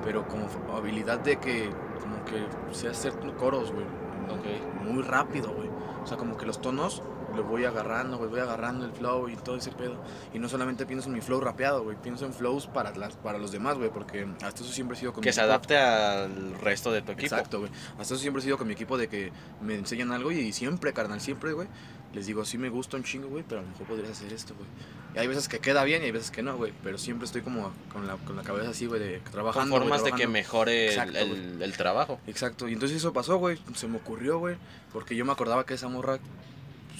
pero 0.03 0.27
como 0.27 0.47
habilidad 0.75 1.19
de 1.19 1.37
que, 1.37 1.69
como 2.01 2.25
que 2.25 2.45
sé 2.75 2.89
hacer 2.89 3.13
coros, 3.37 3.71
güey. 3.71 3.85
Ok. 3.85 4.83
Muy 4.83 5.01
rápido, 5.01 5.53
güey. 5.53 5.69
O 6.03 6.05
sea, 6.05 6.17
como 6.17 6.35
que 6.35 6.45
los 6.45 6.59
tonos 6.59 7.01
los 7.35 7.45
voy 7.47 7.65
agarrando, 7.65 8.17
güey, 8.17 8.29
voy 8.29 8.39
agarrando 8.39 8.85
el 8.85 8.91
flow 8.91 9.29
y 9.29 9.35
todo 9.35 9.55
ese 9.57 9.71
pedo. 9.71 9.95
Y 10.33 10.39
no 10.39 10.47
solamente 10.49 10.85
pienso 10.85 11.07
en 11.09 11.15
mi 11.15 11.21
flow 11.21 11.39
rapeado, 11.41 11.83
güey, 11.83 11.97
pienso 12.01 12.25
en 12.25 12.33
flows 12.33 12.67
para, 12.67 12.95
las, 12.95 13.15
para 13.15 13.37
los 13.37 13.51
demás, 13.51 13.77
güey, 13.77 13.89
porque 13.89 14.27
hasta 14.41 14.63
eso 14.63 14.71
siempre 14.71 14.95
he 14.95 14.99
sido 14.99 15.13
con 15.13 15.21
mi 15.21 15.25
Que 15.25 15.33
se 15.33 15.41
equipo. 15.41 15.49
adapte 15.51 15.77
al 15.77 16.59
resto 16.59 16.91
de 16.91 17.01
tu 17.01 17.11
equipo. 17.13 17.35
Exacto, 17.35 17.59
güey. 17.59 17.71
Hasta 17.99 18.13
eso 18.13 18.17
siempre 18.17 18.41
he 18.41 18.43
sido 18.43 18.57
con 18.57 18.67
mi 18.67 18.73
equipo 18.73 18.97
de 18.97 19.07
que 19.07 19.31
me 19.61 19.75
enseñan 19.75 20.11
algo 20.11 20.31
y 20.31 20.53
siempre, 20.53 20.93
carnal, 20.93 21.21
siempre, 21.21 21.53
güey. 21.53 21.67
Les 22.13 22.27
digo, 22.27 22.45
sí 22.45 22.59
me 22.59 22.69
gusta 22.69 22.95
un 22.95 23.03
chingo, 23.03 23.27
güey, 23.27 23.43
pero 23.47 23.61
a 23.61 23.63
lo 23.63 23.69
mejor 23.71 23.87
podrías 23.87 24.11
hacer 24.11 24.31
esto, 24.31 24.53
güey. 24.55 24.67
Y 25.15 25.19
hay 25.19 25.25
veces 25.27 25.47
que 25.47 25.57
queda 25.59 25.83
bien 25.83 26.03
y 26.03 26.05
hay 26.05 26.11
veces 26.11 26.29
que 26.29 26.43
no, 26.43 26.55
güey. 26.57 26.71
Pero 26.83 26.99
siempre 26.99 27.25
estoy 27.25 27.41
como 27.41 27.71
con 27.91 28.05
la, 28.05 28.17
con 28.17 28.35
la 28.35 28.43
cabeza 28.43 28.69
así, 28.69 28.85
güey, 28.85 28.99
de 29.01 29.19
Con 29.21 29.31
trabajando. 29.31 29.69
güey, 29.77 29.81
formas 29.89 30.03
de 30.03 30.11
que 30.11 30.27
mejore 30.27 30.85
el- 30.85 30.91
Exacto, 30.91 31.17
el, 31.17 31.61
el 31.61 31.73
trabajo. 31.77 32.19
Exacto. 32.27 32.67
Y 32.67 32.73
entonces 32.73 32.97
eso 32.97 33.13
pasó, 33.13 33.37
güey. 33.37 33.57
Se 33.73 33.87
me 33.87 33.97
ocurrió, 33.97 34.37
güey. 34.37 34.57
Porque 34.91 35.15
yo 35.15 35.25
me 35.25 35.31
acordaba 35.31 35.65
que 35.65 35.73
esa 35.73 35.87
morra 35.87 36.19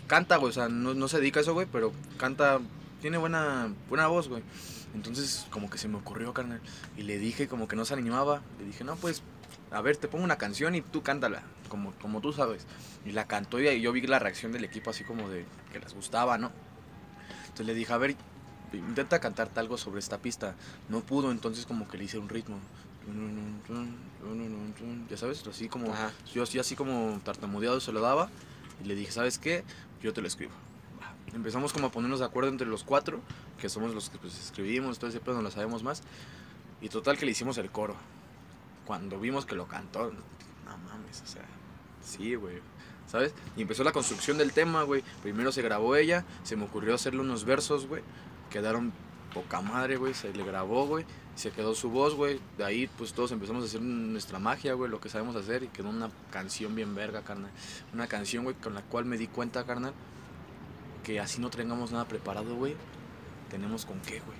canta, 0.07 0.37
güey. 0.37 0.49
O 0.49 0.53
sea, 0.53 0.69
no, 0.69 0.93
no 0.93 1.07
se 1.07 1.19
dedica 1.19 1.39
a 1.39 1.43
eso, 1.43 1.53
güey, 1.53 1.67
pero 1.71 1.91
canta. 2.17 2.59
Tiene 3.01 3.17
buena, 3.17 3.73
buena 3.89 4.07
voz, 4.07 4.29
güey. 4.29 4.43
Entonces, 4.95 5.47
como 5.49 5.69
que 5.69 5.77
se 5.77 5.87
me 5.87 5.97
ocurrió, 5.97 6.33
carnal. 6.33 6.61
Y 6.97 7.03
le 7.03 7.17
dije, 7.17 7.47
como 7.47 7.67
que 7.67 7.75
no 7.75 7.83
se 7.83 7.93
animaba. 7.93 8.41
Le 8.59 8.65
dije, 8.65 8.83
no, 8.83 8.95
pues, 8.95 9.23
a 9.71 9.81
ver, 9.81 9.97
te 9.97 10.07
pongo 10.07 10.23
una 10.23 10.37
canción 10.37 10.75
y 10.75 10.81
tú 10.81 11.01
cántala. 11.01 11.43
Como, 11.67 11.91
como 11.93 12.21
tú 12.21 12.31
sabes. 12.31 12.65
Y 13.05 13.11
la 13.11 13.25
cantó 13.25 13.59
y 13.59 13.81
yo 13.81 13.91
vi 13.91 14.01
la 14.01 14.19
reacción 14.19 14.51
del 14.51 14.63
equipo 14.63 14.91
así 14.91 15.03
como 15.03 15.27
de 15.29 15.45
que 15.71 15.79
les 15.79 15.93
gustaba, 15.93 16.37
¿no? 16.37 16.51
Entonces 17.43 17.65
le 17.65 17.73
dije, 17.73 17.91
a 17.91 17.97
ver, 17.97 18.15
intenta 18.71 19.19
cantarte 19.19 19.59
algo 19.59 19.77
sobre 19.77 19.99
esta 19.99 20.19
pista. 20.19 20.55
No 20.89 21.01
pudo, 21.01 21.31
entonces 21.31 21.65
como 21.65 21.87
que 21.87 21.97
le 21.97 22.05
hice 22.05 22.19
un 22.19 22.29
ritmo. 22.29 22.59
Ya 25.09 25.17
sabes, 25.17 25.45
así 25.47 25.67
como 25.67 25.91
Ajá. 25.91 26.11
yo 26.33 26.43
así, 26.43 26.57
así 26.59 26.75
como 26.75 27.19
tartamudeado 27.23 27.79
se 27.81 27.91
lo 27.91 27.99
daba 27.99 28.29
y 28.81 28.87
le 28.87 28.95
dije, 28.95 29.11
¿sabes 29.11 29.37
qué? 29.37 29.63
Yo 30.03 30.13
te 30.13 30.21
lo 30.21 30.27
escribo. 30.27 30.51
Empezamos 31.33 31.73
como 31.73 31.87
a 31.87 31.91
ponernos 31.91 32.19
de 32.19 32.25
acuerdo 32.25 32.49
entre 32.49 32.67
los 32.67 32.83
cuatro, 32.83 33.21
que 33.59 33.69
somos 33.69 33.95
los 33.95 34.09
que 34.09 34.19
pues, 34.19 34.37
escribimos, 34.37 34.99
todo 34.99 35.09
ese 35.09 35.19
pedo, 35.19 35.35
no 35.35 35.41
lo 35.41 35.49
sabemos 35.49 35.81
más. 35.81 36.03
Y 36.81 36.89
total 36.89 37.17
que 37.17 37.25
le 37.25 37.31
hicimos 37.31 37.57
el 37.57 37.71
coro. 37.71 37.95
Cuando 38.85 39.19
vimos 39.19 39.45
que 39.45 39.55
lo 39.55 39.65
cantó, 39.67 40.11
no 40.11 40.77
mames, 40.77 41.21
o 41.21 41.27
sea, 41.27 41.45
sí, 42.03 42.35
güey. 42.35 42.57
¿Sabes? 43.07 43.33
Y 43.55 43.61
empezó 43.61 43.83
la 43.83 43.93
construcción 43.93 44.37
del 44.37 44.51
tema, 44.51 44.83
güey. 44.83 45.03
Primero 45.21 45.51
se 45.51 45.61
grabó 45.61 45.95
ella, 45.95 46.25
se 46.43 46.55
me 46.55 46.65
ocurrió 46.65 46.93
hacerle 46.95 47.21
unos 47.21 47.45
versos, 47.45 47.87
güey. 47.87 48.03
Quedaron 48.49 48.91
poca 49.33 49.61
madre, 49.61 49.97
güey. 49.97 50.13
Se 50.13 50.33
le 50.33 50.43
grabó, 50.43 50.85
güey. 50.85 51.05
Y 51.35 51.39
Se 51.39 51.51
quedó 51.51 51.73
su 51.75 51.89
voz, 51.89 52.15
güey. 52.15 52.39
De 52.57 52.63
ahí, 52.63 52.87
pues 52.97 53.13
todos 53.13 53.31
empezamos 53.31 53.63
a 53.63 53.67
hacer 53.67 53.81
nuestra 53.81 54.39
magia, 54.39 54.73
güey, 54.73 54.89
lo 54.89 54.99
que 55.01 55.09
sabemos 55.09 55.35
hacer. 55.35 55.63
Y 55.63 55.67
quedó 55.67 55.89
una 55.89 56.09
canción 56.31 56.75
bien 56.75 56.95
verga, 56.95 57.21
carnal. 57.23 57.51
Una 57.93 58.07
canción, 58.07 58.43
güey, 58.43 58.55
con 58.55 58.73
la 58.73 58.81
cual 58.81 59.05
me 59.05 59.17
di 59.17 59.27
cuenta, 59.27 59.65
carnal, 59.65 59.93
que 61.03 61.19
así 61.19 61.41
no 61.41 61.49
tengamos 61.49 61.91
nada 61.91 62.07
preparado, 62.07 62.55
güey. 62.55 62.75
Tenemos 63.49 63.85
con 63.85 63.99
qué, 64.01 64.19
güey. 64.19 64.37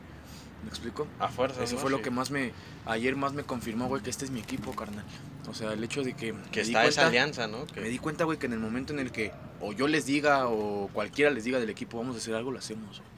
¿Me 0.64 0.70
explico? 0.70 1.08
A 1.20 1.28
fuerza. 1.28 1.62
Eso 1.64 1.76
¿no? 1.76 1.82
fue 1.82 1.92
lo 1.92 2.02
que 2.02 2.10
más 2.10 2.32
me. 2.32 2.54
Ayer 2.86 3.16
más 3.16 3.34
me 3.34 3.44
confirmó, 3.44 3.88
güey, 3.88 4.02
que 4.02 4.10
este 4.10 4.24
es 4.26 4.32
mi 4.32 4.40
equipo, 4.40 4.74
carnal. 4.74 5.04
O 5.50 5.54
sea, 5.54 5.74
el 5.74 5.84
hecho 5.84 6.04
de 6.04 6.14
que. 6.14 6.34
Que 6.52 6.62
me 6.62 6.68
está 6.68 6.86
esa 6.86 7.08
alianza, 7.08 7.48
¿no? 7.48 7.66
Me 7.66 7.66
Que, 7.66 7.82
di 7.82 8.00
cuenta, 8.00 8.24
güey, 8.24 8.40
que 8.40 8.46
en 8.46 8.54
el 8.54 8.60
momento 8.60 8.94
en 8.94 9.00
el 9.00 9.12
que 9.12 9.34
o 9.60 9.74
yo 9.74 9.88
les 9.88 10.06
diga 10.06 10.48
o 10.48 10.90
cualquiera 10.94 11.32
les 11.32 11.44
diga 11.44 11.60
del 11.60 11.70
equipo 11.70 11.98
vamos 11.98 12.16
a 12.16 12.20
hacer 12.20 12.34
algo, 12.34 12.52
lo 12.52 12.60
hacemos. 12.60 13.00
güey. 13.00 13.12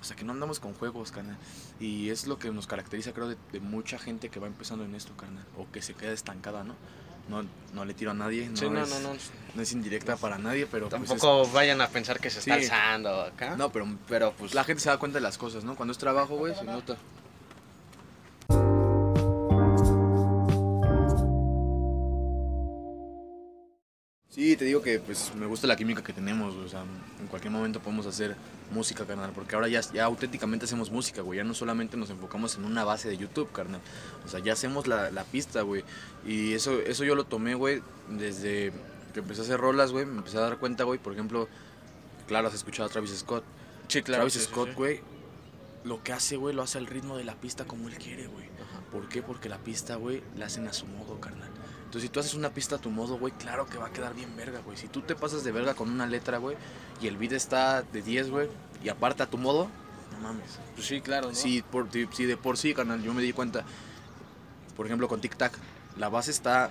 O 0.00 0.04
sea, 0.04 0.16
que 0.16 0.24
no 0.24 0.32
andamos 0.32 0.58
con 0.58 0.74
juegos, 0.74 1.12
carnal. 1.12 1.36
Y 1.80 2.10
es 2.10 2.26
lo 2.26 2.38
que 2.38 2.50
nos 2.50 2.66
caracteriza, 2.66 3.12
creo, 3.12 3.28
de, 3.28 3.36
de 3.52 3.60
mucha 3.60 3.98
gente 3.98 4.28
que 4.28 4.38
va 4.38 4.46
empezando 4.46 4.84
en 4.84 4.94
esto, 4.94 5.16
carnal. 5.16 5.44
O 5.56 5.66
que 5.72 5.80
se 5.82 5.94
queda 5.94 6.12
estancada, 6.12 6.62
¿no? 6.62 6.74
No, 7.28 7.46
no 7.74 7.84
le 7.84 7.94
tiro 7.94 8.10
a 8.10 8.14
nadie. 8.14 8.48
No, 8.48 8.56
sí, 8.56 8.68
no, 8.68 8.82
es, 8.82 8.90
no, 8.90 9.00
no. 9.00 9.10
no 9.54 9.62
es 9.62 9.72
indirecta 9.72 10.16
para 10.16 10.36
nadie, 10.36 10.66
pero. 10.66 10.88
pues, 10.88 11.08
Tampoco 11.08 11.46
vayan 11.52 11.80
a 11.80 11.88
pensar 11.88 12.18
que 12.20 12.28
se 12.28 12.40
está 12.40 12.56
Sí. 12.56 12.64
alzando 12.64 13.22
acá. 13.22 13.52
es- 13.52 13.56
no, 13.58 13.70
pero 13.70 13.86
pero 14.08 14.32
pues. 14.36 14.52
la 14.54 14.64
gente 14.64 14.82
se 14.82 14.88
da 14.90 14.98
cuenta 14.98 15.18
de 15.18 15.22
las 15.22 15.38
cosas, 15.38 15.62
¿no? 15.64 15.76
Cuando 15.76 15.92
es 15.92 15.98
trabajo, 15.98 16.36
güey, 16.36 16.54
se 16.54 16.64
nota. 16.64 16.96
Te 24.60 24.66
digo 24.66 24.82
que 24.82 25.00
pues 25.00 25.34
me 25.34 25.46
gusta 25.46 25.66
la 25.66 25.74
química 25.74 26.04
que 26.04 26.12
tenemos, 26.12 26.54
o 26.54 26.68
sea, 26.68 26.82
en 27.18 27.28
cualquier 27.28 27.50
momento 27.50 27.80
podemos 27.80 28.04
hacer 28.04 28.36
música, 28.70 29.06
carnal, 29.06 29.32
porque 29.34 29.54
ahora 29.54 29.68
ya, 29.68 29.80
ya 29.80 30.04
auténticamente 30.04 30.66
hacemos 30.66 30.90
música, 30.90 31.22
güey, 31.22 31.38
ya 31.38 31.44
no 31.44 31.54
solamente 31.54 31.96
nos 31.96 32.10
enfocamos 32.10 32.56
en 32.56 32.66
una 32.66 32.84
base 32.84 33.08
de 33.08 33.16
YouTube, 33.16 33.50
carnal, 33.52 33.80
o 34.22 34.28
sea, 34.28 34.38
ya 34.40 34.52
hacemos 34.52 34.86
la, 34.86 35.10
la 35.12 35.24
pista, 35.24 35.62
güey, 35.62 35.82
y 36.26 36.52
eso, 36.52 36.78
eso 36.80 37.04
yo 37.04 37.14
lo 37.14 37.24
tomé, 37.24 37.54
güey, 37.54 37.80
desde 38.10 38.70
que 39.14 39.20
empecé 39.20 39.40
a 39.40 39.44
hacer 39.44 39.58
rolas, 39.58 39.92
güey, 39.92 40.04
me 40.04 40.18
empecé 40.18 40.36
a 40.36 40.42
dar 40.42 40.58
cuenta, 40.58 40.84
güey, 40.84 40.98
por 40.98 41.14
ejemplo, 41.14 41.48
claro, 42.28 42.48
has 42.48 42.54
escuchado 42.54 42.86
a 42.86 42.92
Travis 42.92 43.16
Scott, 43.16 43.44
sí, 43.88 44.02
claro. 44.02 44.24
Travis 44.24 44.34
sí, 44.34 44.40
Scott, 44.40 44.68
sí. 44.68 44.74
güey, 44.74 45.00
lo 45.84 46.02
que 46.02 46.12
hace, 46.12 46.36
güey, 46.36 46.54
lo 46.54 46.60
hace 46.60 46.76
al 46.76 46.86
ritmo 46.86 47.16
de 47.16 47.24
la 47.24 47.34
pista 47.34 47.64
como 47.64 47.88
él 47.88 47.96
quiere, 47.96 48.26
güey. 48.26 48.50
¿Por 48.92 49.08
qué? 49.08 49.22
Porque 49.22 49.48
la 49.48 49.56
pista, 49.56 49.94
güey, 49.96 50.22
la 50.36 50.46
hacen 50.46 50.68
a 50.68 50.74
su 50.74 50.84
modo, 50.84 51.18
carnal. 51.18 51.49
Entonces, 51.90 52.08
si 52.08 52.12
tú 52.12 52.20
haces 52.20 52.34
una 52.34 52.50
pista 52.50 52.76
a 52.76 52.78
tu 52.78 52.88
modo, 52.88 53.18
güey, 53.18 53.32
claro 53.32 53.66
que 53.66 53.76
va 53.76 53.88
a 53.88 53.92
quedar 53.92 54.14
bien 54.14 54.36
verga, 54.36 54.60
güey. 54.64 54.76
Si 54.76 54.86
tú 54.86 55.00
te 55.00 55.16
pasas 55.16 55.42
de 55.42 55.50
verga 55.50 55.74
con 55.74 55.90
una 55.90 56.06
letra, 56.06 56.38
güey, 56.38 56.56
y 57.02 57.08
el 57.08 57.16
beat 57.16 57.32
está 57.32 57.82
de 57.82 58.00
10, 58.00 58.30
güey, 58.30 58.48
y 58.84 58.90
aparte 58.90 59.24
a 59.24 59.26
tu 59.26 59.38
modo, 59.38 59.68
no 60.12 60.20
mames. 60.20 60.60
Pues 60.76 60.86
sí, 60.86 61.00
claro. 61.00 61.30
¿no? 61.30 61.34
Si, 61.34 61.62
por, 61.62 61.88
si 62.12 62.26
de 62.26 62.36
por 62.36 62.58
sí, 62.58 62.74
carnal, 62.74 63.02
yo 63.02 63.12
me 63.12 63.22
di 63.22 63.32
cuenta, 63.32 63.64
por 64.76 64.86
ejemplo, 64.86 65.08
con 65.08 65.20
Tic 65.20 65.34
Tac, 65.34 65.52
la 65.96 66.08
base 66.08 66.30
está 66.30 66.70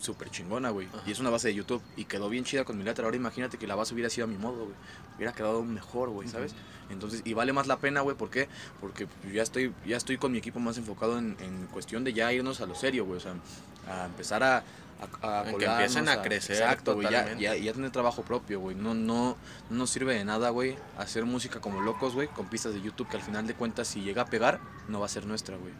súper 0.00 0.30
chingona, 0.30 0.70
güey. 0.70 0.88
Y 1.06 1.12
es 1.12 1.20
una 1.20 1.30
base 1.30 1.48
de 1.48 1.54
YouTube. 1.54 1.82
Y 1.96 2.04
quedó 2.04 2.28
bien 2.28 2.44
chida 2.44 2.64
con 2.64 2.76
mi 2.78 2.84
letra. 2.84 3.04
Ahora 3.04 3.16
imagínate 3.16 3.58
que 3.58 3.66
la 3.66 3.74
base 3.74 3.94
hubiera 3.94 4.10
sido 4.10 4.24
a 4.24 4.28
mi 4.28 4.36
modo, 4.36 4.64
güey. 4.64 4.76
Hubiera 5.16 5.32
quedado 5.32 5.62
mejor, 5.64 6.10
güey, 6.10 6.28
¿sabes? 6.28 6.54
Entonces, 6.90 7.22
y 7.24 7.34
vale 7.34 7.52
más 7.52 7.66
la 7.66 7.78
pena, 7.78 8.02
güey, 8.02 8.16
¿por 8.16 8.30
qué? 8.30 8.48
Porque 8.80 9.08
ya 9.32 9.42
estoy, 9.42 9.72
ya 9.86 9.96
estoy 9.96 10.18
con 10.18 10.32
mi 10.32 10.38
equipo 10.38 10.60
más 10.60 10.76
enfocado 10.78 11.18
en, 11.18 11.36
en 11.40 11.66
cuestión 11.68 12.04
de 12.04 12.12
ya 12.12 12.32
irnos 12.32 12.60
a 12.60 12.66
lo 12.66 12.74
serio, 12.74 13.04
güey. 13.06 13.18
O 13.18 13.20
sea, 13.20 13.34
a 13.88 14.06
empezar 14.06 14.42
a. 14.42 14.62
a, 15.22 15.40
a 15.40 15.50
En 15.50 15.58
que 15.58 15.64
empiecen 15.64 16.08
a 16.08 16.22
crecer 16.22 16.56
Exacto, 16.56 16.94
güey. 16.94 17.10
Ya, 17.10 17.34
ya, 17.34 17.56
ya 17.56 17.72
tener 17.72 17.90
trabajo 17.90 18.22
propio, 18.22 18.60
güey. 18.60 18.76
No, 18.76 18.94
no, 18.94 19.36
no 19.70 19.76
nos 19.76 19.90
sirve 19.90 20.14
de 20.14 20.24
nada, 20.24 20.50
güey, 20.50 20.76
hacer 20.98 21.24
música 21.24 21.60
como 21.60 21.80
locos, 21.80 22.14
güey, 22.14 22.28
con 22.28 22.46
pistas 22.46 22.74
de 22.74 22.82
YouTube 22.82 23.08
que 23.08 23.16
al 23.16 23.22
final 23.22 23.46
de 23.46 23.54
cuentas, 23.54 23.88
si 23.88 24.02
llega 24.02 24.22
a 24.22 24.26
pegar, 24.26 24.60
no 24.88 25.00
va 25.00 25.06
a 25.06 25.08
ser 25.08 25.26
nuestra, 25.26 25.56
güey. 25.56 25.72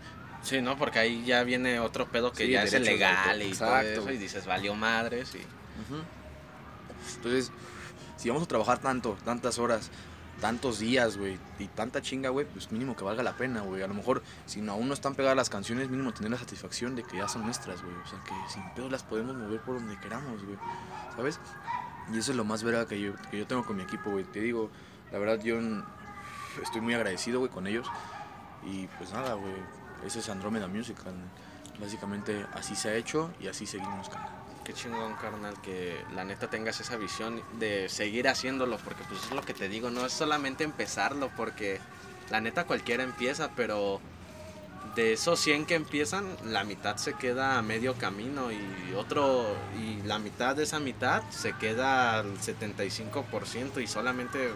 Sí, 0.47 0.63
¿no? 0.63 0.79
Porque 0.79 1.01
ahí 1.01 1.25
ya 1.25 1.43
viene 1.43 1.81
otro 1.81 2.07
pedo 2.07 2.31
que 2.31 2.47
Sí, 2.47 2.53
ya 2.53 2.63
es 2.63 2.73
legal 2.73 3.43
y 3.43 3.53
todo 3.53 3.81
eso. 3.81 4.11
Y 4.13 4.17
dices, 4.17 4.47
valió 4.47 4.77
madres. 4.77 5.35
Y... 5.35 5.41
Entonces, 7.17 7.51
si 8.17 8.29
vamos 8.29 8.45
a 8.45 8.47
trabajar 8.47 8.79
tanto, 8.79 9.19
tantas 9.25 9.59
horas, 9.59 9.91
tantos 10.41 10.79
días, 10.79 11.17
güey, 11.17 11.37
y 11.59 11.67
tanta 11.67 12.01
chinga, 12.01 12.29
güey, 12.29 12.47
pues 12.47 12.71
mínimo 12.71 12.95
que 12.95 13.03
valga 13.03 13.25
la 13.25 13.37
pena, 13.37 13.63
güey. 13.63 13.83
A 13.83 13.89
lo 13.89 13.95
mejor, 13.95 14.23
si 14.47 14.65
aún 14.69 14.87
no 14.87 14.95
están 14.95 15.17
pegadas 15.17 15.37
las 15.37 15.51
canciones, 15.51 15.91
mínimo 15.91 16.15
tener 16.15 16.31
la 16.31 16.39
satisfacción 16.39 16.95
de 16.95 17.03
que 17.03 17.17
ya 17.17 17.27
son 17.27 17.45
nuestras, 17.45 17.83
güey. 17.83 17.97
O 17.97 18.07
sea, 18.07 18.23
que 18.23 18.33
sin 18.49 18.63
pedo 18.77 18.89
las 18.89 19.03
podemos 19.03 19.35
mover 19.35 19.61
por 19.63 19.81
donde 19.81 19.99
queramos, 19.99 20.45
güey. 20.45 20.59
¿Sabes? 21.17 21.41
Y 22.15 22.19
eso 22.19 22.31
es 22.31 22.37
lo 22.37 22.45
más 22.45 22.63
verga 22.63 22.87
que 22.87 23.01
yo, 23.01 23.15
que 23.33 23.39
yo 23.39 23.49
tengo 23.49 23.65
con 23.65 23.77
mi 23.77 23.83
equipo, 23.83 24.13
güey. 24.13 24.23
Te 24.23 24.41
digo, 24.41 24.71
la 25.11 25.19
verdad 25.19 25.43
yo 25.43 25.59
estoy 26.63 26.81
muy 26.83 26.95
agradecido, 26.95 27.41
güey, 27.41 27.51
con 27.51 27.67
ellos. 27.67 27.89
Y 28.65 28.87
pues 28.99 29.13
nada, 29.13 29.35
güey, 29.35 29.53
ese 30.07 30.21
es 30.21 30.29
Andrómeda 30.29 30.69
Music. 30.69 30.97
Básicamente 31.81 32.47
así 32.55 32.75
se 32.75 32.89
ha 32.89 32.95
hecho 32.95 33.31
y 33.41 33.49
así 33.49 33.67
seguimos, 33.67 34.09
carnal. 34.09 34.31
Qué 34.65 34.73
chingón, 34.73 35.15
carnal, 35.15 35.55
que 35.63 36.03
la 36.15 36.25
neta 36.25 36.49
tengas 36.49 36.81
esa 36.81 36.97
visión 36.97 37.41
de 37.59 37.89
seguir 37.89 38.29
haciéndolo, 38.29 38.79
porque 38.79 39.05
pues 39.09 39.23
es 39.23 39.31
lo 39.31 39.43
que 39.43 39.55
te 39.55 39.69
digo, 39.69 39.91
no 39.91 40.07
es 40.07 40.13
solamente 40.13 40.65
empezarlo, 40.65 41.31
porque 41.37 41.81
la 42.31 42.41
neta 42.41 42.65
cualquiera 42.65 43.05
empieza, 43.05 43.51
pero 43.55 44.01
de 44.97 45.13
esos 45.13 45.39
100 45.39 45.67
que 45.67 45.75
empiezan, 45.75 46.37
la 46.45 46.65
mitad 46.65 46.97
se 46.97 47.13
queda 47.15 47.59
a 47.59 47.63
medio 47.63 47.95
camino 47.95 48.51
y 48.51 48.95
otro, 48.97 49.47
y 49.79 50.03
la 50.03 50.19
mitad 50.19 50.57
de 50.57 50.65
esa 50.65 50.81
mitad 50.81 51.23
se 51.31 51.53
queda 51.53 52.19
al 52.19 52.39
75% 52.39 53.81
y 53.83 53.87
solamente 53.87 54.51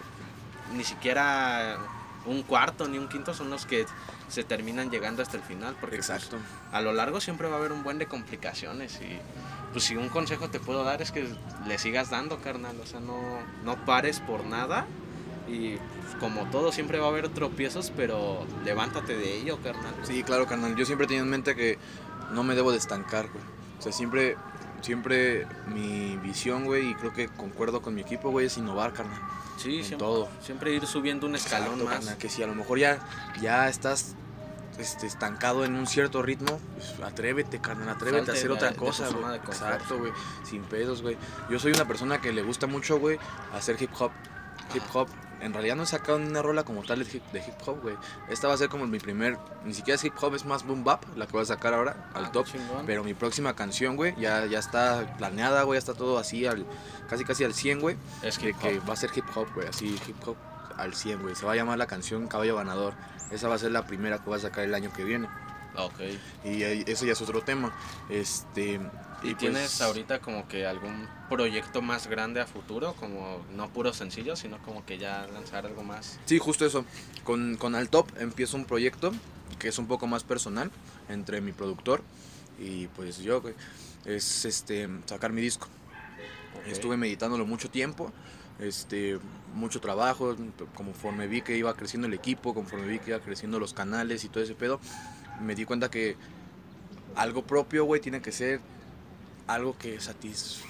ni 0.73 0.83
siquiera 0.83 1.77
un 2.25 2.43
cuarto 2.43 2.87
ni 2.87 2.97
un 2.97 3.07
quinto 3.07 3.33
son 3.33 3.49
los 3.49 3.65
que 3.65 3.85
se 4.27 4.43
terminan 4.43 4.89
llegando 4.89 5.21
hasta 5.21 5.37
el 5.37 5.43
final, 5.43 5.75
porque 5.79 5.97
pues, 5.97 6.09
Exacto. 6.09 6.37
a 6.71 6.81
lo 6.81 6.93
largo 6.93 7.19
siempre 7.19 7.47
va 7.47 7.55
a 7.55 7.59
haber 7.59 7.71
un 7.71 7.83
buen 7.83 7.97
de 7.97 8.05
complicaciones 8.07 8.99
y 9.01 9.19
pues 9.71 9.85
si 9.85 9.95
un 9.95 10.09
consejo 10.09 10.49
te 10.49 10.59
puedo 10.59 10.83
dar 10.83 11.01
es 11.01 11.11
que 11.11 11.27
le 11.67 11.77
sigas 11.77 12.09
dando, 12.09 12.39
carnal, 12.39 12.79
o 12.81 12.85
sea, 12.85 12.99
no, 12.99 13.19
no 13.63 13.85
pares 13.85 14.19
por 14.19 14.45
nada 14.45 14.85
y 15.47 15.77
pues, 15.77 16.15
como 16.19 16.45
todo 16.45 16.71
siempre 16.71 16.99
va 16.99 17.07
a 17.07 17.09
haber 17.09 17.29
tropiezos, 17.29 17.91
pero 17.95 18.45
levántate 18.63 19.15
de 19.15 19.37
ello, 19.37 19.57
carnal. 19.63 19.93
Sí, 20.03 20.23
claro, 20.23 20.45
carnal. 20.45 20.75
Yo 20.75 20.85
siempre 20.85 21.07
tenido 21.07 21.25
en 21.25 21.31
mente 21.31 21.55
que 21.55 21.77
no 22.31 22.43
me 22.43 22.55
debo 22.55 22.71
de 22.71 22.77
estancar, 22.77 23.27
güey. 23.29 23.43
O 23.79 23.81
sea, 23.81 23.91
siempre, 23.91 24.37
siempre 24.81 25.47
mi 25.67 26.17
visión, 26.17 26.65
güey, 26.65 26.91
y 26.91 26.95
creo 26.95 27.13
que 27.13 27.27
concuerdo 27.27 27.81
con 27.81 27.95
mi 27.95 28.01
equipo, 28.01 28.29
güey, 28.29 28.45
es 28.45 28.57
innovar, 28.57 28.93
carnal. 28.93 29.19
Sí, 29.61 29.79
En 29.79 29.85
siempre, 29.85 29.97
todo. 30.07 30.29
siempre 30.41 30.73
ir 30.73 30.85
subiendo 30.87 31.27
un 31.27 31.35
escalón 31.35 31.79
Exacto, 31.81 32.05
más. 32.05 32.15
que 32.15 32.29
si 32.29 32.41
a 32.43 32.47
lo 32.47 32.55
mejor 32.55 32.79
ya, 32.79 32.99
ya 33.41 33.67
estás 33.69 34.15
este, 34.79 35.05
estancado 35.05 35.63
en 35.65 35.75
un 35.75 35.85
cierto 35.85 36.21
ritmo, 36.21 36.59
pues 36.75 36.93
atrévete, 37.03 37.59
carnal, 37.59 37.89
atrévete 37.89 38.17
Salte 38.25 38.31
a 38.31 38.33
hacer 38.35 38.47
de- 38.49 38.53
otra 38.55 38.73
cosa, 38.73 39.09
güey. 39.09 39.35
Exacto, 39.35 39.99
güey, 39.99 40.11
sin 40.43 40.63
pedos, 40.63 41.01
güey. 41.01 41.17
Yo 41.49 41.59
soy 41.59 41.71
una 41.73 41.85
persona 41.85 42.19
que 42.21 42.31
le 42.31 42.41
gusta 42.41 42.67
mucho, 42.67 42.97
güey, 42.99 43.19
hacer 43.53 43.79
hip 43.81 43.91
hop. 43.99 44.11
Hip 44.73 44.83
hop. 44.93 45.07
En 45.41 45.53
realidad 45.53 45.75
no 45.75 45.83
he 45.83 45.87
sacado 45.87 46.19
ni 46.19 46.27
una 46.27 46.41
rola 46.41 46.63
como 46.63 46.83
tal 46.83 47.03
de 47.03 47.05
hip, 47.17 47.23
de 47.31 47.39
hip 47.39 47.55
hop, 47.65 47.81
güey. 47.81 47.95
Esta 48.29 48.47
va 48.47 48.53
a 48.53 48.57
ser 48.57 48.69
como 48.69 48.85
mi 48.87 48.99
primer, 48.99 49.37
ni 49.65 49.73
siquiera 49.73 49.95
es 49.95 50.03
hip 50.03 50.13
hop, 50.21 50.35
es 50.35 50.45
más 50.45 50.65
boom 50.65 50.83
bap, 50.83 51.03
la 51.17 51.25
que 51.25 51.31
voy 51.33 51.41
a 51.41 51.45
sacar 51.45 51.73
ahora, 51.73 52.11
Ah, 52.13 52.19
al 52.19 52.31
top. 52.31 52.45
chingón. 52.45 52.85
Pero 52.85 53.03
mi 53.03 53.13
próxima 53.13 53.55
canción, 53.55 53.95
güey, 53.95 54.15
ya, 54.19 54.45
ya 54.45 54.59
está 54.59 55.15
planeada, 55.17 55.63
güey, 55.63 55.75
ya 55.77 55.79
está 55.79 55.93
todo 55.93 56.17
así, 56.19 56.45
al, 56.45 56.65
casi 57.09 57.23
casi 57.25 57.43
al 57.43 57.53
100, 57.53 57.79
güey 57.81 57.97
es 58.21 58.37
que 58.37 58.51
hop. 58.51 58.89
va 58.89 58.93
a 58.93 58.97
ser 58.97 59.09
hip 59.15 59.25
hop, 59.35 59.47
güey, 59.55 59.67
así 59.67 59.99
hip 60.07 60.15
hop 60.27 60.35
al 60.77 60.93
100, 60.93 61.21
güey. 61.21 61.35
Se 61.35 61.45
va 61.45 61.53
a 61.53 61.55
llamar 61.55 61.77
la 61.77 61.87
canción 61.87 62.27
Caballo 62.27 62.55
Ganador. 62.55 62.93
Esa 63.31 63.47
va 63.47 63.55
a 63.55 63.57
ser 63.57 63.71
la 63.71 63.85
primera 63.85 64.17
que 64.19 64.25
voy 64.25 64.37
a 64.37 64.41
sacar 64.41 64.63
el 64.63 64.73
año 64.73 64.91
que 64.93 65.03
viene. 65.03 65.27
Ok. 65.77 65.99
Y 66.43 66.63
eso 66.89 67.05
ya 67.05 67.13
es 67.13 67.21
otro 67.21 67.41
tema. 67.43 67.71
Este 68.09 68.79
¿Y 69.23 69.27
pues, 69.27 69.37
tienes 69.37 69.81
ahorita 69.81 70.19
como 70.19 70.47
que 70.47 70.65
algún 70.65 71.07
proyecto 71.29 71.81
más 71.81 72.07
grande 72.07 72.41
a 72.41 72.47
futuro? 72.47 72.93
Como 72.93 73.45
no 73.55 73.69
puro 73.69 73.93
sencillo, 73.93 74.35
sino 74.35 74.57
como 74.63 74.85
que 74.85 74.97
ya 74.97 75.27
lanzar 75.27 75.65
algo 75.65 75.83
más. 75.83 76.19
Sí, 76.25 76.39
justo 76.39 76.65
eso. 76.65 76.85
Con, 77.23 77.55
con 77.57 77.75
Al 77.75 77.89
Top 77.89 78.07
empiezo 78.19 78.57
un 78.57 78.65
proyecto 78.65 79.11
que 79.59 79.67
es 79.67 79.77
un 79.77 79.87
poco 79.87 80.07
más 80.07 80.23
personal 80.23 80.71
entre 81.09 81.39
mi 81.41 81.51
productor 81.51 82.01
y 82.59 82.87
pues 82.87 83.19
yo. 83.19 83.43
Es 84.05 84.45
este 84.45 84.89
sacar 85.05 85.31
mi 85.31 85.41
disco. 85.41 85.67
Ok. 86.59 86.67
Estuve 86.67 86.97
meditándolo 86.97 87.45
mucho 87.45 87.69
tiempo, 87.69 88.11
este, 88.59 89.19
mucho 89.53 89.79
trabajo, 89.79 90.35
conforme 90.73 91.27
vi 91.27 91.41
que 91.41 91.55
iba 91.55 91.73
creciendo 91.75 92.07
el 92.07 92.13
equipo, 92.13 92.53
conforme 92.53 92.87
vi 92.87 92.99
que 92.99 93.11
iba 93.11 93.19
creciendo 93.19 93.59
los 93.59 93.73
canales 93.73 94.23
y 94.23 94.29
todo 94.29 94.43
ese 94.43 94.55
pedo, 94.55 94.79
me 95.39 95.55
di 95.55 95.65
cuenta 95.65 95.91
que 95.91 96.15
algo 97.15 97.43
propio, 97.43 97.85
güey, 97.85 98.01
tiene 98.01 98.21
que 98.21 98.31
ser 98.31 98.61
algo 99.53 99.77
que 99.77 99.99
satis 99.99 100.61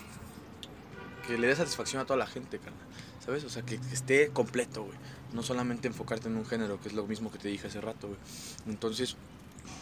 que 1.28 1.38
le 1.38 1.48
dé 1.48 1.56
satisfacción 1.56 2.02
a 2.02 2.06
toda 2.06 2.18
la 2.18 2.28
gente, 2.28 2.58
carnal. 2.60 2.82
¿Sabes? 3.24 3.44
O 3.44 3.50
sea, 3.50 3.62
que, 3.62 3.80
que 3.80 3.94
esté 3.94 4.30
completo, 4.30 4.84
güey. 4.84 4.98
No 5.34 5.44
solamente 5.44 5.88
enfocarte 5.88 6.28
en 6.28 6.36
un 6.36 6.46
género, 6.46 6.82
que 6.82 6.90
es 6.90 6.94
lo 6.96 7.06
mismo 7.06 7.32
que 7.32 7.38
te 7.38 7.48
dije 7.48 7.68
hace 7.68 7.80
rato, 7.80 8.08
güey. 8.08 8.20
Entonces, 8.68 9.16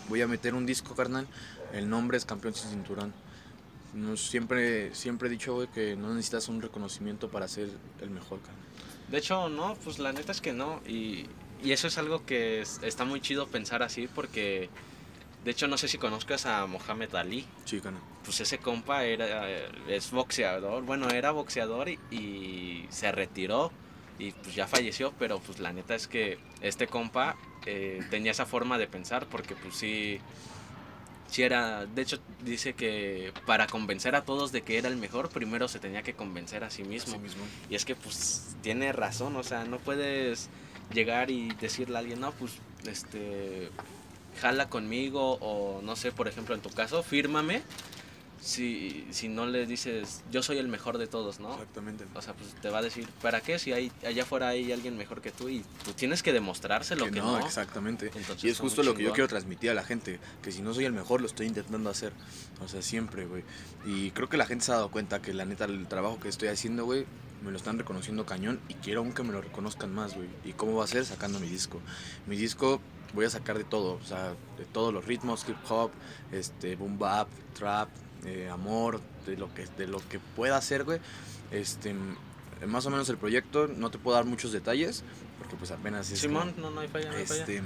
voy 0.10 0.22
a 0.22 0.28
meter 0.28 0.54
un 0.54 0.66
disco, 0.66 0.96
carnal. 0.96 1.26
El 1.72 1.90
nombre 1.90 2.18
es 2.18 2.26
Campeón 2.26 2.54
sin 2.54 2.70
Cinturón. 2.70 3.14
No, 3.94 4.18
siempre, 4.18 4.94
siempre 4.94 5.30
he 5.30 5.32
dicho, 5.32 5.54
güey, 5.56 5.68
que 5.70 5.96
no 5.96 6.10
necesitas 6.14 6.50
un 6.50 6.62
reconocimiento 6.62 7.30
para 7.32 7.48
ser 7.48 7.70
el 8.02 8.10
mejor, 8.10 8.42
carnal. 8.42 8.66
De 9.10 9.18
hecho, 9.18 9.48
no, 9.50 9.76
pues 9.84 9.98
la 9.98 10.12
neta 10.12 10.32
es 10.34 10.42
que 10.42 10.54
no. 10.54 10.82
Y, 10.86 11.26
y 11.64 11.72
eso 11.72 11.88
es 11.88 11.98
algo 11.98 12.26
que 12.26 12.62
es- 12.62 12.80
está 12.84 13.06
muy 13.06 13.22
chido 13.22 13.48
pensar 13.48 13.82
así 13.82 14.08
porque, 14.14 14.70
de 15.50 15.54
hecho, 15.54 15.68
no 15.68 15.80
sé 15.80 15.88
si 15.88 15.98
conozcas 15.98 16.46
a 16.46 16.68
Mohamed 16.68 17.16
Ali. 17.16 17.44
Sí, 17.66 17.82
carnal. 17.82 18.04
Pues 18.24 18.40
ese 18.40 18.60
compa 18.60 19.04
era, 19.04 19.50
es 19.88 20.12
boxeador. 20.12 20.84
Bueno, 20.84 21.10
era 21.10 21.32
boxeador 21.32 21.90
y, 21.90 21.98
y 22.12 22.86
se 22.92 23.12
retiró 23.12 23.72
y 24.20 24.30
pues 24.30 24.54
ya 24.54 24.68
falleció. 24.68 25.12
Pero 25.18 25.40
pues 25.40 25.58
la 25.58 25.74
neta 25.74 25.96
es 25.96 26.08
que 26.08 26.38
este 26.62 26.86
compa 26.86 27.36
eh, 27.66 28.00
tenía 28.12 28.30
esa 28.30 28.46
forma 28.46 28.78
de 28.78 28.86
pensar 28.86 29.26
porque 29.26 29.56
pues 29.56 29.74
sí... 29.74 30.20
Sí 31.32 31.42
era, 31.42 31.88
de 31.88 32.04
hecho 32.04 32.20
dice 32.44 32.74
que 32.74 33.34
para 33.48 33.66
convencer 33.66 34.14
a 34.16 34.26
todos 34.26 34.52
de 34.52 34.62
que 34.62 34.78
era 34.78 34.88
el 34.88 34.98
mejor, 34.98 35.30
primero 35.30 35.68
se 35.68 35.80
tenía 35.80 36.04
que 36.04 36.14
convencer 36.14 36.64
a 36.64 36.70
sí 36.70 36.84
mismo. 36.84 37.14
Así 37.14 37.24
mismo. 37.24 37.44
Y 37.72 37.76
es 37.76 37.86
que 37.86 37.96
pues 37.96 38.56
tiene 38.62 38.92
razón, 38.94 39.36
o 39.36 39.42
sea, 39.42 39.64
no 39.64 39.80
puedes 39.80 40.48
llegar 40.94 41.32
y 41.32 41.50
decirle 41.56 41.96
a 41.96 42.00
alguien, 42.00 42.20
no, 42.20 42.32
pues, 42.34 42.54
este, 42.88 43.70
jala 44.42 44.70
conmigo 44.70 45.38
o 45.42 45.82
no 45.82 45.96
sé, 45.96 46.12
por 46.12 46.28
ejemplo, 46.28 46.56
en 46.56 46.62
tu 46.62 46.70
caso, 46.70 47.04
fírmame 47.04 47.62
si, 48.42 49.06
si 49.12 49.28
no 49.28 49.46
le 49.46 49.66
dices, 49.66 50.24
yo 50.32 50.42
soy 50.42 50.58
el 50.58 50.68
mejor 50.68 50.98
de 50.98 51.08
todos, 51.08 51.40
¿no? 51.40 51.52
Exactamente. 51.54 52.06
O 52.16 52.22
sea, 52.22 52.34
pues 52.34 52.50
te 52.62 52.70
va 52.70 52.80
a 52.80 52.82
decir, 52.82 53.08
¿para 53.22 53.42
qué? 53.42 53.60
Si 53.60 53.74
hay, 53.74 53.92
allá 54.06 54.24
afuera 54.24 54.50
hay 54.50 54.72
alguien 54.72 54.98
mejor 54.98 55.22
que 55.22 55.32
tú 55.32 55.50
y 55.50 55.64
tú 55.84 55.94
tienes 55.94 56.24
que 56.24 56.32
demostrárselo 56.32 57.06
que, 57.06 57.12
Que 57.12 57.20
no. 57.20 57.40
no, 57.40 57.46
exactamente. 57.46 58.12
Entonces 58.16 58.44
Y 58.44 58.50
es 58.50 58.60
justo 58.60 58.84
lo 58.84 58.96
que 58.96 59.04
yo 59.04 59.12
quiero 59.14 59.28
transmitir 59.28 59.70
a 59.72 59.74
la 59.74 59.84
gente, 59.84 60.20
que 60.42 60.52
si 60.52 60.62
no 60.62 60.74
soy 60.74 60.86
el 60.86 60.94
mejor 60.94 61.22
lo 61.22 61.28
estoy 61.28 61.48
intentando 61.48 61.90
hacer, 61.90 62.14
o 62.64 62.68
sea, 62.68 62.82
siempre, 62.82 63.26
güey. 63.26 63.44
Y 63.86 64.12
creo 64.12 64.30
que 64.30 64.38
la 64.38 64.46
gente 64.46 64.66
se 64.66 64.72
ha 64.72 64.76
dado 64.76 64.90
cuenta 64.90 65.22
que 65.22 65.34
la 65.34 65.46
neta 65.46 65.66
el 65.66 65.88
trabajo 65.88 66.20
que 66.20 66.30
estoy 66.30 66.48
haciendo, 66.48 66.86
güey, 66.86 67.06
me 67.44 67.52
lo 67.52 67.58
están 67.58 67.78
reconociendo 67.78 68.26
cañón 68.26 68.60
y 68.68 68.74
quiero 68.76 69.02
aún 69.02 69.14
que 69.14 69.24
me 69.24 69.32
lo 69.32 69.42
reconozcan 69.42 69.94
más, 69.94 70.16
güey. 70.16 70.28
¿Y 70.46 70.54
cómo 70.54 70.76
va 70.76 70.86
a 70.86 70.88
ser? 70.88 71.06
Sacando 71.06 71.40
mi 71.40 71.48
disco. 71.48 71.82
Mi 72.28 72.38
disco 72.38 72.82
voy 73.14 73.26
a 73.26 73.30
sacar 73.30 73.58
de 73.58 73.64
todo, 73.64 73.94
o 74.02 74.06
sea, 74.06 74.34
de 74.58 74.66
todos 74.72 74.94
los 74.94 75.06
ritmos, 75.06 75.46
hip 75.48 75.58
hop, 75.70 75.92
este, 76.32 76.76
boom 76.76 76.98
bap, 77.00 77.28
trap, 77.58 77.90
eh, 78.26 78.50
amor, 78.52 79.00
de 79.26 79.38
lo 79.38 79.54
que 79.54 79.66
de 79.78 79.88
lo 79.88 80.00
que 80.10 80.20
pueda 80.20 80.58
hacer, 80.58 80.84
güey. 80.84 81.00
Este, 81.52 81.96
más 82.68 82.86
o 82.86 82.90
menos 82.90 83.08
el 83.10 83.18
proyecto, 83.18 83.68
no 83.68 83.90
te 83.92 83.98
puedo 83.98 84.16
dar 84.16 84.26
muchos 84.26 84.52
detalles 84.52 85.04
porque 85.40 85.56
pues 85.56 85.72
apenas 85.72 86.12
es 86.12 86.22
como- 86.28 86.42
Simón, 86.42 86.54
no, 86.58 86.70
no 86.70 86.82
hay 86.82 86.88
falla, 86.90 87.10
no 87.12 87.18
hay 87.18 87.26
falla. 87.26 87.40
este, 87.42 87.62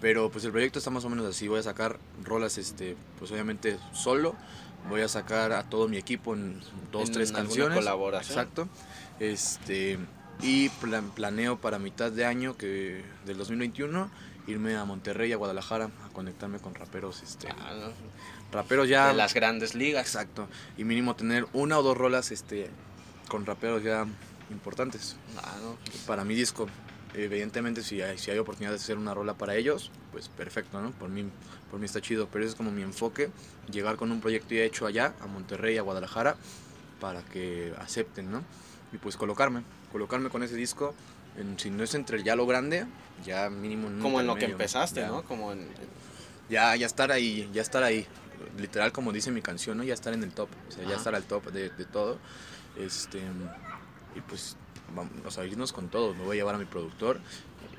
pero 0.00 0.30
pues 0.30 0.44
el 0.44 0.52
proyecto 0.52 0.78
está 0.78 0.90
más 0.90 1.04
o 1.04 1.08
menos 1.10 1.26
así. 1.26 1.48
Voy 1.48 1.58
a 1.58 1.62
sacar 1.64 1.98
rolas, 2.24 2.56
este, 2.58 2.96
pues 3.18 3.30
obviamente 3.32 3.78
solo. 3.92 4.34
Voy 4.88 5.00
a 5.00 5.08
sacar 5.08 5.50
a 5.52 5.64
todo 5.68 5.88
mi 5.88 5.96
equipo 5.96 6.34
en 6.34 6.60
dos, 6.92 7.08
En 7.08 7.14
tres 7.14 7.32
canciones. 7.32 7.76
colaboración. 7.76 8.38
Exacto. 8.38 8.68
Este, 9.18 9.98
y 10.40 10.68
plan- 10.68 11.10
planeo 11.10 11.58
para 11.60 11.78
mitad 11.80 12.12
de 12.12 12.24
año 12.24 12.56
que 12.56 13.02
del 13.24 13.36
2021 13.38 14.08
irme 14.46 14.76
a 14.76 14.84
Monterrey, 14.84 15.32
a 15.32 15.36
Guadalajara, 15.36 15.90
a 16.04 16.08
conectarme 16.12 16.58
con 16.58 16.74
raperos, 16.74 17.22
este, 17.22 17.48
Ah, 17.48 17.90
raperos 18.52 18.88
ya. 18.88 19.08
de 19.08 19.14
las 19.14 19.34
grandes 19.34 19.74
ligas. 19.74 20.06
Exacto. 20.06 20.48
Y 20.76 20.84
mínimo 20.84 21.16
tener 21.16 21.46
una 21.52 21.78
o 21.78 21.82
dos 21.82 21.96
rolas, 21.96 22.30
este, 22.30 22.70
con 23.28 23.44
raperos 23.44 23.82
ya 23.82 24.06
importantes 24.50 25.16
Ah, 25.42 25.56
no, 25.62 25.76
para 26.06 26.24
mi 26.24 26.34
disco. 26.34 26.68
Evidentemente, 27.14 27.82
si 27.82 28.02
hay, 28.02 28.18
si 28.18 28.30
hay 28.30 28.38
oportunidad 28.38 28.70
de 28.72 28.76
hacer 28.76 28.98
una 28.98 29.14
rola 29.14 29.34
para 29.34 29.54
ellos, 29.56 29.90
pues 30.12 30.28
perfecto, 30.28 30.80
¿no? 30.82 30.90
Por 30.92 31.08
mí, 31.08 31.24
por 31.70 31.80
mí 31.80 31.86
está 31.86 32.00
chido, 32.00 32.28
pero 32.30 32.44
ese 32.44 32.50
es 32.52 32.56
como 32.56 32.70
mi 32.70 32.82
enfoque, 32.82 33.30
llegar 33.72 33.96
con 33.96 34.12
un 34.12 34.20
proyecto 34.20 34.54
ya 34.54 34.62
hecho 34.62 34.86
allá, 34.86 35.14
a 35.20 35.26
Monterrey, 35.26 35.78
a 35.78 35.82
Guadalajara, 35.82 36.36
para 37.00 37.22
que 37.22 37.72
acepten, 37.80 38.30
¿no? 38.30 38.42
Y 38.92 38.98
pues 38.98 39.16
colocarme, 39.16 39.62
colocarme 39.92 40.28
con 40.28 40.42
ese 40.42 40.56
disco, 40.56 40.94
en- 41.38 41.58
si 41.58 41.70
no 41.70 41.82
es 41.84 41.94
entre 41.94 42.18
el 42.18 42.24
ya 42.24 42.36
lo 42.36 42.46
grande, 42.46 42.86
ya 43.24 43.48
mínimo 43.50 43.88
como 44.02 44.20
en 44.20 44.26
lo 44.26 44.34
que 44.36 44.46
empezaste, 44.46 45.00
ya. 45.00 45.08
¿no? 45.08 45.22
Como 45.24 45.52
en, 45.52 45.68
Ya, 46.48 46.76
ya 46.76 46.86
estar 46.86 47.10
ahí, 47.10 47.50
ya 47.52 47.60
estar 47.62 47.82
ahí. 47.82 48.06
Literal, 48.58 48.92
como 48.92 49.12
dice 49.12 49.32
mi 49.32 49.42
canción, 49.42 49.78
¿no? 49.78 49.82
Ya 49.84 49.94
estar 49.94 50.12
en 50.14 50.22
el 50.22 50.30
top. 50.30 50.48
O 50.68 50.72
sea, 50.72 50.84
ya 50.88 50.94
estar 50.94 51.14
al 51.16 51.24
top 51.24 51.46
de, 51.50 51.70
de 51.70 51.84
todo. 51.84 52.18
Este. 52.78 53.18
Y 54.14 54.20
pues 54.20 54.56
vamos, 54.94 55.12
o 55.24 55.30
sea, 55.32 55.44
irnos 55.44 55.72
con 55.72 55.88
todo. 55.88 56.14
Me 56.14 56.22
voy 56.24 56.36
a 56.36 56.40
llevar 56.40 56.54
a 56.54 56.58
mi 56.58 56.64
productor 56.66 57.18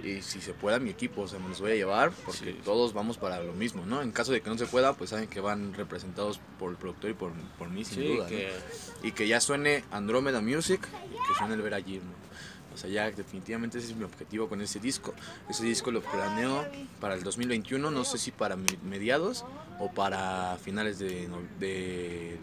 y 0.04 0.22
si 0.22 0.42
se 0.42 0.54
pueda 0.54 0.80
mi 0.80 0.90
equipo, 0.90 1.22
o 1.22 1.28
sea, 1.30 1.40
me 1.40 1.48
los 1.50 1.62
voy 1.62 1.72
a 1.72 1.76
llevar 1.76 2.12
porque 2.26 2.52
Sí. 2.52 2.60
todos 2.66 2.94
vamos 2.94 3.18
para 3.18 3.40
lo 3.42 3.54
mismo, 3.54 3.86
¿no? 3.86 4.02
En 4.02 4.12
caso 4.12 4.32
de 4.34 4.42
que 4.42 4.50
no 4.50 4.58
se 4.58 4.66
pueda, 4.68 4.94
pues 4.94 5.12
saben 5.12 5.28
que 5.30 5.40
van 5.40 5.74
representados 5.74 6.40
por 6.60 6.70
el 6.72 6.76
productor 6.78 7.12
y 7.12 7.14
por, 7.14 7.32
por 7.58 7.70
mí, 7.70 7.86
sin 7.86 8.00
Sí, 8.04 8.08
duda. 8.16 8.28
¿no? 8.30 9.08
Y 9.08 9.14
que 9.14 9.28
ya 9.30 9.40
suene 9.40 9.86
Andrómeda 9.92 10.42
Music 10.42 10.82
y 11.10 11.28
que 11.28 11.38
suene 11.38 11.54
el 11.56 11.62
ver 11.62 11.74
allí, 11.74 11.98
¿no? 12.00 12.12
O 12.78 12.80
sea, 12.80 12.92
ya 12.92 13.10
definitivamente 13.10 13.80
ese 13.80 13.88
es 13.88 13.96
mi 13.96 14.04
objetivo 14.04 14.48
con 14.48 14.62
ese 14.62 14.80
disco. 14.80 15.12
Ese 15.50 15.64
disco 15.66 15.90
lo 15.90 16.04
planeo 16.04 16.64
para 17.02 17.16
el 17.16 17.24
2021, 17.24 17.90
no 17.90 18.06
sé 18.06 18.20
si 18.20 18.30
para 18.30 18.56
mediados 18.84 19.46
o 19.80 19.92
para 19.92 20.58
finales 20.64 21.00
de, 21.00 21.28
de, 21.60 22.38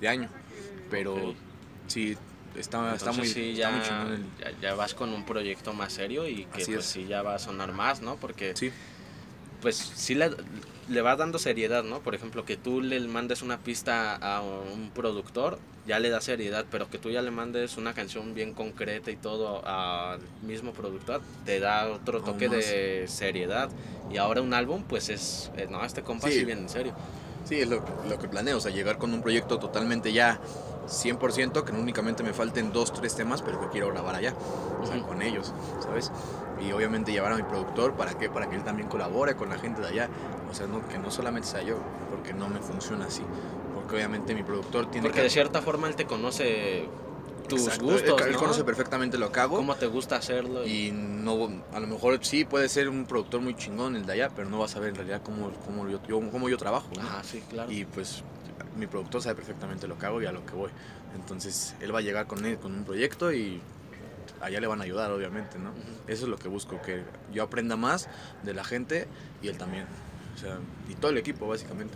de 0.00 0.08
año. 0.08 0.28
Pero 0.88 1.34
sí, 1.88 2.16
está, 2.54 2.94
está, 2.94 3.10
muy, 3.10 3.26
sí, 3.26 3.50
está 3.54 3.62
ya, 3.62 3.70
muy 3.72 3.82
chingón 3.82 4.12
el- 4.12 4.52
ya, 4.54 4.60
ya 4.60 4.74
vas 4.76 4.94
con 4.94 5.12
un 5.12 5.26
proyecto 5.26 5.72
más 5.72 5.92
serio 5.92 6.28
y 6.28 6.44
que 6.44 6.62
Así 6.62 6.72
pues 6.72 6.84
es. 6.84 6.90
sí 6.92 7.06
ya 7.08 7.22
va 7.22 7.34
a 7.34 7.38
sonar 7.40 7.72
más, 7.72 8.00
¿no? 8.02 8.14
Porque 8.18 8.54
Sí, 8.54 8.70
pues 9.60 9.74
sí 9.76 10.14
le, 10.14 10.30
le 10.88 11.02
va 11.02 11.16
dando 11.16 11.38
seriedad, 11.38 11.82
¿no? 11.82 12.00
Por 12.00 12.14
ejemplo, 12.14 12.44
que 12.44 12.56
tú 12.56 12.80
le 12.80 13.00
mandes 13.00 13.42
una 13.42 13.58
pista 13.58 14.14
a 14.16 14.40
un 14.42 14.90
productor, 14.90 15.58
ya 15.86 15.98
le 15.98 16.10
da 16.10 16.20
seriedad, 16.20 16.64
pero 16.70 16.88
que 16.88 16.98
tú 16.98 17.10
ya 17.10 17.22
le 17.22 17.30
mandes 17.30 17.76
una 17.76 17.92
canción 17.94 18.34
bien 18.34 18.52
concreta 18.54 19.10
y 19.10 19.16
todo 19.16 19.66
al 19.66 20.20
mismo 20.42 20.72
productor, 20.72 21.20
te 21.44 21.60
da 21.60 21.88
otro 21.90 22.22
toque 22.22 22.48
de 22.48 23.06
seriedad. 23.08 23.68
Y 24.12 24.18
ahora 24.18 24.42
un 24.42 24.54
álbum, 24.54 24.84
pues 24.88 25.08
es, 25.08 25.50
eh, 25.56 25.66
no, 25.68 25.84
este 25.84 26.02
compa 26.02 26.28
sí, 26.28 26.34
Sí. 26.40 26.44
viene 26.44 26.62
en 26.62 26.68
serio. 26.68 26.92
sí, 27.44 27.60
es 27.60 27.68
lo, 27.68 27.84
lo 28.08 28.18
que 28.18 28.28
planeo, 28.28 28.56
o 28.58 28.60
sea, 28.60 28.70
llegar 28.72 28.98
con 28.98 29.12
un 29.12 29.22
proyecto 29.22 29.58
totalmente 29.58 30.12
ya 30.12 30.40
100%, 30.88 31.64
que 31.64 31.72
no 31.72 31.80
únicamente 31.80 32.22
me 32.22 32.32
falten 32.32 32.72
dos, 32.72 32.92
tres 32.92 33.16
temas, 33.16 33.42
pero 33.42 33.60
que 33.60 33.68
quiero 33.68 33.88
grabar 33.88 34.14
allá, 34.14 34.34
o 34.80 34.86
sea, 34.86 35.00
con 35.02 35.20
ellos, 35.22 35.52
¿sabes? 35.82 36.10
Y 36.60 36.72
obviamente 36.72 37.12
llevar 37.12 37.32
a 37.32 37.36
mi 37.36 37.42
productor, 37.42 37.94
¿para 37.94 38.14
qué? 38.14 38.30
Para 38.30 38.48
que 38.48 38.56
él 38.56 38.62
también 38.62 38.88
colabore 38.88 39.34
con 39.36 39.48
la 39.48 39.58
gente 39.58 39.80
de 39.80 39.88
allá, 39.88 40.08
o 40.50 40.54
sea, 40.54 40.66
no, 40.66 40.86
que 40.88 40.98
no 40.98 41.10
solamente 41.10 41.48
sea 41.48 41.62
yo, 41.62 41.76
porque 42.10 42.32
no 42.32 42.48
me 42.48 42.60
funciona 42.60 43.06
así, 43.06 43.22
porque 43.74 43.96
obviamente 43.96 44.34
mi 44.34 44.42
productor 44.42 44.90
tiene 44.90 45.06
Porque 45.06 45.18
que... 45.18 45.24
de 45.24 45.30
cierta 45.30 45.60
forma 45.60 45.88
él 45.88 45.96
te 45.96 46.06
conoce 46.06 46.88
tus 47.48 47.60
Exacto, 47.60 47.84
gustos, 47.84 48.20
él, 48.22 48.28
él 48.28 48.32
¿no? 48.32 48.38
conoce 48.40 48.64
perfectamente 48.64 49.18
lo 49.18 49.30
que 49.30 49.40
hago. 49.40 49.56
cómo 49.56 49.74
te 49.76 49.86
gusta 49.86 50.16
hacerlo. 50.16 50.66
Y 50.66 50.92
no, 50.92 51.48
a 51.72 51.80
lo 51.80 51.86
mejor 51.86 52.18
sí 52.24 52.44
puede 52.44 52.68
ser 52.68 52.88
un 52.88 53.04
productor 53.04 53.40
muy 53.40 53.54
chingón 53.54 53.94
el 53.96 54.06
de 54.06 54.14
allá, 54.14 54.30
pero 54.34 54.48
no 54.48 54.58
va 54.58 54.64
a 54.64 54.68
saber 54.68 54.88
en 54.90 54.96
realidad 54.96 55.22
cómo, 55.22 55.50
cómo, 55.64 55.88
yo, 55.88 56.00
cómo 56.30 56.48
yo 56.48 56.56
trabajo. 56.56 56.88
¿no? 56.96 57.02
Ajá, 57.02 57.22
sí, 57.22 57.42
claro. 57.48 57.70
Y 57.70 57.84
pues 57.84 58.22
mi 58.76 58.86
productor 58.86 59.22
sabe 59.22 59.36
perfectamente 59.36 59.86
lo 59.86 59.98
que 59.98 60.06
hago 60.06 60.20
y 60.22 60.26
a 60.26 60.32
lo 60.32 60.44
que 60.44 60.54
voy. 60.54 60.70
Entonces 61.14 61.74
él 61.80 61.94
va 61.94 62.00
a 62.00 62.02
llegar 62.02 62.26
con, 62.26 62.44
él, 62.44 62.58
con 62.58 62.74
un 62.74 62.84
proyecto 62.84 63.32
y 63.32 63.60
allá 64.40 64.60
le 64.60 64.66
van 64.66 64.80
a 64.80 64.84
ayudar, 64.84 65.10
obviamente, 65.10 65.58
¿no? 65.58 65.70
Eso 66.06 66.24
es 66.24 66.28
lo 66.28 66.38
que 66.38 66.48
busco, 66.48 66.80
que 66.82 67.02
yo 67.32 67.42
aprenda 67.42 67.76
más 67.76 68.08
de 68.42 68.54
la 68.54 68.64
gente 68.64 69.06
y 69.42 69.48
él 69.48 69.56
también. 69.58 69.84
O 70.34 70.38
sea, 70.38 70.58
y 70.88 70.94
todo 70.94 71.10
el 71.10 71.18
equipo, 71.18 71.46
básicamente. 71.48 71.94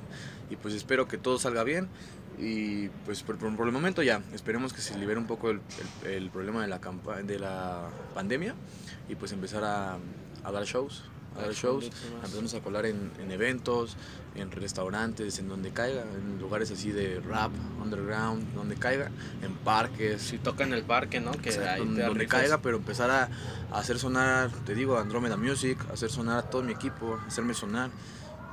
Y 0.50 0.56
pues 0.56 0.74
espero 0.74 1.06
que 1.06 1.18
todo 1.18 1.38
salga 1.38 1.62
bien. 1.64 1.88
Y 2.38 2.88
pues 3.04 3.22
por, 3.22 3.36
por- 3.36 3.54
por 3.54 3.66
el 3.66 3.72
momento 3.72 4.02
ya, 4.02 4.22
esperemos 4.32 4.72
que 4.72 4.80
se 4.80 4.96
libere 4.96 5.18
un 5.20 5.26
poco 5.26 5.50
el, 5.50 5.60
el- 6.04 6.10
el 6.10 6.30
problema 6.30 6.62
de 6.62 6.68
la, 6.68 6.78
de 7.24 7.38
la 7.38 7.88
pandemia 8.14 8.54
y 9.10 9.14
pues 9.14 9.32
empezar 9.32 9.62
a, 9.64 9.98
a 10.44 10.52
dar 10.52 10.64
shows. 10.64 11.04
A 11.36 11.42
dar 11.42 11.52
shows, 11.52 11.84
a 11.84 12.24
empezarnos 12.26 12.54
a 12.54 12.60
colar 12.60 12.86
en, 12.86 13.10
en 13.20 13.30
eventos, 13.30 13.96
en 14.34 14.50
restaurantes, 14.50 15.38
en 15.38 15.48
donde 15.48 15.70
caiga, 15.70 16.02
en 16.02 16.38
lugares 16.40 16.70
así 16.70 16.90
de 16.90 17.20
rap, 17.20 17.52
underground, 17.82 18.52
donde 18.54 18.74
caiga, 18.76 19.10
en 19.42 19.54
parques, 19.54 20.20
Si 20.22 20.38
toca 20.38 20.64
en 20.64 20.72
el 20.72 20.82
parque, 20.82 21.20
¿no? 21.20 21.30
Que 21.32 21.50
ahí 21.50 21.78
donde, 21.78 22.00
te 22.02 22.06
donde 22.06 22.24
rifas. 22.24 22.40
caiga, 22.40 22.58
pero 22.58 22.76
empezar 22.78 23.10
a, 23.10 23.28
a 23.70 23.78
hacer 23.78 23.98
sonar, 23.98 24.50
te 24.66 24.74
digo, 24.74 24.98
Andrómeda 24.98 25.36
Music, 25.36 25.78
hacer 25.92 26.10
sonar 26.10 26.38
a 26.38 26.42
todo 26.42 26.62
mi 26.62 26.72
equipo, 26.72 27.18
hacerme 27.26 27.54
sonar, 27.54 27.90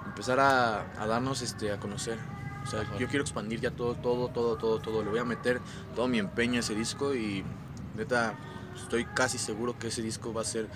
empezar 0.05 0.39
a, 0.39 0.81
a 1.01 1.07
darnos 1.07 1.41
este, 1.41 1.71
a 1.71 1.79
conocer. 1.79 2.17
O 2.63 2.69
sea, 2.69 2.81
Ajá. 2.81 2.97
yo 2.99 3.07
quiero 3.07 3.23
expandir 3.23 3.59
ya 3.61 3.71
todo, 3.71 3.95
todo, 3.95 4.29
todo, 4.29 4.57
todo, 4.57 4.79
todo. 4.79 5.03
Le 5.03 5.09
voy 5.09 5.19
a 5.19 5.25
meter 5.25 5.61
todo 5.95 6.07
mi 6.07 6.19
empeño 6.19 6.57
a 6.57 6.59
ese 6.59 6.75
disco 6.75 7.15
y 7.15 7.43
neta, 7.95 8.35
estoy 8.75 9.05
casi 9.05 9.37
seguro 9.37 9.77
que 9.79 9.87
ese 9.87 10.01
disco 10.01 10.33
va 10.33 10.41
a 10.41 10.45
ser 10.45 10.67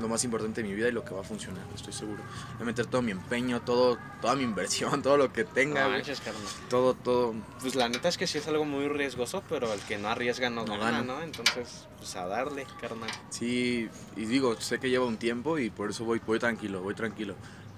lo 0.00 0.08
más 0.08 0.22
importante 0.24 0.62
de 0.62 0.68
mi 0.68 0.74
vida 0.74 0.88
y 0.88 0.92
lo 0.92 1.04
que 1.04 1.14
va 1.14 1.20
a 1.20 1.24
funcionar, 1.24 1.62
estoy 1.74 1.92
seguro. 1.92 2.22
Voy 2.54 2.62
a 2.62 2.64
meter 2.64 2.86
todo 2.86 3.02
mi 3.02 3.10
empeño, 3.12 3.62
todo, 3.62 3.98
toda 4.20 4.34
mi 4.36 4.42
inversión, 4.50 5.02
todo 5.02 5.16
lo 5.16 5.32
que 5.32 5.44
tenga, 5.44 5.84
No 5.84 5.90
manches, 5.90 6.20
carnal. 6.20 6.42
todo, 6.68 6.94
todo. 6.94 7.34
Pues 7.60 7.74
la 7.74 7.88
neta 7.88 8.08
es 8.08 8.18
que 8.18 8.26
sí 8.26 8.38
es 8.38 8.46
algo 8.48 8.64
muy 8.64 8.88
riesgoso, 8.88 9.42
pero 9.48 9.72
el 9.72 9.80
que 9.80 9.98
no 9.98 10.08
arriesga 10.08 10.50
no, 10.50 10.64
No 10.64 10.72
gana, 10.78 10.90
gana. 10.90 11.02
¿no? 11.02 11.22
Entonces, 11.22 11.86
pues 11.98 12.14
a 12.16 12.26
darle, 12.26 12.66
carnal. 12.80 13.10
Sí, 13.30 13.88
y 14.16 14.24
digo, 14.26 14.60
sé 14.60 14.78
que 14.78 14.90
lleva 14.90 15.06
un 15.06 15.16
tiempo 15.16 15.58
y 15.58 15.70
por 15.70 15.90
eso 15.90 16.04
voy, 16.04 16.20
voy 16.26 16.38
tranquilo, 16.38 16.80
voy 16.82 16.94
tranquilo. 16.94 17.34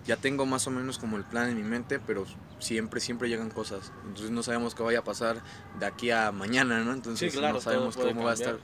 Ya 0.07 0.17
tengo 0.17 0.47
más 0.47 0.67
o 0.67 0.71
menos 0.71 0.99
como 0.99 1.19
el 1.19 1.25
plan 1.25 1.51
en 1.51 1.57
mi 1.57 1.63
mente, 1.63 1.99
pero 2.01 2.25
siempre, 2.61 2.99
siempre 2.99 3.29
llegan 3.29 3.51
cosas. 3.51 3.93
Entonces 4.07 4.31
no 4.31 4.43
sabemos 4.43 4.75
qué 4.75 4.83
vaya 4.83 5.01
a 5.01 5.05
pasar 5.05 5.43
de 5.79 5.85
aquí 5.85 6.11
a 6.11 6.33
mañana, 6.33 6.83
¿no? 6.83 6.95
Entonces 6.95 7.31
Sí, 7.31 7.39
claro, 7.39 7.55
no 7.57 7.61
sabemos 7.61 7.95
cómo 7.95 8.25
va 8.25 8.33
a 8.33 8.35
cambiar. 8.35 8.55
estar. 8.57 8.59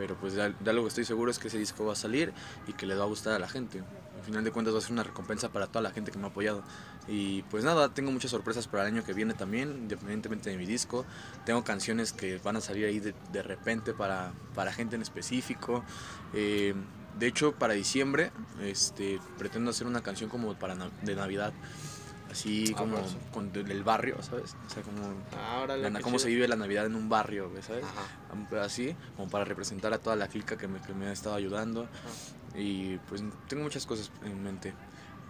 Pero 0.00 0.16
pues 0.16 0.32
de, 0.32 0.54
de 0.58 0.70
algo 0.70 0.84
que 0.84 0.88
estoy 0.88 1.04
seguro 1.04 1.30
es 1.30 1.38
que 1.38 1.48
ese 1.48 1.58
disco 1.58 1.84
va 1.84 1.92
a 1.92 1.96
salir 1.96 2.32
y 2.66 2.72
que 2.72 2.86
le 2.86 2.94
va 2.94 3.04
a 3.04 3.06
gustar 3.06 3.34
a 3.34 3.38
la 3.38 3.50
gente. 3.50 3.80
Al 4.16 4.24
final 4.24 4.42
de 4.42 4.50
cuentas 4.50 4.72
va 4.72 4.78
a 4.78 4.80
ser 4.80 4.92
una 4.92 5.02
recompensa 5.02 5.50
para 5.50 5.66
toda 5.66 5.82
la 5.82 5.90
gente 5.90 6.10
que 6.10 6.16
me 6.16 6.24
ha 6.24 6.28
apoyado. 6.28 6.62
Y 7.06 7.42
pues 7.42 7.64
nada, 7.64 7.92
tengo 7.92 8.10
muchas 8.10 8.30
sorpresas 8.30 8.66
para 8.66 8.84
el 8.84 8.94
año 8.94 9.04
que 9.04 9.12
viene 9.12 9.34
también, 9.34 9.68
independientemente 9.72 10.48
de 10.48 10.56
mi 10.56 10.64
disco. 10.64 11.04
Tengo 11.44 11.64
canciones 11.64 12.14
que 12.14 12.38
van 12.38 12.56
a 12.56 12.62
salir 12.62 12.86
ahí 12.86 12.98
de, 12.98 13.14
de 13.30 13.42
repente 13.42 13.92
para, 13.92 14.32
para 14.54 14.72
gente 14.72 14.96
en 14.96 15.02
específico. 15.02 15.84
Eh, 16.32 16.74
de 17.18 17.26
hecho, 17.26 17.52
para 17.52 17.74
diciembre 17.74 18.32
este, 18.62 19.20
pretendo 19.36 19.70
hacer 19.70 19.86
una 19.86 20.00
canción 20.02 20.30
como 20.30 20.54
para 20.54 20.76
de 21.02 21.14
Navidad. 21.14 21.52
Así 22.30 22.72
Ah, 22.74 22.78
como 22.78 22.98
eso. 22.98 23.18
con 23.32 23.50
el 23.54 23.82
barrio, 23.82 24.22
¿sabes? 24.22 24.54
O 24.66 24.70
sea, 24.70 24.82
como 24.82 25.00
Ahora 25.50 25.76
la 25.76 26.00
cómo 26.00 26.18
se 26.18 26.28
vive 26.28 26.46
la 26.46 26.56
Navidad 26.56 26.86
en 26.86 26.94
un 26.94 27.08
barrio, 27.08 27.50
¿sabes? 27.62 27.84
Ajá. 27.84 28.62
Así, 28.62 28.94
como 29.16 29.28
para 29.28 29.44
representar 29.44 29.92
a 29.92 29.98
toda 29.98 30.16
la 30.16 30.28
clica 30.28 30.56
que 30.56 30.68
me, 30.68 30.80
que 30.80 30.94
me 30.94 31.06
ha 31.06 31.12
estado 31.12 31.34
ayudando. 31.34 31.88
Y 32.54 32.96
pues 33.08 33.22
tengo 33.48 33.62
muchas 33.64 33.86
cosas 33.86 34.10
en 34.24 34.42
mente. 34.42 34.74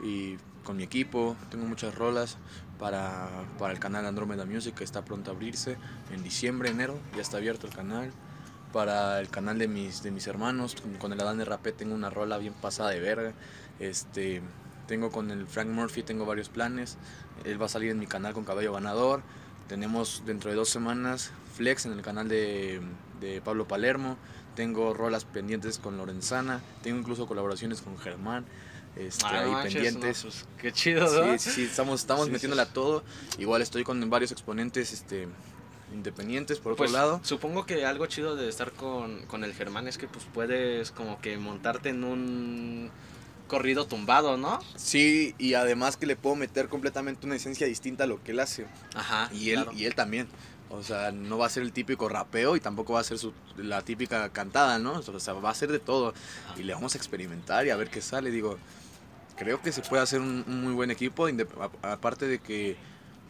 Y 0.02 0.36
con 0.64 0.77
mi 0.77 0.82
equipo, 0.82 1.36
tengo 1.51 1.64
muchas 1.66 1.94
rolas 1.94 2.36
para, 2.78 3.28
para 3.59 3.72
el 3.72 3.78
canal 3.78 4.06
Andrómeda 4.06 4.44
Music 4.44 4.74
que 4.74 4.85
está 4.85 5.05
pronto 5.05 5.31
a 5.31 5.35
abrirse 5.35 5.77
en 6.10 6.22
diciembre, 6.22 6.70
enero, 6.70 6.98
ya 7.14 7.22
está 7.22 7.36
abierto 7.39 7.66
el 7.66 7.74
canal. 7.74 8.10
Para 8.72 9.18
el 9.20 9.28
canal 9.28 9.59
de 9.59 9.66
mis, 9.68 10.02
de 10.02 10.10
mis 10.12 10.27
hermanos, 10.28 10.77
con, 10.81 10.94
con 10.94 11.12
el 11.12 11.20
Adán 11.20 11.39
de 11.39 11.44
Rapé 11.44 11.72
tengo 11.72 11.94
una 11.94 12.09
rola 12.09 12.39
bien 12.39 12.55
pasada 12.55 12.90
de 12.90 13.01
verga. 13.01 13.32
Este, 13.81 14.43
tengo 14.90 15.12
con 15.12 15.30
el 15.30 15.46
Frank 15.46 15.68
Murphy, 15.68 16.02
tengo 16.02 16.26
varios 16.26 16.48
planes. 16.48 16.96
Él 17.44 17.62
va 17.62 17.66
a 17.66 17.68
salir 17.68 17.92
en 17.92 18.00
mi 18.00 18.08
canal 18.08 18.34
con 18.34 18.44
Cabello 18.44 18.72
Ganador. 18.72 19.22
Tenemos 19.68 20.24
dentro 20.26 20.50
de 20.50 20.56
dos 20.56 20.68
semanas 20.68 21.30
Flex 21.56 21.86
en 21.86 21.92
el 21.92 22.02
canal 22.02 22.28
de, 22.28 22.80
de 23.20 23.40
Pablo 23.40 23.68
Palermo. 23.68 24.16
Tengo 24.56 24.92
rolas 24.92 25.24
pendientes 25.24 25.78
con 25.78 25.96
Lorenzana. 25.96 26.60
Tengo 26.82 26.98
incluso 26.98 27.28
colaboraciones 27.28 27.82
con 27.82 27.96
Germán. 27.98 28.46
Este, 28.96 29.24
Ah, 29.26 29.42
ahí 29.44 29.50
manches, 29.52 29.74
pendientes. 29.74 30.24
no, 30.24 30.30
pues, 30.30 30.44
qué 30.58 30.72
chido, 30.72 31.04
¿no? 31.04 31.32
Sí, 31.34 31.38
sí, 31.38 31.50
sí, 31.52 31.62
estamos, 31.66 32.00
estamos 32.00 32.24
Sí, 32.24 32.30
sí, 32.30 32.32
metiéndole 32.32 32.62
a 32.62 32.72
todo. 32.72 33.04
Igual 33.38 33.62
estoy 33.62 33.84
con 33.84 34.10
varios 34.10 34.32
exponentes 34.32 34.92
este, 34.92 35.28
independientes 35.94 36.58
por 36.58 36.72
otro 36.72 36.78
Pues, 36.84 36.90
lado. 36.90 37.20
Supongo 37.22 37.64
que 37.64 37.86
algo 37.86 38.06
chido 38.06 38.34
de 38.34 38.48
estar 38.48 38.72
con, 38.72 39.24
con 39.26 39.44
el 39.44 39.54
Germán 39.54 39.86
es 39.86 39.98
que 39.98 40.08
pues 40.08 40.24
puedes 40.34 40.90
como 40.90 41.20
que 41.20 41.38
montarte 41.38 41.90
en 41.90 42.02
un 42.02 42.90
corrido 43.51 43.85
tumbado, 43.86 44.36
¿no? 44.36 44.60
Sí, 44.77 45.35
y 45.39 45.55
además 45.55 45.97
que 45.97 46.06
le 46.06 46.14
puedo 46.16 46.36
meter 46.36 46.68
completamente 46.68 47.27
una 47.27 47.35
esencia 47.36 47.66
distinta 47.66 48.05
a 48.05 48.06
lo 48.06 48.22
que 48.22 48.31
él 48.31 48.40
hace. 48.40 48.66
Ajá. 48.94 49.28
Y 49.35 49.51
él, 49.51 49.56
claro. 49.56 49.72
y 49.77 49.85
él 49.86 49.94
también. 49.94 50.28
O 50.70 50.85
sea, 50.85 51.10
no 51.10 51.36
va 51.36 51.47
a 51.47 51.48
ser 51.51 51.64
el 51.64 51.72
típico 51.72 52.09
rapeo 52.09 52.55
y 52.55 52.60
tampoco 52.60 52.93
va 52.93 53.01
a 53.01 53.05
ser 53.05 53.18
su- 53.18 53.32
la 53.56 53.82
típica 53.82 54.28
cantada, 54.28 54.78
¿no? 54.78 54.93
O 55.01 55.20
sea, 55.20 55.32
va 55.35 55.51
a 55.51 55.55
ser 55.55 55.72
de 55.72 55.81
todo. 55.81 56.14
Y 56.56 56.62
le 56.62 56.72
vamos 56.74 56.94
a 56.94 56.98
experimentar 56.98 57.66
y 57.66 57.70
a 57.70 57.77
ver 57.77 57.90
qué 57.90 58.01
sale. 58.01 58.31
Digo, 58.31 58.56
creo 59.36 59.60
que 59.60 59.72
se 59.72 59.82
puede 59.82 60.01
hacer 60.02 60.20
un, 60.20 60.44
un 60.47 60.62
muy 60.62 60.72
buen 60.72 60.93
equipo. 60.93 61.27
Aparte 61.82 62.28
de 62.28 62.39
que 62.39 62.77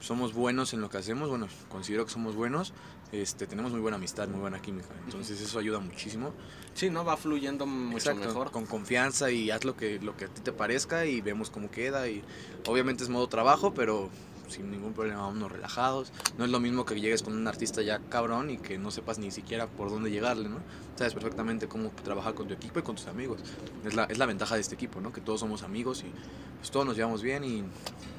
somos 0.01 0.35
buenos 0.35 0.75
en 0.75 0.83
lo 0.83 0.91
que 0.91 0.99
hacemos, 0.99 1.31
bueno, 1.31 1.49
considero 1.71 2.05
que 2.05 2.13
somos 2.13 2.35
buenos. 2.35 2.75
Este, 3.13 3.47
tenemos 3.47 3.73
muy 3.73 3.81
buena 3.81 3.97
amistad, 3.97 4.29
muy 4.29 4.41
buena 4.41 4.63
química. 4.63 4.89
Entonces 5.05 5.41
eso 5.41 5.59
ayuda 5.59 5.81
muchísimo. 5.81 6.33
Sí, 6.75 6.91
¿no? 6.91 7.05
Va 7.05 7.17
fluyendo 7.17 7.67
mucho 7.67 7.97
Exacto, 7.97 8.27
mejor. 8.27 8.51
Con 8.53 8.67
confianza 8.67 9.31
y 9.31 9.51
haz 9.51 9.65
lo 9.65 9.77
que, 9.77 9.99
lo 9.99 10.17
que 10.17 10.27
a 10.27 10.29
ti 10.29 10.41
te 10.43 10.53
parezca 10.53 11.07
y 11.07 11.21
vemos 11.21 11.51
cómo 11.51 11.71
queda. 11.71 12.09
Y 12.09 12.23
obviamente 12.69 13.03
es 13.03 13.09
modo 13.09 13.29
trabajo, 13.29 13.75
pero 13.75 14.11
sin 14.51 14.71
ningún 14.71 14.93
problema, 14.93 15.23
vámonos 15.23 15.51
relajados. 15.51 16.13
No 16.39 16.45
es 16.45 16.51
lo 16.51 16.61
mismo 16.61 16.85
que 16.85 17.01
llegues 17.01 17.23
con 17.23 17.35
un 17.35 17.47
artista 17.47 17.83
ya 17.83 18.01
cabrón 18.09 18.51
y 18.51 18.59
que 18.59 18.79
no 18.79 18.91
sepas 18.91 19.19
ni 19.19 19.31
siquiera 19.31 19.67
por 19.67 19.91
dónde 19.91 20.11
llegarle, 20.11 20.49
¿no? 20.49 20.59
Sabes 20.97 21.15
perfectamente 21.15 21.69
cómo 21.69 21.91
trabajar 22.05 22.35
con 22.35 22.49
tu 22.49 22.55
equipo 22.55 22.79
y 22.79 22.83
con 22.83 22.97
tus 22.97 23.07
amigos. 23.07 23.41
Es 23.85 23.95
la, 23.95 24.05
es 24.05 24.19
la 24.19 24.27
ventaja 24.27 24.57
de 24.57 24.61
este 24.61 24.75
equipo, 24.75 25.01
¿no? 25.01 25.13
Que 25.13 25.21
todos 25.21 25.41
somos 25.41 25.63
amigos 25.63 26.05
y 26.07 26.13
pues 26.59 26.71
todos 26.71 26.85
nos 26.85 26.97
llevamos 26.97 27.23
bien 27.23 27.45
y 27.45 27.65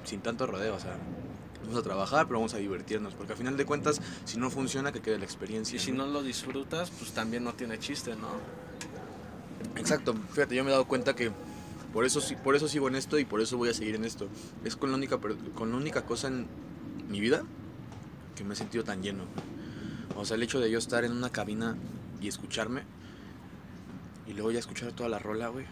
sin 0.04 0.22
tanto 0.22 0.48
rodeo, 0.48 0.76
o 0.76 0.80
sea, 0.80 0.98
vamos 1.62 1.78
a 1.78 1.82
trabajar, 1.82 2.28
pero 2.28 2.40
vamos 2.40 2.54
a 2.54 2.58
divertirnos, 2.58 3.14
porque 3.14 3.34
al 3.34 3.38
final 3.38 3.58
de 3.58 3.66
cuentas, 3.66 4.02
si 4.26 4.38
no 4.38 4.50
funciona, 4.50 4.92
que 4.92 5.02
quede 5.02 5.18
la 5.18 5.26
experiencia. 5.26 5.76
Y 5.76 5.80
si 5.80 5.92
no 5.92 6.06
lo 6.06 6.24
disfrutas, 6.24 6.90
pues 6.92 7.12
también 7.12 7.44
no 7.44 7.54
tiene 7.54 7.80
chiste, 7.80 8.16
¿no? 8.16 8.30
Exacto, 9.80 10.16
fíjate, 10.32 10.56
yo 10.56 10.64
me 10.64 10.70
he 10.70 10.74
dado 10.74 10.86
cuenta 10.86 11.16
que 11.16 11.32
por 11.94 12.06
eso, 12.06 12.22
por 12.44 12.56
eso 12.56 12.68
sigo 12.68 12.88
en 12.88 12.96
esto 12.96 13.20
y 13.20 13.26
por 13.26 13.42
eso 13.42 13.58
voy 13.58 13.70
a 13.70 13.74
seguir 13.74 13.96
en 13.96 14.06
esto. 14.06 14.28
Es 14.64 14.76
con 14.76 14.92
la 14.92 14.98
única, 14.98 15.20
con 15.20 15.72
la 15.72 15.78
única 15.78 16.06
cosa 16.06 16.28
en 16.28 16.48
mi 17.10 17.20
vida 17.20 17.44
que 18.36 18.44
me 18.44 18.54
he 18.54 18.58
sentido 18.58 18.84
tan 18.84 19.02
lleno. 19.04 19.24
O 20.16 20.26
sea, 20.26 20.36
el 20.36 20.44
hecho 20.44 20.60
de 20.60 20.72
yo 20.72 20.80
estar 20.80 21.04
en 21.04 21.12
una 21.12 21.30
cabina 21.30 21.76
y 22.22 22.28
escucharme 22.28 22.84
y 24.28 24.34
luego 24.34 24.52
ya 24.52 24.60
escuchar 24.60 24.92
toda 24.94 25.10
la 25.10 25.20
rola, 25.20 25.50
güey, 25.50 25.66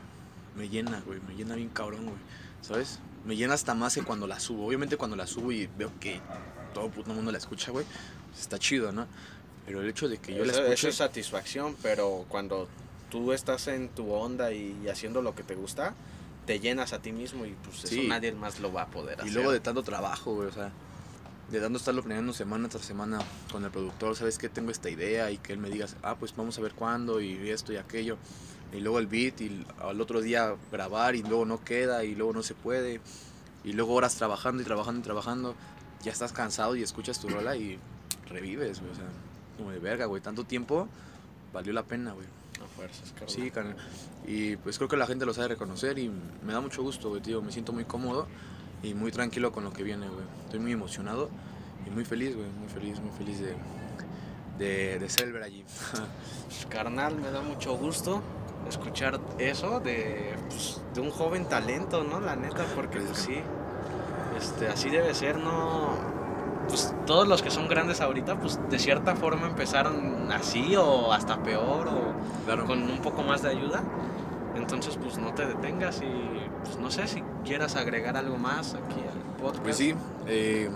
me 0.57 0.67
llena, 0.67 1.01
güey, 1.05 1.19
me 1.21 1.35
llena 1.35 1.55
bien 1.55 1.69
cabrón, 1.69 2.05
güey, 2.05 2.17
¿sabes? 2.61 2.99
Me 3.25 3.35
llena 3.35 3.53
hasta 3.53 3.73
más 3.75 3.95
que 3.95 4.03
cuando 4.03 4.27
la 4.27 4.39
subo. 4.39 4.65
Obviamente 4.67 4.97
cuando 4.97 5.15
la 5.15 5.27
subo 5.27 5.51
y 5.51 5.67
veo 5.77 5.91
que 5.99 6.19
todo 6.73 6.89
puto 6.89 7.13
mundo 7.13 7.31
la 7.31 7.37
escucha, 7.37 7.71
güey, 7.71 7.85
pues 8.29 8.41
está 8.41 8.57
chido, 8.59 8.91
¿no? 8.91 9.07
Pero 9.65 9.81
el 9.81 9.89
hecho 9.89 10.07
de 10.07 10.17
que 10.17 10.33
yo 10.33 10.45
la 10.45 10.51
eso, 10.51 10.61
escuche... 10.61 10.73
eso 10.73 10.87
es 10.89 10.95
satisfacción, 10.95 11.75
pero 11.81 12.25
cuando 12.29 12.67
tú 13.11 13.33
estás 13.33 13.67
en 13.67 13.89
tu 13.89 14.11
onda 14.13 14.51
y, 14.53 14.75
y 14.83 14.87
haciendo 14.89 15.21
lo 15.21 15.35
que 15.35 15.43
te 15.43 15.55
gusta, 15.55 15.93
te 16.45 16.59
llenas 16.59 16.93
a 16.93 17.01
ti 17.01 17.11
mismo 17.11 17.45
y 17.45 17.51
pues 17.63 17.77
Sí. 17.81 17.99
eso 17.99 18.07
nadie 18.07 18.31
más 18.31 18.59
lo 18.59 18.71
va 18.73 18.83
a 18.83 18.87
poder 18.87 19.17
Y 19.19 19.21
hacer. 19.21 19.33
luego 19.33 19.51
de 19.51 19.59
tanto 19.59 19.83
trabajo, 19.83 20.33
güey, 20.35 20.47
o 20.47 20.51
sea, 20.51 20.71
de 21.51 21.59
tanto 21.59 21.77
estarlo 21.77 22.01
planeando 22.03 22.33
semana 22.33 22.69
tras 22.69 22.85
semana 22.85 23.19
con 23.51 23.63
el 23.65 23.71
productor, 23.71 24.15
¿sabes 24.15 24.37
qué? 24.37 24.49
Tengo 24.49 24.71
esta 24.71 24.89
idea 24.89 25.29
y 25.31 25.37
que 25.37 25.53
él 25.53 25.59
me 25.59 25.69
diga, 25.69 25.87
ah, 26.03 26.15
pues 26.15 26.35
vamos 26.35 26.57
a 26.57 26.61
ver 26.61 26.73
cuándo 26.73 27.19
y 27.21 27.49
esto 27.49 27.73
y 27.73 27.77
aquello. 27.77 28.17
Y 28.71 28.79
luego 28.81 28.99
el 28.99 29.07
beat 29.07 29.41
y 29.41 29.65
al 29.81 29.99
otro 29.99 30.21
día 30.21 30.55
grabar 30.71 31.15
y 31.15 31.23
luego 31.23 31.45
no 31.45 31.63
queda 31.63 32.03
y 32.03 32.15
luego 32.15 32.33
no 32.33 32.43
se 32.43 32.53
puede. 32.53 33.01
Y 33.63 33.73
luego 33.73 33.93
horas 33.93 34.15
trabajando 34.15 34.61
y 34.61 34.65
trabajando 34.65 34.99
y 34.99 35.03
trabajando. 35.03 35.55
Ya 36.03 36.11
estás 36.11 36.31
cansado 36.31 36.75
y 36.75 36.83
escuchas 36.83 37.19
tu 37.19 37.27
rola 37.27 37.55
y 37.55 37.77
revives, 38.29 38.79
güey, 38.79 38.91
o 38.91 38.95
sea, 38.95 39.05
como 39.57 39.71
de 39.71 39.79
verga, 39.79 40.05
güey. 40.05 40.21
Tanto 40.21 40.45
tiempo 40.45 40.87
valió 41.51 41.73
la 41.73 41.83
pena, 41.83 42.13
güey. 42.13 42.27
A 42.63 42.67
fuerzas, 42.67 43.11
carnal. 43.11 43.29
Sí, 43.29 43.51
carnal. 43.51 43.75
Y 44.25 44.55
pues 44.57 44.77
creo 44.77 44.87
que 44.87 44.97
la 44.97 45.07
gente 45.07 45.25
lo 45.25 45.33
sabe 45.33 45.49
reconocer 45.49 45.97
y 45.97 46.09
me 46.43 46.53
da 46.53 46.61
mucho 46.61 46.83
gusto, 46.83 47.09
güey, 47.09 47.21
tío. 47.21 47.41
Me 47.41 47.51
siento 47.51 47.73
muy 47.73 47.85
cómodo 47.85 48.27
y 48.83 48.93
muy 48.93 49.11
tranquilo 49.11 49.51
con 49.51 49.63
lo 49.63 49.73
que 49.73 49.83
viene, 49.83 50.07
güey. 50.07 50.25
Estoy 50.45 50.59
muy 50.59 50.71
emocionado 50.71 51.29
y 51.85 51.89
muy 51.89 52.05
feliz, 52.05 52.35
güey. 52.35 52.49
Muy 52.49 52.69
feliz, 52.69 52.99
muy 52.99 53.11
feliz 53.17 53.39
de, 53.39 53.55
de, 54.57 54.99
de 54.99 55.43
allí. 55.43 55.65
Carnal, 56.69 57.15
me 57.15 57.31
da 57.31 57.41
mucho 57.41 57.75
gusto 57.75 58.21
escuchar 58.69 59.19
eso 59.37 59.79
de, 59.79 60.35
pues, 60.49 60.81
de 60.93 61.01
un 61.01 61.11
joven 61.11 61.45
talento, 61.45 62.03
¿no? 62.03 62.19
La 62.19 62.35
neta, 62.35 62.63
porque 62.75 62.99
pues, 62.99 63.09
Gracias, 63.25 63.25
sí, 63.27 63.41
este, 64.37 64.67
así 64.67 64.89
debe 64.89 65.13
ser, 65.13 65.37
¿no? 65.37 65.89
Pues 66.67 66.93
todos 67.07 67.27
los 67.27 67.41
que 67.41 67.49
son 67.49 67.67
grandes 67.67 67.99
ahorita, 67.99 68.39
pues 68.39 68.59
de 68.69 68.77
cierta 68.77 69.15
forma 69.15 69.47
empezaron 69.47 70.31
así 70.31 70.75
o 70.75 71.11
hasta 71.11 71.41
peor 71.41 71.87
o 71.87 72.45
Claro. 72.45 72.65
con 72.65 72.83
un 72.83 72.99
poco 73.01 73.23
más 73.23 73.41
de 73.41 73.49
ayuda. 73.49 73.81
Entonces, 74.55 74.97
pues 75.01 75.17
no 75.17 75.33
te 75.33 75.45
detengas 75.47 76.01
y 76.01 76.39
pues 76.63 76.77
no 76.77 76.91
sé 76.91 77.07
si 77.07 77.23
quieras 77.43 77.75
agregar 77.75 78.17
algo 78.17 78.37
más 78.37 78.75
aquí 78.75 78.99
al 79.01 79.41
podcast. 79.41 79.63
Pues 79.63 79.77
sí, 79.77 79.95
eh, 80.27 80.69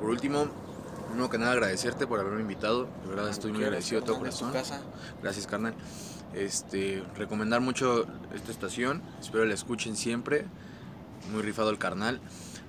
por 0.00 0.10
último, 0.10 0.44
no 1.16 1.28
que 1.28 1.38
nada 1.38 1.52
agradecerte 1.52 2.06
por 2.06 2.20
haberme 2.20 2.42
invitado. 2.42 2.84
De 3.02 3.08
verdad 3.08 3.28
estoy 3.28 3.50
muy 3.52 3.64
agradecido 3.64 4.00
de 4.02 4.06
todo 4.06 4.18
corazón. 4.18 4.52
casa. 4.52 4.80
Gracias, 5.22 5.46
carnal. 5.48 5.74
Este, 6.34 7.02
recomendar 7.16 7.60
mucho 7.60 8.06
esta 8.34 8.50
estación. 8.50 9.02
Espero 9.20 9.44
la 9.44 9.54
escuchen 9.54 9.96
siempre. 9.96 10.44
Muy 11.32 11.42
rifado 11.42 11.70
el 11.70 11.78
carnal. 11.78 12.20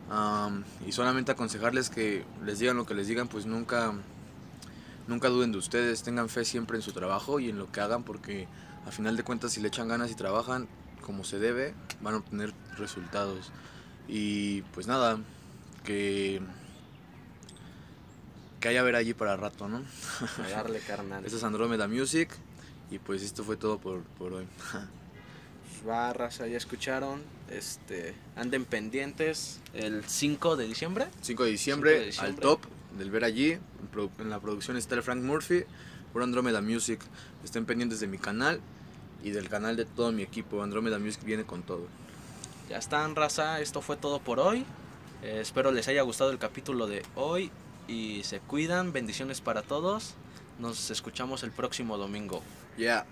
Am, 0.09 0.63
y 0.85 0.91
solamente 0.91 1.31
aconsejarles 1.31 1.89
que 1.89 2.25
les 2.45 2.59
digan 2.59 2.75
lo 2.75 2.85
que 2.85 2.93
les 2.93 3.07
digan, 3.07 3.27
pues 3.27 3.45
nunca, 3.45 3.93
nunca 5.07 5.29
duden 5.29 5.51
de 5.51 5.57
ustedes. 5.57 6.03
Tengan 6.03 6.27
fe 6.27 6.43
siempre 6.43 6.77
en 6.77 6.81
su 6.81 6.91
trabajo 6.91 7.39
y 7.39 7.49
en 7.49 7.57
lo 7.57 7.71
que 7.71 7.79
hagan, 7.79 8.03
porque 8.03 8.47
a 8.85 8.91
final 8.91 9.15
de 9.15 9.23
cuentas, 9.23 9.53
si 9.53 9.61
le 9.61 9.69
echan 9.69 9.88
ganas 9.88 10.11
y 10.11 10.15
trabajan 10.15 10.67
como 11.01 11.23
se 11.23 11.39
debe, 11.39 11.73
van 12.01 12.15
a 12.15 12.17
obtener 12.17 12.53
resultados. 12.77 13.51
Y 14.07 14.63
pues 14.73 14.88
nada, 14.88 15.19
que, 15.83 16.41
que 18.59 18.67
haya 18.67 18.83
ver 18.83 18.95
allí 18.95 19.13
para 19.13 19.38
rato, 19.38 19.67
¿no? 19.67 19.83
A 20.43 20.49
darle 20.49 20.79
carnal. 20.79 21.23
Esto 21.25 21.38
es 21.38 21.43
Andromeda 21.43 21.88
Music. 21.88 22.29
Y 22.91 22.99
pues 22.99 23.23
esto 23.23 23.43
fue 23.43 23.55
todo 23.57 23.80
por, 23.80 24.01
por 24.03 24.34
hoy. 24.34 24.45
barras, 25.85 26.38
ya 26.38 26.45
escucharon. 26.57 27.22
Este, 27.49 28.13
anden 28.35 28.65
pendientes 28.65 29.59
el 29.73 30.03
5 30.05 30.55
de 30.55 30.68
diciembre. 30.68 31.07
5 31.22 31.43
de 31.43 31.51
diciembre, 31.51 31.91
5 31.91 31.99
de 31.99 32.05
diciembre. 32.05 32.34
al 32.34 32.39
top 32.39 32.61
del 32.97 33.09
ver 33.11 33.23
allí. 33.23 33.57
En 34.19 34.30
la 34.30 34.39
producción 34.39 34.77
está 34.77 34.95
el 34.95 35.03
Frank 35.03 35.22
Murphy 35.22 35.63
por 36.13 36.23
Andromeda 36.23 36.61
Music. 36.61 37.01
Estén 37.43 37.65
pendientes 37.65 37.99
de 37.99 38.07
mi 38.07 38.18
canal 38.18 38.61
y 39.23 39.31
del 39.31 39.49
canal 39.49 39.76
de 39.76 39.85
todo 39.85 40.11
mi 40.11 40.22
equipo. 40.22 40.63
Andromeda 40.63 40.99
Music 40.99 41.23
viene 41.23 41.45
con 41.45 41.63
todo. 41.63 41.88
Ya 42.69 42.77
están, 42.77 43.15
raza. 43.15 43.59
Esto 43.61 43.81
fue 43.81 43.97
todo 43.97 44.19
por 44.19 44.39
hoy. 44.39 44.65
Eh, 45.23 45.39
espero 45.41 45.72
les 45.72 45.88
haya 45.88 46.01
gustado 46.03 46.31
el 46.31 46.38
capítulo 46.38 46.88
de 46.88 47.03
hoy. 47.15 47.51
Y 47.88 48.23
se 48.23 48.39
cuidan. 48.39 48.93
Bendiciones 48.93 49.41
para 49.41 49.61
todos. 49.61 50.15
Nos 50.59 50.91
escuchamos 50.91 51.43
el 51.43 51.51
próximo 51.51 51.97
domingo. 51.97 52.41
Yeah. 52.77 53.05